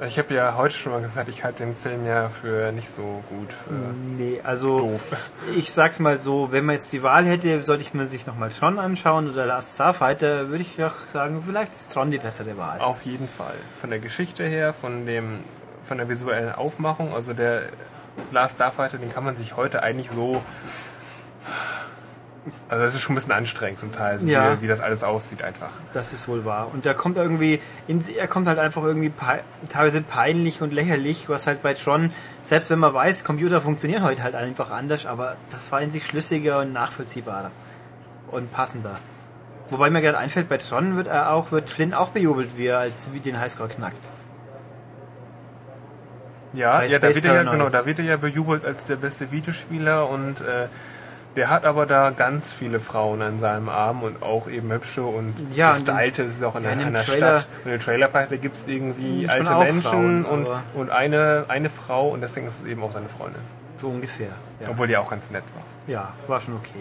Ich 0.00 0.18
habe 0.18 0.34
ja 0.34 0.56
heute 0.56 0.74
schon 0.74 0.92
mal 0.92 1.00
gesagt, 1.00 1.28
ich 1.28 1.44
halte 1.44 1.64
den 1.64 1.74
Film 1.74 2.04
ja 2.04 2.28
für 2.28 2.72
nicht 2.72 2.90
so 2.90 3.22
gut. 3.28 3.52
Für 3.52 3.72
Nee, 4.18 4.40
also 4.42 4.80
doof. 4.80 5.30
ich 5.56 5.70
sag's 5.70 6.00
mal 6.00 6.18
so, 6.18 6.50
wenn 6.50 6.64
man 6.64 6.74
jetzt 6.74 6.92
die 6.92 7.02
Wahl 7.02 7.26
hätte, 7.26 7.62
sollte 7.62 7.84
ich 7.84 7.94
mir 7.94 8.06
sich 8.06 8.26
nochmal 8.26 8.50
Tron 8.50 8.78
anschauen 8.78 9.30
oder 9.30 9.46
Last 9.46 9.74
Starfighter, 9.74 10.48
würde 10.48 10.62
ich 10.62 10.76
doch 10.76 10.94
sagen, 11.12 11.42
vielleicht 11.46 11.76
ist 11.76 11.92
Tron 11.92 12.10
die 12.10 12.18
bessere 12.18 12.56
Wahl. 12.58 12.80
Auf 12.80 13.02
jeden 13.02 13.28
Fall. 13.28 13.54
Von 13.80 13.90
der 13.90 14.00
Geschichte 14.00 14.44
her, 14.44 14.72
von 14.72 15.06
dem, 15.06 15.38
von 15.84 15.98
der 15.98 16.08
visuellen 16.08 16.52
Aufmachung, 16.52 17.14
also 17.14 17.32
der 17.32 17.62
Last 18.32 18.56
Starfighter, 18.56 18.98
den 18.98 19.12
kann 19.12 19.24
man 19.24 19.36
sich 19.36 19.56
heute 19.56 19.82
eigentlich 19.82 20.10
so. 20.10 20.42
Also 22.68 22.84
das 22.84 22.94
ist 22.94 23.00
schon 23.00 23.12
ein 23.12 23.16
bisschen 23.16 23.32
anstrengend 23.32 23.78
zum 23.80 23.92
Teil, 23.92 24.18
so 24.18 24.26
Ja. 24.26 24.58
wie, 24.58 24.62
wie 24.62 24.66
das 24.68 24.80
alles 24.80 25.02
aussieht 25.02 25.42
einfach. 25.42 25.70
Das 25.94 26.12
ist 26.12 26.28
wohl 26.28 26.44
wahr. 26.44 26.68
Und 26.72 26.84
der 26.84 26.92
kommt 26.94 27.16
irgendwie, 27.16 27.60
in, 27.86 28.04
er 28.06 28.28
kommt 28.28 28.48
halt 28.48 28.58
einfach 28.58 28.82
irgendwie 28.82 29.08
pei 29.08 29.40
teilweise 29.70 30.02
peinlich 30.02 30.60
und 30.60 30.72
lächerlich, 30.72 31.28
was 31.30 31.46
halt 31.46 31.62
bei 31.62 31.72
Tron, 31.72 32.12
selbst 32.42 32.68
wenn 32.70 32.78
man 32.78 32.92
weiß, 32.92 33.24
Computer 33.24 33.62
funktionieren 33.62 34.02
heute 34.02 34.22
halt 34.22 34.34
einfach 34.34 34.70
anders, 34.70 35.06
aber 35.06 35.36
das 35.50 35.72
war 35.72 35.80
in 35.80 35.90
sich 35.90 36.04
schlüssiger 36.04 36.60
und 36.60 36.72
nachvollziehbarer 36.74 37.50
und 38.30 38.52
passender. 38.52 38.96
Wobei 39.70 39.88
mir 39.88 40.02
gerade 40.02 40.18
einfällt, 40.18 40.50
bei 40.50 40.58
Tron 40.58 40.96
wird 40.96 41.06
er 41.06 41.32
auch, 41.32 41.50
wird 41.50 41.70
Flynn 41.70 41.94
auch 41.94 42.10
bejubelt, 42.10 42.50
wie 42.58 42.66
er 42.66 42.80
als 42.80 43.08
wie 43.14 43.20
den 43.20 43.40
Highscore 43.40 43.70
knackt. 43.70 44.04
Ja, 46.52 46.78
Bei 46.78 46.86
ja 46.86 46.98
da, 46.98 47.14
wird 47.14 47.24
er 47.24 47.34
ja 47.34 47.50
genau, 47.50 47.68
da 47.68 47.84
wird 47.84 47.98
er 47.98 48.04
ja 48.04 48.16
bejubelt 48.16 48.64
als 48.64 48.86
der 48.86 48.96
beste 48.96 49.32
Videospieler 49.32 50.08
und 50.08 50.40
äh, 50.40 50.68
der 51.36 51.50
hat 51.50 51.64
aber 51.64 51.86
da 51.86 52.10
ganz 52.10 52.52
viele 52.52 52.80
Frauen 52.80 53.22
an 53.22 53.38
seinem 53.38 53.68
Arm 53.68 54.02
und 54.02 54.22
auch 54.22 54.48
eben 54.48 54.70
hübsche 54.70 55.02
und 55.02 55.34
Ja, 55.54 55.72
gestylte. 55.72 56.22
Es 56.22 56.34
ist 56.34 56.44
auch 56.44 56.56
in, 56.56 56.64
ja, 56.64 56.70
in 56.70 56.80
einer, 56.80 56.90
dem 56.90 56.96
einer 56.96 57.04
Trailer- 57.04 57.40
Stadt. 57.40 57.52
Und 57.64 57.72
im 57.72 57.80
Trailerpark, 57.80 58.30
da 58.30 58.36
gibt 58.36 58.56
es 58.56 58.68
irgendwie 58.68 59.28
alte 59.28 59.54
Menschen 59.56 59.82
Frauen, 59.82 60.24
und, 60.24 60.46
und 60.74 60.90
eine, 60.90 61.44
eine 61.48 61.70
Frau 61.70 62.08
und 62.08 62.20
deswegen 62.20 62.46
ist 62.46 62.60
es 62.60 62.64
eben 62.64 62.82
auch 62.82 62.92
seine 62.92 63.08
Freundin. 63.08 63.42
So 63.76 63.88
ungefähr. 63.88 64.28
Ja. 64.60 64.68
Obwohl 64.70 64.86
die 64.86 64.96
auch 64.96 65.10
ganz 65.10 65.30
nett 65.30 65.42
war. 65.54 65.64
Ja, 65.92 66.12
war 66.28 66.40
schon 66.40 66.54
okay. 66.54 66.80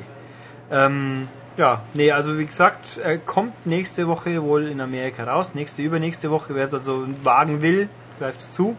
Ähm, 0.71 1.27
ja, 1.57 1.81
nee, 1.93 2.11
also 2.11 2.37
wie 2.37 2.45
gesagt, 2.45 2.99
er 3.03 3.17
kommt 3.17 3.65
nächste 3.65 4.07
Woche 4.07 4.41
wohl 4.41 4.67
in 4.67 4.79
Amerika 4.81 5.23
raus. 5.23 5.55
Nächste, 5.55 5.81
übernächste 5.81 6.31
Woche, 6.31 6.55
wer 6.55 6.63
es 6.63 6.73
also 6.73 7.05
wagen 7.23 7.61
will, 7.61 7.89
greift 8.19 8.39
es 8.39 8.53
zu. 8.53 8.75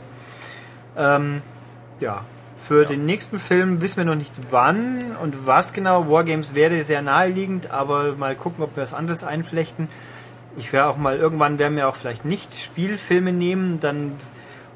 Ähm, 0.97 1.43
ja, 2.01 2.23
für 2.57 2.87
den 2.87 3.05
nächsten 3.05 3.39
Film 3.39 3.81
wissen 3.81 3.99
wir 3.99 4.05
noch 4.05 4.15
nicht 4.15 4.33
wann 4.51 5.17
und 5.23 5.47
was 5.47 5.73
genau. 5.73 6.09
Wargames 6.09 6.55
wäre 6.55 6.83
sehr 6.83 7.03
naheliegend, 7.03 7.71
aber 7.71 8.15
mal 8.15 8.35
gucken, 8.35 8.63
ob 8.63 8.77
wir 8.77 8.83
was 8.83 8.95
anderes 8.95 9.25
einflechten. 9.25 9.89
Ich 10.57 10.73
werde 10.73 10.89
auch 10.89 10.97
mal, 10.97 11.17
irgendwann 11.17 11.59
werden 11.59 11.77
wir 11.77 11.89
auch 11.89 11.97
vielleicht 11.97 12.25
nicht 12.25 12.55
Spielfilme 12.55 13.33
nehmen, 13.33 13.81
dann, 13.81 14.13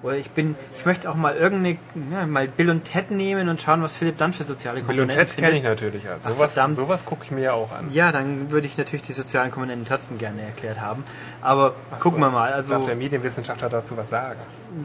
oder 0.03 0.17
ich 0.17 0.31
bin, 0.31 0.55
ich 0.77 0.87
möchte 0.87 1.11
auch 1.11 1.15
mal 1.15 1.35
irgendeine, 1.37 1.77
ja, 2.13 2.27
mal 2.27 2.47
Bill 2.47 2.71
und 2.71 2.85
Ted 2.85 3.11
nehmen 3.11 3.49
und 3.49 3.61
schauen, 3.61 3.83
was 3.83 3.97
Philipp 3.97 4.17
dann 4.17 4.33
für 4.33 4.45
soziale 4.45 4.81
Bill 4.83 5.01
und 5.01 5.09
Komponenten 5.09 5.35
Ted 5.37 5.45
kenne 5.45 5.57
ich 5.57 5.63
natürlich. 5.65 6.09
Also 6.09 6.31
Ach, 6.31 6.35
sowas 6.35 6.55
verdammt. 6.55 6.77
sowas 6.77 7.05
gucke 7.05 7.25
ich 7.25 7.31
mir 7.31 7.41
ja 7.43 7.53
auch 7.53 7.73
an. 7.73 7.93
Ja, 7.93 8.13
dann 8.13 8.51
würde 8.51 8.67
ich 8.67 8.79
natürlich 8.79 9.03
die 9.03 9.13
sozialen 9.13 9.51
Komponenten 9.51 9.87
trotzdem 9.87 10.19
gerne 10.19 10.43
erklärt 10.43 10.81
haben. 10.81 11.05
Aber 11.43 11.75
Ach 11.91 11.99
gucken 11.99 12.21
so. 12.21 12.27
wir 12.27 12.31
mal. 12.31 12.53
Also 12.53 12.75
Darf 12.75 12.85
der 12.85 12.97
Medienwissenschaftler 12.97 13.69
dazu 13.69 13.97
was 13.97 14.09
sagen? 14.09 14.39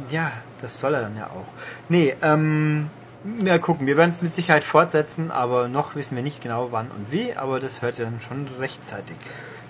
ja, 0.09 0.31
das 0.61 0.79
soll 0.79 0.93
er 0.95 1.01
dann 1.01 1.15
ja 1.17 1.25
auch. 1.27 1.45
Nee, 1.89 2.15
ähm, 2.21 2.89
mal 3.23 3.59
gucken. 3.59 3.85
Wir 3.85 3.97
werden 3.97 4.09
es 4.09 4.21
mit 4.21 4.33
Sicherheit 4.33 4.63
fortsetzen, 4.63 5.29
aber 5.29 5.67
noch 5.67 5.95
wissen 5.95 6.15
wir 6.15 6.23
nicht 6.23 6.41
genau 6.41 6.69
wann 6.71 6.87
und 6.89 7.11
wie, 7.11 7.35
aber 7.35 7.59
das 7.59 7.81
hört 7.81 7.99
ihr 7.99 8.05
dann 8.05 8.19
schon 8.21 8.47
rechtzeitig. 8.59 9.15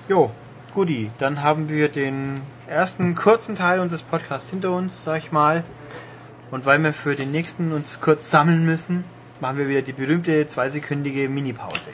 Jo, 0.07 0.31
guti. 0.73 1.11
Dann 1.19 1.41
haben 1.41 1.69
wir 1.69 1.89
den 1.89 2.41
ersten 2.67 3.15
kurzen 3.15 3.55
Teil 3.55 3.79
unseres 3.79 4.01
Podcasts 4.01 4.49
hinter 4.49 4.71
uns, 4.71 5.03
sag 5.03 5.17
ich 5.17 5.31
mal. 5.31 5.63
Und 6.51 6.65
weil 6.65 6.79
wir 6.83 6.93
für 6.93 7.15
den 7.15 7.31
nächsten 7.31 7.71
uns 7.71 8.01
kurz 8.01 8.29
sammeln 8.29 8.65
müssen, 8.65 9.03
machen 9.39 9.57
wir 9.57 9.67
wieder 9.67 9.81
die 9.81 9.93
berühmte 9.93 10.47
zweisekündige 10.47 11.29
Minipause. 11.29 11.91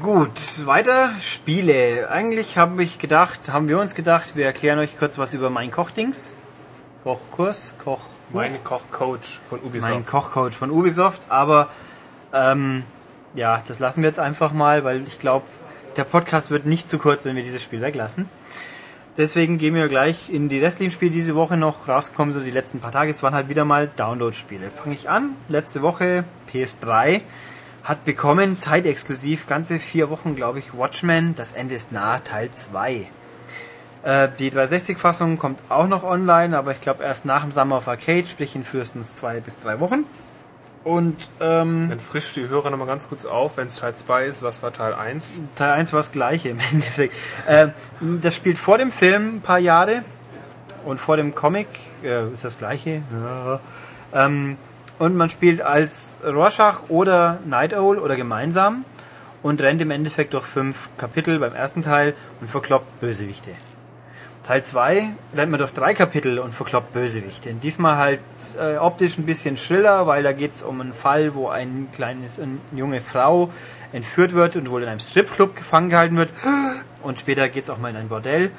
Gut, 0.00 0.64
weiter 0.64 1.10
Spiele. 1.20 2.08
Eigentlich 2.10 2.56
habe 2.56 2.82
ich 2.82 2.98
gedacht, 2.98 3.48
haben 3.48 3.68
wir 3.68 3.80
uns 3.80 3.94
gedacht, 3.94 4.36
wir 4.36 4.46
erklären 4.46 4.78
euch 4.78 4.96
kurz 4.96 5.18
was 5.18 5.34
über 5.34 5.50
mein 5.50 5.70
Kochdings. 5.70 6.36
Kochkurs, 7.02 7.74
Koch. 7.82 8.00
Mein 8.32 8.62
Kochcoach 8.64 9.40
von 9.48 9.60
Ubisoft. 9.60 9.92
Mein 9.92 10.06
Kochcoach 10.06 10.52
von 10.52 10.70
Ubisoft, 10.70 11.26
aber 11.28 11.68
ähm, 12.32 12.84
ja, 13.34 13.62
das 13.66 13.78
lassen 13.78 14.02
wir 14.02 14.08
jetzt 14.08 14.20
einfach 14.20 14.52
mal, 14.52 14.84
weil 14.84 15.06
ich 15.06 15.18
glaube, 15.18 15.44
der 15.96 16.04
Podcast 16.04 16.50
wird 16.50 16.66
nicht 16.66 16.88
zu 16.88 16.98
kurz, 16.98 17.24
wenn 17.24 17.36
wir 17.36 17.42
dieses 17.42 17.62
Spiel 17.62 17.80
weglassen. 17.80 18.28
Deswegen 19.16 19.58
gehen 19.58 19.74
wir 19.74 19.88
gleich 19.88 20.30
in 20.30 20.48
die 20.48 20.58
restlichen 20.58 20.90
Spiele 20.90 21.10
die 21.10 21.18
diese 21.18 21.34
Woche 21.34 21.58
noch 21.58 21.86
rausgekommen, 21.86 22.32
so 22.32 22.40
die 22.40 22.50
letzten 22.50 22.80
paar 22.80 22.92
Tage. 22.92 23.10
Es 23.10 23.22
waren 23.22 23.34
halt 23.34 23.50
wieder 23.50 23.66
mal 23.66 23.90
Download-Spiele. 23.96 24.70
Fange 24.70 24.94
ich 24.94 25.10
an. 25.10 25.36
Letzte 25.48 25.82
Woche 25.82 26.24
PS3 26.50 27.20
hat 27.84 28.04
bekommen, 28.04 28.56
zeitexklusiv, 28.56 29.46
ganze 29.46 29.78
vier 29.78 30.08
Wochen, 30.08 30.34
glaube 30.34 30.60
ich, 30.60 30.72
Watchmen, 30.72 31.34
das 31.34 31.52
Ende 31.52 31.74
ist 31.74 31.92
nah, 31.92 32.18
Teil 32.20 32.50
2. 32.50 33.06
Äh, 34.04 34.28
die 34.38 34.50
360-Fassung 34.50 35.38
kommt 35.38 35.62
auch 35.68 35.88
noch 35.88 36.04
online, 36.04 36.56
aber 36.56 36.72
ich 36.72 36.80
glaube 36.80 37.04
erst 37.04 37.24
nach 37.24 37.42
dem 37.42 37.52
Summer 37.52 37.78
of 37.78 37.88
Arcade, 37.88 38.26
sprich 38.26 38.54
in 38.54 38.64
frühestens 38.64 39.14
zwei 39.14 39.40
bis 39.40 39.58
drei 39.58 39.80
Wochen. 39.80 40.04
Und 40.84 41.16
ähm, 41.40 41.86
Dann 41.88 42.00
frischt 42.00 42.34
die 42.36 42.48
Hörer 42.48 42.70
nochmal 42.70 42.88
ganz 42.88 43.08
kurz 43.08 43.24
auf, 43.24 43.56
wenn 43.56 43.68
es 43.68 43.76
Teil 43.76 43.94
2 43.94 44.24
ist, 44.24 44.42
was 44.42 44.62
war 44.62 44.72
Teil 44.72 44.94
1? 44.94 45.24
Teil 45.54 45.70
1 45.70 45.92
war 45.92 46.00
das 46.00 46.10
gleiche 46.10 46.48
im 46.48 46.58
Endeffekt. 46.72 47.14
Ähm, 47.48 47.72
das 48.20 48.34
spielt 48.34 48.58
vor 48.58 48.78
dem 48.78 48.90
Film 48.90 49.36
ein 49.36 49.40
paar 49.40 49.58
Jahre 49.58 50.02
und 50.84 50.98
vor 50.98 51.16
dem 51.16 51.34
Comic 51.34 51.68
äh, 52.02 52.28
ist 52.32 52.44
das 52.44 52.58
gleiche. 52.58 53.02
Ja. 53.12 53.60
Ähm, 54.14 54.58
und 54.98 55.16
man 55.16 55.30
spielt 55.30 55.62
als 55.62 56.18
Rorschach 56.22 56.82
oder 56.88 57.38
Night 57.46 57.72
Owl 57.72 57.98
oder 57.98 58.14
gemeinsam 58.14 58.84
und 59.42 59.62
rennt 59.62 59.80
im 59.80 59.90
Endeffekt 59.90 60.34
durch 60.34 60.44
fünf 60.44 60.90
Kapitel 60.98 61.38
beim 61.38 61.54
ersten 61.54 61.80
Teil 61.80 62.14
und 62.42 62.48
verkloppt 62.48 63.00
Bösewichte. 63.00 63.52
Teil 64.46 64.64
2 64.64 65.08
rennt 65.36 65.50
man 65.52 65.58
durch 65.60 65.72
drei 65.72 65.94
Kapitel 65.94 66.40
und 66.40 66.52
verkloppt 66.52 66.92
Bösewichte. 66.92 67.50
Und 67.50 67.62
diesmal 67.62 67.96
halt 67.96 68.20
äh, 68.60 68.76
optisch 68.76 69.16
ein 69.16 69.24
bisschen 69.24 69.56
schriller, 69.56 70.08
weil 70.08 70.24
da 70.24 70.32
geht's 70.32 70.64
um 70.64 70.80
einen 70.80 70.92
Fall, 70.92 71.34
wo 71.34 71.48
ein 71.48 71.88
kleines, 71.92 72.40
eine 72.40 72.58
junge 72.72 73.00
Frau 73.00 73.50
entführt 73.92 74.32
wird 74.34 74.56
und 74.56 74.68
wohl 74.70 74.82
in 74.82 74.88
einem 74.88 75.00
Stripclub 75.00 75.54
gefangen 75.54 75.90
gehalten 75.90 76.16
wird. 76.16 76.30
Und 77.02 77.20
später 77.20 77.48
geht's 77.48 77.70
auch 77.70 77.78
mal 77.78 77.90
in 77.90 77.96
ein 77.96 78.08
Bordell. 78.08 78.50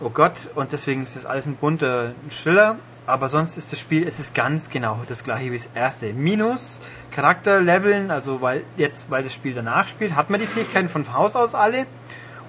Oh 0.00 0.10
Gott, 0.10 0.48
und 0.54 0.72
deswegen 0.72 1.02
ist 1.02 1.16
das 1.16 1.26
alles 1.26 1.46
ein 1.46 1.56
bunter 1.56 2.12
Schriller. 2.30 2.76
Aber 3.06 3.28
sonst 3.28 3.56
ist 3.56 3.72
das 3.72 3.78
Spiel, 3.78 4.06
es 4.06 4.18
ist 4.18 4.34
ganz 4.34 4.68
genau 4.68 5.00
das 5.06 5.22
gleiche 5.22 5.52
wie 5.52 5.56
das 5.56 5.70
erste. 5.74 6.12
Minus 6.12 6.82
Charakterleveln, 7.12 8.10
also 8.10 8.42
weil 8.42 8.64
jetzt, 8.76 9.10
weil 9.10 9.22
das 9.22 9.32
Spiel 9.32 9.54
danach 9.54 9.86
spielt, 9.86 10.16
hat 10.16 10.28
man 10.28 10.40
die 10.40 10.46
Fähigkeiten 10.46 10.88
von 10.88 11.12
Haus 11.12 11.36
aus 11.36 11.54
alle. 11.54 11.86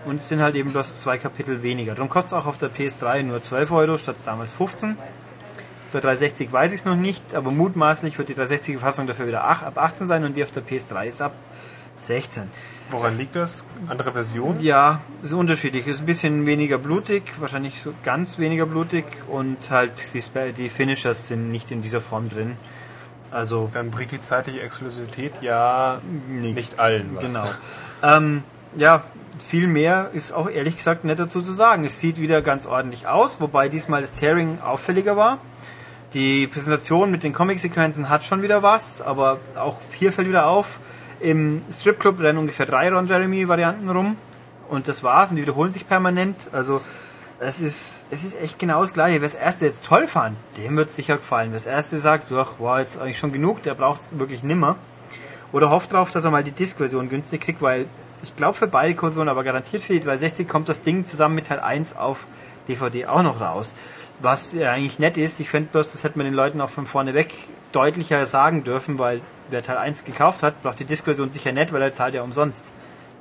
Und 0.08 0.16
es 0.18 0.28
sind 0.30 0.42
halt 0.42 0.56
eben 0.56 0.72
bloß 0.72 1.00
zwei 1.00 1.18
Kapitel 1.18 1.62
weniger. 1.64 1.94
Darum 1.96 2.10
kostet 2.10 2.32
es 2.34 2.38
auch 2.38 2.46
auf 2.48 2.58
der 2.58 2.70
PS3 2.72 3.24
nur 3.24 3.42
12 3.42 3.72
Euro 3.72 3.98
statt 3.98 4.16
damals 4.26 4.54
15. 4.54 4.98
Zur 5.90 6.02
360 6.02 6.52
weiß 6.52 6.72
ich 6.74 6.80
es 6.82 6.86
noch 6.86 6.96
nicht, 6.96 7.34
aber 7.36 7.52
mutmaßlich 7.52 8.18
wird 8.18 8.30
die 8.30 8.36
360-Fassung 8.36 9.08
dafür 9.08 9.28
wieder 9.28 9.46
ach- 9.46 9.64
ab 9.64 9.78
18 9.78 10.08
sein 10.08 10.24
und 10.26 10.36
die 10.36 10.44
auf 10.44 10.52
der 10.52 10.64
PS3 10.64 11.06
ist 11.08 11.22
ab 11.22 11.34
16. 11.96 12.44
Woran 12.90 13.18
liegt 13.18 13.36
das? 13.36 13.66
Andere 13.90 14.12
Version? 14.14 14.60
Ja, 14.62 15.02
ist 15.24 15.34
unterschiedlich. 15.34 15.88
Ist 15.88 16.00
ein 16.02 16.06
bisschen 16.06 16.46
weniger 16.46 16.78
blutig, 16.78 17.24
wahrscheinlich 17.40 17.82
so 17.82 17.94
ganz 18.04 18.38
weniger 18.38 18.66
blutig 18.66 19.06
und 19.28 19.58
halt 19.72 19.92
die, 20.14 20.22
Spe- 20.22 20.54
die 20.54 20.70
Finishers 20.70 21.28
sind 21.28 21.52
nicht 21.52 21.72
in 21.72 21.82
dieser 21.82 22.00
Form 22.02 22.30
drin. 22.30 22.56
Also 23.32 23.70
Dann 23.74 23.92
bringt 23.92 24.14
die 24.14 24.22
zeitliche 24.22 24.62
Exklusivität 24.62 25.34
ja 25.42 26.00
Nichts. 26.30 26.56
nicht 26.56 26.80
allen 26.80 27.10
was. 27.16 27.26
Genau. 27.34 27.46
Ähm, 28.04 28.44
ja, 28.78 29.04
viel 29.40 29.68
mehr 29.68 30.10
ist 30.14 30.32
auch 30.32 30.50
ehrlich 30.50 30.78
gesagt 30.78 31.04
nicht 31.04 31.20
dazu 31.20 31.42
zu 31.42 31.52
sagen. 31.52 31.86
Es 31.86 32.00
sieht 32.00 32.20
wieder 32.20 32.42
ganz 32.42 32.66
ordentlich 32.66 33.08
aus, 33.08 33.42
wobei 33.42 33.70
diesmal 33.70 34.02
das 34.02 34.14
Tearing 34.14 34.60
auffälliger 34.62 35.18
war. 35.18 35.40
Die 36.14 36.48
Präsentation 36.48 37.12
mit 37.12 37.24
den 37.24 37.34
Comic-Sequenzen 37.34 38.10
hat 38.10 38.24
schon 38.24 38.42
wieder 38.42 38.64
was, 38.64 39.02
aber 39.02 39.40
auch 39.56 39.78
hier 39.92 40.14
fällt 40.14 40.28
wieder 40.28 40.48
auf, 40.48 40.80
im 41.20 41.62
Stripclub 41.70 42.20
rennen 42.20 42.38
ungefähr 42.38 42.66
drei 42.66 42.90
Ron 42.92 43.08
Jeremy-Varianten 43.08 43.90
rum 43.90 44.18
und 44.70 44.88
das 44.88 45.04
war's 45.04 45.32
und 45.32 45.38
die 45.38 45.42
wiederholen 45.42 45.72
sich 45.72 45.88
permanent. 45.88 46.48
Also 46.52 46.82
es 47.40 47.62
ist, 47.62 48.06
es 48.10 48.24
ist 48.24 48.42
echt 48.42 48.58
genau 48.58 48.82
das 48.82 48.94
gleiche. 48.94 49.16
Wer 49.16 49.28
das 49.28 49.36
erste 49.36 49.66
jetzt 49.66 49.86
toll 49.86 50.08
fand, 50.08 50.38
dem 50.58 50.78
wird 50.78 50.90
es 50.90 50.96
sicher 50.96 51.18
gefallen. 51.18 51.52
Wer 51.52 51.58
das 51.58 51.66
erste 51.66 52.00
sagt, 52.00 52.32
ach, 52.32 52.60
war 52.60 52.80
jetzt 52.80 53.00
eigentlich 53.00 53.20
schon 53.20 53.34
genug, 53.34 53.64
der 53.64 53.74
braucht 53.74 54.02
es 54.02 54.18
wirklich 54.18 54.44
nimmer. 54.44 54.76
Oder 55.52 55.70
hofft 55.70 55.94
drauf, 55.94 56.12
dass 56.12 56.26
er 56.26 56.32
mal 56.32 56.44
die 56.44 56.52
Disc-Version 56.52 57.10
günstig 57.10 57.42
kriegt, 57.42 57.62
weil 57.62 57.86
ich 58.24 58.36
glaube 58.36 58.58
für 58.58 58.68
beide 58.68 58.96
Konsolen, 58.96 59.30
aber 59.30 59.44
garantiert 59.44 59.84
für 59.84 59.94
die 59.94 60.00
360 60.00 60.48
kommt 60.48 60.70
das 60.70 60.82
Ding 60.82 61.06
zusammen 61.06 61.36
mit 61.36 61.48
Teil 61.48 61.60
1 61.60 61.98
auf 61.98 62.26
DVD 62.68 63.06
auch 63.08 63.24
noch 63.24 63.40
raus. 63.42 63.76
Was 64.20 64.54
ja 64.54 64.72
eigentlich 64.72 65.00
nett 65.00 65.18
ist, 65.18 65.40
ich 65.40 65.50
finde 65.50 65.70
bloß, 65.72 65.92
das 65.92 66.04
hätte 66.04 66.18
man 66.18 66.26
den 66.26 66.34
Leuten 66.34 66.60
auch 66.62 66.70
von 66.70 66.86
vorne 66.86 67.14
weg 67.14 67.34
deutlicher 67.72 68.26
sagen 68.26 68.64
dürfen, 68.64 68.98
weil 68.98 69.22
wer 69.50 69.62
Teil 69.62 69.78
1 69.78 70.06
gekauft 70.06 70.42
hat, 70.44 70.62
braucht 70.64 70.80
die 70.80 70.86
Diskussion 70.86 71.32
sicher 71.32 71.52
nett, 71.52 71.72
weil 71.74 71.82
er 71.82 71.94
zahlt 71.94 72.14
ja 72.16 72.24
umsonst 72.24 72.74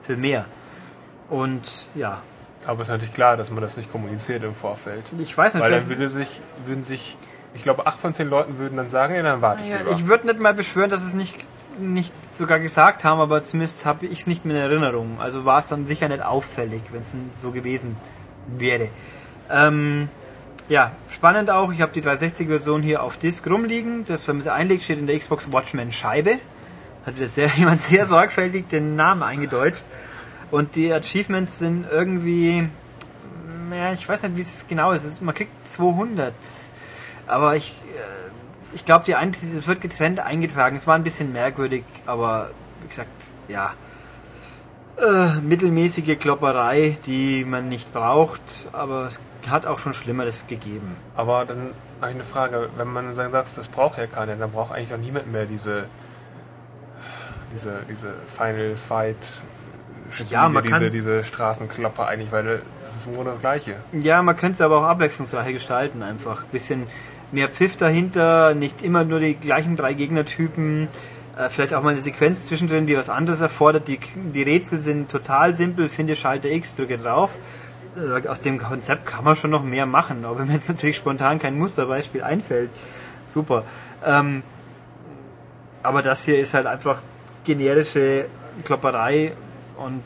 für 0.03 0.17
mehr. 0.17 0.47
Und 1.29 1.89
ja, 1.95 2.23
Aber 2.67 2.83
es 2.83 2.89
ist 2.89 2.93
natürlich 2.93 3.15
klar, 3.15 3.37
dass 3.37 3.51
man 3.51 3.61
das 3.61 3.77
nicht 3.77 3.91
kommuniziert 3.93 4.43
im 4.43 4.55
Vorfeld. 4.55 5.05
ich 5.19 5.37
weiß 5.37 5.55
nicht, 5.55 5.63
Weil 5.63 5.71
dann 5.73 5.89
würde 5.89 6.09
sich, 6.09 6.41
würden 6.65 6.83
sich, 6.83 7.17
ich 7.57 7.63
glaube, 7.63 7.87
acht 7.87 7.99
von 7.99 8.15
zehn 8.15 8.29
Leuten 8.29 8.59
würden 8.59 8.77
dann 8.77 8.89
sagen, 8.89 9.15
ja, 9.15 9.23
dann 9.23 9.41
warte 9.43 9.63
ich 9.65 9.69
Ja, 9.71 9.79
lieber. 9.79 9.91
ich 9.93 10.07
würde 10.07 10.27
nicht 10.29 10.41
mal 10.41 10.55
beschwören, 10.55 10.91
dass 10.91 11.03
es 11.03 11.15
nicht, 11.15 11.37
nicht 11.81 12.13
sogar 12.37 12.59
gesagt 12.61 13.03
haben, 13.05 13.21
aber 13.21 13.43
zumindest 13.43 13.85
habe 13.87 14.07
ich 14.07 14.21
es 14.21 14.27
nicht 14.27 14.45
mehr 14.45 14.57
in 14.57 14.63
Erinnerung. 14.63 15.17
Also 15.21 15.45
war 15.45 15.59
es 15.59 15.69
dann 15.69 15.87
sicher 15.87 16.09
nicht 16.09 16.23
auffällig, 16.23 16.83
wenn 16.93 17.01
es 17.01 17.17
so 17.37 17.51
gewesen 17.51 17.97
wäre. 18.47 18.89
Ähm, 19.51 20.09
ja, 20.69 20.93
spannend 21.11 21.51
auch, 21.51 21.73
ich 21.73 21.81
habe 21.81 21.93
die 21.93 22.03
360-Version 22.03 22.83
hier 22.83 23.03
auf 23.03 23.17
Disk 23.17 23.47
rumliegen. 23.49 24.05
Das, 24.07 24.27
wenn 24.29 24.37
man 24.37 24.43
sie 24.45 24.53
einlegt, 24.53 24.83
steht 24.85 24.99
in 24.99 25.07
der 25.07 25.19
Xbox 25.19 25.53
Watchmen 25.53 25.93
Scheibe. 25.93 26.39
Hat 27.05 27.17
wieder 27.17 27.29
sehr, 27.29 27.49
jemand 27.57 27.83
sehr 27.83 28.07
sorgfältig 28.07 28.69
den 28.69 28.97
Namen 28.97 29.23
eingedeutscht. 29.23 29.83
Und 30.51 30.75
die 30.77 30.93
Achievements 30.93 31.59
sind 31.59 31.87
irgendwie, 31.91 32.69
ja, 33.73 33.93
ich 33.93 34.09
weiß 34.09 34.23
nicht, 34.23 34.37
wie 34.37 34.41
es 34.41 34.67
genau 34.69 34.93
ist. 34.93 35.05
Es 35.05 35.13
ist 35.13 35.23
man 35.23 35.35
kriegt 35.35 35.69
200. 35.69 36.33
Aber 37.27 37.57
ich, 37.57 37.71
äh, 37.95 38.75
ich 38.75 38.85
glaube, 38.85 39.05
die 39.05 39.15
eine, 39.15 39.33
das 39.33 39.67
wird 39.67 39.81
getrennt 39.81 40.21
eingetragen. 40.21 40.77
Es 40.77 40.87
war 40.87 40.95
ein 40.95 41.03
bisschen 41.05 41.33
merkwürdig, 41.33 41.85
aber 42.07 42.51
wie 42.83 42.89
gesagt, 42.89 43.09
ja. 43.49 43.73
Äh, 44.99 45.41
mittelmäßige 45.41 46.19
Klopperei, 46.19 46.97
die 47.05 47.45
man 47.45 47.69
nicht 47.69 47.93
braucht, 47.93 48.41
aber 48.73 49.07
es 49.07 49.21
hat 49.47 49.67
auch 49.67 49.79
schon 49.79 49.93
Schlimmeres 49.93 50.47
gegeben. 50.47 50.97
Aber 51.15 51.45
dann 51.45 51.59
habe 52.01 52.11
ich 52.13 52.15
eine 52.15 52.25
Frage, 52.25 52.71
wenn 52.79 52.89
man 52.89 53.15
sagt, 53.15 53.35
das 53.35 53.69
braucht 53.69 53.99
ja 53.99 54.07
keiner, 54.07 54.37
dann 54.37 54.51
braucht 54.53 54.73
eigentlich 54.73 54.95
auch 54.95 54.99
niemand 54.99 55.31
mehr 55.31 55.45
diese, 55.45 55.85
diese, 57.53 57.81
diese 57.91 58.09
Final 58.25 58.75
Fight 58.77 59.17
Spiele, 60.11 60.31
Ja, 60.31 60.49
man 60.49 60.63
diese, 60.63 60.75
kann- 60.79 60.91
diese 60.93 61.25
Straßenklopper 61.25 62.07
eigentlich, 62.07 62.31
weil 62.33 62.63
das 62.81 62.97
ist 62.97 63.07
im 63.07 63.15
Grunde 63.15 63.33
das 63.33 63.41
Gleiche. 63.41 63.75
Ja, 63.93 64.23
man 64.23 64.37
könnte 64.37 64.55
es 64.55 64.61
aber 64.63 64.79
auch 64.79 64.85
abwechslungsreicher 64.85 65.53
gestalten, 65.53 66.03
einfach. 66.03 66.45
Bisschen 66.45 66.87
mehr 67.33 67.49
Pfiff 67.49 67.77
dahinter, 67.77 68.55
nicht 68.55 68.83
immer 68.83 69.05
nur 69.05 69.21
die 69.21 69.35
gleichen 69.35 69.77
drei 69.77 69.95
Gegnertypen. 69.95 70.89
Äh, 71.37 71.49
vielleicht 71.51 71.75
auch 71.75 71.83
mal 71.83 71.91
eine 71.91 72.01
Sequenz 72.01 72.45
zwischendrin, 72.45 72.87
die 72.87 72.97
was 72.97 73.09
anderes 73.09 73.41
erfordert. 73.41 73.89
Die, 73.89 73.99
die 74.35 74.43
Rätsel 74.43 74.81
sind 74.81 75.11
total 75.11 75.55
simpel. 75.55 75.89
Finde 75.89 76.17
Schalter 76.17 76.49
X, 76.49 76.77
drücke 76.77 76.99
drauf. 76.99 77.31
Äh, 77.97 78.27
Aus 78.29 78.41
dem 78.41 78.59
Konzept 78.59 79.07
kann 79.07 79.25
man 79.25 79.37
schon 79.37 79.51
noch 79.51 79.63
mehr 79.63 79.87
machen. 79.87 80.25
Aber 80.25 80.39
wenn 80.39 80.47
mir 80.47 80.55
jetzt 80.55 80.69
natürlich 80.69 80.97
spontan 80.97 81.39
kein 81.39 81.59
Musterbeispiel 81.59 82.23
einfällt, 82.23 82.71
super. 83.27 83.65
Ähm, 84.05 84.43
aber 85.83 86.03
das 86.03 86.25
hier 86.25 86.39
ist 86.39 86.55
halt 86.55 86.67
einfach 86.67 86.99
generische 87.45 88.27
Klopperei 88.65 89.33
und 89.77 90.03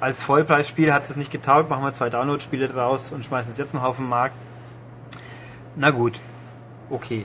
als 0.00 0.22
Vollpreisspiel 0.22 0.92
hat 0.92 1.04
es 1.04 1.16
nicht 1.16 1.30
getaugt, 1.30 1.70
machen 1.70 1.84
wir 1.84 1.92
zwei 1.92 2.10
Download-Spiele 2.10 2.68
draus 2.68 3.12
und 3.12 3.24
schmeißen 3.24 3.52
es 3.52 3.58
jetzt 3.58 3.74
noch 3.74 3.84
auf 3.84 3.96
den 3.96 4.08
Markt. 4.08 4.34
Na 5.76 5.90
gut, 5.90 6.18
okay. 6.90 7.24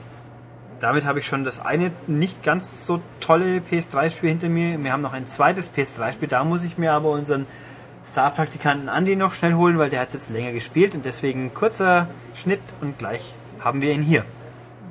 Damit 0.80 1.04
habe 1.04 1.18
ich 1.18 1.26
schon 1.26 1.44
das 1.44 1.58
eine 1.58 1.90
nicht 2.06 2.44
ganz 2.44 2.86
so 2.86 3.00
tolle 3.18 3.58
PS3-Spiel 3.58 4.30
hinter 4.30 4.48
mir. 4.48 4.82
Wir 4.82 4.92
haben 4.92 5.02
noch 5.02 5.12
ein 5.12 5.26
zweites 5.26 5.72
PS3-Spiel, 5.74 6.28
da 6.28 6.44
muss 6.44 6.62
ich 6.62 6.78
mir 6.78 6.92
aber 6.92 7.10
unseren 7.10 7.46
Star-Praktikanten 8.06 8.88
Andy 8.88 9.16
noch 9.16 9.34
schnell 9.34 9.54
holen, 9.54 9.78
weil 9.78 9.90
der 9.90 10.00
hat 10.00 10.12
jetzt 10.12 10.30
länger 10.30 10.52
gespielt 10.52 10.94
und 10.94 11.04
deswegen 11.04 11.52
kurzer 11.52 12.08
Schnitt 12.34 12.60
und 12.80 12.98
gleich 12.98 13.34
haben 13.60 13.82
wir 13.82 13.92
ihn 13.92 14.02
hier. 14.02 14.24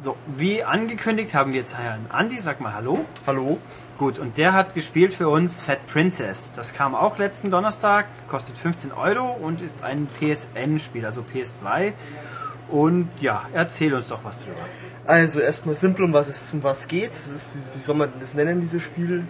So, 0.01 0.15
wie 0.35 0.63
angekündigt 0.63 1.33
haben 1.33 1.53
wir 1.53 1.59
jetzt 1.59 1.75
Herrn 1.75 2.05
Andy, 2.15 2.39
sag 2.39 2.61
mal 2.61 2.73
Hallo. 2.73 3.03
Hallo? 3.25 3.57
Gut, 3.97 4.19
und 4.19 4.37
der 4.37 4.53
hat 4.53 4.75
gespielt 4.75 5.13
für 5.13 5.27
uns 5.27 5.59
Fat 5.59 5.87
Princess. 5.87 6.51
Das 6.51 6.73
kam 6.73 6.93
auch 6.93 7.17
letzten 7.17 7.49
Donnerstag, 7.49 8.05
kostet 8.27 8.55
15 8.57 8.91
Euro 8.91 9.31
und 9.31 9.61
ist 9.61 9.83
ein 9.83 10.07
PSN-Spiel, 10.19 11.03
also 11.03 11.23
PS3. 11.23 11.93
Und 12.69 13.09
ja, 13.21 13.47
erzähl 13.53 13.93
uns 13.93 14.07
doch 14.09 14.23
was 14.23 14.39
drüber. 14.43 14.57
Also 15.05 15.39
erstmal 15.39 15.75
simpel, 15.75 16.03
um 16.05 16.13
was 16.13 16.27
es 16.27 16.51
um 16.53 16.63
was 16.63 16.87
geht. 16.87 17.11
Es 17.11 17.27
ist, 17.27 17.53
wie, 17.55 17.77
wie 17.77 17.81
soll 17.81 17.95
man 17.95 18.11
das 18.19 18.33
nennen, 18.33 18.59
dieses 18.59 18.83
Spiel? 18.83 19.25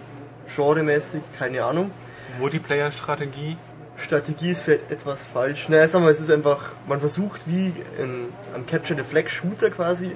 Genremäßig, 0.56 1.22
keine 1.38 1.64
Ahnung. 1.64 1.92
Multiplayer-Strategie. 2.40 3.58
Strategie 3.98 4.52
ist 4.52 4.62
vielleicht 4.62 4.92
etwas 4.92 5.24
falsch. 5.24 5.70
Naja, 5.70 5.88
sagen 5.88 6.06
wir, 6.06 6.12
es 6.12 6.20
ist 6.20 6.32
einfach, 6.32 6.72
man 6.88 7.00
versucht 7.00 7.42
wie 7.46 7.74
in, 8.00 8.26
am 8.56 8.66
Capture 8.66 8.98
the 9.00 9.08
Flag 9.08 9.28
Shooter 9.28 9.70
quasi 9.70 10.12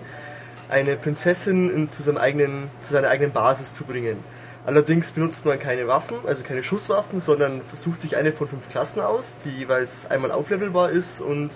eine 0.69 0.95
Prinzessin 0.95 1.69
in, 1.69 1.89
zu, 1.89 2.01
seinem 2.01 2.17
eigenen, 2.17 2.69
zu 2.82 2.93
seiner 2.93 3.09
eigenen 3.09 3.32
Basis 3.32 3.74
zu 3.74 3.84
bringen. 3.84 4.17
Allerdings 4.65 5.11
benutzt 5.11 5.45
man 5.45 5.59
keine 5.59 5.88
Waffen, 5.88 6.17
also 6.28 6.43
keine 6.43 6.63
Schusswaffen, 6.63 7.19
sondern 7.19 7.61
versucht 7.61 7.99
sich 7.99 8.15
eine 8.15 8.32
von 8.32 8.47
fünf 8.47 8.69
Klassen 8.69 9.01
aus, 9.01 9.36
die 9.43 9.49
jeweils 9.49 10.09
einmal 10.09 10.32
auflevelbar 10.32 10.91
ist 10.91 11.19
und 11.19 11.51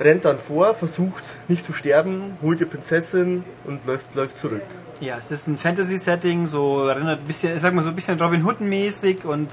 rennt 0.00 0.24
dann 0.24 0.38
vor, 0.38 0.74
versucht 0.74 1.36
nicht 1.48 1.64
zu 1.64 1.72
sterben, 1.72 2.36
holt 2.42 2.60
die 2.60 2.64
Prinzessin 2.64 3.44
und 3.64 3.84
läuft, 3.86 4.14
läuft 4.14 4.36
zurück. 4.38 4.62
Ja, 5.00 5.16
es 5.18 5.30
ist 5.30 5.46
ein 5.46 5.58
Fantasy-Setting, 5.58 6.46
so 6.46 6.86
erinnert 6.88 7.20
ein 7.20 7.26
bisschen, 7.26 7.54
ich 7.56 7.62
sag 7.62 7.72
mal 7.74 7.82
so 7.82 7.90
ein 7.90 7.94
bisschen 7.94 8.20
Robin 8.20 8.44
Hood-mäßig 8.44 9.24
und 9.24 9.48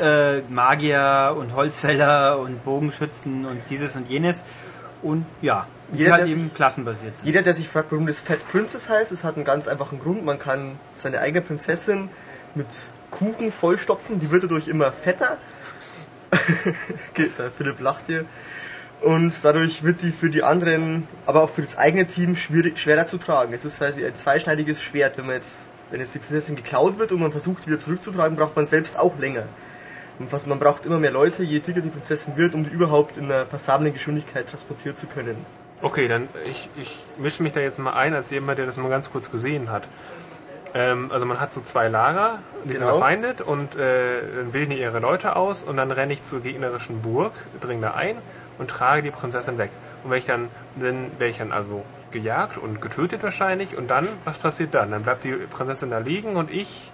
äh, 0.00 0.40
Magier 0.48 1.34
und 1.38 1.54
Holzfäller 1.54 2.38
und 2.38 2.64
Bogenschützen 2.64 3.44
und 3.46 3.60
dieses 3.70 3.96
und 3.96 4.08
jenes. 4.08 4.44
Und 5.02 5.26
ja, 5.42 5.66
die 5.92 5.98
Jeder, 5.98 6.12
halt 6.14 6.28
eben 6.28 6.44
sich- 6.44 6.54
klassenbasiert 6.54 7.18
sind. 7.18 7.26
Jeder, 7.26 7.42
der 7.42 7.54
sich 7.54 7.68
fragt, 7.68 7.92
warum 7.92 8.06
das 8.06 8.20
Fat 8.20 8.46
Princess 8.50 8.88
heißt, 8.88 9.12
es 9.12 9.24
hat 9.24 9.36
einen 9.36 9.44
ganz 9.44 9.68
einfachen 9.68 10.00
Grund. 10.00 10.24
Man 10.24 10.38
kann 10.38 10.78
seine 10.94 11.20
eigene 11.20 11.42
Prinzessin 11.42 12.08
mit 12.54 12.66
Kuchen 13.10 13.52
vollstopfen, 13.52 14.18
die 14.18 14.30
wird 14.30 14.44
dadurch 14.44 14.68
immer 14.68 14.90
fetter. 14.90 15.36
Der 17.38 17.50
Philipp 17.50 17.80
lacht 17.80 18.06
hier. 18.06 18.24
Und 19.02 19.32
dadurch 19.44 19.82
wird 19.82 20.02
die 20.02 20.10
für 20.10 20.30
die 20.30 20.42
anderen, 20.42 21.06
aber 21.26 21.42
auch 21.42 21.50
für 21.50 21.60
das 21.60 21.76
eigene 21.76 22.06
Team 22.06 22.34
schwierig, 22.34 22.78
schwerer 22.78 23.06
zu 23.06 23.18
tragen. 23.18 23.52
Es 23.52 23.64
ist 23.64 23.78
quasi 23.78 24.04
ein 24.04 24.14
zweischneidiges 24.16 24.82
Schwert. 24.82 25.18
Wenn 25.18 25.26
man 25.26 25.34
jetzt, 25.36 25.68
wenn 25.90 26.00
jetzt 26.00 26.14
die 26.14 26.18
Prinzessin 26.18 26.56
geklaut 26.56 26.98
wird 26.98 27.12
und 27.12 27.20
man 27.20 27.30
versucht, 27.30 27.66
wieder 27.66 27.76
zurückzutragen, 27.78 28.36
braucht 28.36 28.56
man 28.56 28.66
selbst 28.66 28.98
auch 28.98 29.18
länger. 29.18 29.44
Und 30.18 30.32
was, 30.32 30.46
man 30.46 30.58
braucht 30.58 30.86
immer 30.86 30.98
mehr 30.98 31.10
Leute, 31.10 31.42
je 31.42 31.60
dicker 31.60 31.82
die 31.82 31.90
Prinzessin 31.90 32.36
wird, 32.36 32.54
um 32.54 32.64
die 32.64 32.70
überhaupt 32.70 33.18
in 33.18 33.30
einer 33.30 33.44
passablen 33.44 33.92
Geschwindigkeit 33.92 34.48
transportieren 34.48 34.96
zu 34.96 35.06
können. 35.06 35.36
Okay, 35.82 36.08
dann 36.08 36.26
ich, 36.50 36.70
ich 36.80 37.04
mische 37.18 37.42
mich 37.42 37.52
da 37.52 37.60
jetzt 37.60 37.78
mal 37.78 37.92
ein 37.92 38.14
als 38.14 38.30
jemand, 38.30 38.58
der 38.58 38.64
das 38.64 38.78
mal 38.78 38.88
ganz 38.88 39.12
kurz 39.12 39.30
gesehen 39.30 39.70
hat. 39.70 39.86
Ähm, 40.72 41.12
also 41.12 41.26
man 41.26 41.38
hat 41.38 41.52
so 41.52 41.60
zwei 41.60 41.88
Lager, 41.88 42.38
die 42.64 42.70
sind 42.70 42.80
Genau. 42.80 42.92
verfeindet 42.96 43.42
und 43.42 43.76
äh, 43.76 44.22
dann 44.36 44.52
bilden 44.52 44.70
die 44.70 44.80
ihre 44.80 45.00
Leute 45.00 45.36
aus 45.36 45.64
und 45.64 45.76
dann 45.76 45.90
renne 45.90 46.14
ich 46.14 46.22
zur 46.22 46.40
gegnerischen 46.40 47.02
Burg, 47.02 47.34
dringe 47.60 47.82
da 47.82 47.90
ein 47.92 48.16
und 48.58 48.68
trage 48.68 49.02
die 49.02 49.10
Prinzessin 49.10 49.58
weg. 49.58 49.70
Und 50.04 50.10
wenn 50.10 50.18
ich 50.18 50.26
dann, 50.26 50.48
dann 50.76 51.10
werde 51.18 51.30
ich 51.30 51.38
dann 51.38 51.52
also 51.52 51.84
gejagt 52.10 52.58
und 52.58 52.80
getötet 52.80 53.22
wahrscheinlich 53.22 53.76
und 53.76 53.90
dann, 53.90 54.08
was 54.24 54.38
passiert 54.38 54.74
dann? 54.74 54.90
Dann 54.90 55.02
bleibt 55.02 55.24
die 55.24 55.32
Prinzessin 55.32 55.90
da 55.90 55.98
liegen 55.98 56.36
und 56.36 56.50
ich, 56.50 56.90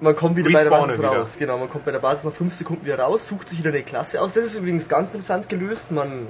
Man 0.00 0.16
kommt 0.16 0.36
wieder 0.36 0.50
bei 0.50 0.64
der 0.64 0.70
Basis 0.70 0.98
wieder. 0.98 1.08
raus. 1.08 1.36
Genau, 1.38 1.56
man 1.56 1.68
kommt 1.70 1.84
bei 1.84 1.92
der 1.92 2.00
Basis 2.00 2.24
nach 2.24 2.32
5 2.32 2.52
Sekunden 2.52 2.84
wieder 2.84 2.98
raus, 2.98 3.28
sucht 3.28 3.48
sich 3.48 3.58
wieder 3.60 3.70
eine 3.70 3.82
Klasse 3.82 4.20
aus. 4.20 4.34
Das 4.34 4.44
ist 4.44 4.56
übrigens 4.56 4.88
ganz 4.88 5.08
interessant 5.08 5.48
gelöst. 5.48 5.92
Man 5.92 6.26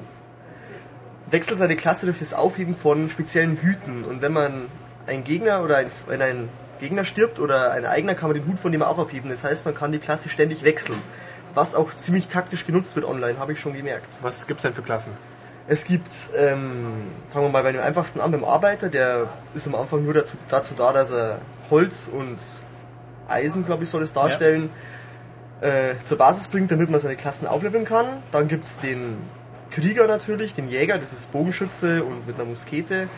wechselt 1.31 1.59
seine 1.59 1.75
Klasse 1.77 2.07
durch 2.07 2.19
das 2.19 2.35
Aufheben 2.35 2.77
von 2.77 3.09
speziellen 3.09 3.57
Hüten. 3.57 4.05
Und 4.05 4.21
wenn 4.23 4.33
man 4.33 4.67
einen 5.07 5.25
Gegner 5.25 5.63
oder 5.65 5.79
ein, 5.79 5.87
wenn 6.07 6.23
ein 6.23 6.49
Gegner 6.81 7.05
stirbt 7.05 7.41
oder 7.41 7.73
ein 7.73 7.87
eigener, 7.87 8.15
kann 8.15 8.29
man 8.31 8.39
den 8.39 8.47
Hut 8.47 8.59
von 8.59 8.71
dem 8.71 8.83
auch 8.83 8.99
abheben. 8.99 9.31
Das 9.31 9.43
heißt, 9.43 9.65
man 9.65 9.75
kann 9.75 9.91
die 9.93 9.99
Klasse 9.99 10.29
ständig 10.29 10.63
wechseln. 10.65 11.01
Was 11.55 11.75
auch 11.75 11.91
ziemlich 11.91 12.29
taktisch 12.29 12.67
genutzt 12.67 12.97
wird 12.97 13.07
online, 13.07 13.39
habe 13.39 13.53
ich 13.53 13.61
schon 13.61 13.75
gemerkt. 13.75 14.09
was 14.23 14.47
gibt's 14.47 14.63
denn 14.63 14.75
für 14.75 14.83
Klassen? 14.83 15.13
Es 15.67 15.85
gibt, 15.85 16.31
ähm, 16.37 17.05
fangen 17.31 17.47
wir 17.47 17.49
mal 17.49 17.63
bei 17.63 17.73
dem 17.73 17.81
einfachsten 17.81 18.21
an, 18.21 18.33
beim 18.33 18.45
Arbeiter, 18.45 18.91
der 18.91 19.29
ist 19.55 19.67
am 19.67 19.75
Anfang 19.75 20.05
nur 20.05 20.13
dazu, 20.13 20.37
dazu 20.49 20.75
da, 20.77 20.93
dass 20.93 21.11
er 21.11 21.39
Holz 21.71 22.11
und 22.13 22.37
Eisen, 23.29 23.65
glaube 23.65 23.85
ich, 23.85 23.91
soll 23.91 24.03
es 24.03 24.13
darstellen, 24.13 24.69
äh, 25.63 25.95
zur 26.05 26.19
Basis 26.19 26.49
bringt, 26.49 26.71
damit 26.71 26.91
man 26.91 27.01
seine 27.01 27.17
Klassen 27.17 27.47
aufleveln 27.47 27.87
kann. 27.87 28.23
Dann 28.31 28.49
gibt 28.49 28.65
es 28.65 28.79
den 28.79 29.17
Krieger 29.71 30.07
natürlich, 30.07 30.53
den 30.53 30.69
Jäger, 30.69 30.99
das 30.99 31.13
ist 31.13 31.33
Bogenschütze 31.33 32.05
und 32.05 32.27
mit 32.27 32.37
einer 32.37 32.45
Muskete. 32.45 33.09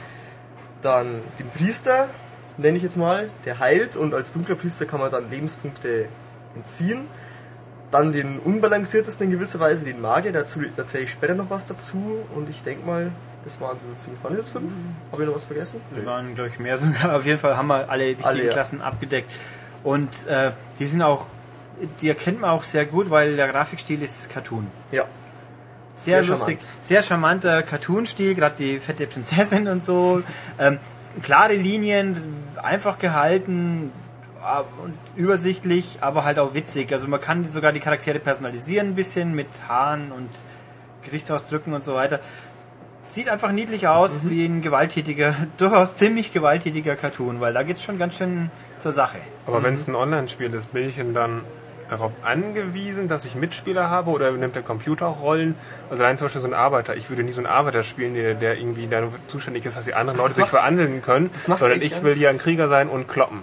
Dann 0.83 1.21
den 1.41 1.51
Priester, 1.51 2.09
nenne 2.57 2.77
ich 2.77 2.85
jetzt 2.85 2.97
mal, 2.97 3.29
der 3.45 3.59
heilt 3.59 3.97
und 3.97 4.15
als 4.15 4.33
dunkler 4.33 4.55
Priester 4.55 4.87
kann 4.87 5.01
man 5.01 5.11
dann 5.11 5.29
Lebenspunkte 5.31 6.07
entziehen. 6.55 7.09
Dann 7.91 8.13
den 8.13 8.39
unbalanciertesten 8.41 9.27
in 9.27 9.33
gewisser 9.33 9.61
Weise, 9.61 9.85
den 9.85 10.01
Magier, 10.01 10.33
dazu 10.33 10.61
erzähle 10.77 11.05
ich 11.05 11.11
später 11.11 11.35
noch 11.35 11.51
was 11.51 11.67
dazu. 11.67 12.19
Und 12.35 12.51
ich 12.51 12.63
denke 12.63 12.85
mal, 12.85 13.11
das 13.45 13.61
waren 13.61 13.79
so 13.79 13.87
ziemlich, 14.03 14.23
waren 14.25 14.37
das 14.37 14.49
fünf? 14.49 14.73
Habe 15.13 15.23
ich 15.23 15.29
noch 15.29 15.37
was 15.37 15.45
vergessen? 15.45 15.81
Wir 15.95 16.05
waren, 16.05 16.35
glaube 16.35 16.51
ich, 16.51 16.59
mehr 16.59 16.79
sogar. 16.79 17.17
Auf 17.17 17.25
jeden 17.25 17.39
Fall 17.39 17.57
haben 17.57 17.69
wir 17.69 17.89
alle 17.89 18.07
wichtigen 18.09 18.25
Alle, 18.25 18.45
ja. 18.47 18.53
Klassen 18.53 18.81
abgedeckt. 18.81 19.31
Und 19.85 20.27
äh, 20.27 20.51
die 20.81 20.87
sind 20.87 21.03
auch 21.03 21.27
die 22.01 22.09
erkennt 22.09 22.41
man 22.41 22.51
auch 22.51 22.65
sehr 22.65 22.87
gut, 22.87 23.11
weil 23.11 23.37
der 23.37 23.49
Grafikstil 23.49 24.03
ist 24.03 24.31
Cartoon. 24.31 24.67
Ja. 24.93 25.05
Sehr, 25.95 26.23
Sehr 26.23 26.35
lustig, 26.35 26.59
charmant. 26.61 26.85
sehr 26.85 27.03
charmanter 27.03 27.63
Cartoon-Stil, 27.63 28.35
gerade 28.35 28.55
die 28.57 28.81
fette 28.81 29.07
Prinzessin 29.07 29.67
und 29.67 29.83
so. 29.83 30.23
Ähm, 30.59 30.79
klare 31.23 31.55
Linien, 31.55 32.23
einfach 32.63 32.99
gehalten 32.99 33.91
übersichtlich, 35.17 35.99
aber 36.01 36.25
halt 36.25 36.39
auch 36.39 36.55
witzig. 36.55 36.93
Also 36.93 37.09
man 37.09 37.21
kann 37.21 37.49
sogar 37.49 37.73
die 37.73 37.81
Charaktere 37.81 38.19
personalisieren 38.19 38.89
ein 38.91 38.95
bisschen 38.95 39.35
mit 39.35 39.47
Haaren 39.69 40.13
und 40.13 40.29
Gesichtsausdrücken 41.03 41.73
und 41.75 41.83
so 41.85 41.95
weiter. 41.95 42.21
Sieht 43.01 43.29
einfach 43.29 43.53
niedlich 43.53 43.87
aus, 43.89 44.25
Mhm. 44.25 44.31
wie 44.31 44.45
ein 44.47 44.63
gewalttätiger, 44.63 45.35
durchaus 45.59 45.97
ziemlich 45.97 46.33
gewalttätiger 46.33 46.97
Cartoon, 46.97 47.41
weil 47.41 47.53
da 47.55 47.63
geht's 47.63 47.85
schon 47.85 47.99
ganz 47.99 48.19
schön 48.19 48.51
zur 48.79 48.93
Sache. 48.93 49.19
Aber 49.47 49.63
wenn 49.63 49.75
es 49.75 49.87
ein 49.89 49.95
Online-Spiel 49.95 50.53
ist, 50.53 50.73
bin 50.73 50.89
ich 50.89 50.97
denn 50.97 51.15
dann 51.15 51.43
darauf 51.89 52.11
angewiesen, 52.25 53.07
dass 53.07 53.25
ich 53.25 53.37
Mitspieler 53.37 53.89
habe 53.89 54.11
oder 54.11 54.33
nimmt 54.33 54.57
der 54.57 54.63
Computer 54.65 55.07
auch 55.07 55.23
Rollen? 55.23 55.55
Also 55.89 56.03
allein 56.03 56.19
zum 56.19 56.25
Beispiel 56.25 56.43
so 56.43 56.49
ein 56.49 56.55
Arbeiter. 56.55 56.97
Ich 56.97 57.09
würde 57.11 57.23
nie 57.23 57.31
so 57.31 57.39
einen 57.39 57.47
Arbeiter 57.47 57.85
spielen, 57.85 58.15
der, 58.15 58.35
der 58.35 58.59
irgendwie 58.59 58.89
dann 58.89 59.09
zuständig 59.29 59.65
ist, 59.67 59.77
dass 59.77 59.85
die 59.85 59.95
anderen 59.95 60.19
Leute 60.19 60.33
sich 60.33 60.41
macht- 60.41 60.51
verhandeln 60.51 61.01
können, 61.01 61.31
das 61.33 61.45
sondern 61.45 61.81
ich 61.81 62.03
will 62.03 62.13
hier 62.15 62.31
ein 62.31 62.39
Krieger 62.39 62.69
sein 62.69 62.89
und 62.89 63.07
kloppen. 63.09 63.43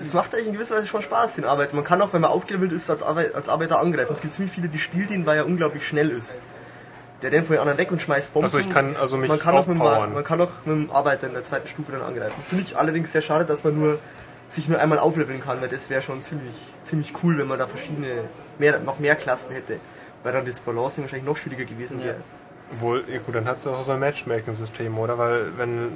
Es 0.00 0.12
macht 0.12 0.34
eigentlich 0.34 0.48
in 0.48 0.52
gewisser 0.52 0.76
Weise 0.76 0.86
schon 0.86 1.02
Spaß, 1.02 1.36
den 1.36 1.44
Arbeiter. 1.44 1.74
Man 1.74 1.84
kann 1.84 2.00
auch, 2.02 2.12
wenn 2.12 2.20
man 2.20 2.30
aufgelevelt 2.30 2.72
ist, 2.72 2.90
als, 2.90 3.02
Arbeit, 3.02 3.34
als 3.34 3.48
Arbeiter 3.48 3.80
angreifen. 3.80 4.12
Es 4.12 4.20
gibt 4.20 4.34
ziemlich 4.34 4.52
viele, 4.54 4.68
die 4.68 4.78
spielen 4.78 5.08
den, 5.08 5.26
weil 5.26 5.38
er 5.38 5.46
unglaublich 5.46 5.86
schnell 5.86 6.10
ist. 6.10 6.40
Der 7.22 7.32
rennt 7.32 7.46
von 7.46 7.54
den 7.54 7.60
anderen 7.60 7.78
weg 7.78 7.90
und 7.90 8.00
schmeißt 8.00 8.34
Bomben. 8.34 8.44
Also 8.44 8.58
ich 8.58 8.68
kann 8.68 8.94
also 8.96 9.16
mich 9.16 9.28
man 9.28 9.38
kann, 9.38 9.56
auch 9.56 9.66
mit 9.66 9.78
man 9.78 10.24
kann 10.24 10.40
auch 10.40 10.50
mit 10.66 10.76
dem 10.76 10.90
Arbeiter 10.90 11.26
in 11.26 11.32
der 11.32 11.42
zweiten 11.42 11.66
Stufe 11.66 11.92
dann 11.92 12.02
angreifen. 12.02 12.34
Finde 12.46 12.64
ich 12.64 12.76
allerdings 12.76 13.10
sehr 13.12 13.22
schade, 13.22 13.46
dass 13.46 13.64
man 13.64 13.78
nur 13.78 13.98
sich 14.48 14.68
nur 14.68 14.78
einmal 14.78 14.98
aufleveln 14.98 15.40
kann, 15.40 15.60
weil 15.60 15.68
das 15.68 15.90
wäre 15.90 16.02
schon 16.02 16.20
ziemlich, 16.20 16.54
ziemlich 16.84 17.12
cool, 17.22 17.38
wenn 17.38 17.48
man 17.48 17.58
da 17.58 17.66
verschiedene, 17.66 18.06
mehr, 18.58 18.78
noch 18.80 18.98
mehr 18.98 19.16
Klassen 19.16 19.52
hätte. 19.52 19.80
Weil 20.22 20.32
dann 20.32 20.44
das 20.44 20.60
Balancing 20.60 21.04
wahrscheinlich 21.04 21.26
noch 21.26 21.36
schwieriger 21.36 21.64
gewesen 21.64 22.02
wäre. 22.04 22.16
Obwohl, 22.72 23.04
ja 23.08 23.18
gut, 23.18 23.34
dann 23.34 23.46
hast 23.46 23.64
du 23.64 23.70
auch 23.70 23.84
so 23.84 23.92
ein 23.92 24.00
Matchmaking-System, 24.00 24.98
oder? 24.98 25.18
Weil 25.18 25.56
wenn, 25.56 25.88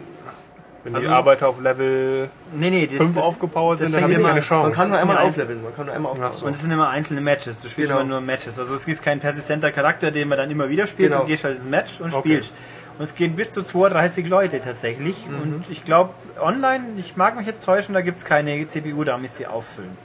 wenn 0.85 0.93
die 0.95 0.97
Also- 1.01 1.11
Arbeiter 1.13 1.49
auf 1.49 1.61
Level 1.61 2.31
Nee, 2.53 2.71
nee, 2.71 2.87
das 2.87 2.97
5 2.97 3.17
ist- 3.17 3.23
aufgepowert 3.23 3.79
sind, 3.81 3.93
dann 3.93 4.03
haben 4.03 4.11
die 4.11 4.17
immer- 4.17 4.29
keine 4.29 4.41
Chance. 4.41 4.63
Man 4.69 4.73
kann 4.75 4.89
nur 4.91 4.99
einmal 4.99 5.19
aufleveln, 5.19 5.63
man 5.63 5.77
kann 5.77 5.87
nur 5.87 5.95
einmal 5.95 6.13
aufleveln. 6.13 6.33
So. 6.33 6.47
Und 6.47 6.53
es 6.53 6.61
sind 6.61 6.71
immer 6.71 6.89
einzelne 6.89 7.21
Matches. 7.21 7.61
Du 7.61 7.69
spielst 7.69 7.89
Genau. 7.91 8.01
immer 8.01 8.09
nur 8.11 8.21
Matches. 8.21 8.59
Also 8.59 8.75
es 8.75 8.87
ist 8.87 9.03
kein 9.03 9.21
persistenter 9.21 9.71
Charakter, 9.73 10.11
den 10.11 10.29
man 10.29 10.39
dann 10.39 10.51
immer 10.51 10.69
wieder 10.69 10.87
spielt. 10.87 11.11
Genau. 11.11 11.23
Du 11.23 11.29
gehst 11.29 11.45
halt 11.45 11.57
ins 11.57 11.67
Match 11.67 12.01
und 12.01 12.13
Okay. 12.15 12.29
spielst. 12.29 12.53
Und 12.99 13.05
es 13.05 13.15
gehen 13.15 13.35
bis 13.37 13.51
zu 13.53 13.63
32 13.63 14.27
Leute 14.29 14.61
tatsächlich. 14.61 15.27
Mhm. 15.27 15.43
Und 15.43 15.65
ich 15.71 15.85
glaube, 15.85 16.11
online, 16.41 16.85
ich 16.99 17.17
mag 17.17 17.37
mich 17.37 17.47
jetzt 17.47 17.65
täuschen, 17.65 17.95
da 17.95 18.01
gibt 18.03 18.19
es 18.19 18.25
keine 18.25 18.67
CPU-Dummies, 18.67 19.37
die 19.37 19.47
auffüllen. 19.47 19.97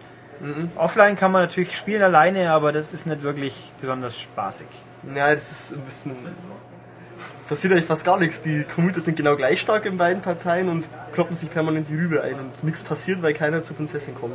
Mhm. 0.41 0.71
Offline 0.75 1.15
kann 1.15 1.31
man 1.31 1.41
natürlich 1.43 1.75
spielen 1.77 2.01
alleine, 2.03 2.51
aber 2.51 2.71
das 2.73 2.91
ist 2.93 3.05
nicht 3.05 3.21
wirklich 3.21 3.71
besonders 3.81 4.19
spaßig. 4.19 4.67
Ja, 5.15 5.33
das 5.33 5.51
ist 5.51 5.71
ein 5.73 5.81
bisschen. 5.81 6.11
Passiert 7.47 7.73
eigentlich 7.73 7.85
fast 7.85 8.05
gar 8.05 8.17
nichts. 8.19 8.41
Die 8.41 8.63
Commuter 8.63 8.99
sind 8.99 9.15
genau 9.17 9.35
gleich 9.35 9.61
stark 9.61 9.85
in 9.85 9.97
beiden 9.97 10.21
Parteien 10.21 10.67
und 10.67 10.89
kloppen 11.13 11.35
sich 11.35 11.51
permanent 11.51 11.87
die 11.89 11.95
Rübe 11.95 12.21
ein 12.23 12.35
und 12.35 12.63
nichts 12.63 12.83
passiert, 12.83 13.21
weil 13.21 13.33
keiner 13.33 13.61
zur 13.61 13.75
Prinzessin 13.75 14.15
kommt. 14.15 14.33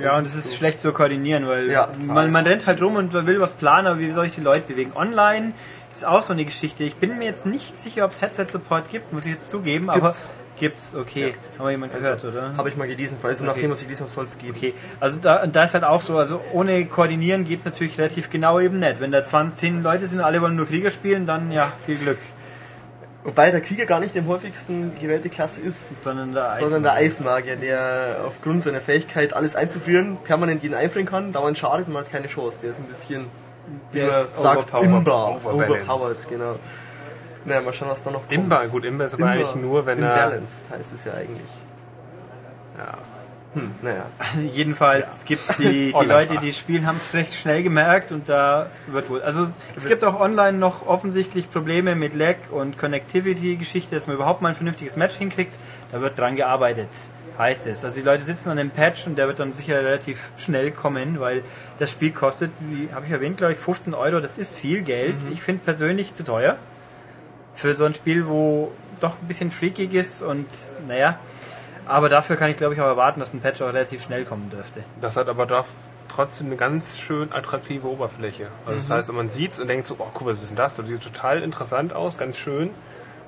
Ja, 0.00 0.16
und 0.18 0.26
es 0.26 0.34
ist 0.34 0.50
so. 0.50 0.56
schlecht 0.56 0.78
zu 0.78 0.92
koordinieren, 0.92 1.48
weil 1.48 1.70
Ja, 1.70 1.88
man, 2.06 2.30
man 2.30 2.46
rennt 2.46 2.66
halt 2.66 2.80
rum 2.82 2.96
und 2.96 3.12
man 3.14 3.26
will 3.26 3.40
was 3.40 3.54
planen, 3.54 3.86
aber 3.86 3.98
wie 3.98 4.12
soll 4.12 4.26
ich 4.26 4.34
die 4.34 4.42
Leute 4.42 4.68
bewegen? 4.68 4.92
Online 4.94 5.52
ist 5.90 6.06
auch 6.06 6.22
so 6.22 6.34
eine 6.34 6.44
Geschichte. 6.44 6.84
Ich 6.84 6.96
bin 6.96 7.18
mir 7.18 7.24
jetzt 7.24 7.46
nicht 7.46 7.78
sicher, 7.78 8.04
ob 8.04 8.10
es 8.10 8.20
Headset-Support 8.20 8.90
gibt, 8.90 9.12
muss 9.12 9.24
ich 9.24 9.32
jetzt 9.32 9.48
zugeben, 9.50 9.88
aber 9.90 10.14
Gibt's. 10.58 10.94
okay. 10.94 11.34
Haben 11.58 11.66
wir 11.66 11.70
jemand 11.72 11.94
gehört, 11.94 12.24
oder? 12.24 12.56
Habe 12.56 12.68
ich 12.68 12.76
mal 12.76 12.88
gelesen, 12.88 13.18
also 13.22 13.44
nachdem 13.44 13.70
was 13.70 13.80
ich 13.80 13.86
gelesen 13.86 14.04
habe, 14.04 14.12
soll 14.12 14.24
es 14.24 14.38
geben. 14.38 14.54
Okay, 14.56 14.74
also 15.00 15.20
da, 15.20 15.46
da 15.46 15.64
ist 15.64 15.74
halt 15.74 15.84
auch 15.84 16.00
so, 16.00 16.18
also 16.18 16.40
ohne 16.52 16.84
Koordinieren 16.86 17.44
geht's 17.44 17.64
natürlich 17.64 17.98
relativ 17.98 18.30
genau 18.30 18.60
eben 18.60 18.78
nicht. 18.78 19.00
Wenn 19.00 19.12
da 19.12 19.24
20, 19.24 19.58
10 19.58 19.82
Leute 19.82 20.06
sind 20.06 20.20
und 20.20 20.24
alle 20.24 20.40
wollen 20.40 20.56
nur 20.56 20.66
Krieger 20.66 20.90
spielen, 20.90 21.26
dann 21.26 21.52
ja, 21.52 21.72
viel 21.84 21.96
Glück. 21.96 22.18
Wobei 23.24 23.50
der 23.50 23.60
Krieger 23.60 23.84
gar 23.84 24.00
nicht 24.00 24.14
die 24.14 24.20
am 24.20 24.28
häufigsten 24.28 24.92
gewählte 24.98 25.28
Klasse 25.28 25.60
ist, 25.60 26.02
Sondern 26.02 26.32
der 26.32 26.56
sondern 26.60 26.82
der 26.84 26.92
Eismagier, 26.94 27.56
der 27.56 28.22
aufgrund 28.26 28.62
seiner 28.62 28.80
Fähigkeit, 28.80 29.34
alles 29.34 29.54
einzufrieren, 29.54 30.16
permanent 30.24 30.62
jeden 30.62 30.74
einfrieren 30.74 31.06
kann, 31.06 31.32
dauernd 31.32 31.58
schadet 31.58 31.88
und 31.88 31.92
man 31.92 32.04
hat 32.04 32.10
keine 32.10 32.28
Chance. 32.28 32.60
Der 32.62 32.70
ist 32.70 32.78
ein 32.78 32.84
bisschen, 32.84 33.26
Der 33.92 34.08
ist 34.08 34.38
sagt, 34.38 34.72
overpowered. 34.72 35.06
Overbalanced. 35.06 35.70
overpowered, 35.70 36.28
genau. 36.30 36.56
Naja, 37.48 37.60
mal 37.62 37.72
schauen, 37.72 37.88
was 37.88 38.02
da 38.02 38.10
noch 38.10 38.20
kommt. 38.20 38.32
Imba, 38.32 38.64
gut, 38.66 38.84
Imba 38.84 39.04
ist 39.04 39.14
aber 39.14 39.26
eigentlich 39.26 39.54
nur, 39.54 39.86
wenn 39.86 40.02
er... 40.02 40.12
Imbalanced 40.12 40.70
heißt 40.70 40.92
es 40.92 41.04
ja 41.04 41.14
eigentlich. 41.14 41.48
Ja. 42.76 42.94
Hm, 43.54 43.70
naja. 43.80 44.06
Jedenfalls 44.52 45.24
gibt's 45.24 45.56
die, 45.56 45.62
die 45.88 45.94
Online-Sprache. 45.94 46.34
Leute, 46.34 46.46
die 46.46 46.52
spielen, 46.52 46.86
haben 46.86 46.98
es 46.98 47.14
recht 47.14 47.34
schnell 47.34 47.62
gemerkt 47.62 48.12
und 48.12 48.28
da 48.28 48.66
wird 48.88 49.08
wohl. 49.08 49.22
Also 49.22 49.42
es, 49.42 49.56
es 49.76 49.86
gibt 49.86 50.04
auch 50.04 50.20
online 50.20 50.58
noch 50.58 50.86
offensichtlich 50.86 51.50
Probleme 51.50 51.94
mit 51.94 52.14
Lag 52.14 52.36
und 52.50 52.78
Connectivity-Geschichte, 52.78 53.94
dass 53.94 54.06
man 54.06 54.16
überhaupt 54.16 54.42
mal 54.42 54.50
ein 54.50 54.54
vernünftiges 54.54 54.96
Match 54.96 55.16
hinkriegt. 55.16 55.52
Da 55.90 56.02
wird 56.02 56.18
dran 56.18 56.36
gearbeitet, 56.36 56.88
heißt 57.38 57.66
es. 57.66 57.84
Also 57.84 58.00
die 58.00 58.06
Leute 58.06 58.22
sitzen 58.22 58.50
an 58.50 58.58
dem 58.58 58.68
Patch 58.68 59.06
und 59.06 59.16
der 59.16 59.26
wird 59.26 59.40
dann 59.40 59.54
sicher 59.54 59.78
relativ 59.78 60.30
schnell 60.36 60.70
kommen, 60.70 61.18
weil 61.18 61.42
das 61.78 61.90
Spiel 61.90 62.10
kostet, 62.10 62.50
wie 62.60 62.92
habe 62.92 63.06
ich 63.06 63.12
erwähnt, 63.12 63.38
glaube 63.38 63.54
ich, 63.54 63.58
15 63.58 63.94
Euro. 63.94 64.20
Das 64.20 64.36
ist 64.36 64.58
viel 64.58 64.82
Geld. 64.82 65.16
Ich 65.32 65.40
finde 65.40 65.64
persönlich 65.64 66.12
zu 66.12 66.22
teuer 66.22 66.58
für 67.58 67.74
so 67.74 67.84
ein 67.84 67.94
Spiel, 67.94 68.26
wo 68.26 68.70
doch 69.00 69.20
ein 69.20 69.28
bisschen 69.28 69.50
freakig 69.50 69.92
ist 69.94 70.22
und 70.22 70.46
naja. 70.86 71.18
Aber 71.86 72.08
dafür 72.08 72.36
kann 72.36 72.50
ich 72.50 72.56
glaube 72.56 72.74
ich 72.74 72.80
auch 72.80 72.86
erwarten, 72.86 73.20
dass 73.20 73.34
ein 73.34 73.40
Patch 73.40 73.60
auch 73.62 73.68
relativ 73.68 74.02
schnell 74.02 74.24
kommen 74.24 74.50
dürfte. 74.50 74.84
Das 75.00 75.16
hat 75.16 75.28
aber 75.28 75.46
doch 75.46 75.66
trotzdem 76.08 76.48
eine 76.48 76.56
ganz 76.56 76.98
schön 76.98 77.32
attraktive 77.32 77.88
Oberfläche. 77.88 78.48
Also 78.66 78.78
das 78.78 78.90
heißt, 78.90 79.12
man 79.12 79.28
sieht's 79.28 79.60
und 79.60 79.68
denkt 79.68 79.86
so, 79.86 79.96
oh 79.98 80.06
guck, 80.12 80.28
was 80.28 80.42
ist 80.42 80.50
denn 80.50 80.56
das? 80.56 80.76
Das 80.76 80.86
sieht 80.86 81.02
total 81.02 81.42
interessant 81.42 81.92
aus, 81.92 82.16
ganz 82.16 82.38
schön. 82.38 82.70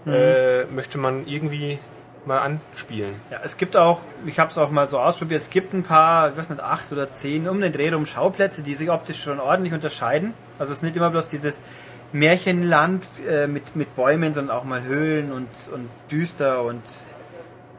Äh, 0.07 0.64
möchte 0.64 0.97
man 0.97 1.26
irgendwie 1.26 1.78
mal 2.24 2.39
anspielen. 2.39 3.14
Ja, 3.31 3.41
es 3.45 3.57
gibt 3.57 3.76
auch, 3.76 4.01
ich 4.26 4.39
habe 4.39 4.51
es 4.51 4.59
auch 4.59 4.70
mal 4.70 4.89
so 4.89 4.99
ausprobiert, 4.99 5.41
es 5.41 5.51
gibt 5.51 5.74
ein 5.74 5.83
paar, 5.83 6.31
ich 6.31 6.37
weiß 6.37 6.51
nicht, 6.51 6.62
acht 6.62 6.93
oder 6.93 7.11
zehn 7.11 7.49
um 7.49 7.61
den 7.61 7.72
Dreh 7.72 7.91
rum 7.91 8.07
Schauplätze, 8.07 8.62
die 8.62 8.74
sich 8.74 8.91
optisch 8.91 9.22
schon 9.22 9.41
ordentlich 9.41 9.72
unterscheiden. 9.72 10.35
Also 10.59 10.72
es 10.72 10.78
ist 10.78 10.83
nicht 10.83 10.97
immer 10.97 11.11
bloß 11.11 11.28
dieses 11.28 11.64
Märchenland 12.12 13.08
äh, 13.28 13.46
mit, 13.46 13.76
mit 13.76 13.94
Bäumen, 13.94 14.32
sondern 14.34 14.56
auch 14.56 14.64
mal 14.64 14.82
Höhlen 14.82 15.32
und, 15.32 15.48
und 15.72 15.88
düster 16.11 16.62
und, 16.62 16.82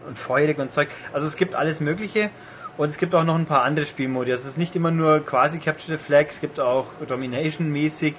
und 0.07 0.17
feurig 0.17 0.57
und 0.59 0.71
Zeug. 0.71 0.89
Also 1.13 1.27
es 1.27 1.35
gibt 1.35 1.55
alles 1.55 1.81
Mögliche. 1.81 2.29
Und 2.77 2.87
es 2.87 2.97
gibt 2.97 3.13
auch 3.13 3.25
noch 3.25 3.35
ein 3.35 3.45
paar 3.45 3.63
andere 3.63 3.85
Spielmodi. 3.85 4.31
Also 4.31 4.43
es 4.43 4.53
ist 4.53 4.57
nicht 4.57 4.75
immer 4.75 4.91
nur 4.91 5.25
quasi 5.25 5.59
Capture 5.59 5.97
the 5.97 6.03
Flag, 6.03 6.27
es 6.29 6.39
gibt 6.39 6.59
auch 6.59 6.87
Domination-mäßig 7.07 8.15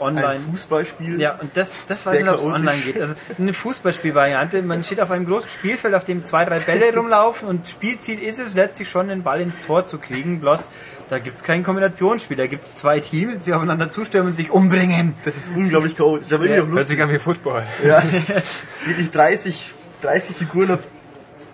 online. 0.00 0.28
Ein 0.28 0.48
Fußballspiel. 0.50 1.20
Ja, 1.20 1.38
und 1.40 1.56
das, 1.56 1.86
das 1.86 2.06
weiß 2.06 2.14
ich 2.18 2.24
nicht, 2.24 2.30
ob 2.32 2.38
es 2.38 2.46
online 2.46 2.80
geht. 2.80 3.00
Also 3.00 3.14
eine 3.38 3.52
Fußballspielvariante, 3.52 4.62
man 4.62 4.82
steht 4.84 5.00
auf 5.00 5.10
einem 5.10 5.26
großen 5.26 5.50
Spielfeld, 5.50 5.94
auf 5.94 6.04
dem 6.04 6.24
zwei, 6.24 6.44
drei 6.44 6.60
Bälle 6.60 6.92
rumlaufen 6.96 7.48
und 7.48 7.66
Spielziel 7.66 8.18
ist 8.22 8.38
es, 8.38 8.54
letztlich 8.54 8.88
schon 8.88 9.08
den 9.08 9.22
Ball 9.22 9.40
ins 9.40 9.60
Tor 9.60 9.86
zu 9.86 9.98
kriegen. 9.98 10.40
Bloß, 10.40 10.70
da 11.08 11.18
gibt's 11.18 11.44
kein 11.44 11.62
Kombinationsspiel, 11.62 12.36
da 12.36 12.46
gibt's 12.46 12.76
zwei 12.76 13.00
Teams, 13.00 13.44
die 13.44 13.52
aufeinander 13.52 13.88
zustürmen 13.88 14.30
und 14.30 14.36
sich 14.36 14.50
umbringen. 14.50 15.14
Das 15.24 15.36
ist 15.36 15.54
unglaublich 15.54 15.96
chaotisch. 15.96 16.32
Aber 16.32 16.44
irgendwie 16.44 16.56
Ja. 16.56 16.62
auch 16.62 16.66
Hört 16.66 16.74
lustig. 16.78 16.96
sich 16.96 17.02
an 17.02 17.10
wie 17.10 17.18
Football. 17.18 17.62
Ja, 17.84 18.02
es 18.08 18.30
ist 18.30 18.66
wirklich 18.86 19.10
30, 19.10 19.70
30 20.02 20.36
Figuren 20.36 20.70
auf 20.72 20.80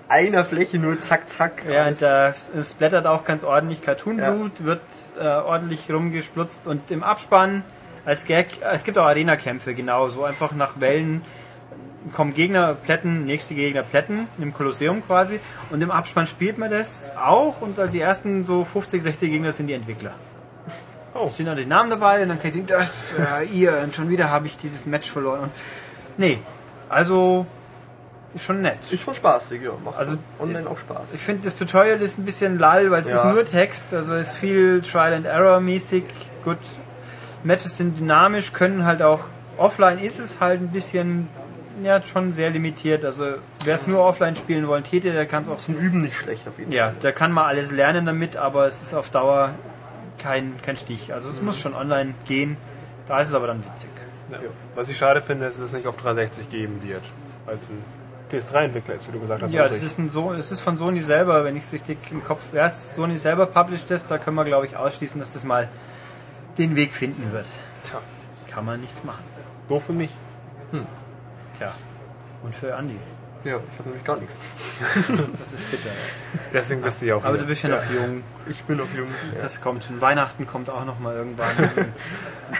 einer 0.09 0.44
Fläche, 0.44 0.78
nur 0.78 0.98
zack, 0.98 1.28
zack. 1.28 1.62
Ja, 1.70 1.86
und 1.89 2.01
da 2.01 2.31
es 2.31 2.74
blättert 2.74 3.06
auch 3.06 3.24
ganz 3.24 3.44
ordentlich 3.44 3.82
Cartoonblut, 3.82 4.65
wird 4.65 4.81
äh, 5.20 5.24
ordentlich 5.27 5.90
rumgesplutzt 5.90 6.66
und 6.66 6.90
im 6.90 7.02
Abspann 7.02 7.62
als 8.09 8.24
Gag, 8.24 8.47
es 8.72 8.85
gibt 8.85 8.97
auch 8.98 9.05
Arena-Kämpfe, 9.06 9.74
genau, 9.74 10.09
so 10.09 10.24
einfach 10.24 10.52
nach 10.52 10.80
Wellen 10.80 11.22
kommen 12.14 12.32
Gegner 12.32 12.74
plätten, 12.74 13.26
nächste 13.26 13.55
Gegner 13.55 13.82
plätten, 13.82 14.28
im 14.39 14.55
Kolosseum 14.55 15.05
quasi 15.06 15.40
und 15.70 15.82
im 15.82 15.90
Abspann 15.90 16.26
spielt 16.26 16.56
man 16.56 16.70
das 16.70 17.12
auch 17.16 17.60
und 17.60 17.76
die 17.93 18.01
ersten 18.01 18.44
so 18.47 18.64
50, 18.64 19.02
60 19.02 19.30
Gegner 19.30 19.52
sind 19.52 19.66
die 19.66 19.74
Entwickler. 19.74 20.12
Oh. 21.14 21.24
Es 21.26 21.35
stehen 21.35 21.47
dann 21.47 21.56
die 21.59 21.66
Namen 21.66 21.90
dabei 21.90 22.22
und 22.22 22.28
dann 22.30 22.39
kann 22.40 22.48
ich 22.51 22.55
sagen, 22.55 22.66
das, 22.66 23.12
äh, 23.40 23.44
ihr, 23.47 23.78
und 23.85 23.94
schon 23.94 24.09
wieder 24.09 24.30
habe 24.30 24.47
ich 24.47 24.56
dieses 24.56 24.86
Match 24.86 25.10
verloren. 25.10 25.40
Und, 25.40 25.51
nee, 26.16 26.39
also 26.89 27.44
ist 28.35 28.44
schon 28.44 28.62
nett. 28.62 28.78
ist 28.90 29.02
schon 29.02 29.14
spaßig, 29.14 29.60
ja. 29.62 29.72
Macht 29.85 29.98
Also, 29.98 30.16
online 30.39 30.60
ist- 30.60 30.66
auch 30.66 30.78
Spaß. 30.78 31.12
Ich 31.14 31.20
finde, 31.20 31.43
das 31.44 31.56
Tutorial 31.56 32.01
ist 32.01 32.18
ein 32.18 32.24
bisschen 32.24 32.59
lall, 32.59 32.90
weil 32.90 33.02
es 33.02 33.09
Ja. 33.10 33.16
ist 33.16 33.24
nur 33.24 33.44
Text, 33.44 33.93
also 33.93 34.14
ist 34.14 34.36
viel 34.36 34.80
Trial 34.80 35.12
and 35.14 35.26
Error 35.26 35.60
mäßig. 35.60 36.05
Gut, 36.44 36.59
Matches 37.44 37.77
sind 37.77 37.98
dynamisch, 37.98 38.52
können 38.52 38.85
halt 38.85 39.02
auch 39.02 39.24
offline 39.56 39.98
ist 39.98 40.19
es 40.19 40.40
halt 40.40 40.60
ein 40.60 40.69
bisschen 40.69 41.28
ja 41.82 42.02
schon 42.02 42.32
sehr 42.32 42.51
limitiert. 42.51 43.05
Also 43.05 43.24
wer 43.65 43.74
es 43.74 43.86
nur 43.86 44.01
offline 44.01 44.36
spielen 44.36 44.66
wollen 44.69 44.85
täte, 44.85 45.12
der 45.12 45.27
kann 45.27 45.43
es 45.43 45.48
auch 45.48 45.59
Zum 45.59 45.77
Üben 45.77 46.01
nicht 46.01 46.16
schlecht 46.16 46.48
auf 46.48 46.59
jeden 46.59 46.70
Fall. 46.70 46.78
ja, 46.78 46.90
der 47.02 47.12
kann 47.12 47.32
mal 47.32 47.47
alles 47.47 47.73
lernen 47.73 48.06
damit, 48.06 48.36
aber 48.36 48.66
es 48.66 48.82
ist 48.82 48.94
auf 48.94 49.10
Dauer 49.10 49.51
kein 50.19 50.55
kein 50.62 50.77
Stich. 50.77 51.12
Also 51.12 51.28
es 51.28 51.40
muss 51.43 51.60
schon 51.60 51.74
online 51.74 52.15
gehen. 52.27 52.56
Da 53.06 53.20
ist 53.20 53.28
es 53.28 53.35
aber 53.35 53.47
dann 53.47 53.65
witzig. 53.65 53.90
Ja. 54.31 54.39
Was 54.74 54.89
ich 54.89 54.97
schade 54.97 55.23
finde, 55.23 55.47
ist, 55.47 55.59
dass 55.59 55.66
es 55.66 55.73
nicht 55.73 55.86
auf 55.86 55.97
360 55.97 56.51
geben 56.51 56.82
wird. 56.82 57.02
Als 57.47 57.70
ein 57.70 57.82
PS3-Entwickler 58.31 58.94
ist, 58.94 59.09
wie 59.09 59.12
du 59.12 59.20
gesagt 59.20 59.43
hast. 59.43 59.52
Ja, 59.52 59.66
das 59.69 59.82
ist, 59.82 59.98
ein 59.98 60.10
so 60.10 60.32
es 60.32 60.51
ist 60.51 60.60
von 60.60 60.77
Sony 60.77 61.01
selber, 61.01 61.44
wenn 61.44 61.56
ich 61.56 61.65
es 61.65 61.73
richtig 61.73 61.97
im 62.10 62.23
Kopf... 62.23 62.52
Ja, 62.52 62.70
Sony 62.70 63.16
selber 63.16 63.47
published 63.47 63.90
ist, 63.90 64.10
da 64.10 64.19
können 64.19 64.36
wir, 64.36 64.44
glaube 64.44 64.66
ich, 64.66 64.77
ausschließen, 64.77 65.19
dass 65.19 65.32
das 65.32 65.44
mal 65.44 65.69
den 66.59 66.76
Weg 66.76 66.93
finden 66.93 67.32
wird. 67.32 67.47
Tja, 67.85 68.01
Kann 68.51 68.64
man 68.64 68.80
nichts 68.80 69.05
machen. 69.05 69.24
doof 69.68 69.85
für 69.86 69.93
mich. 69.93 70.10
Tja. 71.56 71.72
Und 72.43 72.55
für 72.55 72.74
Andi. 72.76 72.97
Ja, 73.44 73.56
ich 73.56 73.78
habe 73.78 73.89
nämlich 73.89 74.05
gar 74.05 74.16
nichts. 74.16 74.40
Das 75.40 75.52
ist 75.52 75.70
bitter. 75.70 75.90
Deswegen 76.52 76.82
bist 76.82 77.01
du 77.02 77.06
ja 77.06 77.14
auch 77.16 77.24
Aber 77.24 77.35
hier. 77.35 77.43
du 77.43 77.47
bist 77.47 77.62
ja 77.62 77.68
noch 77.70 77.90
jung. 77.90 78.22
Ich 78.48 78.62
bin 78.64 78.76
noch 78.76 78.93
jung. 78.97 79.09
Das 79.40 79.60
kommt 79.60 79.85
schon. 79.85 80.01
Weihnachten 80.01 80.47
kommt 80.47 80.70
auch 80.70 80.85
noch 80.85 80.98
mal 80.98 81.14
irgendwann. 81.14 81.48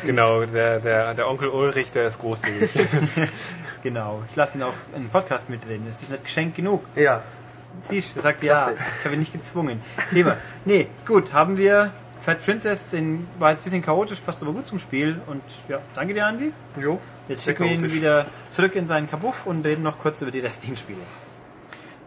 Genau, 0.04 0.44
der, 0.44 0.80
der, 0.80 1.14
der 1.14 1.28
Onkel 1.28 1.48
Ulrich, 1.48 1.90
der 1.90 2.06
ist 2.06 2.20
großzügig. 2.20 2.70
genau. 3.82 4.22
Ich 4.30 4.36
lasse 4.36 4.58
ihn 4.58 4.62
auch 4.62 4.74
in 4.94 5.02
den 5.02 5.10
Podcast 5.10 5.48
mitreden. 5.48 5.86
Das 5.86 6.02
ist 6.02 6.10
nicht 6.10 6.24
Geschenk 6.24 6.54
genug. 6.54 6.84
Ja, 6.94 7.22
Siehst 7.80 8.14
du, 8.14 8.20
er 8.20 8.22
sagt 8.22 8.42
ja. 8.42 8.54
Klasse. 8.54 8.74
Ich 8.98 9.04
habe 9.04 9.14
ihn 9.14 9.20
nicht 9.20 9.32
gezwungen. 9.32 9.80
Thema. 10.12 10.36
Nee, 10.64 10.88
gut, 11.06 11.32
haben 11.32 11.56
wir 11.56 11.90
Fat 12.28 12.44
Princess, 12.44 12.90
den, 12.90 13.26
war 13.38 13.52
jetzt 13.52 13.60
ein 13.60 13.64
bisschen 13.64 13.82
chaotisch, 13.82 14.20
passt 14.20 14.42
aber 14.42 14.52
gut 14.52 14.66
zum 14.66 14.78
Spiel. 14.78 15.18
Und 15.28 15.40
ja, 15.66 15.78
danke 15.94 16.12
dir, 16.12 16.26
Andi. 16.26 16.52
jo. 16.78 17.00
Jetzt 17.26 17.44
schicken 17.44 17.64
wir 17.64 17.72
ihn 17.72 17.90
wieder 17.90 18.26
zurück 18.50 18.76
in 18.76 18.86
seinen 18.86 19.09
Kabuff 19.09 19.46
und 19.46 19.64
reden 19.64 19.82
noch 19.82 19.98
kurz 19.98 20.20
über 20.20 20.30
die 20.30 20.40
restlichen 20.40 20.76
Spiele. 20.76 20.98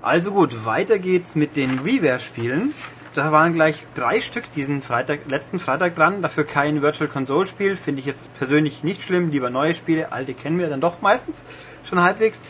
Also 0.03 0.29
gut, 0.29 0.63
weiter 0.63 0.99
geht's 0.99 1.33
mit 1.33 1.55
den 1.55 1.79
Reware-Spielen. 1.79 2.71
Da 3.15 3.31
waren 3.31 3.51
gleich 3.53 3.87
drei 3.95 4.21
Stück 4.21 4.51
diesen 4.51 4.83
Freitag, 4.83 5.21
letzten 5.27 5.59
Freitag 5.59 5.95
dran. 5.95 6.21
Dafür 6.21 6.43
kein 6.43 6.83
Virtual 6.83 7.09
Console 7.09 7.47
Spiel. 7.47 7.75
Finde 7.75 8.01
ich 8.01 8.05
jetzt 8.05 8.31
persönlich 8.37 8.83
nicht 8.83 9.01
schlimm. 9.01 9.31
Lieber 9.31 9.49
neue 9.49 9.73
Spiele. 9.73 10.11
Alte 10.11 10.35
kennen 10.35 10.59
wir 10.59 10.69
dann 10.69 10.81
doch 10.81 11.01
meistens 11.01 11.45
schon 11.89 11.99
halbwegs. 11.99 12.43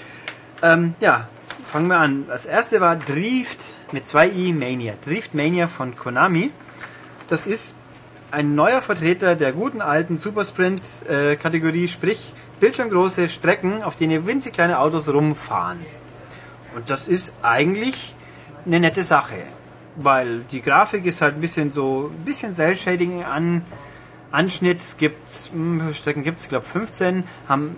Ähm, 0.61 0.93
ja, 0.99 1.29
fangen 1.65 1.87
wir 1.87 1.99
an. 1.99 2.25
Das 2.27 2.45
erste 2.45 2.81
war 2.81 2.97
Drift 2.97 3.75
mit 3.93 4.03
2i 4.03 4.53
Mania. 4.53 4.95
Drift 5.05 5.33
Mania 5.33 5.67
von 5.67 5.95
Konami. 5.95 6.51
Das 7.31 7.47
ist 7.47 7.75
ein 8.31 8.55
neuer 8.55 8.81
Vertreter 8.81 9.37
der 9.37 9.53
guten 9.53 9.81
alten 9.81 10.17
Supersprint-Kategorie, 10.17 11.87
sprich 11.87 12.33
bildschirmgroße 12.59 13.29
Strecken, 13.29 13.83
auf 13.83 13.95
denen 13.95 14.27
winzig 14.27 14.51
kleine 14.51 14.79
Autos 14.79 15.07
rumfahren. 15.07 15.79
Und 16.75 16.89
das 16.89 17.07
ist 17.07 17.35
eigentlich 17.41 18.17
eine 18.65 18.81
nette 18.81 19.05
Sache, 19.05 19.37
weil 19.95 20.41
die 20.51 20.61
Grafik 20.61 21.05
ist 21.05 21.21
halt 21.21 21.35
ein 21.35 21.39
bisschen 21.39 21.71
so, 21.71 22.11
ein 22.13 22.25
bisschen 22.25 22.53
Cell-Shading 22.53 23.23
an 23.23 23.63
Anschnitt. 24.31 24.97
Gibt, 24.97 25.51
hm, 25.53 25.93
Strecken 25.93 26.23
gibt 26.23 26.39
es? 26.39 26.43
Ich 26.43 26.49
glaube 26.49 26.65
15, 26.65 27.23
haben 27.47 27.77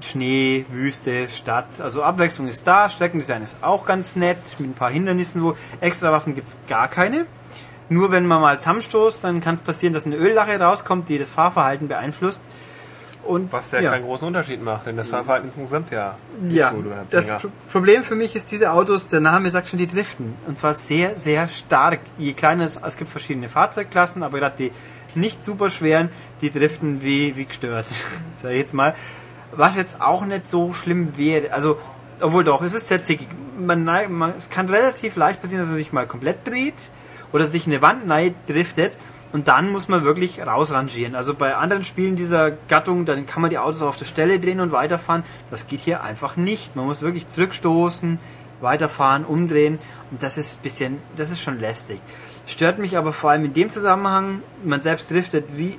Schnee, 0.00 0.64
Wüste, 0.70 1.28
Stadt. 1.28 1.80
Also 1.80 2.04
Abwechslung 2.04 2.46
ist 2.46 2.68
da, 2.68 2.88
Streckendesign 2.88 3.42
ist 3.42 3.64
auch 3.64 3.84
ganz 3.84 4.14
nett, 4.14 4.38
mit 4.60 4.70
ein 4.70 4.74
paar 4.74 4.92
Hindernissen, 4.92 5.42
wo 5.42 5.56
extra 5.80 6.12
Waffen 6.12 6.36
gibt 6.36 6.50
es 6.50 6.58
gar 6.68 6.86
keine. 6.86 7.26
Nur 7.92 8.10
wenn 8.10 8.26
man 8.26 8.40
mal 8.40 8.58
zusammenstoßt, 8.58 9.24
dann 9.24 9.40
kann 9.40 9.54
es 9.54 9.60
passieren, 9.60 9.92
dass 9.92 10.06
eine 10.06 10.16
Öllache 10.16 10.58
rauskommt, 10.58 11.08
die 11.08 11.18
das 11.18 11.32
Fahrverhalten 11.32 11.88
beeinflusst. 11.88 12.42
Und 13.24 13.52
Was 13.52 13.70
ja, 13.70 13.80
ja. 13.80 13.90
keinen 13.92 14.04
großen 14.04 14.26
Unterschied 14.26 14.62
macht, 14.62 14.86
denn 14.86 14.96
das 14.96 15.08
Fahrverhalten 15.08 15.46
ist 15.46 15.56
insgesamt 15.56 15.92
ja 15.92 16.16
Ja, 16.48 16.70
so 16.70 16.82
das. 17.10 17.28
Pro 17.28 17.48
Problem 17.70 18.02
für 18.02 18.16
mich 18.16 18.34
ist, 18.34 18.50
diese 18.50 18.72
Autos, 18.72 19.06
der 19.08 19.20
Name 19.20 19.48
sagt 19.50 19.68
schon, 19.68 19.78
die 19.78 19.86
driften. 19.86 20.34
Und 20.48 20.58
zwar 20.58 20.74
sehr, 20.74 21.16
sehr 21.16 21.48
stark. 21.48 22.00
Je 22.18 22.32
kleiner 22.32 22.64
es, 22.64 22.80
es 22.84 22.96
gibt 22.96 23.10
verschiedene 23.10 23.48
Fahrzeugklassen, 23.48 24.24
aber 24.24 24.40
gerade 24.40 24.56
die 24.58 24.72
nicht 25.14 25.44
super 25.44 25.70
schweren, 25.70 26.08
die 26.40 26.50
driften 26.50 27.02
wie, 27.02 27.36
wie 27.36 27.44
gestört. 27.44 27.86
Sag 28.42 28.50
ich 28.52 28.58
jetzt 28.58 28.74
mal. 28.74 28.94
Was 29.52 29.76
jetzt 29.76 30.00
auch 30.00 30.24
nicht 30.24 30.48
so 30.48 30.72
schlimm 30.72 31.16
wäre. 31.16 31.52
Also, 31.52 31.78
obwohl 32.20 32.42
doch, 32.42 32.62
es 32.62 32.74
ist 32.74 32.88
sehr 32.88 33.02
zickig. 33.02 33.28
Man, 33.56 33.84
man, 33.84 34.32
es 34.36 34.50
kann 34.50 34.68
relativ 34.68 35.14
leicht 35.14 35.40
passieren, 35.40 35.62
dass 35.62 35.70
er 35.70 35.76
sich 35.76 35.92
mal 35.92 36.06
komplett 36.06 36.46
dreht 36.48 36.74
oder 37.32 37.46
sich 37.46 37.66
in 37.66 37.72
eine 37.72 37.82
Wand 37.82 38.06
neigt, 38.06 38.48
driftet. 38.48 38.96
Und 39.32 39.48
dann 39.48 39.72
muss 39.72 39.88
man 39.88 40.04
wirklich 40.04 40.46
rausrangieren. 40.46 41.14
Also 41.14 41.32
bei 41.34 41.54
anderen 41.54 41.84
Spielen 41.84 42.16
dieser 42.16 42.50
Gattung, 42.50 43.06
dann 43.06 43.26
kann 43.26 43.40
man 43.40 43.50
die 43.50 43.58
Autos 43.58 43.80
auf 43.80 43.96
der 43.96 44.04
Stelle 44.04 44.38
drehen 44.38 44.60
und 44.60 44.72
weiterfahren. 44.72 45.24
Das 45.50 45.66
geht 45.66 45.80
hier 45.80 46.02
einfach 46.02 46.36
nicht. 46.36 46.76
Man 46.76 46.84
muss 46.84 47.00
wirklich 47.00 47.28
zurückstoßen, 47.28 48.18
weiterfahren, 48.60 49.24
umdrehen. 49.24 49.78
Und 50.10 50.22
das 50.22 50.36
ist 50.36 50.62
bisschen, 50.62 50.98
das 51.16 51.30
ist 51.30 51.40
schon 51.40 51.58
lästig. 51.58 51.98
Stört 52.46 52.78
mich 52.78 52.98
aber 52.98 53.14
vor 53.14 53.30
allem 53.30 53.46
in 53.46 53.54
dem 53.54 53.70
Zusammenhang, 53.70 54.42
man 54.64 54.82
selbst 54.82 55.10
driftet 55.10 55.46
wie, 55.56 55.78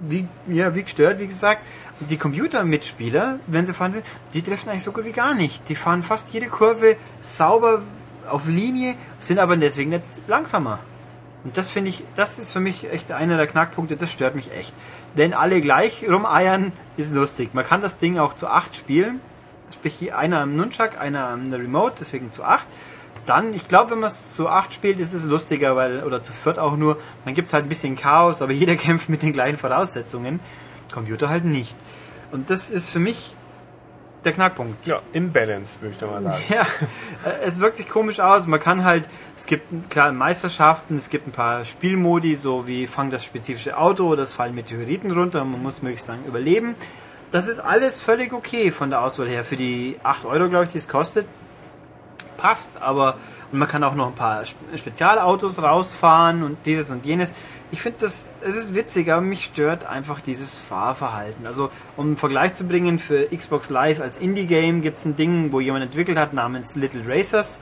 wie, 0.00 0.26
ja, 0.48 0.74
wie 0.74 0.82
gestört, 0.82 1.20
wie 1.20 1.28
gesagt. 1.28 1.62
Die 2.00 2.16
Computermitspieler, 2.16 3.38
wenn 3.46 3.66
sie 3.66 3.74
fahren 3.74 3.92
sind, 3.92 4.04
die 4.34 4.42
driften 4.42 4.70
eigentlich 4.70 4.84
so 4.84 4.92
gut 4.92 5.04
wie 5.04 5.12
gar 5.12 5.34
nicht. 5.34 5.68
Die 5.68 5.76
fahren 5.76 6.02
fast 6.02 6.32
jede 6.32 6.46
Kurve 6.46 6.96
sauber 7.20 7.82
auf 8.28 8.46
Linie, 8.46 8.94
sind 9.20 9.38
aber 9.38 9.56
deswegen 9.56 9.90
nicht 9.90 10.02
langsamer. 10.26 10.78
Und 11.44 11.56
das 11.56 11.70
finde 11.70 11.90
ich, 11.90 12.02
das 12.16 12.38
ist 12.38 12.52
für 12.52 12.60
mich 12.60 12.90
echt 12.90 13.12
einer 13.12 13.36
der 13.36 13.46
Knackpunkte, 13.46 13.96
das 13.96 14.12
stört 14.12 14.34
mich 14.34 14.52
echt. 14.52 14.74
Wenn 15.14 15.34
alle 15.34 15.60
gleich 15.60 16.04
rumeiern, 16.08 16.72
ist 16.96 17.14
lustig. 17.14 17.54
Man 17.54 17.64
kann 17.64 17.80
das 17.80 17.98
Ding 17.98 18.18
auch 18.18 18.34
zu 18.34 18.48
acht 18.48 18.76
spielen. 18.76 19.20
Sprich, 19.72 20.12
einer 20.14 20.40
am 20.40 20.56
Nunchuck, 20.56 20.98
einer 20.98 21.28
am 21.28 21.52
Remote, 21.52 21.96
deswegen 22.00 22.32
zu 22.32 22.44
acht. 22.44 22.66
Dann, 23.26 23.52
ich 23.52 23.68
glaube, 23.68 23.92
wenn 23.92 24.00
man 24.00 24.08
es 24.08 24.30
zu 24.30 24.48
acht 24.48 24.72
spielt, 24.72 24.98
ist 25.00 25.12
es 25.12 25.24
lustiger, 25.24 25.76
weil, 25.76 26.02
oder 26.02 26.22
zu 26.22 26.32
viert 26.32 26.58
auch 26.58 26.76
nur, 26.76 26.98
dann 27.24 27.34
gibt 27.34 27.48
es 27.48 27.52
halt 27.52 27.66
ein 27.66 27.68
bisschen 27.68 27.94
Chaos, 27.94 28.42
aber 28.42 28.52
jeder 28.52 28.76
kämpft 28.76 29.08
mit 29.08 29.22
den 29.22 29.32
gleichen 29.32 29.58
Voraussetzungen. 29.58 30.40
Computer 30.92 31.28
halt 31.28 31.44
nicht. 31.44 31.76
Und 32.30 32.50
das 32.50 32.70
ist 32.70 32.90
für 32.90 32.98
mich 32.98 33.34
der 34.28 34.34
Knackpunkt. 34.34 34.86
Ja, 34.86 35.00
Imbalance, 35.12 35.80
würde 35.80 35.92
ich 35.92 35.98
da 35.98 36.06
mal 36.06 36.22
sagen. 36.22 36.42
Ja, 36.48 36.62
äh, 36.62 37.44
es 37.44 37.58
wirkt 37.60 37.76
sich 37.76 37.88
komisch 37.88 38.20
aus. 38.20 38.46
Man 38.46 38.60
kann 38.60 38.84
halt, 38.84 39.04
es 39.36 39.46
gibt 39.46 39.90
klar 39.90 40.12
Meisterschaften, 40.12 40.96
es 40.98 41.10
gibt 41.10 41.26
ein 41.26 41.32
paar 41.32 41.64
Spielmodi, 41.64 42.36
so 42.36 42.66
wie 42.66 42.86
fang 42.86 43.10
das 43.10 43.24
spezifische 43.24 43.76
Auto 43.76 44.06
oder 44.08 44.22
es 44.22 44.32
fallen 44.32 44.54
Meteoriten 44.54 45.10
runter 45.10 45.42
und 45.42 45.52
man 45.52 45.62
muss 45.62 45.82
möglichst 45.82 46.08
lang 46.08 46.18
überleben. 46.26 46.74
Das 47.32 47.46
ist 47.48 47.60
alles 47.60 48.00
völlig 48.00 48.32
okay 48.32 48.70
von 48.70 48.88
der 48.90 49.02
Auswahl 49.02 49.28
her. 49.28 49.44
Für 49.44 49.56
die 49.56 49.96
8 50.02 50.24
Euro, 50.24 50.48
glaube 50.48 50.64
ich, 50.64 50.70
die 50.70 50.78
es 50.78 50.88
kostet, 50.88 51.26
passt, 52.36 52.80
aber 52.80 53.16
und 53.50 53.58
man 53.60 53.68
kann 53.68 53.82
auch 53.82 53.94
noch 53.94 54.08
ein 54.08 54.14
paar 54.14 54.44
Spe- 54.44 54.76
Spezialautos 54.76 55.62
rausfahren 55.62 56.42
und 56.42 56.58
dieses 56.66 56.90
und 56.90 57.06
jenes. 57.06 57.32
Ich 57.70 57.82
finde 57.82 57.98
das, 58.00 58.34
es 58.42 58.56
ist 58.56 58.74
witzig, 58.74 59.12
aber 59.12 59.20
mich 59.20 59.44
stört 59.44 59.84
einfach 59.84 60.20
dieses 60.20 60.56
Fahrverhalten. 60.56 61.46
Also, 61.46 61.70
um 61.96 62.06
einen 62.06 62.16
Vergleich 62.16 62.54
zu 62.54 62.66
bringen, 62.66 62.98
für 62.98 63.26
Xbox 63.26 63.68
Live 63.68 64.00
als 64.00 64.16
Indie-Game 64.16 64.80
gibt 64.80 64.98
es 64.98 65.04
ein 65.04 65.16
Ding, 65.16 65.52
wo 65.52 65.60
jemand 65.60 65.84
entwickelt 65.84 66.16
hat, 66.16 66.32
namens 66.32 66.76
Little 66.76 67.02
Racers. 67.06 67.60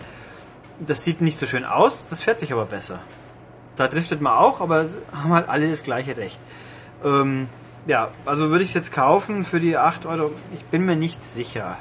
Das 0.78 1.02
sieht 1.02 1.20
nicht 1.20 1.38
so 1.38 1.46
schön 1.46 1.64
aus, 1.64 2.04
das 2.06 2.22
fährt 2.22 2.38
sich 2.38 2.52
aber 2.52 2.66
besser. 2.66 3.00
Da 3.76 3.88
driftet 3.88 4.20
man 4.20 4.34
auch, 4.34 4.60
aber 4.60 4.86
haben 5.12 5.32
halt 5.32 5.48
alle 5.48 5.68
das 5.68 5.82
gleiche 5.82 6.16
Recht. 6.16 6.38
Ähm, 7.04 7.48
ja, 7.86 8.08
also 8.24 8.50
würde 8.50 8.64
ich 8.64 8.70
es 8.70 8.74
jetzt 8.74 8.92
kaufen 8.92 9.44
für 9.44 9.60
die 9.60 9.76
8 9.76 10.06
Euro? 10.06 10.30
Ich 10.54 10.64
bin 10.64 10.84
mir 10.84 10.96
nicht 10.96 11.24
sicher. 11.24 11.76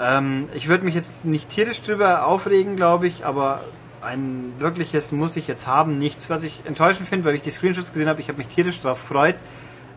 Ähm, 0.00 0.48
ich 0.54 0.68
würde 0.68 0.84
mich 0.84 0.94
jetzt 0.94 1.24
nicht 1.24 1.48
tierisch 1.48 1.82
drüber 1.82 2.26
aufregen, 2.26 2.76
glaube 2.76 3.06
ich, 3.06 3.26
aber 3.26 3.62
ein 4.02 4.52
wirkliches 4.58 5.12
muss 5.12 5.36
ich 5.36 5.48
jetzt 5.48 5.66
haben. 5.66 5.98
Nichts, 5.98 6.30
was 6.30 6.44
ich 6.44 6.62
enttäuschend 6.66 7.08
finde, 7.08 7.26
weil 7.26 7.34
ich 7.34 7.42
die 7.42 7.50
Screenshots 7.50 7.92
gesehen 7.92 8.08
habe. 8.08 8.20
Ich 8.20 8.28
habe 8.28 8.38
mich 8.38 8.48
tierisch 8.48 8.80
darauf 8.80 9.00
gefreut. 9.00 9.36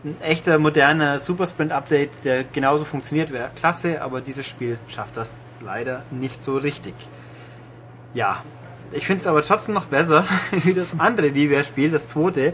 Ein 0.04 0.16
echter, 0.20 0.58
moderner 0.58 1.20
Supersprint-Update, 1.20 2.24
der 2.24 2.44
genauso 2.44 2.84
funktioniert, 2.84 3.32
wäre 3.32 3.50
klasse, 3.54 4.02
aber 4.02 4.20
dieses 4.20 4.46
Spiel 4.46 4.76
schafft 4.88 5.16
das 5.16 5.40
leider 5.64 6.02
nicht 6.10 6.42
so 6.42 6.56
richtig. 6.56 6.94
Ja, 8.12 8.42
ich 8.90 9.06
finde 9.06 9.20
es 9.20 9.26
aber 9.26 9.42
trotzdem 9.42 9.74
noch 9.74 9.86
besser, 9.86 10.24
wie 10.50 10.74
das 10.74 10.98
andere 10.98 11.28
Liebherr-Spiel, 11.28 11.90
das 11.90 12.08
zweite, 12.08 12.52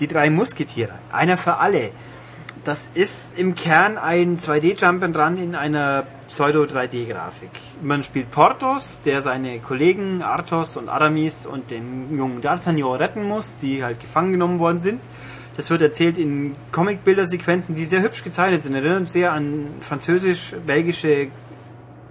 die 0.00 0.08
drei 0.08 0.30
Musketiere. 0.30 0.94
Einer 1.12 1.36
für 1.36 1.58
alle. 1.58 1.90
Das 2.66 2.90
ist 2.94 3.38
im 3.38 3.54
Kern 3.54 3.96
ein 3.96 4.38
2D-Jump'n'Run 4.38 5.36
in 5.36 5.54
einer 5.54 6.02
Pseudo-3D-Grafik. 6.26 7.50
Man 7.80 8.02
spielt 8.02 8.32
Porthos, 8.32 9.02
der 9.04 9.22
seine 9.22 9.60
Kollegen 9.60 10.20
Arthos 10.20 10.76
und 10.76 10.88
Aramis 10.88 11.46
und 11.46 11.70
den 11.70 12.18
jungen 12.18 12.42
D'Artagnan 12.42 12.98
retten 12.98 13.22
muss, 13.22 13.56
die 13.56 13.84
halt 13.84 14.00
gefangen 14.00 14.32
genommen 14.32 14.58
worden 14.58 14.80
sind. 14.80 15.00
Das 15.56 15.70
wird 15.70 15.80
erzählt 15.80 16.18
in 16.18 16.56
Comic-Bilder-Sequenzen, 16.72 17.76
die 17.76 17.84
sehr 17.84 18.02
hübsch 18.02 18.24
gezeichnet 18.24 18.62
sind. 18.62 18.74
Erinnern 18.74 19.06
sehr 19.06 19.30
an 19.32 19.68
französisch-belgische 19.80 21.28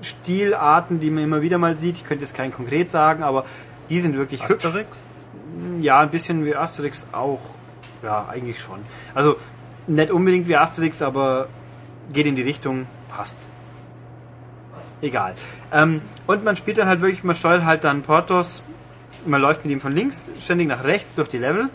Stilarten, 0.02 1.02
die 1.02 1.10
man 1.10 1.26
immer 1.26 1.42
wieder 1.42 1.58
mal 1.58 1.76
sieht. 1.76 1.98
Ich 1.98 2.06
könnte 2.06 2.24
jetzt 2.24 2.34
keinen 2.34 2.54
konkret 2.54 2.90
sagen, 2.90 3.24
aber 3.24 3.44
die 3.90 4.00
sind 4.00 4.16
wirklich 4.16 4.48
hübsch. 4.48 4.64
Asterix? 4.64 5.00
Ja, 5.82 6.00
ein 6.00 6.12
bisschen 6.12 6.46
wie 6.46 6.56
Asterix 6.56 7.08
auch. 7.12 7.42
Ja, 8.02 8.30
eigentlich 8.30 8.62
schon. 8.62 8.80
Also 9.14 9.36
nicht 9.88 10.12
unbedingt 10.12 10.48
wie 10.48 10.56
Asterix, 10.56 11.02
aber 11.02 11.48
geht 12.14 12.26
in 12.26 12.36
die 12.36 12.42
Richtung, 12.42 12.88
passt. 13.16 13.48
Egal. 15.02 15.36
Ähm, 15.72 16.02
und 16.28 16.44
man 16.44 16.56
spielt 16.56 16.78
dann 16.78 16.88
halt 16.88 17.02
wirklich, 17.02 17.24
man 17.24 17.36
steuert 17.36 17.66
halt 17.66 17.84
dann 17.84 18.02
Portos, 18.02 18.64
man 19.26 19.42
läuft 19.42 19.66
mit 19.66 19.72
ihm 19.72 19.82
von 19.82 19.94
links 19.94 20.32
ständig 20.40 20.68
nach 20.68 20.84
rechts 20.84 21.16
durch 21.16 21.30
die 21.30 21.38
Level, 21.38 21.70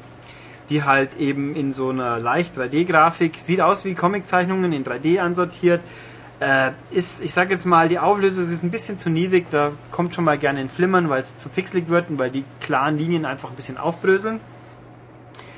die 0.68 0.84
halt 0.84 1.16
eben 1.18 1.54
in 1.56 1.72
so 1.72 1.90
einer 1.90 2.18
leicht 2.18 2.56
3D-Grafik, 2.56 3.38
sieht 3.38 3.60
aus 3.60 3.84
wie 3.84 3.94
Comiczeichnungen 3.94 4.72
in 4.72 4.84
3D 4.84 5.20
ansortiert, 5.20 5.80
Äh, 6.40 6.72
ist, 6.90 7.22
ich 7.22 7.34
sag 7.34 7.50
jetzt 7.50 7.66
mal, 7.66 7.90
die 7.90 7.98
Auflösung 7.98 8.50
ist 8.50 8.62
ein 8.62 8.70
bisschen 8.70 8.96
zu 8.96 9.10
niedrig, 9.10 9.50
da 9.50 9.72
kommt 9.90 10.14
schon 10.14 10.24
mal 10.24 10.38
gerne 10.38 10.60
ein 10.60 10.70
Flimmern, 10.70 11.10
weil 11.10 11.20
es 11.20 11.36
zu 11.36 11.50
pixelig 11.50 11.88
wird 11.88 12.08
und 12.08 12.18
weil 12.18 12.30
die 12.30 12.44
klaren 12.60 12.96
Linien 12.96 13.26
einfach 13.26 13.50
ein 13.50 13.56
bisschen 13.56 13.76
aufbröseln. 13.76 14.40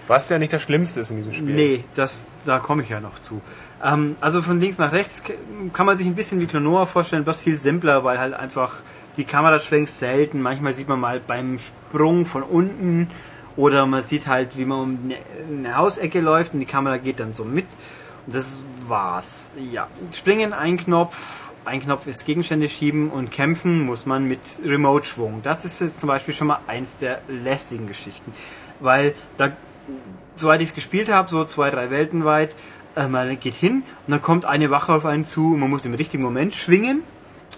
Was 0.07 0.29
ja 0.29 0.39
nicht 0.39 0.53
das 0.53 0.63
Schlimmste 0.63 1.01
ist 1.01 1.11
in 1.11 1.19
diesem 1.19 1.33
Spiel. 1.33 1.55
Nee, 1.55 1.85
das, 1.95 2.45
da 2.45 2.59
komme 2.59 2.83
ich 2.83 2.89
ja 2.89 3.01
noch 3.01 3.19
zu. 3.19 3.41
Ähm, 3.85 4.17
also 4.21 4.43
von 4.43 4.61
links 4.61 4.79
nach 4.79 4.93
rechts 4.93 5.23
kann 5.73 5.87
man 5.87 5.97
sich 5.97 6.07
ein 6.07 6.15
bisschen 6.15 6.41
wie 6.41 6.47
Klonoa 6.47 6.87
vorstellen, 6.87 7.25
bloß 7.25 7.41
viel 7.41 7.57
simpler, 7.57 8.05
weil 8.05 8.19
halt 8.19 8.35
einfach 8.35 8.83
die 9.17 9.25
Kamera 9.25 9.61
schwenkt 9.61 9.91
selten. 9.91 10.41
Manchmal 10.43 10.75
sieht 10.75 10.89
man 10.89 11.01
mal 11.01 11.21
beim 11.21 11.59
Sprung 11.59 12.27
von 12.27 12.43
unten 12.43 13.11
oder 13.57 13.87
man 13.87 14.03
sieht 14.03 14.27
halt, 14.27 14.57
wie 14.57 14.65
man 14.65 14.81
um 14.81 14.99
eine, 15.05 15.17
eine 15.49 15.77
Hausecke 15.77 16.21
läuft 16.21 16.55
und 16.55 16.61
die 16.61 16.67
Kamera 16.67 16.97
geht 16.97 17.21
dann 17.21 17.35
so 17.35 17.45
mit. 17.45 17.67
Und 18.27 18.35
das 18.35 18.61
war's. 18.87 19.57
Ja, 19.73 19.89
springen 20.13 20.53
ein 20.53 20.77
Knopf, 20.77 21.51
ein 21.65 21.81
Knopf 21.81 22.07
ist 22.07 22.25
Gegenstände 22.25 22.69
schieben 22.69 23.11
und 23.11 23.31
kämpfen 23.31 23.85
muss 23.85 24.07
man 24.07 24.27
mit 24.27 24.41
Remote-Schwung. 24.65 25.41
Das 25.43 25.65
ist 25.65 25.81
jetzt 25.81 26.01
zum 26.01 26.09
Beispiel 26.09 26.35
schon 26.35 26.49
mal 26.49 26.61
eins 26.67 26.97
der 26.97 27.21
lästigen 27.29 27.87
Geschichten, 27.87 28.33
weil 28.81 29.15
da 29.37 29.51
soweit 30.37 30.61
ich 30.61 30.71
es 30.71 30.75
gespielt 30.75 31.11
habe, 31.11 31.29
so 31.29 31.45
zwei, 31.45 31.71
drei 31.71 31.91
Welten 31.91 32.25
weit, 32.25 32.55
äh, 32.97 33.09
man 33.09 33.39
geht 33.39 33.55
hin 33.55 33.83
und 34.07 34.11
dann 34.11 34.23
kommt 34.23 34.45
eine 34.45 34.71
Wache 34.71 34.93
auf 34.93 35.07
einen 35.07 35.25
zu 35.25 35.55
und 35.55 35.61
man 35.61 35.71
muss 35.71 35.85
im 35.85 35.95
richtigen 35.95 36.23
Moment 36.23 36.55
schwingen. 36.55 37.03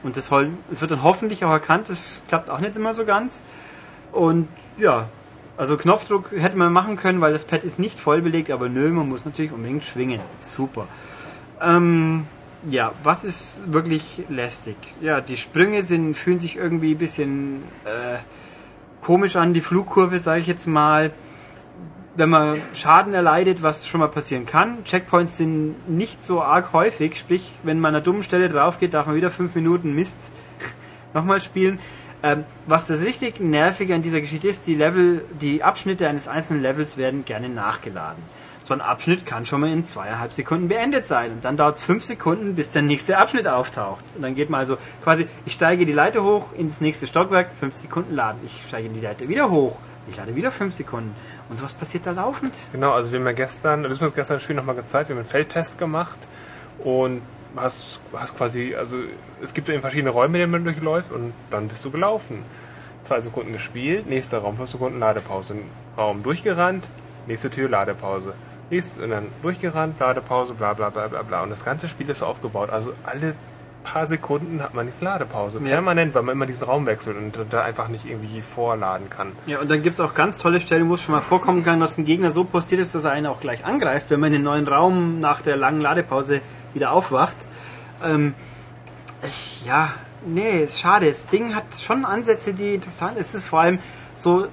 Und 0.02 0.16
das, 0.16 0.30
es 0.70 0.80
wird 0.80 0.90
dann 0.90 1.02
hoffentlich 1.02 1.44
auch 1.44 1.50
erkannt, 1.50 1.88
das 1.88 2.24
klappt 2.28 2.50
auch 2.50 2.60
nicht 2.60 2.76
immer 2.76 2.94
so 2.94 3.04
ganz. 3.04 3.44
Und 4.12 4.48
ja, 4.76 5.08
also 5.56 5.76
Knopfdruck 5.76 6.32
hätte 6.32 6.58
man 6.58 6.72
machen 6.72 6.96
können, 6.96 7.20
weil 7.20 7.32
das 7.32 7.44
Pad 7.44 7.64
ist 7.64 7.78
nicht 7.78 7.98
voll 7.98 8.20
belegt, 8.20 8.50
aber 8.50 8.68
nö, 8.68 8.90
man 8.90 9.08
muss 9.08 9.24
natürlich 9.24 9.52
unbedingt 9.52 9.84
schwingen. 9.84 10.20
Super. 10.36 10.88
Ähm, 11.62 12.26
ja, 12.68 12.92
was 13.02 13.24
ist 13.24 13.62
wirklich 13.72 14.22
lästig? 14.28 14.76
Ja, 15.00 15.20
die 15.20 15.36
Sprünge 15.36 15.84
sind, 15.84 16.16
fühlen 16.16 16.40
sich 16.40 16.56
irgendwie 16.56 16.92
ein 16.94 16.98
bisschen 16.98 17.62
äh, 17.84 18.18
komisch 19.00 19.36
an, 19.36 19.54
die 19.54 19.60
Flugkurve, 19.60 20.18
sage 20.18 20.40
ich 20.40 20.46
jetzt 20.46 20.66
mal 20.66 21.12
wenn 22.16 22.28
man 22.28 22.60
Schaden 22.74 23.14
erleidet, 23.14 23.62
was 23.62 23.88
schon 23.88 24.00
mal 24.00 24.08
passieren 24.08 24.46
kann. 24.46 24.84
Checkpoints 24.84 25.36
sind 25.36 25.88
nicht 25.88 26.22
so 26.22 26.42
arg 26.42 26.72
häufig, 26.72 27.18
sprich, 27.18 27.52
wenn 27.62 27.80
man 27.80 27.90
an 27.90 27.96
einer 27.96 28.04
dummen 28.04 28.22
Stelle 28.22 28.48
drauf 28.48 28.78
geht, 28.78 28.94
darf 28.94 29.06
man 29.06 29.16
wieder 29.16 29.30
fünf 29.30 29.54
Minuten 29.54 29.94
Mist 29.94 30.30
nochmal 31.14 31.40
spielen. 31.40 31.78
Ähm, 32.22 32.44
was 32.66 32.86
das 32.86 33.02
richtig 33.02 33.40
Nervige 33.40 33.94
an 33.94 34.02
dieser 34.02 34.20
Geschichte 34.20 34.48
ist, 34.48 34.66
die 34.66 34.74
Level, 34.74 35.24
die 35.40 35.62
Abschnitte 35.62 36.08
eines 36.08 36.28
einzelnen 36.28 36.62
Levels 36.62 36.96
werden 36.96 37.24
gerne 37.24 37.48
nachgeladen. 37.48 38.22
So 38.66 38.72
ein 38.72 38.80
Abschnitt 38.80 39.26
kann 39.26 39.44
schon 39.44 39.60
mal 39.60 39.70
in 39.70 39.84
zweieinhalb 39.84 40.32
Sekunden 40.32 40.68
beendet 40.68 41.04
sein 41.04 41.32
und 41.32 41.44
dann 41.44 41.58
dauert 41.58 41.76
es 41.76 41.82
fünf 41.82 42.02
Sekunden, 42.02 42.54
bis 42.54 42.70
der 42.70 42.80
nächste 42.80 43.18
Abschnitt 43.18 43.46
auftaucht. 43.46 44.02
Und 44.16 44.22
dann 44.22 44.34
geht 44.34 44.48
man 44.48 44.60
also 44.60 44.78
quasi, 45.02 45.26
ich 45.44 45.52
steige 45.52 45.84
die 45.84 45.92
Leiter 45.92 46.22
hoch 46.22 46.46
ins 46.56 46.80
nächste 46.80 47.06
Stockwerk, 47.06 47.50
fünf 47.60 47.74
Sekunden 47.74 48.14
laden. 48.14 48.40
Ich 48.46 48.62
steige 48.66 48.88
die 48.88 49.00
Leiter 49.00 49.28
wieder 49.28 49.50
hoch, 49.50 49.78
ich 50.08 50.16
lade 50.16 50.34
wieder 50.34 50.50
fünf 50.50 50.74
Sekunden. 50.74 51.14
Und 51.48 51.56
sowas 51.56 51.74
passiert 51.74 52.06
da 52.06 52.12
laufend. 52.12 52.54
Genau, 52.72 52.92
also 52.92 53.12
wir 53.12 53.18
haben 53.18 53.26
ja 53.26 53.32
gestern, 53.32 53.82
das 53.82 53.92
haben 53.92 54.00
wir 54.00 54.06
uns 54.06 54.14
gestern 54.14 54.34
im 54.36 54.40
Spiel 54.40 54.56
nochmal 54.56 54.74
gezeigt, 54.74 55.08
wir 55.08 55.14
haben 55.14 55.20
einen 55.20 55.28
Feldtest 55.28 55.78
gemacht 55.78 56.18
und 56.78 57.22
hast, 57.56 58.00
hast 58.12 58.36
quasi, 58.36 58.74
also 58.74 58.96
es 59.42 59.54
gibt 59.54 59.68
eben 59.68 59.80
verschiedene 59.80 60.10
Räume, 60.10 60.38
denen 60.38 60.52
man 60.52 60.64
durchläuft 60.64 61.12
und 61.12 61.32
dann 61.50 61.68
bist 61.68 61.84
du 61.84 61.90
gelaufen. 61.90 62.42
Zwei 63.02 63.20
Sekunden 63.20 63.52
gespielt, 63.52 64.08
nächster 64.08 64.38
Raum, 64.38 64.56
fünf 64.56 64.70
Sekunden 64.70 64.98
Ladepause. 64.98 65.56
Raum 65.96 66.22
durchgerannt, 66.22 66.88
nächste 67.26 67.50
Tür, 67.50 67.68
Ladepause. 67.68 68.32
Nächstes, 68.70 68.98
und 69.02 69.10
dann 69.10 69.26
durchgerannt, 69.42 70.00
Ladepause, 70.00 70.54
bla 70.54 70.72
bla 70.72 70.88
bla 70.88 71.08
bla 71.08 71.22
bla. 71.22 71.42
Und 71.42 71.50
das 71.50 71.64
ganze 71.64 71.86
Spiel 71.88 72.08
ist 72.08 72.22
aufgebaut. 72.22 72.70
Also 72.70 72.94
alle 73.04 73.34
paar 73.84 74.06
Sekunden 74.06 74.60
hat 74.62 74.74
man 74.74 74.86
diese 74.86 75.04
Ladepause. 75.04 75.60
Ja. 75.60 75.68
Permanent, 75.68 76.14
weil 76.14 76.22
man 76.22 76.34
immer 76.34 76.46
diesen 76.46 76.64
Raum 76.64 76.86
wechselt 76.86 77.16
und 77.16 77.38
da 77.50 77.62
einfach 77.62 77.88
nicht 77.88 78.06
irgendwie 78.06 78.42
vorladen 78.42 79.08
kann. 79.10 79.32
Ja, 79.46 79.60
und 79.60 79.70
dann 79.70 79.82
gibt's 79.82 80.00
auch 80.00 80.14
ganz 80.14 80.36
tolle 80.36 80.60
Stellen, 80.60 80.88
wo 80.88 80.94
es 80.94 81.02
schon 81.02 81.14
mal 81.14 81.20
vorkommen 81.20 81.64
kann, 81.64 81.78
dass 81.78 81.96
ein 81.98 82.04
Gegner 82.04 82.32
so 82.32 82.44
postiert 82.44 82.80
ist, 82.80 82.94
dass 82.94 83.04
er 83.04 83.12
einen 83.12 83.26
auch 83.26 83.40
gleich 83.40 83.64
angreift, 83.64 84.10
wenn 84.10 84.18
man 84.18 84.28
in 84.28 84.40
den 84.40 84.42
neuen 84.42 84.66
Raum 84.66 85.20
nach 85.20 85.42
der 85.42 85.56
langen 85.56 85.80
Ladepause 85.80 86.40
wieder 86.72 86.90
aufwacht. 86.90 87.36
Ähm, 88.04 88.34
ich, 89.22 89.64
ja, 89.64 89.90
nee, 90.26 90.64
ist 90.64 90.80
schade. 90.80 91.06
Das 91.06 91.28
Ding 91.28 91.54
hat 91.54 91.64
schon 91.80 92.04
Ansätze, 92.04 92.54
die 92.54 92.74
interessant 92.74 93.12
sind. 93.12 93.20
Es 93.20 93.34
ist 93.34 93.46
vor 93.46 93.60
allem 93.60 93.78
so 94.14 94.46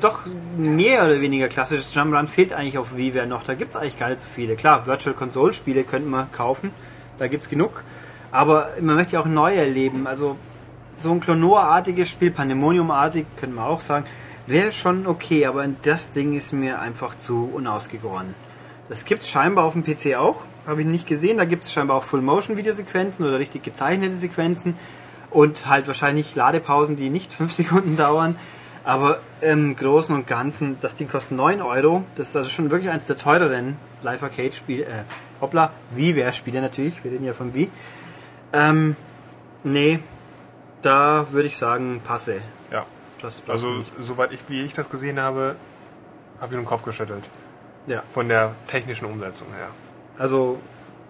doch 0.00 0.20
mehr 0.56 1.04
oder 1.04 1.20
weniger 1.20 1.48
klassisches 1.48 1.94
Jump'n'Run 1.94 2.26
fehlt 2.26 2.52
eigentlich 2.52 2.78
auf 2.78 2.96
WiiWare 2.96 3.26
noch. 3.26 3.44
Da 3.44 3.54
gibt's 3.54 3.76
eigentlich 3.76 3.98
gar 3.98 4.08
nicht 4.08 4.20
so 4.20 4.28
viele. 4.32 4.56
Klar, 4.56 4.86
Virtual 4.86 5.14
Console 5.14 5.52
Spiele 5.52 5.84
könnten 5.84 6.10
wir 6.10 6.28
kaufen. 6.32 6.70
Da 7.18 7.28
gibt's 7.28 7.48
genug. 7.48 7.84
Aber 8.34 8.70
man 8.80 8.96
möchte 8.96 9.12
ja 9.12 9.20
auch 9.20 9.26
neu 9.26 9.54
erleben. 9.54 10.08
Also 10.08 10.36
so 10.96 11.12
ein 11.12 11.20
Klonoa-artiges 11.20 12.10
Spiel, 12.10 12.32
Pandemonium-artig, 12.32 13.26
könnte 13.36 13.54
man 13.54 13.66
auch 13.66 13.80
sagen, 13.80 14.06
wäre 14.48 14.72
schon 14.72 15.06
okay, 15.06 15.46
aber 15.46 15.64
das 15.82 16.10
Ding 16.10 16.34
ist 16.34 16.52
mir 16.52 16.80
einfach 16.80 17.14
zu 17.16 17.48
unausgegoren. 17.54 18.34
Das 18.88 19.04
gibt's 19.04 19.30
scheinbar 19.30 19.64
auf 19.64 19.74
dem 19.74 19.84
PC 19.84 20.16
auch, 20.16 20.42
habe 20.66 20.80
ich 20.80 20.86
nicht 20.88 21.06
gesehen. 21.06 21.38
Da 21.38 21.44
gibt's 21.44 21.72
scheinbar 21.72 21.96
auch 21.96 22.02
Full-Motion-Videosequenzen 22.02 23.24
oder 23.24 23.38
richtig 23.38 23.62
gezeichnete 23.62 24.16
Sequenzen 24.16 24.74
und 25.30 25.68
halt 25.68 25.86
wahrscheinlich 25.86 26.34
Ladepausen, 26.34 26.96
die 26.96 27.10
nicht 27.10 27.32
5 27.32 27.52
Sekunden 27.62 27.96
dauern. 27.96 28.34
Aber 28.82 29.20
im 29.42 29.76
Großen 29.76 30.12
und 30.12 30.26
Ganzen, 30.26 30.76
das 30.80 30.96
Ding 30.96 31.08
kostet 31.08 31.36
9 31.36 31.62
Euro. 31.62 32.02
Das 32.16 32.30
ist 32.30 32.36
also 32.36 32.50
schon 32.50 32.72
wirklich 32.72 32.90
eins 32.90 33.06
der 33.06 33.16
teureren 33.16 33.76
Live-Arcade-Spiele, 34.02 34.84
äh, 34.86 35.02
hoppla, 35.40 35.70
WiiWare-Spiele 35.94 36.60
natürlich, 36.60 37.04
wir 37.04 37.12
reden 37.12 37.24
ja 37.24 37.32
von 37.32 37.54
Wii. 37.54 37.70
Ähm, 38.54 38.94
nee, 39.64 39.98
da 40.80 41.26
würde 41.32 41.48
ich 41.48 41.56
sagen, 41.56 42.00
passe. 42.04 42.36
Ja. 42.70 42.86
Also, 43.48 43.84
soweit 43.98 44.32
ich, 44.32 44.40
wie 44.48 44.62
ich 44.62 44.74
das 44.74 44.88
gesehen 44.88 45.18
habe, 45.18 45.56
habe 46.40 46.54
ich 46.54 46.60
den 46.60 46.66
Kopf 46.66 46.84
geschüttelt. 46.84 47.24
ja. 47.86 48.02
Von 48.10 48.28
der 48.28 48.54
technischen 48.68 49.06
Umsetzung 49.06 49.48
her. 49.56 49.68
Also, 50.18 50.60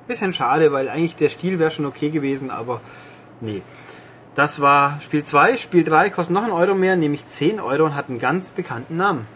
bisschen 0.07 0.33
schade, 0.33 0.73
weil 0.73 0.89
eigentlich 0.89 1.16
der 1.16 1.29
Stil 1.29 1.59
wäre 1.59 1.71
schon 1.71 1.87
okay 1.87 2.11
gewesen, 2.11 2.51
aber 2.51 2.81
nee. 3.41 3.62
Das 4.35 4.61
war 4.61 5.01
Spiel 5.03 5.23
2. 5.23 5.59
Spiel 5.59 5.85
3 5.85 6.11
kostet 6.11 6.35
noch 6.35 6.45
einen 6.45 6.53
Euro 6.53 6.75
mehr, 6.75 6.97
nämlich 6.97 7.27
10 7.27 7.61
Euro 7.61 7.85
und 7.85 7.95
hat 7.95 8.09
einen 8.09 8.19
ganz 8.19 8.51
bekannten 8.51 8.97
Namen. 8.97 9.27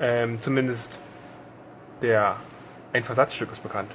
Ähm, 0.00 0.40
zumindest 0.42 1.00
der 2.02 2.36
ein 2.92 3.04
Versatzstück 3.04 3.52
ist 3.52 3.62
bekannt. 3.62 3.90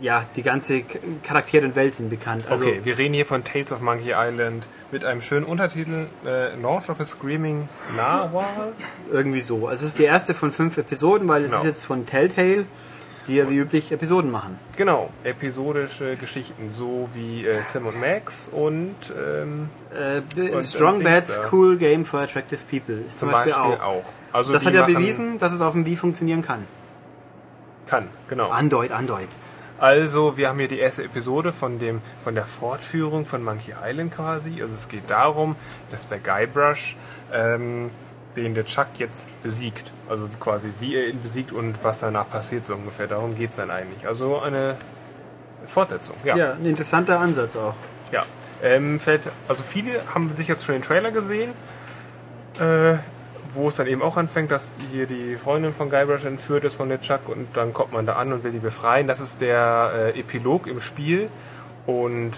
Ja, 0.00 0.24
die 0.36 0.42
ganze 0.42 0.82
Charaktere 1.22 1.64
und 1.64 1.74
Welt 1.74 1.94
sind 1.94 2.10
bekannt. 2.10 2.44
Also, 2.50 2.64
okay, 2.66 2.80
wir 2.84 2.98
reden 2.98 3.14
hier 3.14 3.24
von 3.24 3.44
Tales 3.44 3.72
of 3.72 3.80
Monkey 3.80 4.12
Island 4.14 4.66
mit 4.92 5.04
einem 5.06 5.22
schönen 5.22 5.46
Untertitel 5.46 6.06
äh, 6.26 6.54
Launch 6.60 6.90
of 6.90 7.00
a 7.00 7.04
Screaming 7.04 7.66
Narwhal. 7.96 8.72
irgendwie 9.10 9.40
so. 9.40 9.68
Also, 9.68 9.86
es 9.86 9.92
ist 9.92 9.98
die 9.98 10.04
erste 10.04 10.34
von 10.34 10.52
fünf 10.52 10.76
Episoden, 10.76 11.26
weil 11.28 11.44
es 11.44 11.52
Genau. 11.52 11.60
ist 11.62 11.66
jetzt 11.66 11.84
von 11.86 12.04
Telltale, 12.04 12.66
die 13.26 13.36
ja 13.36 13.48
wie 13.50 13.56
üblich 13.56 13.90
Episoden 13.90 14.30
machen. 14.30 14.58
Genau, 14.76 15.08
episodische 15.24 16.16
Geschichten, 16.16 16.68
so 16.68 17.08
wie 17.14 17.46
äh, 17.46 17.62
Sam 17.64 17.86
und 17.86 17.98
Max 17.98 18.48
und 18.50 18.94
ähm, 19.16 19.70
Äh, 19.92 20.50
Und, 20.52 20.66
Strong 20.66 21.00
äh, 21.00 21.04
Bats, 21.04 21.32
Dings 21.34 21.40
da. 21.42 21.48
Cool 21.56 21.76
Game 21.78 22.04
for 22.04 22.20
Attractive 22.20 22.60
People 22.70 22.96
ist 23.06 23.18
zum 23.20 23.30
Beispiel 23.30 23.54
auch. 23.54 24.04
Also 24.32 24.52
Das 24.52 24.66
hat 24.66 24.74
ja 24.74 24.84
bewiesen, 24.84 25.38
dass 25.38 25.52
es 25.54 25.62
auf 25.62 25.72
dem 25.72 25.86
Wii 25.86 25.96
funktionieren 25.96 26.42
kann. 26.42 26.64
Kann, 27.86 28.08
genau. 28.28 28.50
Andeut, 28.50 28.90
andeut. 28.92 29.28
Also, 29.78 30.36
wir 30.36 30.48
haben 30.48 30.58
hier 30.58 30.68
die 30.68 30.78
erste 30.78 31.04
Episode 31.04 31.52
von 31.52 31.78
dem 31.78 32.00
von 32.20 32.34
der 32.34 32.46
Fortführung 32.46 33.26
von 33.26 33.44
Monkey 33.44 33.74
Island 33.84 34.14
quasi. 34.14 34.62
Also 34.62 34.74
es 34.74 34.88
geht 34.88 35.10
darum, 35.10 35.56
dass 35.90 36.08
der 36.08 36.18
Guybrush 36.18 36.96
ähm, 37.32 37.90
den 38.36 38.54
der 38.54 38.64
Chuck 38.64 38.86
jetzt 38.96 39.28
besiegt. 39.42 39.90
Also 40.08 40.28
quasi 40.40 40.70
wie 40.80 40.96
er 40.96 41.08
ihn 41.08 41.20
besiegt 41.20 41.52
und 41.52 41.82
was 41.84 42.00
danach 42.00 42.30
passiert 42.30 42.64
so 42.64 42.74
ungefähr. 42.74 43.06
Darum 43.06 43.36
geht's 43.36 43.56
dann 43.56 43.70
eigentlich. 43.70 44.06
Also 44.06 44.40
eine 44.40 44.76
Fortsetzung. 45.66 46.16
Ja. 46.24 46.36
Ja, 46.36 46.52
ein 46.52 46.64
interessanter 46.66 47.20
Ansatz 47.20 47.56
auch. 47.56 47.74
ja. 48.12 48.24
Ähm, 48.62 48.98
fällt, 48.98 49.20
also 49.48 49.62
viele 49.62 50.00
haben 50.14 50.34
sich 50.34 50.48
jetzt 50.48 50.64
schon 50.64 50.76
den 50.76 50.82
Trailer 50.82 51.10
gesehen, 51.10 51.50
äh, 52.58 52.94
wo 53.56 53.68
es 53.68 53.76
dann 53.76 53.86
eben 53.88 54.02
auch 54.02 54.16
anfängt, 54.16 54.50
dass 54.50 54.72
hier 54.92 55.06
die 55.06 55.36
Freundin 55.36 55.72
von 55.72 55.90
Guybrush 55.90 56.24
entführt 56.24 56.64
ist 56.64 56.74
von 56.74 56.88
der 56.88 57.00
Chuck 57.00 57.28
und 57.28 57.48
dann 57.56 57.72
kommt 57.72 57.92
man 57.92 58.06
da 58.06 58.14
an 58.14 58.32
und 58.32 58.44
will 58.44 58.52
die 58.52 58.58
befreien. 58.58 59.06
Das 59.08 59.20
ist 59.20 59.40
der 59.40 60.12
äh, 60.14 60.20
Epilog 60.20 60.66
im 60.66 60.80
Spiel 60.80 61.28
und 61.86 62.32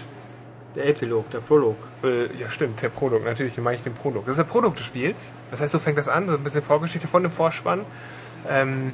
Der 0.75 0.87
Epilog, 0.87 1.29
der 1.31 1.39
Prolog. 1.39 1.77
äh, 2.03 2.27
ja 2.37 2.49
stimmt, 2.49 2.81
der 2.81 2.89
Prolog, 2.89 3.25
natürlich 3.25 3.57
meine 3.57 3.75
ich 3.75 3.83
den 3.83 3.93
Prolog. 3.95 4.25
Das 4.25 4.37
ist 4.37 4.43
der 4.43 4.51
Prolog 4.51 4.75
des 4.77 4.85
Spiels. 4.85 5.33
Das 5.51 5.61
heißt, 5.61 5.71
so 5.71 5.79
fängt 5.79 5.97
das 5.97 6.07
an, 6.07 6.27
so 6.29 6.35
ein 6.35 6.43
bisschen 6.43 6.61
Vorgeschichte 6.61 7.07
von 7.07 7.23
dem 7.23 7.31
Vorspann. 7.31 7.85
Ähm, 8.47 8.93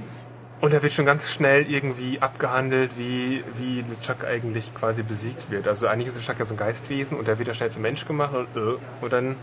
und 0.62 0.74
da 0.74 0.82
wird 0.82 0.94
schon 0.94 1.06
ganz 1.06 1.30
schnell 1.30 1.70
irgendwie 1.70 2.22
abgehandelt, 2.22 2.98
wie, 2.98 3.44
wie 3.58 3.82
LeChuck 3.82 4.26
eigentlich 4.26 4.74
quasi 4.74 5.04
besiegt 5.04 5.52
wird. 5.52 5.68
Also 5.68 5.88
eigentlich 5.88 6.08
ist 6.08 6.16
LeChuck 6.16 6.40
ja 6.40 6.46
so 6.46 6.54
ein 6.54 6.58
Geistwesen 6.58 7.18
und 7.18 7.28
der 7.28 7.38
wird 7.38 7.50
ja 7.50 7.54
schnell 7.54 7.70
zum 7.72 7.82
Mensch 7.82 8.06
gemacht 8.08 8.34
und, 8.34 8.48
äh, 8.56 8.78
und 9.02 9.14
dann 9.14 9.36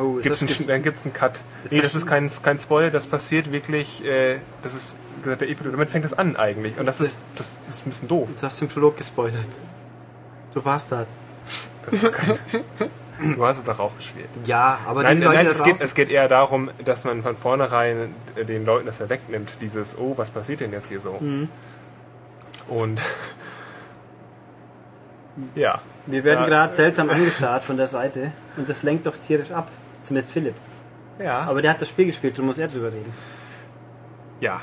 Oh, 0.00 0.14
gibt's 0.14 0.40
das 0.40 0.58
einen, 0.60 0.68
dann 0.68 0.82
gibt's 0.82 1.04
einen 1.04 1.12
Cut. 1.12 1.42
Ist 1.64 1.72
nee, 1.72 1.80
das 1.80 1.92
das 1.92 2.02
ist 2.02 2.08
kein, 2.08 2.30
kein 2.42 2.58
Spoiler, 2.58 2.90
das 2.90 3.06
passiert 3.06 3.52
wirklich, 3.52 4.04
äh, 4.04 4.38
das 4.62 4.74
ist 4.74 4.96
wie 5.18 5.22
gesagt, 5.24 5.42
der 5.42 5.50
Epilog, 5.50 5.72
damit 5.72 5.90
fängt 5.90 6.04
das 6.04 6.14
an 6.14 6.36
eigentlich. 6.36 6.78
Und 6.78 6.86
das 6.86 7.00
ist, 7.00 7.14
das 7.36 7.60
ist 7.68 7.86
ein 7.86 7.90
bisschen 7.90 8.08
doof. 8.08 8.28
Jetzt 8.30 8.42
hast 8.42 8.60
du 8.60 8.66
den 8.66 8.72
Prolog 8.72 8.96
gespoilert. 8.96 9.44
Du 10.54 10.62
Bastard. 10.62 11.06
Das 11.84 12.00
doch 12.00 12.10
kein, 12.10 12.38
du 13.36 13.44
hast 13.44 13.58
es 13.58 13.64
doch 13.64 13.78
auch 13.78 13.94
gespielt. 13.96 14.28
Ja, 14.46 14.78
aber 14.86 15.02
Nein, 15.02 15.18
nein 15.18 15.44
da 15.44 15.50
es, 15.50 15.62
geht, 15.62 15.80
es 15.80 15.94
geht 15.94 16.10
eher 16.10 16.28
darum, 16.28 16.70
dass 16.84 17.04
man 17.04 17.22
von 17.22 17.36
vornherein 17.36 18.14
den 18.48 18.64
Leuten 18.64 18.86
das 18.86 18.98
ja 18.98 19.10
wegnimmt. 19.10 19.52
Dieses, 19.60 19.98
oh, 19.98 20.14
was 20.16 20.30
passiert 20.30 20.60
denn 20.60 20.72
jetzt 20.72 20.88
hier 20.88 21.00
so? 21.00 21.18
Mhm. 21.20 21.48
Und 22.68 23.00
ja. 25.54 25.80
Wir 26.06 26.24
werden 26.24 26.40
Ja. 26.40 26.48
gerade 26.48 26.74
seltsam 26.74 27.10
angestarrt 27.10 27.62
von 27.62 27.76
der 27.76 27.88
Seite 27.88 28.32
und 28.56 28.68
das 28.68 28.82
lenkt 28.82 29.06
doch 29.06 29.16
tierisch 29.16 29.50
ab. 29.50 29.70
Zumindest 30.00 30.32
Philipp. 30.32 30.54
Ja. 31.18 31.40
Aber 31.40 31.60
der 31.62 31.72
hat 31.72 31.80
das 31.80 31.88
Spiel 31.88 32.06
gespielt, 32.06 32.36
du 32.38 32.42
musst 32.42 32.58
er 32.58 32.68
drüber 32.68 32.88
reden. 32.88 33.12
ja. 34.40 34.60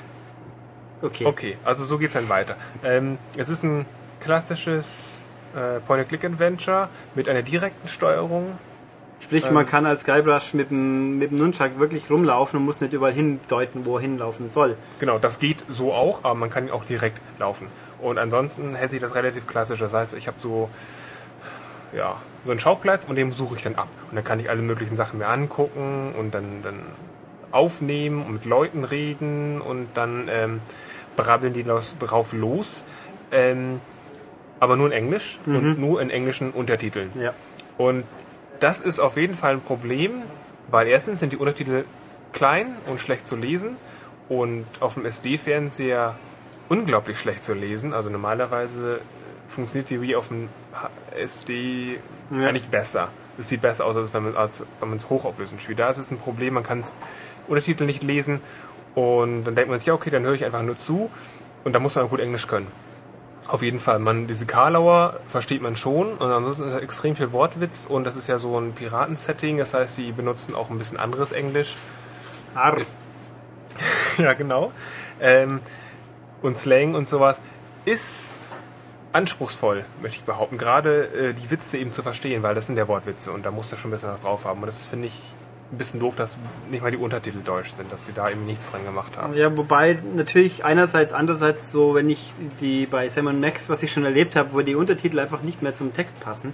Okay. 0.99 1.25
Okay, 1.27 1.57
also 1.63 1.83
so 1.85 1.99
geht's 1.99 2.15
dann 2.15 2.27
weiter. 2.27 2.55
Ähm, 2.83 3.19
es 3.35 3.49
ist 3.49 3.63
ein 3.63 3.85
klassisches 4.19 5.27
äh, 5.55 5.79
Point-and-Click-Adventure 5.81 6.89
mit 7.13 7.29
einer 7.29 7.43
direkten 7.43 7.87
Steuerung. 7.87 8.57
Sprich, 9.19 9.45
Ähm. 9.45 9.53
man 9.53 9.67
kann 9.67 9.85
als 9.85 10.05
Guybrush 10.05 10.55
mit 10.55 10.71
dem, 10.71 11.19
mit 11.19 11.29
dem 11.29 11.37
Nunchuck 11.37 11.77
wirklich 11.77 12.09
rumlaufen 12.09 12.59
und 12.59 12.65
muss 12.65 12.81
nicht 12.81 12.93
überall 12.93 13.13
hindeuten, 13.13 13.85
wo 13.85 13.97
er 13.97 14.01
hinlaufen 14.01 14.49
soll. 14.49 14.75
Genau, 14.99 15.19
das 15.19 15.37
geht 15.37 15.63
so 15.69 15.93
auch, 15.93 16.23
aber 16.23 16.33
man 16.33 16.49
kann 16.49 16.71
auch 16.71 16.83
direkt 16.83 17.19
laufen. 17.37 17.67
Und 18.01 18.17
ansonsten 18.17 18.73
hätte 18.73 18.95
ich 18.95 19.01
das 19.01 19.13
relativ 19.13 19.45
klassisch. 19.45 19.79
Das 19.79 19.93
heißt, 19.93 20.13
ich 20.15 20.25
habe 20.25 20.37
so, 20.39 20.67
ja, 21.93 22.17
so 22.45 22.51
einen 22.51 22.59
Schauplatz 22.59 23.05
und 23.05 23.15
den 23.15 23.31
suche 23.31 23.55
ich 23.55 23.63
dann 23.63 23.75
ab. 23.75 23.87
Und 24.09 24.15
dann 24.15 24.23
kann 24.23 24.39
ich 24.39 24.49
alle 24.49 24.61
möglichen 24.61 24.95
Sachen 24.95 25.19
mir 25.19 25.27
angucken 25.27 26.13
und 26.17 26.33
dann, 26.33 26.63
dann 26.63 26.79
aufnehmen 27.51 28.23
und 28.23 28.33
mit 28.33 28.45
Leuten 28.45 28.83
reden 28.83 29.61
und 29.61 29.87
dann 29.93 30.27
ähm, 30.29 30.61
brabbeln 31.15 31.53
die 31.53 31.63
los- 31.63 31.97
drauf 31.99 32.33
los. 32.33 32.83
Ähm, 33.31 33.79
aber 34.59 34.75
nur 34.75 34.87
in 34.87 34.93
Englisch 34.93 35.39
und 35.45 35.77
nur 35.79 36.01
in 36.01 36.09
englischen 36.09 36.51
Untertiteln. 36.51 37.11
Ja. 37.19 37.33
Und 37.77 38.05
das 38.59 38.81
ist 38.81 38.99
auf 38.99 39.15
jeden 39.17 39.35
Fall 39.35 39.53
ein 39.53 39.61
Problem, 39.61 40.23
weil 40.69 40.87
erstens 40.87 41.19
sind 41.19 41.31
die 41.31 41.37
Untertitel 41.37 41.83
klein 42.33 42.75
und 42.87 42.99
schlecht 42.99 43.27
zu 43.27 43.35
lesen 43.35 43.77
und 44.29 44.65
auf 44.79 44.95
dem 44.95 45.05
SD-Fernseher 45.05 46.15
unglaublich 46.69 47.19
schlecht 47.19 47.43
zu 47.43 47.53
lesen. 47.53 47.93
Also 47.93 48.09
normalerweise 48.09 48.99
funktioniert 49.47 49.89
die 49.89 50.01
wie 50.01 50.15
auf 50.15 50.29
dem 50.29 50.49
SD 51.19 51.99
Ja. 52.31 52.47
eigentlich 52.47 52.69
besser. 52.69 53.09
Es 53.37 53.49
sieht 53.49 53.61
besser 53.61 53.85
aus, 53.85 53.95
als 53.95 54.13
wenn 54.13 54.23
man 54.23 54.35
als 54.35 54.63
wenn 54.79 54.89
man 54.89 54.97
es 54.97 55.09
hochauflösend 55.09 55.61
spielt. 55.61 55.79
Da 55.79 55.89
ist 55.89 55.97
es 55.97 56.11
ein 56.11 56.17
Problem, 56.17 56.53
man 56.55 56.63
kann 56.63 56.79
es 56.79 56.95
Untertitel 57.47 57.85
nicht 57.85 58.03
lesen 58.03 58.41
und 58.95 59.43
dann 59.43 59.55
denkt 59.55 59.69
man 59.69 59.79
sich, 59.79 59.87
ja 59.87 59.93
okay, 59.93 60.09
dann 60.09 60.23
höre 60.23 60.33
ich 60.33 60.43
einfach 60.45 60.63
nur 60.63 60.77
zu 60.77 61.09
und 61.63 61.73
da 61.73 61.79
muss 61.79 61.95
man 61.95 62.09
gut 62.09 62.19
Englisch 62.19 62.47
können. 62.47 62.67
Auf 63.47 63.61
jeden 63.61 63.79
Fall. 63.79 63.99
Man, 63.99 64.27
diese 64.27 64.45
Karlauer 64.45 65.19
versteht 65.29 65.61
man 65.61 65.75
schon 65.77 66.13
und 66.13 66.31
ansonsten 66.31 66.63
ist 66.67 66.73
da 66.73 66.79
extrem 66.79 67.15
viel 67.15 67.31
Wortwitz 67.31 67.85
und 67.85 68.03
das 68.03 68.17
ist 68.17 68.27
ja 68.27 68.39
so 68.39 68.59
ein 68.59 68.73
Piratensetting, 68.73 69.57
das 69.57 69.73
heißt, 69.73 69.97
die 69.97 70.11
benutzen 70.11 70.53
auch 70.53 70.69
ein 70.69 70.77
bisschen 70.77 70.97
anderes 70.97 71.31
Englisch. 71.31 71.75
Arr. 72.55 72.77
ja, 74.17 74.33
genau. 74.33 74.71
Ähm, 75.21 75.61
und 76.41 76.57
Slang 76.57 76.95
und 76.95 77.07
sowas 77.07 77.41
ist 77.85 78.41
anspruchsvoll, 79.13 79.85
möchte 80.01 80.17
ich 80.17 80.23
behaupten. 80.23 80.57
Gerade 80.57 81.07
äh, 81.07 81.33
die 81.33 81.49
Witze 81.49 81.77
eben 81.77 81.91
zu 81.91 82.03
verstehen, 82.03 82.43
weil 82.43 82.55
das 82.55 82.67
sind 82.67 82.77
ja 82.77 82.87
Wortwitze 82.87 83.31
und 83.31 83.45
da 83.45 83.51
musst 83.51 83.71
du 83.71 83.75
schon 83.75 83.89
ein 83.89 83.93
bisschen 83.93 84.09
was 84.09 84.21
drauf 84.21 84.45
haben. 84.45 84.61
Und 84.61 84.67
das 84.67 84.85
finde 84.85 85.07
ich 85.07 85.13
ein 85.71 85.77
bisschen 85.77 85.99
doof, 85.99 86.15
dass 86.15 86.37
nicht 86.71 86.81
mal 86.81 86.91
die 86.91 86.97
Untertitel 86.97 87.39
deutsch 87.43 87.73
sind, 87.75 87.91
dass 87.91 88.05
sie 88.05 88.13
da 88.13 88.29
eben 88.29 88.45
nichts 88.45 88.71
dran 88.71 88.85
gemacht 88.85 89.17
haben. 89.17 89.33
Ja, 89.33 89.55
wobei 89.55 89.99
natürlich 90.15 90.63
einerseits, 90.63 91.11
andererseits 91.11 91.71
so, 91.71 91.95
wenn 91.95 92.09
ich 92.09 92.33
die 92.61 92.85
bei 92.85 93.09
Sam 93.09 93.39
Max, 93.39 93.69
was 93.69 93.83
ich 93.83 93.91
schon 93.91 94.05
erlebt 94.05 94.35
habe, 94.35 94.53
wo 94.53 94.61
die 94.61 94.75
Untertitel 94.75 95.19
einfach 95.19 95.41
nicht 95.41 95.61
mehr 95.61 95.75
zum 95.75 95.93
Text 95.93 96.19
passen, 96.21 96.53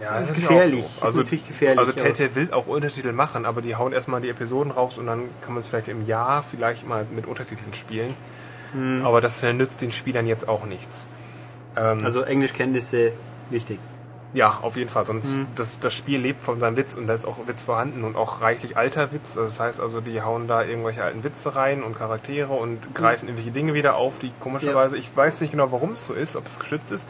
das 0.00 0.22
ist 0.22 0.28
natürlich 0.28 0.48
gefährlich. 0.48 0.84
doof. 0.84 0.98
Das 1.00 1.10
ist 1.10 1.16
natürlich 1.16 1.46
gefährlich. 1.46 1.78
Also 1.78 1.92
Telltale 1.92 2.34
will 2.34 2.52
auch 2.52 2.66
Untertitel 2.66 3.12
machen, 3.12 3.44
aber 3.46 3.62
die 3.62 3.76
hauen 3.76 3.92
erstmal 3.92 4.20
die 4.20 4.28
Episoden 4.28 4.72
raus 4.72 4.98
und 4.98 5.06
dann 5.06 5.22
kann 5.40 5.54
man 5.54 5.60
es 5.60 5.68
vielleicht 5.68 5.88
im 5.88 6.06
Jahr 6.06 6.42
vielleicht 6.42 6.86
mal 6.86 7.06
mit 7.14 7.26
Untertiteln 7.26 7.74
spielen. 7.74 8.14
Hm. 8.72 9.04
Aber 9.04 9.20
das 9.20 9.42
nützt 9.42 9.80
den 9.80 9.92
Spielern 9.92 10.26
jetzt 10.26 10.48
auch 10.48 10.66
nichts. 10.66 11.08
Ähm, 11.78 12.04
Also 12.04 12.22
Englischkenntnisse 12.22 13.12
wichtig. 13.50 13.78
Ja, 14.34 14.58
auf 14.60 14.76
jeden 14.76 14.90
Fall. 14.90 15.06
Sonst 15.06 15.36
Mhm. 15.36 15.46
das, 15.56 15.80
das 15.80 15.94
Spiel 15.94 16.20
lebt 16.20 16.42
von 16.42 16.60
seinem 16.60 16.76
Witz 16.76 16.94
und 16.94 17.06
da 17.06 17.14
ist 17.14 17.24
auch 17.26 17.38
Witz 17.46 17.62
vorhanden 17.62 18.04
und 18.04 18.14
auch 18.14 18.42
reichlich 18.42 18.76
alter 18.76 19.10
Witz. 19.12 19.38
Also 19.38 19.44
das 19.44 19.58
heißt 19.58 19.80
also, 19.80 20.02
die 20.02 20.20
hauen 20.20 20.46
da 20.48 20.62
irgendwelche 20.64 21.02
alten 21.02 21.24
Witze 21.24 21.56
rein 21.56 21.82
und 21.82 21.96
Charaktere 21.96 22.52
und 22.52 22.94
greifen 22.94 23.26
irgendwelche 23.28 23.52
Dinge 23.52 23.72
wieder 23.72 23.96
auf, 23.96 24.18
die 24.18 24.30
komischerweise, 24.38 24.98
ich 24.98 25.16
weiß 25.16 25.40
nicht 25.40 25.52
genau, 25.52 25.72
warum 25.72 25.92
es 25.92 26.04
so 26.04 26.12
ist, 26.12 26.36
ob 26.36 26.46
es 26.46 26.58
geschützt 26.58 26.92
ist. 26.92 27.06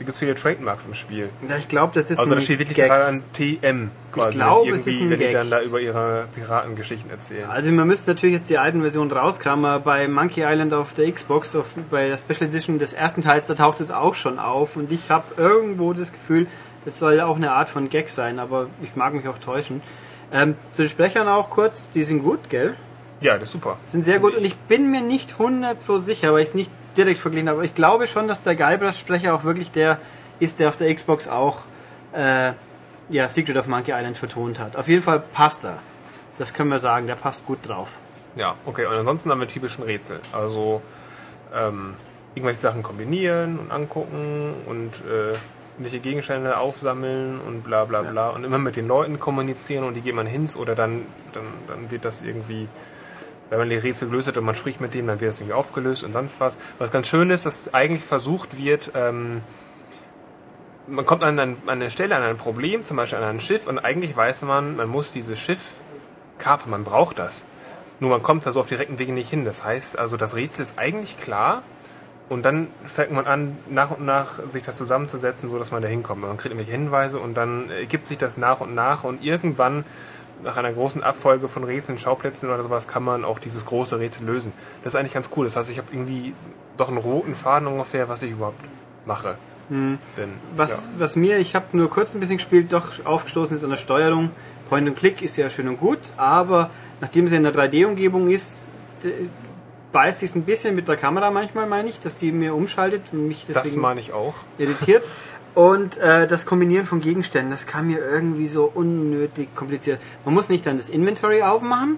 Da 0.00 0.04
gibt 0.04 0.14
es 0.14 0.18
viele 0.18 0.34
Trademarks 0.34 0.86
im 0.86 0.94
Spiel. 0.94 1.28
Ja, 1.46 1.58
ich 1.58 1.68
glaube, 1.68 1.92
das 1.94 2.10
ist 2.10 2.18
Also 2.18 2.32
ein 2.32 2.38
da 2.38 2.40
steht 2.40 2.58
wirklich 2.58 2.78
Gag. 2.78 2.90
an 2.90 3.22
TM 3.34 3.90
quasi, 4.12 4.38
glaube, 4.38 4.70
wenn, 4.70 4.76
es 4.76 4.86
ist 4.86 4.98
ein 5.02 5.10
wenn 5.10 5.18
die 5.18 5.26
Gag. 5.26 5.34
dann 5.34 5.50
da 5.50 5.60
über 5.60 5.78
ihre 5.78 6.26
Piratengeschichten 6.34 7.10
erzählen. 7.10 7.50
Also 7.50 7.70
man 7.70 7.86
müsste 7.86 8.12
natürlich 8.12 8.36
jetzt 8.36 8.48
die 8.48 8.56
alten 8.56 8.80
Versionen 8.80 9.12
rauskramen, 9.12 9.62
aber 9.66 9.84
bei 9.84 10.08
Monkey 10.08 10.40
Island 10.42 10.72
auf 10.72 10.94
der 10.94 11.12
Xbox, 11.12 11.54
auf, 11.54 11.74
bei 11.90 12.08
der 12.08 12.16
Special 12.16 12.48
Edition 12.48 12.78
des 12.78 12.94
ersten 12.94 13.20
Teils, 13.20 13.48
da 13.48 13.54
taucht 13.54 13.78
es 13.80 13.90
auch 13.90 14.14
schon 14.14 14.38
auf 14.38 14.76
und 14.76 14.90
ich 14.90 15.10
habe 15.10 15.24
irgendwo 15.36 15.92
das 15.92 16.12
Gefühl, 16.12 16.46
das 16.86 16.98
soll 16.98 17.20
auch 17.20 17.36
eine 17.36 17.52
Art 17.52 17.68
von 17.68 17.90
Gag 17.90 18.08
sein, 18.08 18.38
aber 18.38 18.68
ich 18.82 18.96
mag 18.96 19.12
mich 19.12 19.28
auch 19.28 19.36
täuschen. 19.36 19.82
Ähm, 20.32 20.54
zu 20.72 20.80
den 20.80 20.88
Sprechern 20.88 21.28
auch 21.28 21.50
kurz, 21.50 21.90
die 21.90 22.04
sind 22.04 22.22
gut, 22.22 22.48
gell? 22.48 22.74
Ja, 23.20 23.34
das 23.34 23.44
ist 23.44 23.52
super. 23.52 23.78
Sind 23.84 24.04
sehr 24.04 24.18
gut 24.18 24.34
und 24.34 24.44
ich 24.44 24.56
bin 24.56 24.90
mir 24.90 25.02
nicht 25.02 25.32
100 25.32 25.84
pro 25.84 25.98
sicher, 25.98 26.32
weil 26.32 26.42
ich 26.42 26.50
es 26.50 26.54
nicht 26.54 26.70
direkt 26.96 27.18
verglichen 27.18 27.48
habe, 27.48 27.58
aber 27.58 27.66
ich 27.66 27.74
glaube 27.74 28.06
schon, 28.06 28.28
dass 28.28 28.42
der 28.42 28.56
Guybrush-Sprecher 28.56 29.34
auch 29.34 29.44
wirklich 29.44 29.70
der 29.70 29.98
ist, 30.38 30.58
der 30.58 30.68
auf 30.68 30.76
der 30.76 30.92
Xbox 30.94 31.28
auch 31.28 31.64
äh, 32.12 32.52
ja, 33.10 33.28
Secret 33.28 33.56
of 33.56 33.66
Monkey 33.66 33.92
Island 33.92 34.16
vertont 34.16 34.58
hat. 34.58 34.76
Auf 34.76 34.88
jeden 34.88 35.02
Fall 35.02 35.20
passt 35.20 35.64
er. 35.64 35.78
Das 36.38 36.54
können 36.54 36.70
wir 36.70 36.78
sagen, 36.78 37.06
der 37.06 37.16
passt 37.16 37.46
gut 37.46 37.58
drauf. 37.68 37.90
Ja, 38.36 38.54
okay. 38.64 38.86
Und 38.86 38.94
ansonsten 38.94 39.30
haben 39.30 39.40
wir 39.40 39.48
typischen 39.48 39.84
Rätsel. 39.84 40.20
Also 40.32 40.80
ähm, 41.54 41.94
irgendwelche 42.34 42.60
Sachen 42.60 42.82
kombinieren 42.82 43.58
und 43.58 43.70
angucken 43.70 44.54
und 44.66 44.94
äh, 45.10 45.36
irgendwelche 45.72 46.00
Gegenstände 46.00 46.58
aufsammeln 46.58 47.40
und 47.46 47.64
bla 47.64 47.84
bla 47.84 48.02
bla. 48.02 48.30
Und 48.30 48.44
immer 48.44 48.58
mit 48.58 48.76
den 48.76 48.86
Leuten 48.86 49.18
kommunizieren 49.18 49.84
und 49.84 49.94
die 49.94 50.00
geht 50.00 50.14
man 50.14 50.26
hins 50.26 50.56
oder 50.56 50.74
dann, 50.74 51.02
dann, 51.32 51.44
dann 51.66 51.90
wird 51.90 52.04
das 52.04 52.22
irgendwie, 52.22 52.68
wenn 53.50 53.58
man 53.58 53.68
die 53.68 53.76
Rätsel 53.76 54.08
gelöst 54.08 54.28
hat 54.28 54.36
und 54.38 54.44
man 54.44 54.54
spricht 54.54 54.80
mit 54.80 54.94
dem, 54.94 55.06
dann 55.06 55.20
wird 55.20 55.30
das 55.30 55.40
irgendwie 55.40 55.54
aufgelöst 55.54 56.04
und 56.04 56.12
sonst 56.12 56.40
was. 56.40 56.56
Was 56.78 56.90
ganz 56.90 57.08
schön 57.08 57.30
ist, 57.30 57.46
dass 57.46 57.74
eigentlich 57.74 58.04
versucht 58.04 58.56
wird, 58.56 58.92
ähm, 58.94 59.42
man 60.86 61.04
kommt 61.04 61.22
an, 61.24 61.38
an 61.38 61.56
eine 61.66 61.90
Stelle, 61.90 62.16
an 62.16 62.22
ein 62.22 62.36
Problem, 62.36 62.84
zum 62.84 62.96
Beispiel 62.96 63.18
an 63.18 63.24
ein 63.24 63.40
Schiff 63.40 63.66
und 63.66 63.78
eigentlich 63.78 64.16
weiß 64.16 64.42
man, 64.42 64.76
man 64.76 64.88
muss 64.88 65.12
dieses 65.12 65.38
Schiff 65.38 65.74
kapern, 66.38 66.70
man 66.70 66.84
braucht 66.84 67.18
das. 67.18 67.46
Nur 67.98 68.10
man 68.10 68.22
kommt 68.22 68.46
da 68.46 68.52
so 68.52 68.60
auf 68.60 68.66
direkten 68.66 68.98
Wege 68.98 69.12
nicht 69.12 69.28
hin. 69.28 69.44
Das 69.44 69.64
heißt, 69.64 69.98
also 69.98 70.16
das 70.16 70.34
Rätsel 70.34 70.62
ist 70.62 70.78
eigentlich 70.78 71.18
klar 71.18 71.62
und 72.28 72.44
dann 72.44 72.68
fängt 72.86 73.12
man 73.12 73.26
an, 73.26 73.58
nach 73.68 73.90
und 73.90 74.06
nach 74.06 74.38
sich 74.48 74.62
das 74.62 74.78
zusammenzusetzen, 74.78 75.50
so 75.50 75.58
dass 75.58 75.70
man 75.70 75.82
da 75.82 75.88
hinkommt. 75.88 76.22
Man 76.22 76.36
kriegt 76.36 76.54
irgendwelche 76.54 76.72
Hinweise 76.72 77.18
und 77.18 77.34
dann 77.34 77.70
ergibt 77.70 78.06
sich 78.06 78.18
das 78.18 78.36
nach 78.36 78.60
und 78.60 78.74
nach 78.74 79.04
und 79.04 79.22
irgendwann 79.22 79.84
nach 80.44 80.56
einer 80.56 80.72
großen 80.72 81.02
Abfolge 81.02 81.48
von 81.48 81.64
Rätseln, 81.64 81.98
Schauplätzen 81.98 82.48
oder 82.48 82.62
sowas 82.62 82.88
kann 82.88 83.02
man 83.02 83.24
auch 83.24 83.38
dieses 83.38 83.66
große 83.66 83.98
Rätsel 83.98 84.26
lösen. 84.26 84.52
Das 84.82 84.94
ist 84.94 84.98
eigentlich 84.98 85.14
ganz 85.14 85.30
cool. 85.36 85.44
Das 85.46 85.56
heißt, 85.56 85.70
ich 85.70 85.78
habe 85.78 85.88
irgendwie 85.92 86.34
doch 86.76 86.88
einen 86.88 86.98
roten 86.98 87.34
Faden 87.34 87.68
ungefähr, 87.68 88.08
was 88.08 88.22
ich 88.22 88.32
überhaupt 88.32 88.62
mache. 89.06 89.36
Denn, 89.70 89.98
Was, 90.56 90.94
was 90.98 91.14
mir, 91.14 91.38
ich 91.38 91.54
habe 91.54 91.66
nur 91.76 91.88
kurz 91.88 92.14
ein 92.14 92.20
bisschen 92.20 92.38
gespielt, 92.38 92.72
doch 92.72 93.04
aufgestoßen 93.04 93.54
ist 93.54 93.62
an 93.62 93.70
der 93.70 93.76
Steuerung. 93.76 94.30
Point 94.68 94.88
and 94.88 94.96
Click 94.96 95.22
ist 95.22 95.36
ja 95.36 95.48
schön 95.48 95.68
und 95.68 95.78
gut, 95.78 95.98
aber 96.16 96.70
nachdem 97.00 97.26
es 97.26 97.32
in 97.32 97.46
einer 97.46 97.56
3D-Umgebung 97.56 98.30
ist, 98.30 98.68
beißt 99.92 100.20
sich 100.20 100.34
ein 100.34 100.42
bisschen 100.42 100.74
mit 100.74 100.88
der 100.88 100.96
Kamera 100.96 101.30
manchmal, 101.30 101.66
meine 101.66 101.88
ich, 101.88 102.00
dass 102.00 102.16
die 102.16 102.32
mir 102.32 102.54
umschaltet 102.54 103.02
und 103.12 103.28
mich 103.28 103.46
ja, 103.46 103.54
das 103.54 103.62
deswegen 103.62 103.82
meine 103.82 104.00
ich 104.00 104.12
auch. 104.12 104.34
irritiert. 104.58 105.04
Und 105.54 105.98
äh, 105.98 106.26
das 106.26 106.46
Kombinieren 106.46 106.86
von 106.86 107.00
Gegenständen, 107.00 107.50
das 107.50 107.66
kam 107.66 107.88
mir 107.88 107.98
irgendwie 107.98 108.48
so 108.48 108.70
unnötig 108.72 109.54
kompliziert. 109.54 110.00
Man 110.24 110.34
muss 110.34 110.48
nicht 110.48 110.64
dann 110.64 110.76
das 110.76 110.90
Inventory 110.90 111.42
aufmachen, 111.42 111.96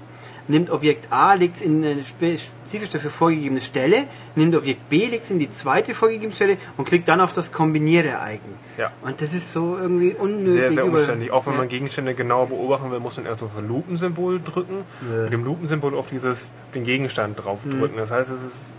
nimmt 0.48 0.70
Objekt 0.70 1.12
A, 1.12 1.34
legt 1.34 1.56
es 1.56 1.62
in 1.62 1.84
eine 1.84 2.02
spe- 2.02 2.38
spezifisch 2.38 2.88
dafür 2.90 3.10
vorgegebene 3.10 3.60
Stelle, 3.60 4.04
nimmt 4.34 4.56
Objekt 4.56 4.88
B, 4.88 5.06
legt 5.06 5.24
es 5.24 5.30
in 5.30 5.38
die 5.38 5.50
zweite 5.50 5.94
vorgegebene 5.94 6.34
Stelle 6.34 6.56
und 6.76 6.86
klickt 6.86 7.06
dann 7.08 7.20
auf 7.20 7.32
das 7.32 7.52
Kombiniere-Icon. 7.52 8.54
Ja. 8.78 8.90
Und 9.02 9.20
das 9.20 9.34
ist 9.34 9.52
so 9.52 9.76
irgendwie 9.78 10.14
unnötig. 10.14 10.52
Sehr, 10.52 10.72
sehr 10.72 10.86
umständlich. 10.86 11.30
Auch 11.30 11.46
wenn 11.46 11.52
ja. 11.52 11.58
man 11.60 11.68
Gegenstände 11.68 12.14
genau 12.14 12.46
beobachten 12.46 12.90
will, 12.90 13.00
muss 13.00 13.18
man 13.18 13.26
erst 13.26 13.42
auf 13.42 13.56
ein 13.56 13.68
Lupensymbol 13.68 14.40
drücken. 14.42 14.84
Ja. 15.14 15.24
Mit 15.24 15.32
dem 15.34 15.44
Lupensymbol 15.44 15.94
auf 15.94 16.08
dieses, 16.08 16.50
den 16.74 16.84
Gegenstand 16.84 17.38
draufdrücken. 17.44 17.96
Das 17.96 18.10
heißt, 18.10 18.30
es 18.32 18.42
ist, 18.42 18.74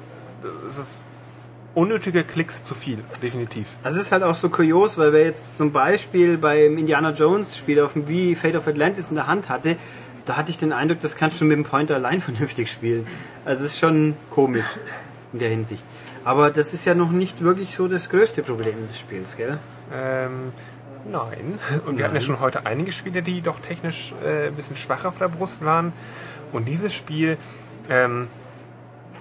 es 0.68 0.78
ist 0.80 1.06
unnötige 1.76 2.24
Klicks 2.24 2.64
zu 2.64 2.76
viel. 2.76 3.00
Definitiv. 3.22 3.68
Es 3.84 3.98
ist 3.98 4.12
halt 4.12 4.24
auch 4.24 4.36
so 4.36 4.50
kurios, 4.50 4.98
weil 4.98 5.14
wer 5.14 5.24
jetzt 5.26 5.58
zum 5.58 5.72
Beispiel 5.72 6.38
beim 6.38 6.78
Indiana 6.78 7.12
Jones 7.12 7.58
Spiel 7.58 7.82
auf 7.82 7.94
dem 7.94 8.08
Wii 8.08 8.36
Fate 8.36 8.56
of 8.56 8.68
Atlantis 8.68 9.10
in 9.10 9.16
der 9.16 9.28
Hand 9.28 9.50
hatte, 9.50 9.76
da 10.26 10.38
hatte 10.38 10.52
ich 10.52 10.58
den 10.58 10.72
Eindruck, 10.72 11.00
das 11.00 11.16
kannst 11.16 11.42
du 11.42 11.46
mit 11.46 11.58
dem 11.58 11.64
Pointer 11.64 11.96
allein 11.96 12.22
vernünftig 12.22 12.72
spielen. 12.72 13.08
Also 13.46 13.66
es 13.66 13.74
ist 13.74 13.80
schon 13.80 14.16
komisch 14.30 14.66
in 15.34 15.40
der 15.40 15.50
Hinsicht. 15.50 15.84
Aber 16.26 16.52
das 16.52 16.74
ist 16.74 16.86
ja 16.86 16.96
noch 16.96 17.12
nicht 17.12 17.44
wirklich 17.44 17.76
so 17.76 17.88
das 17.88 18.10
größte 18.10 18.44
Problem 18.44 18.76
des 18.88 18.98
Spiels, 18.98 19.36
gell? 19.36 19.58
Ähm, 19.94 20.54
nein. 21.12 21.60
Und 21.86 21.98
wir 21.98 22.06
hatten 22.06 22.16
ja 22.16 22.22
schon 22.22 22.40
heute 22.40 22.66
einige 22.66 22.94
Spiele, 22.94 23.22
die 23.22 23.42
doch 23.42 23.60
technisch 23.60 24.14
äh, 24.24 24.48
ein 24.48 24.56
bisschen 24.56 24.78
schwach 24.78 25.04
auf 25.04 25.18
der 25.18 25.28
Brust 25.28 25.66
waren. 25.66 25.92
Und 26.54 26.66
dieses 26.66 26.94
Spiel 26.94 27.38
ähm, 27.90 28.28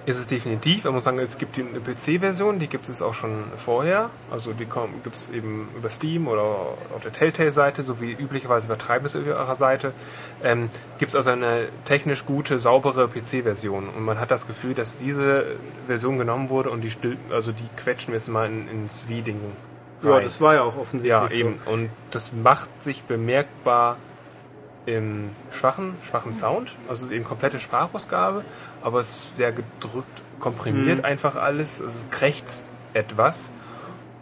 ist 0.04 0.18
es 0.18 0.26
definitiv. 0.26 0.84
Man 0.84 0.94
muss 0.94 1.04
sagen, 1.04 1.18
es 1.18 1.38
gibt 1.38 1.56
eine 1.58 1.80
PC-Version, 1.80 2.58
die 2.58 2.66
gibt 2.66 2.88
es 2.88 3.02
auch 3.02 3.14
schon 3.14 3.44
vorher. 3.56 4.10
Also 4.30 4.52
die 4.52 4.66
gibt 5.04 5.14
es 5.14 5.30
eben 5.30 5.68
über 5.76 5.90
Steam 5.90 6.26
oder 6.26 6.42
auf 6.42 7.02
der 7.02 7.12
Telltale-Seite, 7.12 7.82
so 7.82 8.00
wie 8.00 8.12
üblicherweise 8.12 8.66
übertreiben 8.66 9.06
es 9.06 9.14
auf 9.14 9.24
ihrer 9.24 9.54
Seite. 9.54 9.92
Ähm, 10.42 10.70
gibt 10.98 11.10
es 11.10 11.16
also 11.16 11.30
eine 11.30 11.68
technisch 11.84 12.26
gute, 12.26 12.58
saubere 12.58 13.08
PC-Version. 13.08 13.88
Und 13.88 14.04
man 14.04 14.18
hat 14.18 14.30
das 14.32 14.46
Gefühl, 14.46 14.74
dass 14.74 14.98
diese 14.98 15.44
Version 15.86 16.18
genommen 16.18 16.48
wurde 16.48 16.70
und 16.70 16.80
die 16.80 16.90
still, 16.90 17.16
also 17.30 17.52
die 17.52 17.68
quetschen 17.76 18.12
wir 18.12 18.18
jetzt 18.18 18.28
mal 18.28 18.46
in, 18.46 18.68
ins 18.68 19.08
Wii-Ding 19.08 19.40
Ja, 20.02 20.18
das 20.18 20.40
war 20.40 20.54
ja 20.54 20.62
auch 20.62 20.76
offensichtlich 20.76 21.10
Ja, 21.10 21.28
so. 21.28 21.34
eben. 21.34 21.60
Und 21.66 21.90
das 22.10 22.32
macht 22.32 22.82
sich 22.82 23.04
bemerkbar 23.04 23.96
im 24.86 25.30
schwachen, 25.52 25.94
schwachen 26.02 26.32
Sound. 26.32 26.74
Also 26.88 27.10
eben 27.12 27.24
komplette 27.24 27.60
Sprachausgabe, 27.60 28.44
aber 28.82 29.00
es 29.00 29.08
ist 29.08 29.36
sehr 29.36 29.52
gedrückt, 29.52 30.22
komprimiert 30.40 30.98
Mhm. 30.98 31.04
einfach 31.04 31.36
alles. 31.36 31.80
Es 31.80 32.08
krächzt 32.10 32.68
etwas 32.94 33.50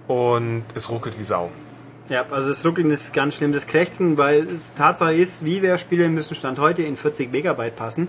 und 0.09 0.65
es 0.74 0.91
ruckelt 0.91 1.19
wie 1.19 1.23
Sau. 1.23 1.51
Ja, 2.09 2.24
also 2.31 2.49
das 2.49 2.65
Ruckeln 2.65 2.91
ist 2.91 3.12
ganz 3.12 3.37
schlimm, 3.37 3.53
das 3.53 3.69
Krächzen, 3.69 4.19
weil 4.19 4.49
es 4.49 4.74
Tatsache 4.74 5.15
ist, 5.15 5.45
WiiWare-Spiele 5.45 6.09
müssen 6.09 6.35
Stand 6.35 6.59
heute 6.59 6.82
in 6.82 6.97
40 6.97 7.31
Megabyte 7.31 7.77
passen. 7.77 8.09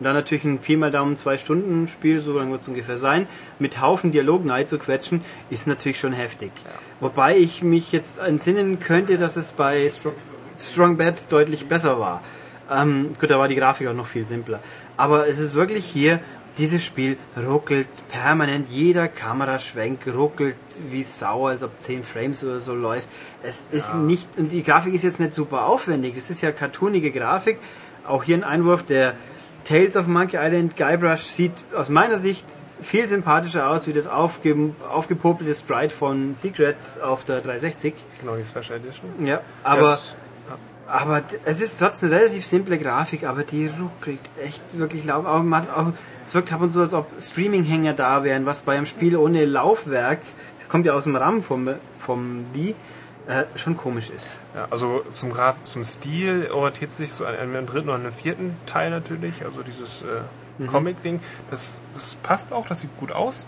Und 0.00 0.04
dann 0.04 0.14
natürlich 0.14 0.44
ein 0.44 0.58
Pi 0.58 0.76
mal 0.76 0.90
Daumen 0.90 1.16
zwei 1.16 1.36
Stunden 1.36 1.86
Spiel, 1.86 2.22
so 2.22 2.36
lang 2.36 2.50
wird 2.50 2.62
es 2.62 2.68
ungefähr 2.68 2.96
sein, 2.96 3.26
mit 3.58 3.80
Haufen 3.80 4.10
Dialog 4.10 4.44
nahe 4.44 4.64
zu 4.64 4.78
quetschen, 4.78 5.22
ist 5.50 5.66
natürlich 5.66 6.00
schon 6.00 6.14
heftig. 6.14 6.50
Wobei 6.98 7.36
ich 7.36 7.62
mich 7.62 7.92
jetzt 7.92 8.18
entsinnen 8.18 8.80
könnte, 8.80 9.18
dass 9.18 9.36
es 9.36 9.52
bei 9.52 9.88
Strong, 9.88 10.14
Strong 10.58 10.96
Bad 10.96 11.30
deutlich 11.30 11.66
besser 11.68 12.00
war. 12.00 12.22
Ähm, 12.70 13.14
gut, 13.20 13.30
da 13.30 13.38
war 13.38 13.48
die 13.48 13.54
Grafik 13.54 13.86
auch 13.88 13.94
noch 13.94 14.06
viel 14.06 14.26
simpler. 14.26 14.60
Aber 14.96 15.26
es 15.28 15.38
ist 15.38 15.54
wirklich 15.54 15.84
hier, 15.84 16.20
dieses 16.58 16.84
Spiel 16.84 17.16
ruckelt 17.36 17.86
permanent, 18.10 18.68
jeder 18.68 19.08
Kameraschwenk 19.08 20.06
ruckelt 20.06 20.56
wie 20.90 21.02
Sau, 21.02 21.46
als 21.46 21.62
ob 21.62 21.70
10 21.80 22.02
Frames 22.04 22.44
oder 22.44 22.60
so 22.60 22.74
läuft. 22.74 23.08
Es 23.42 23.66
ist 23.70 23.94
nicht, 23.94 24.28
und 24.36 24.52
die 24.52 24.62
Grafik 24.62 24.92
ist 24.94 25.02
jetzt 25.02 25.18
nicht 25.18 25.32
super 25.32 25.66
aufwendig, 25.66 26.14
es 26.16 26.28
ist 26.30 26.42
ja 26.42 26.52
cartoonige 26.52 27.10
Grafik. 27.10 27.58
Auch 28.06 28.22
hier 28.24 28.36
ein 28.36 28.44
Einwurf, 28.44 28.82
der 28.84 29.14
Tales 29.64 29.96
of 29.96 30.06
Monkey 30.08 30.36
Island 30.36 30.76
Guybrush 30.76 31.22
sieht 31.22 31.52
aus 31.74 31.88
meiner 31.88 32.18
Sicht 32.18 32.44
viel 32.82 33.06
sympathischer 33.06 33.70
aus 33.70 33.86
wie 33.86 33.92
das 33.92 34.06
aufge, 34.08 34.70
aufgepopelte 34.92 35.54
Sprite 35.54 35.94
von 35.94 36.34
Secret 36.34 36.76
auf 37.02 37.24
der 37.24 37.40
360. 37.40 37.94
Genau, 38.20 38.36
die 38.36 38.44
Special 38.44 38.78
Edition. 38.78 39.08
Ja, 39.24 39.40
aber... 39.62 39.82
Das- 39.82 40.16
Aber 40.92 41.22
es 41.46 41.62
ist 41.62 41.78
trotzdem 41.78 42.10
eine 42.10 42.20
relativ 42.20 42.46
simple 42.46 42.76
Grafik, 42.78 43.24
aber 43.24 43.44
die 43.44 43.66
ruckelt 43.66 44.20
echt 44.38 44.60
wirklich 44.74 45.06
laut. 45.06 45.24
Auch, 45.24 45.42
man 45.42 45.62
hat 45.62 45.74
auch, 45.74 45.86
es 46.22 46.34
wirkt 46.34 46.52
ab 46.52 46.60
und 46.60 46.70
zu, 46.70 46.80
als 46.82 46.92
ob 46.92 47.06
Streaming-Hänger 47.18 47.94
da 47.94 48.24
wären, 48.24 48.44
was 48.44 48.60
bei 48.60 48.76
einem 48.76 48.84
Spiel 48.84 49.16
ohne 49.16 49.46
Laufwerk, 49.46 50.20
das 50.58 50.68
kommt 50.68 50.84
ja 50.84 50.92
aus 50.92 51.04
dem 51.04 51.16
RAM 51.16 51.42
vom, 51.42 51.70
vom 51.98 52.44
Wii, 52.52 52.74
äh, 53.26 53.44
schon 53.54 53.78
komisch 53.78 54.10
ist. 54.10 54.38
Ja, 54.54 54.68
also 54.70 55.02
zum, 55.10 55.32
Graf 55.32 55.56
zum 55.64 55.82
Stil 55.82 56.50
orientiert 56.52 56.92
sich 56.92 57.10
so 57.14 57.24
an 57.24 57.36
einem 57.36 57.66
dritten 57.66 57.88
oder 57.88 57.98
einem 57.98 58.12
vierten 58.12 58.54
Teil 58.66 58.90
natürlich, 58.90 59.46
also 59.46 59.62
dieses 59.62 60.02
äh, 60.02 60.66
Comic-Ding. 60.66 61.20
Das, 61.50 61.80
das 61.94 62.16
passt 62.16 62.52
auch, 62.52 62.66
das 62.66 62.82
sieht 62.82 62.94
gut 62.98 63.12
aus. 63.12 63.46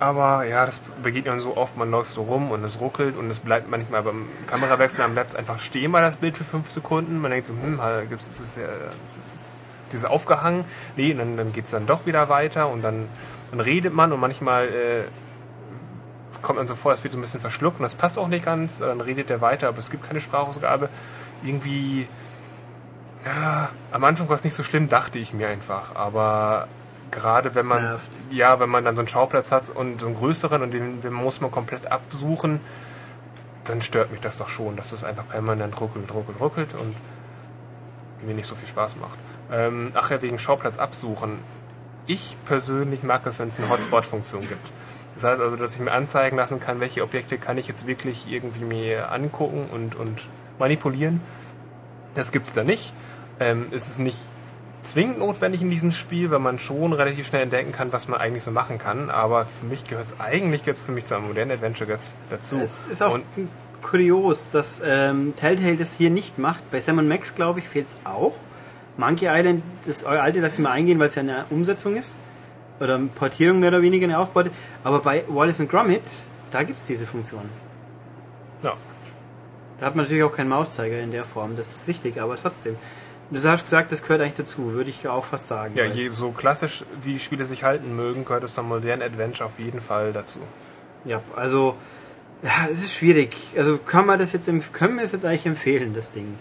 Aber 0.00 0.44
ja, 0.44 0.64
das 0.64 0.80
begegnet 1.02 1.34
man 1.34 1.40
so 1.40 1.56
oft, 1.56 1.76
man 1.76 1.90
läuft 1.90 2.12
so 2.12 2.22
rum 2.22 2.52
und 2.52 2.62
es 2.62 2.80
ruckelt 2.80 3.16
und 3.16 3.30
es 3.30 3.40
bleibt 3.40 3.68
manchmal 3.68 4.02
beim 4.04 4.26
Kamerawechsel, 4.46 5.00
dann 5.00 5.14
bleibt 5.14 5.30
es 5.30 5.36
einfach 5.36 5.58
stehen 5.58 5.90
bei 5.90 6.00
das 6.00 6.18
Bild 6.18 6.36
für 6.36 6.44
fünf 6.44 6.70
Sekunden. 6.70 7.20
Man 7.20 7.32
denkt 7.32 7.48
so, 7.48 7.54
hm, 7.54 7.80
gibt's, 8.08 8.28
ist 8.28 8.38
es 8.38 8.56
ja, 8.56 8.68
ist 9.04 9.18
es, 9.18 9.34
ist 9.34 9.62
dieses 9.92 10.04
aufgehangen? 10.04 10.64
Nee, 10.96 11.14
dann, 11.14 11.36
dann 11.36 11.52
geht 11.52 11.64
es 11.64 11.72
dann 11.72 11.86
doch 11.86 12.06
wieder 12.06 12.28
weiter 12.28 12.68
und 12.68 12.82
dann, 12.82 13.08
dann 13.50 13.60
redet 13.60 13.92
man 13.92 14.12
und 14.12 14.20
manchmal 14.20 14.66
äh, 14.66 15.04
kommt 16.42 16.60
dann 16.60 16.68
so 16.68 16.76
vor, 16.76 16.92
es 16.92 17.02
wird 17.02 17.12
so 17.12 17.18
ein 17.18 17.22
bisschen 17.22 17.40
verschluckt 17.40 17.80
und 17.80 17.82
das 17.82 17.94
passt 17.96 18.18
auch 18.18 18.28
nicht 18.28 18.44
ganz. 18.44 18.78
Dann 18.78 19.00
redet 19.00 19.30
er 19.30 19.40
weiter, 19.40 19.68
aber 19.68 19.78
es 19.78 19.90
gibt 19.90 20.06
keine 20.06 20.20
Sprachausgabe. 20.20 20.88
Irgendwie, 21.42 22.06
ja, 23.24 23.70
am 23.90 24.04
Anfang 24.04 24.28
war 24.28 24.36
es 24.36 24.44
nicht 24.44 24.54
so 24.54 24.62
schlimm, 24.62 24.88
dachte 24.88 25.18
ich 25.18 25.32
mir 25.32 25.48
einfach. 25.48 25.96
Aber 25.96 26.68
gerade 27.10 27.54
wenn 27.54 27.66
man, 27.66 28.00
ja, 28.30 28.60
wenn 28.60 28.68
man 28.68 28.84
dann 28.84 28.96
so 28.96 29.00
einen 29.00 29.08
Schauplatz 29.08 29.52
hat 29.52 29.70
und 29.70 30.00
so 30.00 30.06
einen 30.06 30.16
größeren 30.16 30.62
und 30.62 30.72
den, 30.72 31.00
den 31.00 31.12
muss 31.12 31.40
man 31.40 31.50
komplett 31.50 31.90
absuchen, 31.90 32.60
dann 33.64 33.82
stört 33.82 34.10
mich 34.10 34.20
das 34.20 34.38
doch 34.38 34.48
schon, 34.48 34.76
dass 34.76 34.90
das 34.90 35.04
einfach 35.04 35.28
permanent 35.28 35.80
ruckelt, 35.80 36.12
ruckelt, 36.12 36.40
ruckelt 36.40 36.74
und 36.74 36.94
mir 38.26 38.34
nicht 38.34 38.46
so 38.46 38.54
viel 38.54 38.68
Spaß 38.68 38.96
macht. 38.96 39.18
Ähm, 39.52 39.92
ach 39.94 40.10
ja, 40.10 40.20
wegen 40.22 40.38
Schauplatz 40.38 40.78
absuchen. 40.78 41.38
Ich 42.06 42.36
persönlich 42.46 43.02
mag 43.02 43.26
es, 43.26 43.38
wenn 43.38 43.48
es 43.48 43.58
eine 43.58 43.68
Hotspot-Funktion 43.68 44.48
gibt. 44.48 44.66
Das 45.14 45.24
heißt 45.24 45.40
also, 45.40 45.56
dass 45.56 45.74
ich 45.74 45.80
mir 45.80 45.92
anzeigen 45.92 46.36
lassen 46.36 46.60
kann, 46.60 46.80
welche 46.80 47.02
Objekte 47.02 47.38
kann 47.38 47.58
ich 47.58 47.68
jetzt 47.68 47.86
wirklich 47.86 48.30
irgendwie 48.30 48.64
mir 48.64 49.10
angucken 49.12 49.68
und, 49.70 49.94
und 49.94 50.26
manipulieren. 50.58 51.20
Das 52.14 52.32
gibt's 52.32 52.52
da 52.52 52.64
nicht. 52.64 52.92
Ähm, 53.40 53.66
es 53.70 53.88
ist 53.88 53.98
nicht 53.98 54.18
zwingend 54.82 55.18
notwendig 55.18 55.62
in 55.62 55.70
diesem 55.70 55.90
Spiel, 55.90 56.30
weil 56.30 56.38
man 56.38 56.58
schon 56.58 56.92
relativ 56.92 57.26
schnell 57.26 57.42
entdecken 57.42 57.72
kann, 57.72 57.92
was 57.92 58.08
man 58.08 58.20
eigentlich 58.20 58.42
so 58.42 58.50
machen 58.50 58.78
kann. 58.78 59.10
Aber 59.10 59.44
für 59.44 59.66
mich 59.66 59.84
gehört 59.84 60.06
es 60.06 60.20
eigentlich 60.20 60.64
jetzt 60.66 60.84
für 60.84 60.92
mich 60.92 61.04
zu 61.04 61.14
einem 61.14 61.26
modernen 61.26 61.52
Adventure 61.52 61.88
dazu. 62.30 62.56
Es 62.58 62.86
ist 62.86 63.02
auch 63.02 63.14
und 63.14 63.24
kurios, 63.82 64.50
dass 64.50 64.80
ähm, 64.84 65.34
Telltale 65.36 65.76
das 65.76 65.94
hier 65.94 66.10
nicht 66.10 66.38
macht. 66.38 66.70
Bei 66.70 66.80
Sam 66.80 67.06
Max, 67.06 67.34
glaube 67.34 67.60
ich, 67.60 67.68
fehlt 67.68 67.88
es 67.88 67.98
auch. 68.04 68.34
Monkey 68.96 69.26
Island, 69.28 69.62
das 69.86 70.04
alte, 70.04 70.40
lasse 70.40 70.54
ich 70.54 70.58
mal 70.60 70.72
eingehen, 70.72 70.98
weil 70.98 71.06
es 71.06 71.14
ja 71.14 71.22
eine 71.22 71.44
Umsetzung 71.50 71.96
ist. 71.96 72.16
Oder 72.80 72.96
eine 72.96 73.06
Portierung 73.06 73.60
mehr 73.60 73.68
oder 73.68 73.82
weniger 73.82 74.04
eine 74.04 74.18
Aufbaute. 74.18 74.50
Aber 74.84 75.00
bei 75.00 75.24
Wallace 75.28 75.60
und 75.60 75.70
Gromit, 75.70 76.02
da 76.50 76.62
gibt 76.62 76.78
es 76.78 76.86
diese 76.86 77.06
Funktion. 77.06 77.42
ja, 78.62 78.74
Da 79.80 79.86
hat 79.86 79.94
man 79.94 80.04
natürlich 80.04 80.24
auch 80.24 80.34
keinen 80.34 80.48
Mauszeiger 80.48 80.98
in 81.00 81.12
der 81.12 81.24
Form, 81.24 81.56
das 81.56 81.74
ist 81.74 81.88
richtig, 81.88 82.20
aber 82.20 82.36
trotzdem. 82.36 82.76
Du 83.30 83.42
hast 83.42 83.62
gesagt, 83.62 83.92
das 83.92 84.02
gehört 84.02 84.22
eigentlich 84.22 84.34
dazu, 84.34 84.72
würde 84.72 84.88
ich 84.90 85.06
auch 85.06 85.24
fast 85.24 85.48
sagen. 85.48 85.74
ja, 85.76 85.84
je 85.84 86.08
so 86.08 86.30
klassisch 86.30 86.84
wie 87.02 87.12
die 87.12 87.18
Spiele 87.20 87.44
sich 87.44 87.62
halten 87.62 87.94
mögen, 87.94 88.24
gehört 88.24 88.42
es 88.44 88.54
zum 88.54 88.68
modernen 88.68 89.02
Adventure 89.02 89.46
auf 89.46 89.58
jeden 89.58 89.80
Fall 89.80 90.12
dazu. 90.12 90.40
ja 91.04 91.20
also, 91.36 91.76
ja, 92.42 92.68
es 92.72 92.82
ist 92.82 92.94
schwierig. 92.94 93.36
Also 93.56 93.76
kann 93.78 94.06
man 94.06 94.18
das 94.18 94.32
jetzt, 94.32 94.50
können 94.72 94.96
wir 94.96 95.04
es 95.04 95.12
jetzt 95.12 95.24
eigentlich 95.26 95.44
empfehlen, 95.46 95.92
das 95.94 96.10
Ding? 96.10 96.38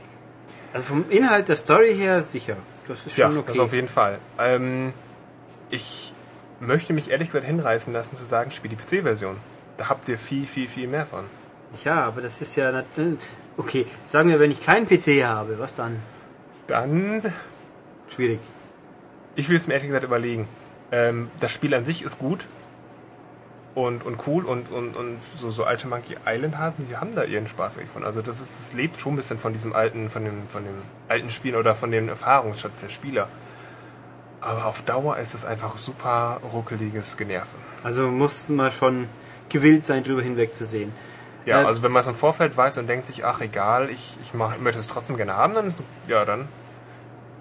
Also 0.74 0.86
vom 0.86 1.06
Inhalt 1.10 1.50
der 1.50 1.56
Story 1.58 1.94
her 1.96 2.22
sicher. 2.24 2.56
Das 2.88 3.06
ist 3.06 3.18
Ja, 3.18 3.28
schon 3.28 3.38
okay. 3.40 3.48
das 3.50 3.60
auf 3.60 3.74
jeden 3.74 3.88
Fall. 3.90 4.20
Ähm, 4.40 4.94
ich 5.70 6.14
möchte 6.62 6.94
mich 6.94 7.10
ehrlich 7.10 7.28
gesagt 7.28 7.46
hinreißen 7.46 7.92
lassen 7.92 8.16
zu 8.18 8.24
sagen, 8.24 8.52
spiel 8.52 8.70
die 8.72 8.78
PC-Version. 8.78 9.36
Da 9.78 9.90
habt 9.90 10.08
ihr 10.08 10.18
viel, 10.18 10.48
viel, 10.48 10.68
viel 10.70 10.88
mehr 10.88 11.06
von. 11.06 11.26
Ja, 11.84 12.06
aber 12.06 12.22
das 12.22 12.42
ist 12.42 12.56
ja. 12.56 12.84
Okay, 13.58 13.86
sagen 14.06 14.30
wir, 14.30 14.40
wenn 14.40 14.52
ich 14.52 14.64
keinen 14.64 14.88
PC 14.88 15.24
habe, 15.26 15.60
was 15.60 15.76
dann? 15.76 16.00
Dann, 16.68 17.34
Schwierig. 18.14 18.40
ich 19.36 19.50
will 19.50 19.56
es 19.56 19.68
mir 19.68 19.74
ehrlich 19.74 19.88
gesagt 19.88 20.04
überlegen. 20.04 20.48
Ähm, 20.92 21.30
das 21.40 21.52
Spiel 21.52 21.74
an 21.74 21.86
sich 21.86 22.02
ist 22.02 22.20
gut 22.20 22.46
und, 23.76 24.04
und 24.06 24.28
cool 24.28 24.46
und, 24.46 24.72
und, 24.72 24.98
und 24.98 25.20
so, 25.36 25.52
so 25.52 25.64
alte 25.64 25.88
Monkey 25.88 26.16
Island 26.26 26.58
Hasen, 26.58 26.88
die 26.90 26.98
haben 26.98 27.14
da 27.14 27.24
ihren 27.24 27.48
Spaß 27.48 27.76
wirklich 27.76 27.92
von. 27.92 28.04
Also 28.04 28.22
das 28.22 28.42
ist, 28.42 28.60
es 28.60 28.74
lebt 28.74 29.00
schon 29.00 29.14
ein 29.14 29.18
bisschen 29.18 29.38
von 29.38 29.54
diesem 29.54 29.74
alten, 29.74 30.10
von 30.10 30.26
dem, 30.26 30.48
von 30.50 30.64
dem 30.64 30.82
alten 31.08 31.30
Spiel 31.30 31.56
oder 31.56 31.76
von 31.76 31.92
den 31.92 32.10
Erfahrungsschatz 32.10 32.82
der 32.82 32.90
Spieler. 32.90 33.28
Aber 34.42 34.66
auf 34.66 34.82
Dauer 34.82 35.18
ist 35.18 35.34
es 35.34 35.46
einfach 35.46 35.78
super 35.78 36.42
ruckeliges 36.52 37.18
Generve. 37.18 37.48
Also 37.84 38.08
muss 38.08 38.50
man 38.50 38.72
schon 38.72 39.08
gewillt 39.50 39.86
sein, 39.86 40.04
drüber 40.04 40.22
hinwegzusehen. 40.22 40.92
Ja, 41.48 41.64
Äh, 41.64 41.66
also 41.66 41.82
wenn 41.82 41.92
man 41.92 42.02
es 42.02 42.08
im 42.08 42.14
Vorfeld 42.16 42.56
weiß 42.56 42.78
und 42.78 42.88
denkt 42.88 43.08
sich, 43.08 43.26
ach 43.26 43.42
egal, 43.42 43.90
ich, 43.90 44.18
ich, 44.22 44.34
mach, 44.36 44.54
ich 44.56 44.62
möchte 44.62 44.80
es 44.80 44.88
trotzdem 44.88 45.18
gerne 45.18 45.36
haben, 45.36 45.54
dann 45.56 45.66
ist 45.66 45.82
ja 46.08 46.24
dann 46.26 46.48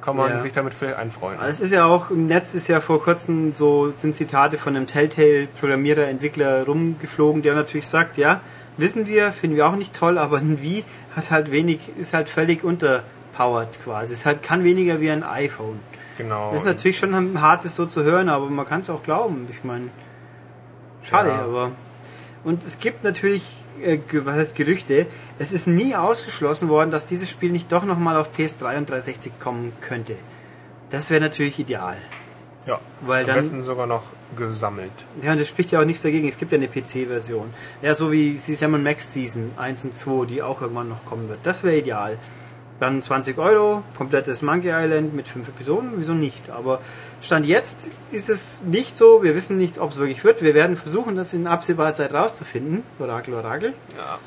kann 0.01 0.16
man 0.16 0.31
Ja. 0.31 0.41
sich 0.41 0.53
damit 0.53 0.73
vielleicht 0.73 0.97
einfreuen. 0.97 1.39
Also 1.41 1.51
Es 1.51 1.61
ist 1.61 1.73
ja 1.73 1.85
auch, 1.85 2.11
im 2.11 2.27
Netz 2.28 2.55
ist 2.55 2.69
ja 2.69 2.81
vor 2.81 3.03
kurzem 3.03 3.53
so, 3.53 3.91
sind 3.91 4.15
Zitate 4.15 4.57
von 4.57 4.77
einem 4.77 4.87
Telltale-Programmierer, 4.87 6.07
Entwickler 6.07 6.65
rumgeflogen, 6.65 7.43
der 7.43 7.55
natürlich 7.57 7.89
sagt, 7.89 8.16
ja, 8.16 8.41
wissen 8.77 9.07
wir, 9.09 9.33
finden 9.33 9.57
wir 9.57 9.66
auch 9.66 9.74
nicht 9.77 9.95
toll, 9.95 10.16
aber 10.19 10.37
ein 10.39 10.62
Wii 10.62 10.85
hat 11.16 11.31
halt 11.33 11.51
wenig, 11.51 11.91
ist 11.99 12.15
halt 12.15 12.28
völlig 12.28 12.62
unterpowered 12.62 13.83
quasi. 13.83 14.12
Es 14.12 14.24
halt, 14.27 14.43
kann 14.45 14.62
weniger 14.62 15.01
wie 15.01 15.11
ein 15.11 15.24
iPhone. 15.24 15.81
genau. 16.16 16.53
Das 16.53 16.61
ist 16.61 16.66
natürlich 16.66 16.99
schon 16.99 17.41
hart, 17.41 17.65
das 17.65 17.74
so 17.74 17.87
zu 17.87 18.05
hören, 18.05 18.28
aber 18.28 18.47
man 18.47 18.65
kann 18.66 18.83
es 18.83 18.91
auch 18.91 19.03
glauben. 19.03 19.49
Ich 19.51 19.65
meine, 19.65 19.89
schade, 21.03 21.31
Ja. 21.31 21.43
aber. 21.45 21.73
Und 22.45 22.65
es 22.65 22.78
gibt 22.78 23.03
natürlich, 23.03 23.57
äh, 23.82 23.98
was 24.24 24.36
heißt 24.36 24.57
Gerüchte, 24.57 25.07
es 25.39 25.53
ist 25.53 25.66
nie 25.66 25.94
ausgeschlossen 25.94 26.69
worden, 26.69 26.90
dass 26.90 27.07
dieses 27.07 27.28
Spiel 27.31 27.51
nicht 27.53 27.70
doch 27.73 27.85
nochmal 27.85 28.16
auf 28.16 28.31
PS3 28.36 28.78
und 28.78 28.90
360 28.90 29.32
kommen 29.40 29.73
könnte. 29.81 30.15
Das 30.90 31.11
wäre 31.11 31.20
natürlich 31.20 31.59
ideal. 31.59 31.97
Ja, 32.66 32.81
Weil 33.03 33.20
am 33.23 33.27
dann- 33.28 33.36
besten 33.36 33.62
sogar 33.62 33.86
noch 33.86 34.03
gesammelt. 34.36 34.90
Ja, 35.23 35.32
und 35.32 35.40
das 35.40 35.48
spricht 35.48 35.70
ja 35.70 35.81
auch 35.81 35.85
nichts 35.85 36.03
dagegen. 36.03 36.28
Es 36.28 36.36
gibt 36.36 36.51
ja 36.53 36.59
eine 36.59 36.66
PC-Version. 36.69 37.53
Ja, 37.81 37.94
so 37.94 38.11
wie 38.11 38.31
die 38.32 38.55
Sam 38.55 38.82
Max 38.82 39.12
Season 39.12 39.53
1 39.57 39.85
und 39.85 39.97
2, 39.97 40.27
die 40.27 40.43
auch 40.43 40.61
irgendwann 40.61 40.89
noch 40.89 41.05
kommen 41.05 41.28
wird. 41.28 41.39
Das 41.44 41.62
wäre 41.62 41.77
ideal. 41.77 42.19
Dann 42.81 43.03
20 43.03 43.39
Euro, 43.39 43.82
komplettes 43.97 44.43
Monkey 44.43 44.69
Island 44.70 45.15
mit 45.15 45.28
fünf 45.28 45.48
Episoden, 45.48 45.93
wieso 45.97 46.12
nicht? 46.12 46.51
Aber 46.51 46.81
Stand 47.22 47.47
jetzt 47.47 47.90
ist 48.12 48.28
es 48.28 48.62
nicht 48.62 48.97
so. 48.97 49.22
Wir 49.22 49.34
wissen 49.34 49.56
nicht, 49.56 49.78
ob 49.78 49.90
es 49.90 49.97
wirklich 49.97 50.22
wird. 50.22 50.43
Wir 50.43 50.55
werden 50.55 50.76
versuchen, 50.76 51.16
das 51.16 51.32
in 51.32 51.47
absehbarer 51.47 51.93
Zeit 51.93 52.12
rauszufinden. 52.12 52.82
Orakel, 52.98 53.34
Orakel. 53.34 53.74
Ja. 53.97 54.18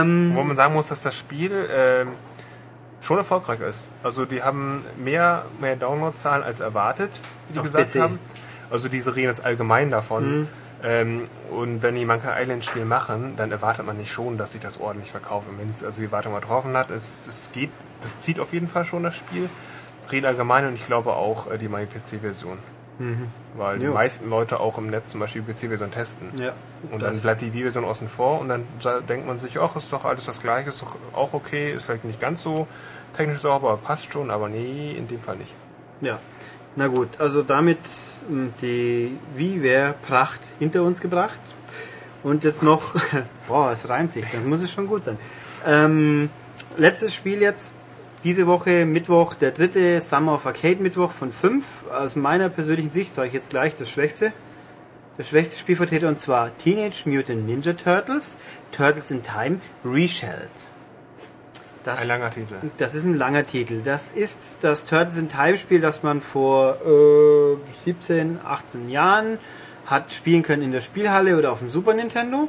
Ähm, 0.00 0.32
Wo 0.34 0.42
man 0.42 0.56
sagen 0.56 0.74
muss, 0.74 0.88
dass 0.88 1.02
das 1.02 1.16
Spiel 1.16 1.66
ähm, 1.74 2.08
schon 3.00 3.18
erfolgreich 3.18 3.60
ist. 3.60 3.88
Also 4.02 4.26
die 4.26 4.42
haben 4.42 4.84
mehr, 4.98 5.44
mehr 5.60 5.76
Downloadzahlen 5.76 6.44
als 6.44 6.60
erwartet, 6.60 7.10
wie 7.48 7.58
die 7.58 7.64
gesagt 7.64 7.92
PC. 7.92 8.00
haben. 8.00 8.18
Also 8.70 8.88
diese 8.88 9.16
reden 9.16 9.28
jetzt 9.28 9.44
allgemein 9.44 9.90
davon. 9.90 10.40
Mhm. 10.40 10.48
Ähm, 10.82 11.24
und 11.50 11.82
wenn 11.82 11.94
die 11.94 12.04
Monkey 12.04 12.28
Island 12.28 12.64
Spiel 12.64 12.84
machen, 12.84 13.34
dann 13.36 13.50
erwartet 13.50 13.84
man 13.84 13.96
nicht 13.96 14.10
schon, 14.10 14.38
dass 14.38 14.52
sich 14.52 14.60
das 14.60 14.80
ordentlich 14.80 15.10
verkauft. 15.10 15.48
Wenn 15.58 15.70
es 15.70 15.84
also 15.84 16.00
die 16.00 16.06
Erwartung 16.06 16.34
getroffen 16.34 16.76
hat, 16.76 16.90
es, 16.90 17.22
es 17.26 17.50
geht, 17.52 17.70
das 18.02 18.20
zieht 18.20 18.40
auf 18.40 18.52
jeden 18.52 18.68
Fall 18.68 18.84
schon 18.84 19.02
das 19.02 19.16
Spiel. 19.16 19.48
Reden 20.12 20.26
allgemein 20.26 20.66
und 20.66 20.74
ich 20.74 20.86
glaube 20.86 21.12
auch 21.14 21.50
äh, 21.50 21.58
die 21.58 21.68
meine 21.68 21.86
PC-Version. 21.86 22.58
Weil 23.56 23.78
die 23.78 23.84
Mhm. 23.84 23.90
Jo. 23.90 23.94
meisten 23.94 24.28
Leute 24.28 24.60
auch 24.60 24.76
im 24.76 24.88
Netz 24.88 25.12
zum 25.12 25.20
Beispiel 25.20 25.40
die 25.42 25.52
PC-Version 25.52 25.90
testen. 25.90 26.28
ja. 26.38 26.52
Und 26.92 27.02
dann 27.02 27.18
bleibt 27.18 27.40
die 27.40 27.52
Wii-Version 27.54 27.84
außen 27.84 28.08
vor 28.08 28.40
und 28.40 28.48
dann 28.50 28.64
denkt 29.08 29.26
man 29.26 29.38
sich, 29.40 29.58
ach, 29.58 29.74
ist 29.76 29.90
doch 29.92 30.04
alles 30.04 30.26
das 30.26 30.40
gleiche, 30.42 30.68
ist 30.68 30.82
doch 30.82 30.96
auch 31.14 31.32
okay, 31.34 31.72
ist 31.72 31.84
vielleicht 31.84 32.04
nicht 32.04 32.20
ganz 32.20 32.42
so 32.42 32.66
technisch 33.14 33.38
sauber, 33.40 33.70
aber 33.70 33.76
passt 33.78 34.12
schon, 34.12 34.30
aber 34.30 34.48
nee, 34.50 34.92
in 34.96 35.08
dem 35.08 35.20
Fall 35.20 35.36
nicht. 35.36 35.54
Ja, 36.02 36.18
na 36.76 36.86
gut, 36.88 37.08
also 37.18 37.42
damit 37.42 37.78
mh, 38.28 38.48
die 38.62 39.16
Wie 39.34 39.62
wäre 39.62 39.94
Pracht 40.06 40.40
hinter 40.58 40.82
uns 40.82 41.00
gebracht. 41.00 41.40
Und 42.22 42.44
jetzt 42.44 42.62
noch, 42.62 42.94
boah, 43.48 43.70
es 43.72 43.88
reimt 43.88 44.12
sich, 44.12 44.26
dann 44.30 44.46
muss 44.48 44.60
es 44.62 44.70
schon 44.70 44.86
gut 44.86 45.02
sein. 45.02 45.16
Ähm, 45.66 46.28
letztes 46.76 47.14
Spiel 47.14 47.40
jetzt, 47.40 47.74
diese 48.24 48.46
Woche 48.46 48.84
Mittwoch, 48.84 49.34
der 49.34 49.50
dritte 49.50 50.00
Summer 50.00 50.34
of 50.34 50.46
Arcade 50.46 50.82
Mittwoch 50.82 51.10
von 51.10 51.32
fünf. 51.32 51.84
Aus 51.90 52.16
meiner 52.16 52.48
persönlichen 52.48 52.90
Sicht 52.90 53.14
sage 53.14 53.28
ich 53.28 53.34
jetzt 53.34 53.50
gleich 53.50 53.74
das 53.74 53.90
Schwächste. 53.90 54.32
Das 55.16 55.28
schwächste 55.28 55.58
Spielvertreter 55.58 56.08
und 56.08 56.18
zwar 56.18 56.56
Teenage 56.58 57.08
Mutant 57.08 57.46
Ninja 57.46 57.72
Turtles, 57.72 58.38
Turtles 58.72 59.10
in 59.10 59.22
Time, 59.22 59.60
Reshelled. 59.84 60.48
Das 61.84 62.02
Ein 62.02 62.08
langer 62.08 62.30
Titel. 62.30 62.54
das 62.76 62.94
ist 62.94 63.04
ein 63.06 63.16
langer 63.16 63.46
Titel. 63.46 63.80
Das 63.82 64.12
ist 64.12 64.58
das 64.62 64.84
Turtles 64.84 65.16
in 65.16 65.28
Time 65.28 65.56
Spiel, 65.56 65.80
das 65.80 66.02
man 66.02 66.20
vor 66.20 66.76
äh, 66.84 67.56
17, 67.86 68.40
18 68.44 68.88
Jahren 68.90 69.38
hat 69.86 70.12
spielen 70.12 70.42
können 70.42 70.62
in 70.62 70.72
der 70.72 70.82
Spielhalle 70.82 71.36
oder 71.36 71.52
auf 71.52 71.60
dem 71.60 71.68
Super 71.68 71.94
Nintendo. 71.94 72.48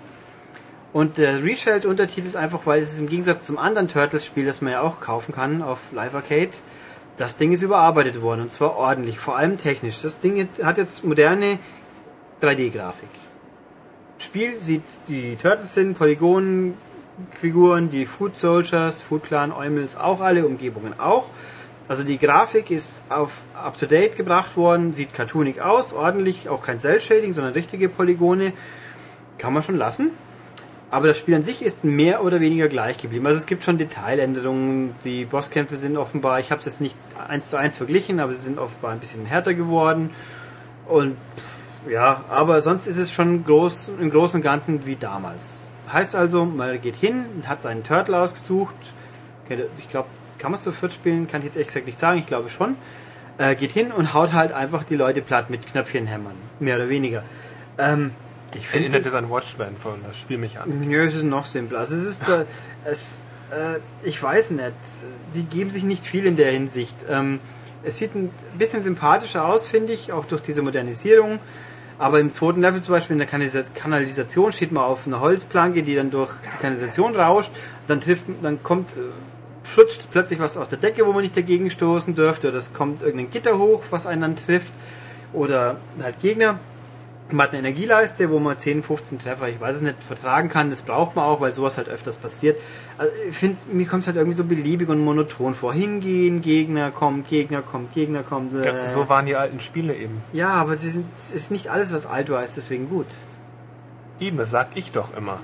Und 0.93 1.17
der 1.17 1.43
Reshelled 1.43 1.85
Untertitel 1.85 2.27
ist 2.27 2.35
einfach, 2.35 2.65
weil 2.65 2.81
es 2.81 2.93
ist 2.93 2.99
im 2.99 3.07
Gegensatz 3.07 3.45
zum 3.45 3.57
anderen 3.57 3.87
Turtles 3.87 4.25
Spiel, 4.25 4.45
das 4.45 4.61
man 4.61 4.73
ja 4.73 4.81
auch 4.81 4.99
kaufen 4.99 5.33
kann 5.33 5.61
auf 5.61 5.79
Live 5.93 6.13
Arcade, 6.13 6.51
das 7.17 7.37
Ding 7.37 7.51
ist 7.51 7.61
überarbeitet 7.61 8.21
worden 8.21 8.41
und 8.41 8.51
zwar 8.51 8.75
ordentlich, 8.77 9.19
vor 9.19 9.37
allem 9.37 9.57
technisch. 9.57 10.01
Das 10.01 10.19
Ding 10.19 10.47
hat 10.63 10.77
jetzt 10.77 11.03
moderne 11.03 11.59
3D-Grafik. 12.41 13.09
Spiel 14.17 14.59
sieht 14.59 14.83
die 15.07 15.35
Turtles 15.35 15.73
sind, 15.73 15.97
Polygonfiguren, 15.97 17.89
die 17.89 18.05
Food 18.05 18.37
Soldiers, 18.37 19.01
Food 19.01 19.23
Clan, 19.23 19.51
Eumels 19.51 19.95
auch 19.95 20.19
alle, 20.19 20.45
Umgebungen 20.45 20.99
auch. 20.99 21.29
Also 21.87 22.03
die 22.03 22.17
Grafik 22.17 22.71
ist 22.71 23.03
auf 23.09 23.41
up 23.53 23.77
to 23.77 23.85
date 23.85 24.17
gebracht 24.17 24.57
worden, 24.57 24.93
sieht 24.93 25.13
cartoonig 25.13 25.61
aus, 25.61 25.93
ordentlich, 25.93 26.49
auch 26.49 26.63
kein 26.63 26.79
Cell 26.79 27.01
Shading, 27.01 27.33
sondern 27.33 27.53
richtige 27.53 27.89
Polygone. 27.89 28.53
Kann 29.37 29.53
man 29.53 29.63
schon 29.63 29.75
lassen. 29.75 30.11
Aber 30.91 31.07
das 31.07 31.17
Spiel 31.17 31.35
an 31.35 31.43
sich 31.43 31.61
ist 31.61 31.85
mehr 31.85 32.21
oder 32.23 32.41
weniger 32.41 32.67
gleich 32.67 32.97
geblieben. 32.97 33.25
Also 33.25 33.37
es 33.37 33.45
gibt 33.45 33.63
schon 33.63 33.77
Detailänderungen. 33.77 34.93
Die 35.05 35.23
Bosskämpfe 35.23 35.77
sind 35.77 35.95
offenbar, 35.95 36.41
ich 36.41 36.51
habe 36.51 36.59
es 36.59 36.65
jetzt 36.65 36.81
nicht 36.81 36.97
eins 37.29 37.49
zu 37.49 37.57
eins 37.57 37.77
verglichen, 37.77 38.19
aber 38.19 38.33
sie 38.33 38.41
sind 38.41 38.59
offenbar 38.59 38.91
ein 38.91 38.99
bisschen 38.99 39.25
härter 39.25 39.53
geworden. 39.53 40.09
Und 40.87 41.15
ja, 41.89 42.25
aber 42.29 42.61
sonst 42.61 42.87
ist 42.87 42.97
es 42.97 43.13
schon 43.13 43.45
groß, 43.45 43.93
im 44.01 44.09
Großen 44.11 44.39
und 44.39 44.43
Ganzen 44.43 44.85
wie 44.85 44.97
damals. 44.97 45.69
Heißt 45.91 46.13
also, 46.13 46.43
man 46.43 46.81
geht 46.81 46.97
hin, 46.97 47.25
hat 47.45 47.61
seinen 47.61 47.85
Turtle 47.85 48.19
ausgesucht. 48.19 48.75
Ich 49.77 49.87
glaube, 49.87 50.09
kann 50.39 50.51
man 50.51 50.57
es 50.57 50.63
zu 50.63 50.73
viert 50.73 50.91
spielen? 50.91 51.27
Kann 51.27 51.41
ich 51.41 51.47
jetzt 51.47 51.57
exakt 51.57 51.85
nicht 51.85 51.99
sagen, 51.99 52.19
ich 52.19 52.25
glaube 52.25 52.49
schon. 52.49 52.75
Äh, 53.37 53.55
geht 53.55 53.71
hin 53.71 53.91
und 53.91 54.13
haut 54.13 54.33
halt 54.33 54.51
einfach 54.51 54.83
die 54.83 54.95
Leute 54.95 55.21
platt 55.21 55.49
mit 55.49 55.65
Knöpfchenhämmern. 55.67 56.35
Mehr 56.59 56.75
oder 56.75 56.89
weniger. 56.89 57.23
Ähm, 57.77 58.11
ich 58.55 58.67
finde 58.67 58.85
Erinnert 58.87 59.01
das- 59.01 59.07
es 59.07 59.13
an 59.13 59.29
Watchman 59.29 59.75
von 59.77 59.93
der 60.07 60.13
Spielmechanik. 60.13 60.87
Nö, 60.87 61.05
es 61.07 61.15
ist 61.15 61.23
noch 61.23 61.45
simpler. 61.45 61.79
Also 61.79 61.95
es 61.95 62.05
ist, 62.05 62.29
äh, 62.29 62.45
es, 62.85 63.25
äh, 63.51 63.79
ich 64.03 64.21
weiß 64.21 64.51
nicht, 64.51 64.71
die 65.35 65.43
geben 65.43 65.69
sich 65.69 65.83
nicht 65.83 66.05
viel 66.05 66.25
in 66.25 66.35
der 66.35 66.51
Hinsicht. 66.51 66.95
Ähm, 67.09 67.39
es 67.83 67.97
sieht 67.97 68.15
ein 68.15 68.29
bisschen 68.57 68.83
sympathischer 68.83 69.45
aus, 69.45 69.65
finde 69.65 69.93
ich, 69.93 70.11
auch 70.11 70.25
durch 70.25 70.41
diese 70.41 70.61
Modernisierung. 70.61 71.39
Aber 71.97 72.19
im 72.19 72.31
zweiten 72.31 72.61
Level 72.61 72.81
zum 72.81 72.93
Beispiel 72.95 73.13
in 73.13 73.19
der 73.19 73.27
Kanalisa- 73.29 73.63
Kanalisation 73.75 74.51
steht 74.51 74.71
man 74.71 74.83
auf 74.83 75.05
einer 75.05 75.19
Holzplanke, 75.19 75.83
die 75.83 75.95
dann 75.95 76.09
durch 76.09 76.31
die 76.43 76.61
Kanalisation 76.61 77.15
rauscht. 77.15 77.51
Dann 77.87 78.01
trifft, 78.01 78.25
dann 78.41 78.61
kommt, 78.63 78.91
äh, 78.93 78.99
flutscht 79.63 80.07
plötzlich 80.09 80.39
was 80.39 80.57
auf 80.57 80.67
der 80.67 80.79
Decke, 80.79 81.05
wo 81.05 81.13
man 81.13 81.21
nicht 81.21 81.37
dagegen 81.37 81.69
stoßen 81.69 82.15
dürfte. 82.15 82.47
Oder 82.49 82.57
es 82.57 82.73
kommt 82.73 83.03
irgendein 83.03 83.29
Gitter 83.29 83.59
hoch, 83.59 83.83
was 83.91 84.07
einen 84.07 84.21
dann 84.21 84.35
trifft. 84.35 84.73
Oder 85.33 85.77
halt 86.01 86.19
Gegner. 86.21 86.59
Man 87.31 87.47
hat 87.47 87.53
eine 87.53 87.59
Energieleiste, 87.59 88.29
wo 88.29 88.39
man 88.39 88.57
10, 88.57 88.83
15 88.83 89.19
Treffer, 89.19 89.47
ich 89.49 89.59
weiß 89.59 89.77
es 89.77 89.81
nicht, 89.81 90.01
vertragen 90.03 90.49
kann. 90.49 90.69
Das 90.69 90.81
braucht 90.81 91.15
man 91.15 91.25
auch, 91.25 91.41
weil 91.41 91.53
sowas 91.53 91.77
halt 91.77 91.89
öfters 91.89 92.17
passiert. 92.17 92.59
Also 92.97 93.11
ich 93.29 93.35
finde, 93.35 93.59
mir 93.71 93.85
kommt 93.85 94.01
es 94.01 94.07
halt 94.07 94.17
irgendwie 94.17 94.37
so 94.37 94.43
beliebig 94.43 94.89
und 94.89 94.99
monoton 94.99 95.53
vor. 95.53 95.73
Hingehen, 95.73 96.41
Gegner 96.41 96.91
kommt, 96.91 97.27
Gegner 97.27 97.61
kommt, 97.61 97.93
Gegner 97.93 98.23
kommt. 98.23 98.53
Äh. 98.53 98.65
Ja, 98.65 98.89
so 98.89 99.09
waren 99.09 99.25
die 99.25 99.35
alten 99.35 99.59
Spiele 99.59 99.95
eben. 99.95 100.21
ja, 100.33 100.49
aber 100.49 100.75
sie 100.75 100.89
sind, 100.89 101.05
es 101.15 101.31
ist 101.31 101.51
nicht 101.51 101.69
alles, 101.69 101.93
was 101.93 102.05
alt 102.05 102.29
war, 102.29 102.43
ist 102.43 102.57
deswegen 102.57 102.89
gut. 102.89 103.07
Eben, 104.19 104.37
das 104.37 104.51
sag 104.51 104.69
ich 104.75 104.91
doch 104.91 105.15
immer. 105.17 105.39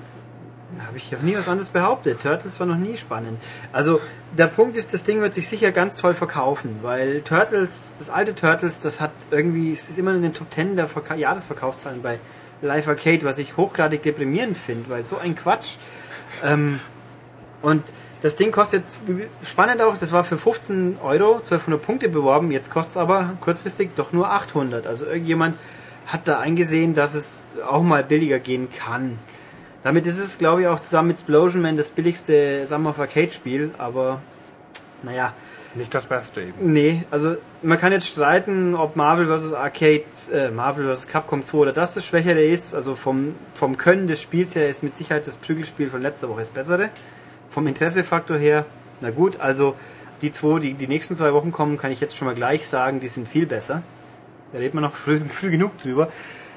Habe 0.86 0.98
ich 0.98 1.10
noch 1.12 1.22
nie 1.22 1.34
was 1.34 1.48
anderes 1.48 1.70
behauptet. 1.70 2.20
Turtles 2.20 2.60
war 2.60 2.66
noch 2.66 2.76
nie 2.76 2.98
spannend. 2.98 3.38
Also 3.72 4.00
der 4.36 4.48
Punkt 4.48 4.76
ist, 4.76 4.92
das 4.92 5.02
Ding 5.02 5.22
wird 5.22 5.34
sich 5.34 5.48
sicher 5.48 5.72
ganz 5.72 5.96
toll 5.96 6.12
verkaufen, 6.12 6.80
weil 6.82 7.22
Turtles, 7.22 7.94
das 7.98 8.10
alte 8.10 8.34
Turtles, 8.34 8.78
das 8.80 9.00
hat 9.00 9.12
irgendwie, 9.30 9.72
es 9.72 9.88
ist 9.88 9.98
immer 9.98 10.14
in 10.14 10.20
den 10.20 10.34
Top 10.34 10.52
10 10.52 10.76
der 10.76 10.86
Verka 10.86 11.14
Jahresverkaufszahlen 11.14 12.02
bei 12.02 12.18
Live 12.60 12.86
Arcade, 12.86 13.24
was 13.24 13.38
ich 13.38 13.56
hochgradig 13.56 14.02
deprimierend 14.02 14.58
finde, 14.58 14.90
weil 14.90 15.06
so 15.06 15.16
ein 15.16 15.34
Quatsch. 15.36 15.76
Ähm, 16.44 16.80
und 17.62 17.82
das 18.20 18.36
Ding 18.36 18.52
kostet 18.52 18.82
jetzt, 18.82 18.98
spannend 19.44 19.80
auch, 19.80 19.96
das 19.96 20.12
war 20.12 20.24
für 20.24 20.36
15 20.36 20.98
Euro, 21.02 21.36
1200 21.36 21.80
Punkte 21.80 22.08
beworben, 22.10 22.50
jetzt 22.50 22.70
kostet 22.70 22.90
es 22.90 22.96
aber 22.98 23.36
kurzfristig 23.40 23.90
doch 23.96 24.12
nur 24.12 24.30
800. 24.30 24.86
Also 24.86 25.06
irgendjemand 25.06 25.56
hat 26.06 26.26
da 26.26 26.40
eingesehen, 26.40 26.94
dass 26.94 27.14
es 27.14 27.50
auch 27.66 27.82
mal 27.82 28.04
billiger 28.04 28.38
gehen 28.38 28.68
kann. 28.70 29.18
Damit 29.82 30.06
ist 30.06 30.18
es, 30.18 30.38
glaube 30.38 30.62
ich, 30.62 30.66
auch 30.66 30.80
zusammen 30.80 31.08
mit 31.08 31.16
Explosion 31.18 31.62
Man 31.62 31.76
das 31.76 31.90
billigste 31.90 32.66
Summer 32.66 32.90
of 32.90 32.98
Arcade 32.98 33.32
Spiel, 33.32 33.70
aber 33.78 34.20
naja, 35.02 35.32
Nicht 35.74 35.94
das 35.94 36.06
Beste 36.06 36.40
eben. 36.42 36.72
nee, 36.72 37.04
also 37.10 37.36
man 37.62 37.78
kann 37.78 37.92
jetzt 37.92 38.08
streiten, 38.08 38.74
ob 38.74 38.96
Marvel 38.96 39.26
vs. 39.26 39.52
Arcade, 39.52 40.02
äh, 40.32 40.50
Marvel 40.50 40.92
vs. 40.94 41.06
Capcom 41.06 41.44
2 41.44 41.58
oder 41.58 41.72
das 41.72 41.94
das 41.94 42.04
Schwächere 42.04 42.42
ist. 42.42 42.74
Also 42.74 42.96
vom, 42.96 43.34
vom 43.54 43.76
Können 43.76 44.08
des 44.08 44.20
Spiels 44.20 44.56
her 44.56 44.68
ist 44.68 44.82
mit 44.82 44.96
Sicherheit 44.96 45.26
das 45.26 45.36
Prügelspiel 45.36 45.88
von 45.88 46.02
letzter 46.02 46.28
Woche 46.28 46.40
das 46.40 46.50
bessere. 46.50 46.90
Vom 47.50 47.66
Interessefaktor 47.66 48.36
her, 48.36 48.64
na 49.00 49.10
gut, 49.10 49.40
also 49.40 49.74
die 50.22 50.32
zwei, 50.32 50.58
die 50.58 50.74
die 50.74 50.88
nächsten 50.88 51.14
zwei 51.14 51.32
Wochen 51.32 51.52
kommen, 51.52 51.78
kann 51.78 51.92
ich 51.92 52.00
jetzt 52.00 52.16
schon 52.16 52.26
mal 52.26 52.34
gleich 52.34 52.66
sagen, 52.68 52.98
die 52.98 53.08
sind 53.08 53.28
viel 53.28 53.46
besser. 53.46 53.82
Da 54.52 54.58
redet 54.58 54.74
man 54.74 54.82
noch 54.82 54.94
früh, 55.04 55.20
früh 55.20 55.50
genug 55.50 55.78
drüber. 55.78 56.08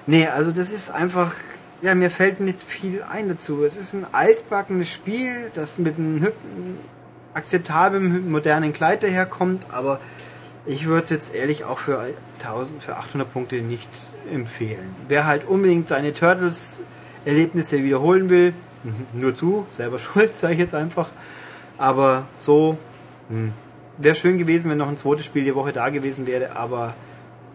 Nee, 0.07 0.25
also 0.27 0.51
das 0.51 0.71
ist 0.71 0.89
einfach, 0.89 1.35
ja, 1.81 1.95
mir 1.95 2.11
fällt 2.11 2.39
nicht 2.39 2.61
viel 2.61 3.03
ein 3.03 3.29
dazu. 3.29 3.63
Es 3.63 3.77
ist 3.77 3.93
ein 3.93 4.05
altbackenes 4.11 4.89
Spiel, 4.89 5.51
das 5.53 5.79
mit 5.79 5.97
einem 5.97 6.27
akzeptablen, 7.33 8.29
modernen 8.31 8.73
Kleid 8.73 9.03
daherkommt, 9.03 9.65
aber 9.71 9.99
ich 10.65 10.85
würde 10.85 11.03
es 11.03 11.09
jetzt 11.09 11.33
ehrlich 11.33 11.63
auch 11.63 11.79
für 11.79 12.05
1000, 12.39 12.83
für 12.83 12.97
800 12.97 13.31
Punkte 13.31 13.55
nicht 13.61 13.89
empfehlen. 14.31 14.95
Wer 15.07 15.25
halt 15.25 15.47
unbedingt 15.47 15.87
seine 15.87 16.13
Turtles-Erlebnisse 16.13 17.83
wiederholen 17.83 18.29
will, 18.29 18.53
nur 19.13 19.35
zu, 19.35 19.65
selber 19.71 19.97
schuld, 19.99 20.35
sage 20.35 20.53
ich 20.53 20.59
jetzt 20.59 20.75
einfach. 20.75 21.09
Aber 21.77 22.27
so, 22.37 22.77
wäre 23.97 24.15
schön 24.15 24.37
gewesen, 24.37 24.69
wenn 24.69 24.77
noch 24.77 24.87
ein 24.89 24.97
zweites 24.97 25.25
Spiel 25.25 25.43
die 25.43 25.55
Woche 25.55 25.73
da 25.73 25.89
gewesen 25.89 26.27
wäre, 26.27 26.55
aber 26.55 26.93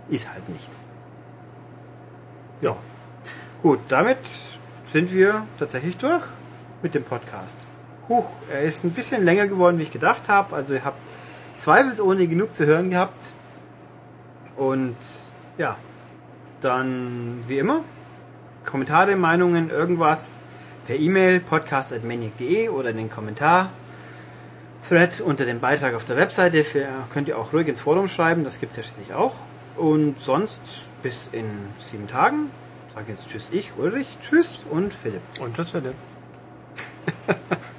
ist 0.09 0.32
halt 0.32 0.48
nicht. 0.48 0.70
Ja. 2.61 2.77
Gut, 3.62 3.81
damit 3.89 4.19
sind 4.85 5.12
wir 5.12 5.47
tatsächlich 5.59 5.97
durch 5.97 6.24
mit 6.83 6.95
dem 6.95 7.05
Podcast. 7.05 7.57
Huch, 8.09 8.31
er 8.53 8.62
ist 8.62 8.85
ein 8.85 8.91
bisschen 8.91 9.24
länger 9.24 9.49
geworden, 9.49 9.78
wie 9.78 9.83
ich 9.85 9.93
gedacht 9.93 10.28
habe. 10.28 10.55
Also 10.55 10.74
ihr 10.74 10.85
habt 10.85 10.99
zweifelsohne 11.57 12.28
genug 12.28 12.55
zu 12.55 12.66
hören 12.66 12.91
gehabt. 12.91 13.33
Und 14.57 14.97
Ja, 15.59 15.77
dann 16.61 17.43
wie 17.47 17.59
immer, 17.59 17.81
Kommentare, 18.65 19.16
Meinungen, 19.16 19.70
irgendwas 19.70 20.45
per 20.87 20.97
E-Mail 20.97 21.41
podcast.maniac.de 21.41 22.69
oder 22.69 22.91
in 22.91 22.99
den 22.99 23.11
Kommentar 23.11 23.70
Thread 24.87 25.20
unter 25.20 25.45
dem 25.45 25.61
Beitrag 25.61 25.95
auf 25.95 26.05
der 26.05 26.16
Webseite. 26.16 26.65
Könnt 27.12 27.28
ihr 27.28 27.39
auch 27.39 27.53
ruhig 27.53 27.69
ins 27.69 27.81
Forum 27.81 28.09
schreiben, 28.09 28.45
das 28.45 28.61
gibt 28.61 28.73
es 28.73 28.77
ja 28.77 28.83
schließlich 28.83 29.15
auch. 29.15 29.35
Und 29.77 30.20
sonst 30.20 30.89
bis 31.03 31.28
in 31.33 31.47
sieben 31.78 32.07
Tagen. 32.07 32.51
Sage 32.97 33.12
jetzt 33.12 33.28
Tschüss 33.28 33.51
ich, 33.52 33.77
Ulrich, 33.77 34.16
Tschüss 34.23 34.64
und 34.70 34.94
Philipp. 34.94 35.20
Und 35.39 35.55
tschüss, 35.55 35.73
Philipp. 35.73 35.93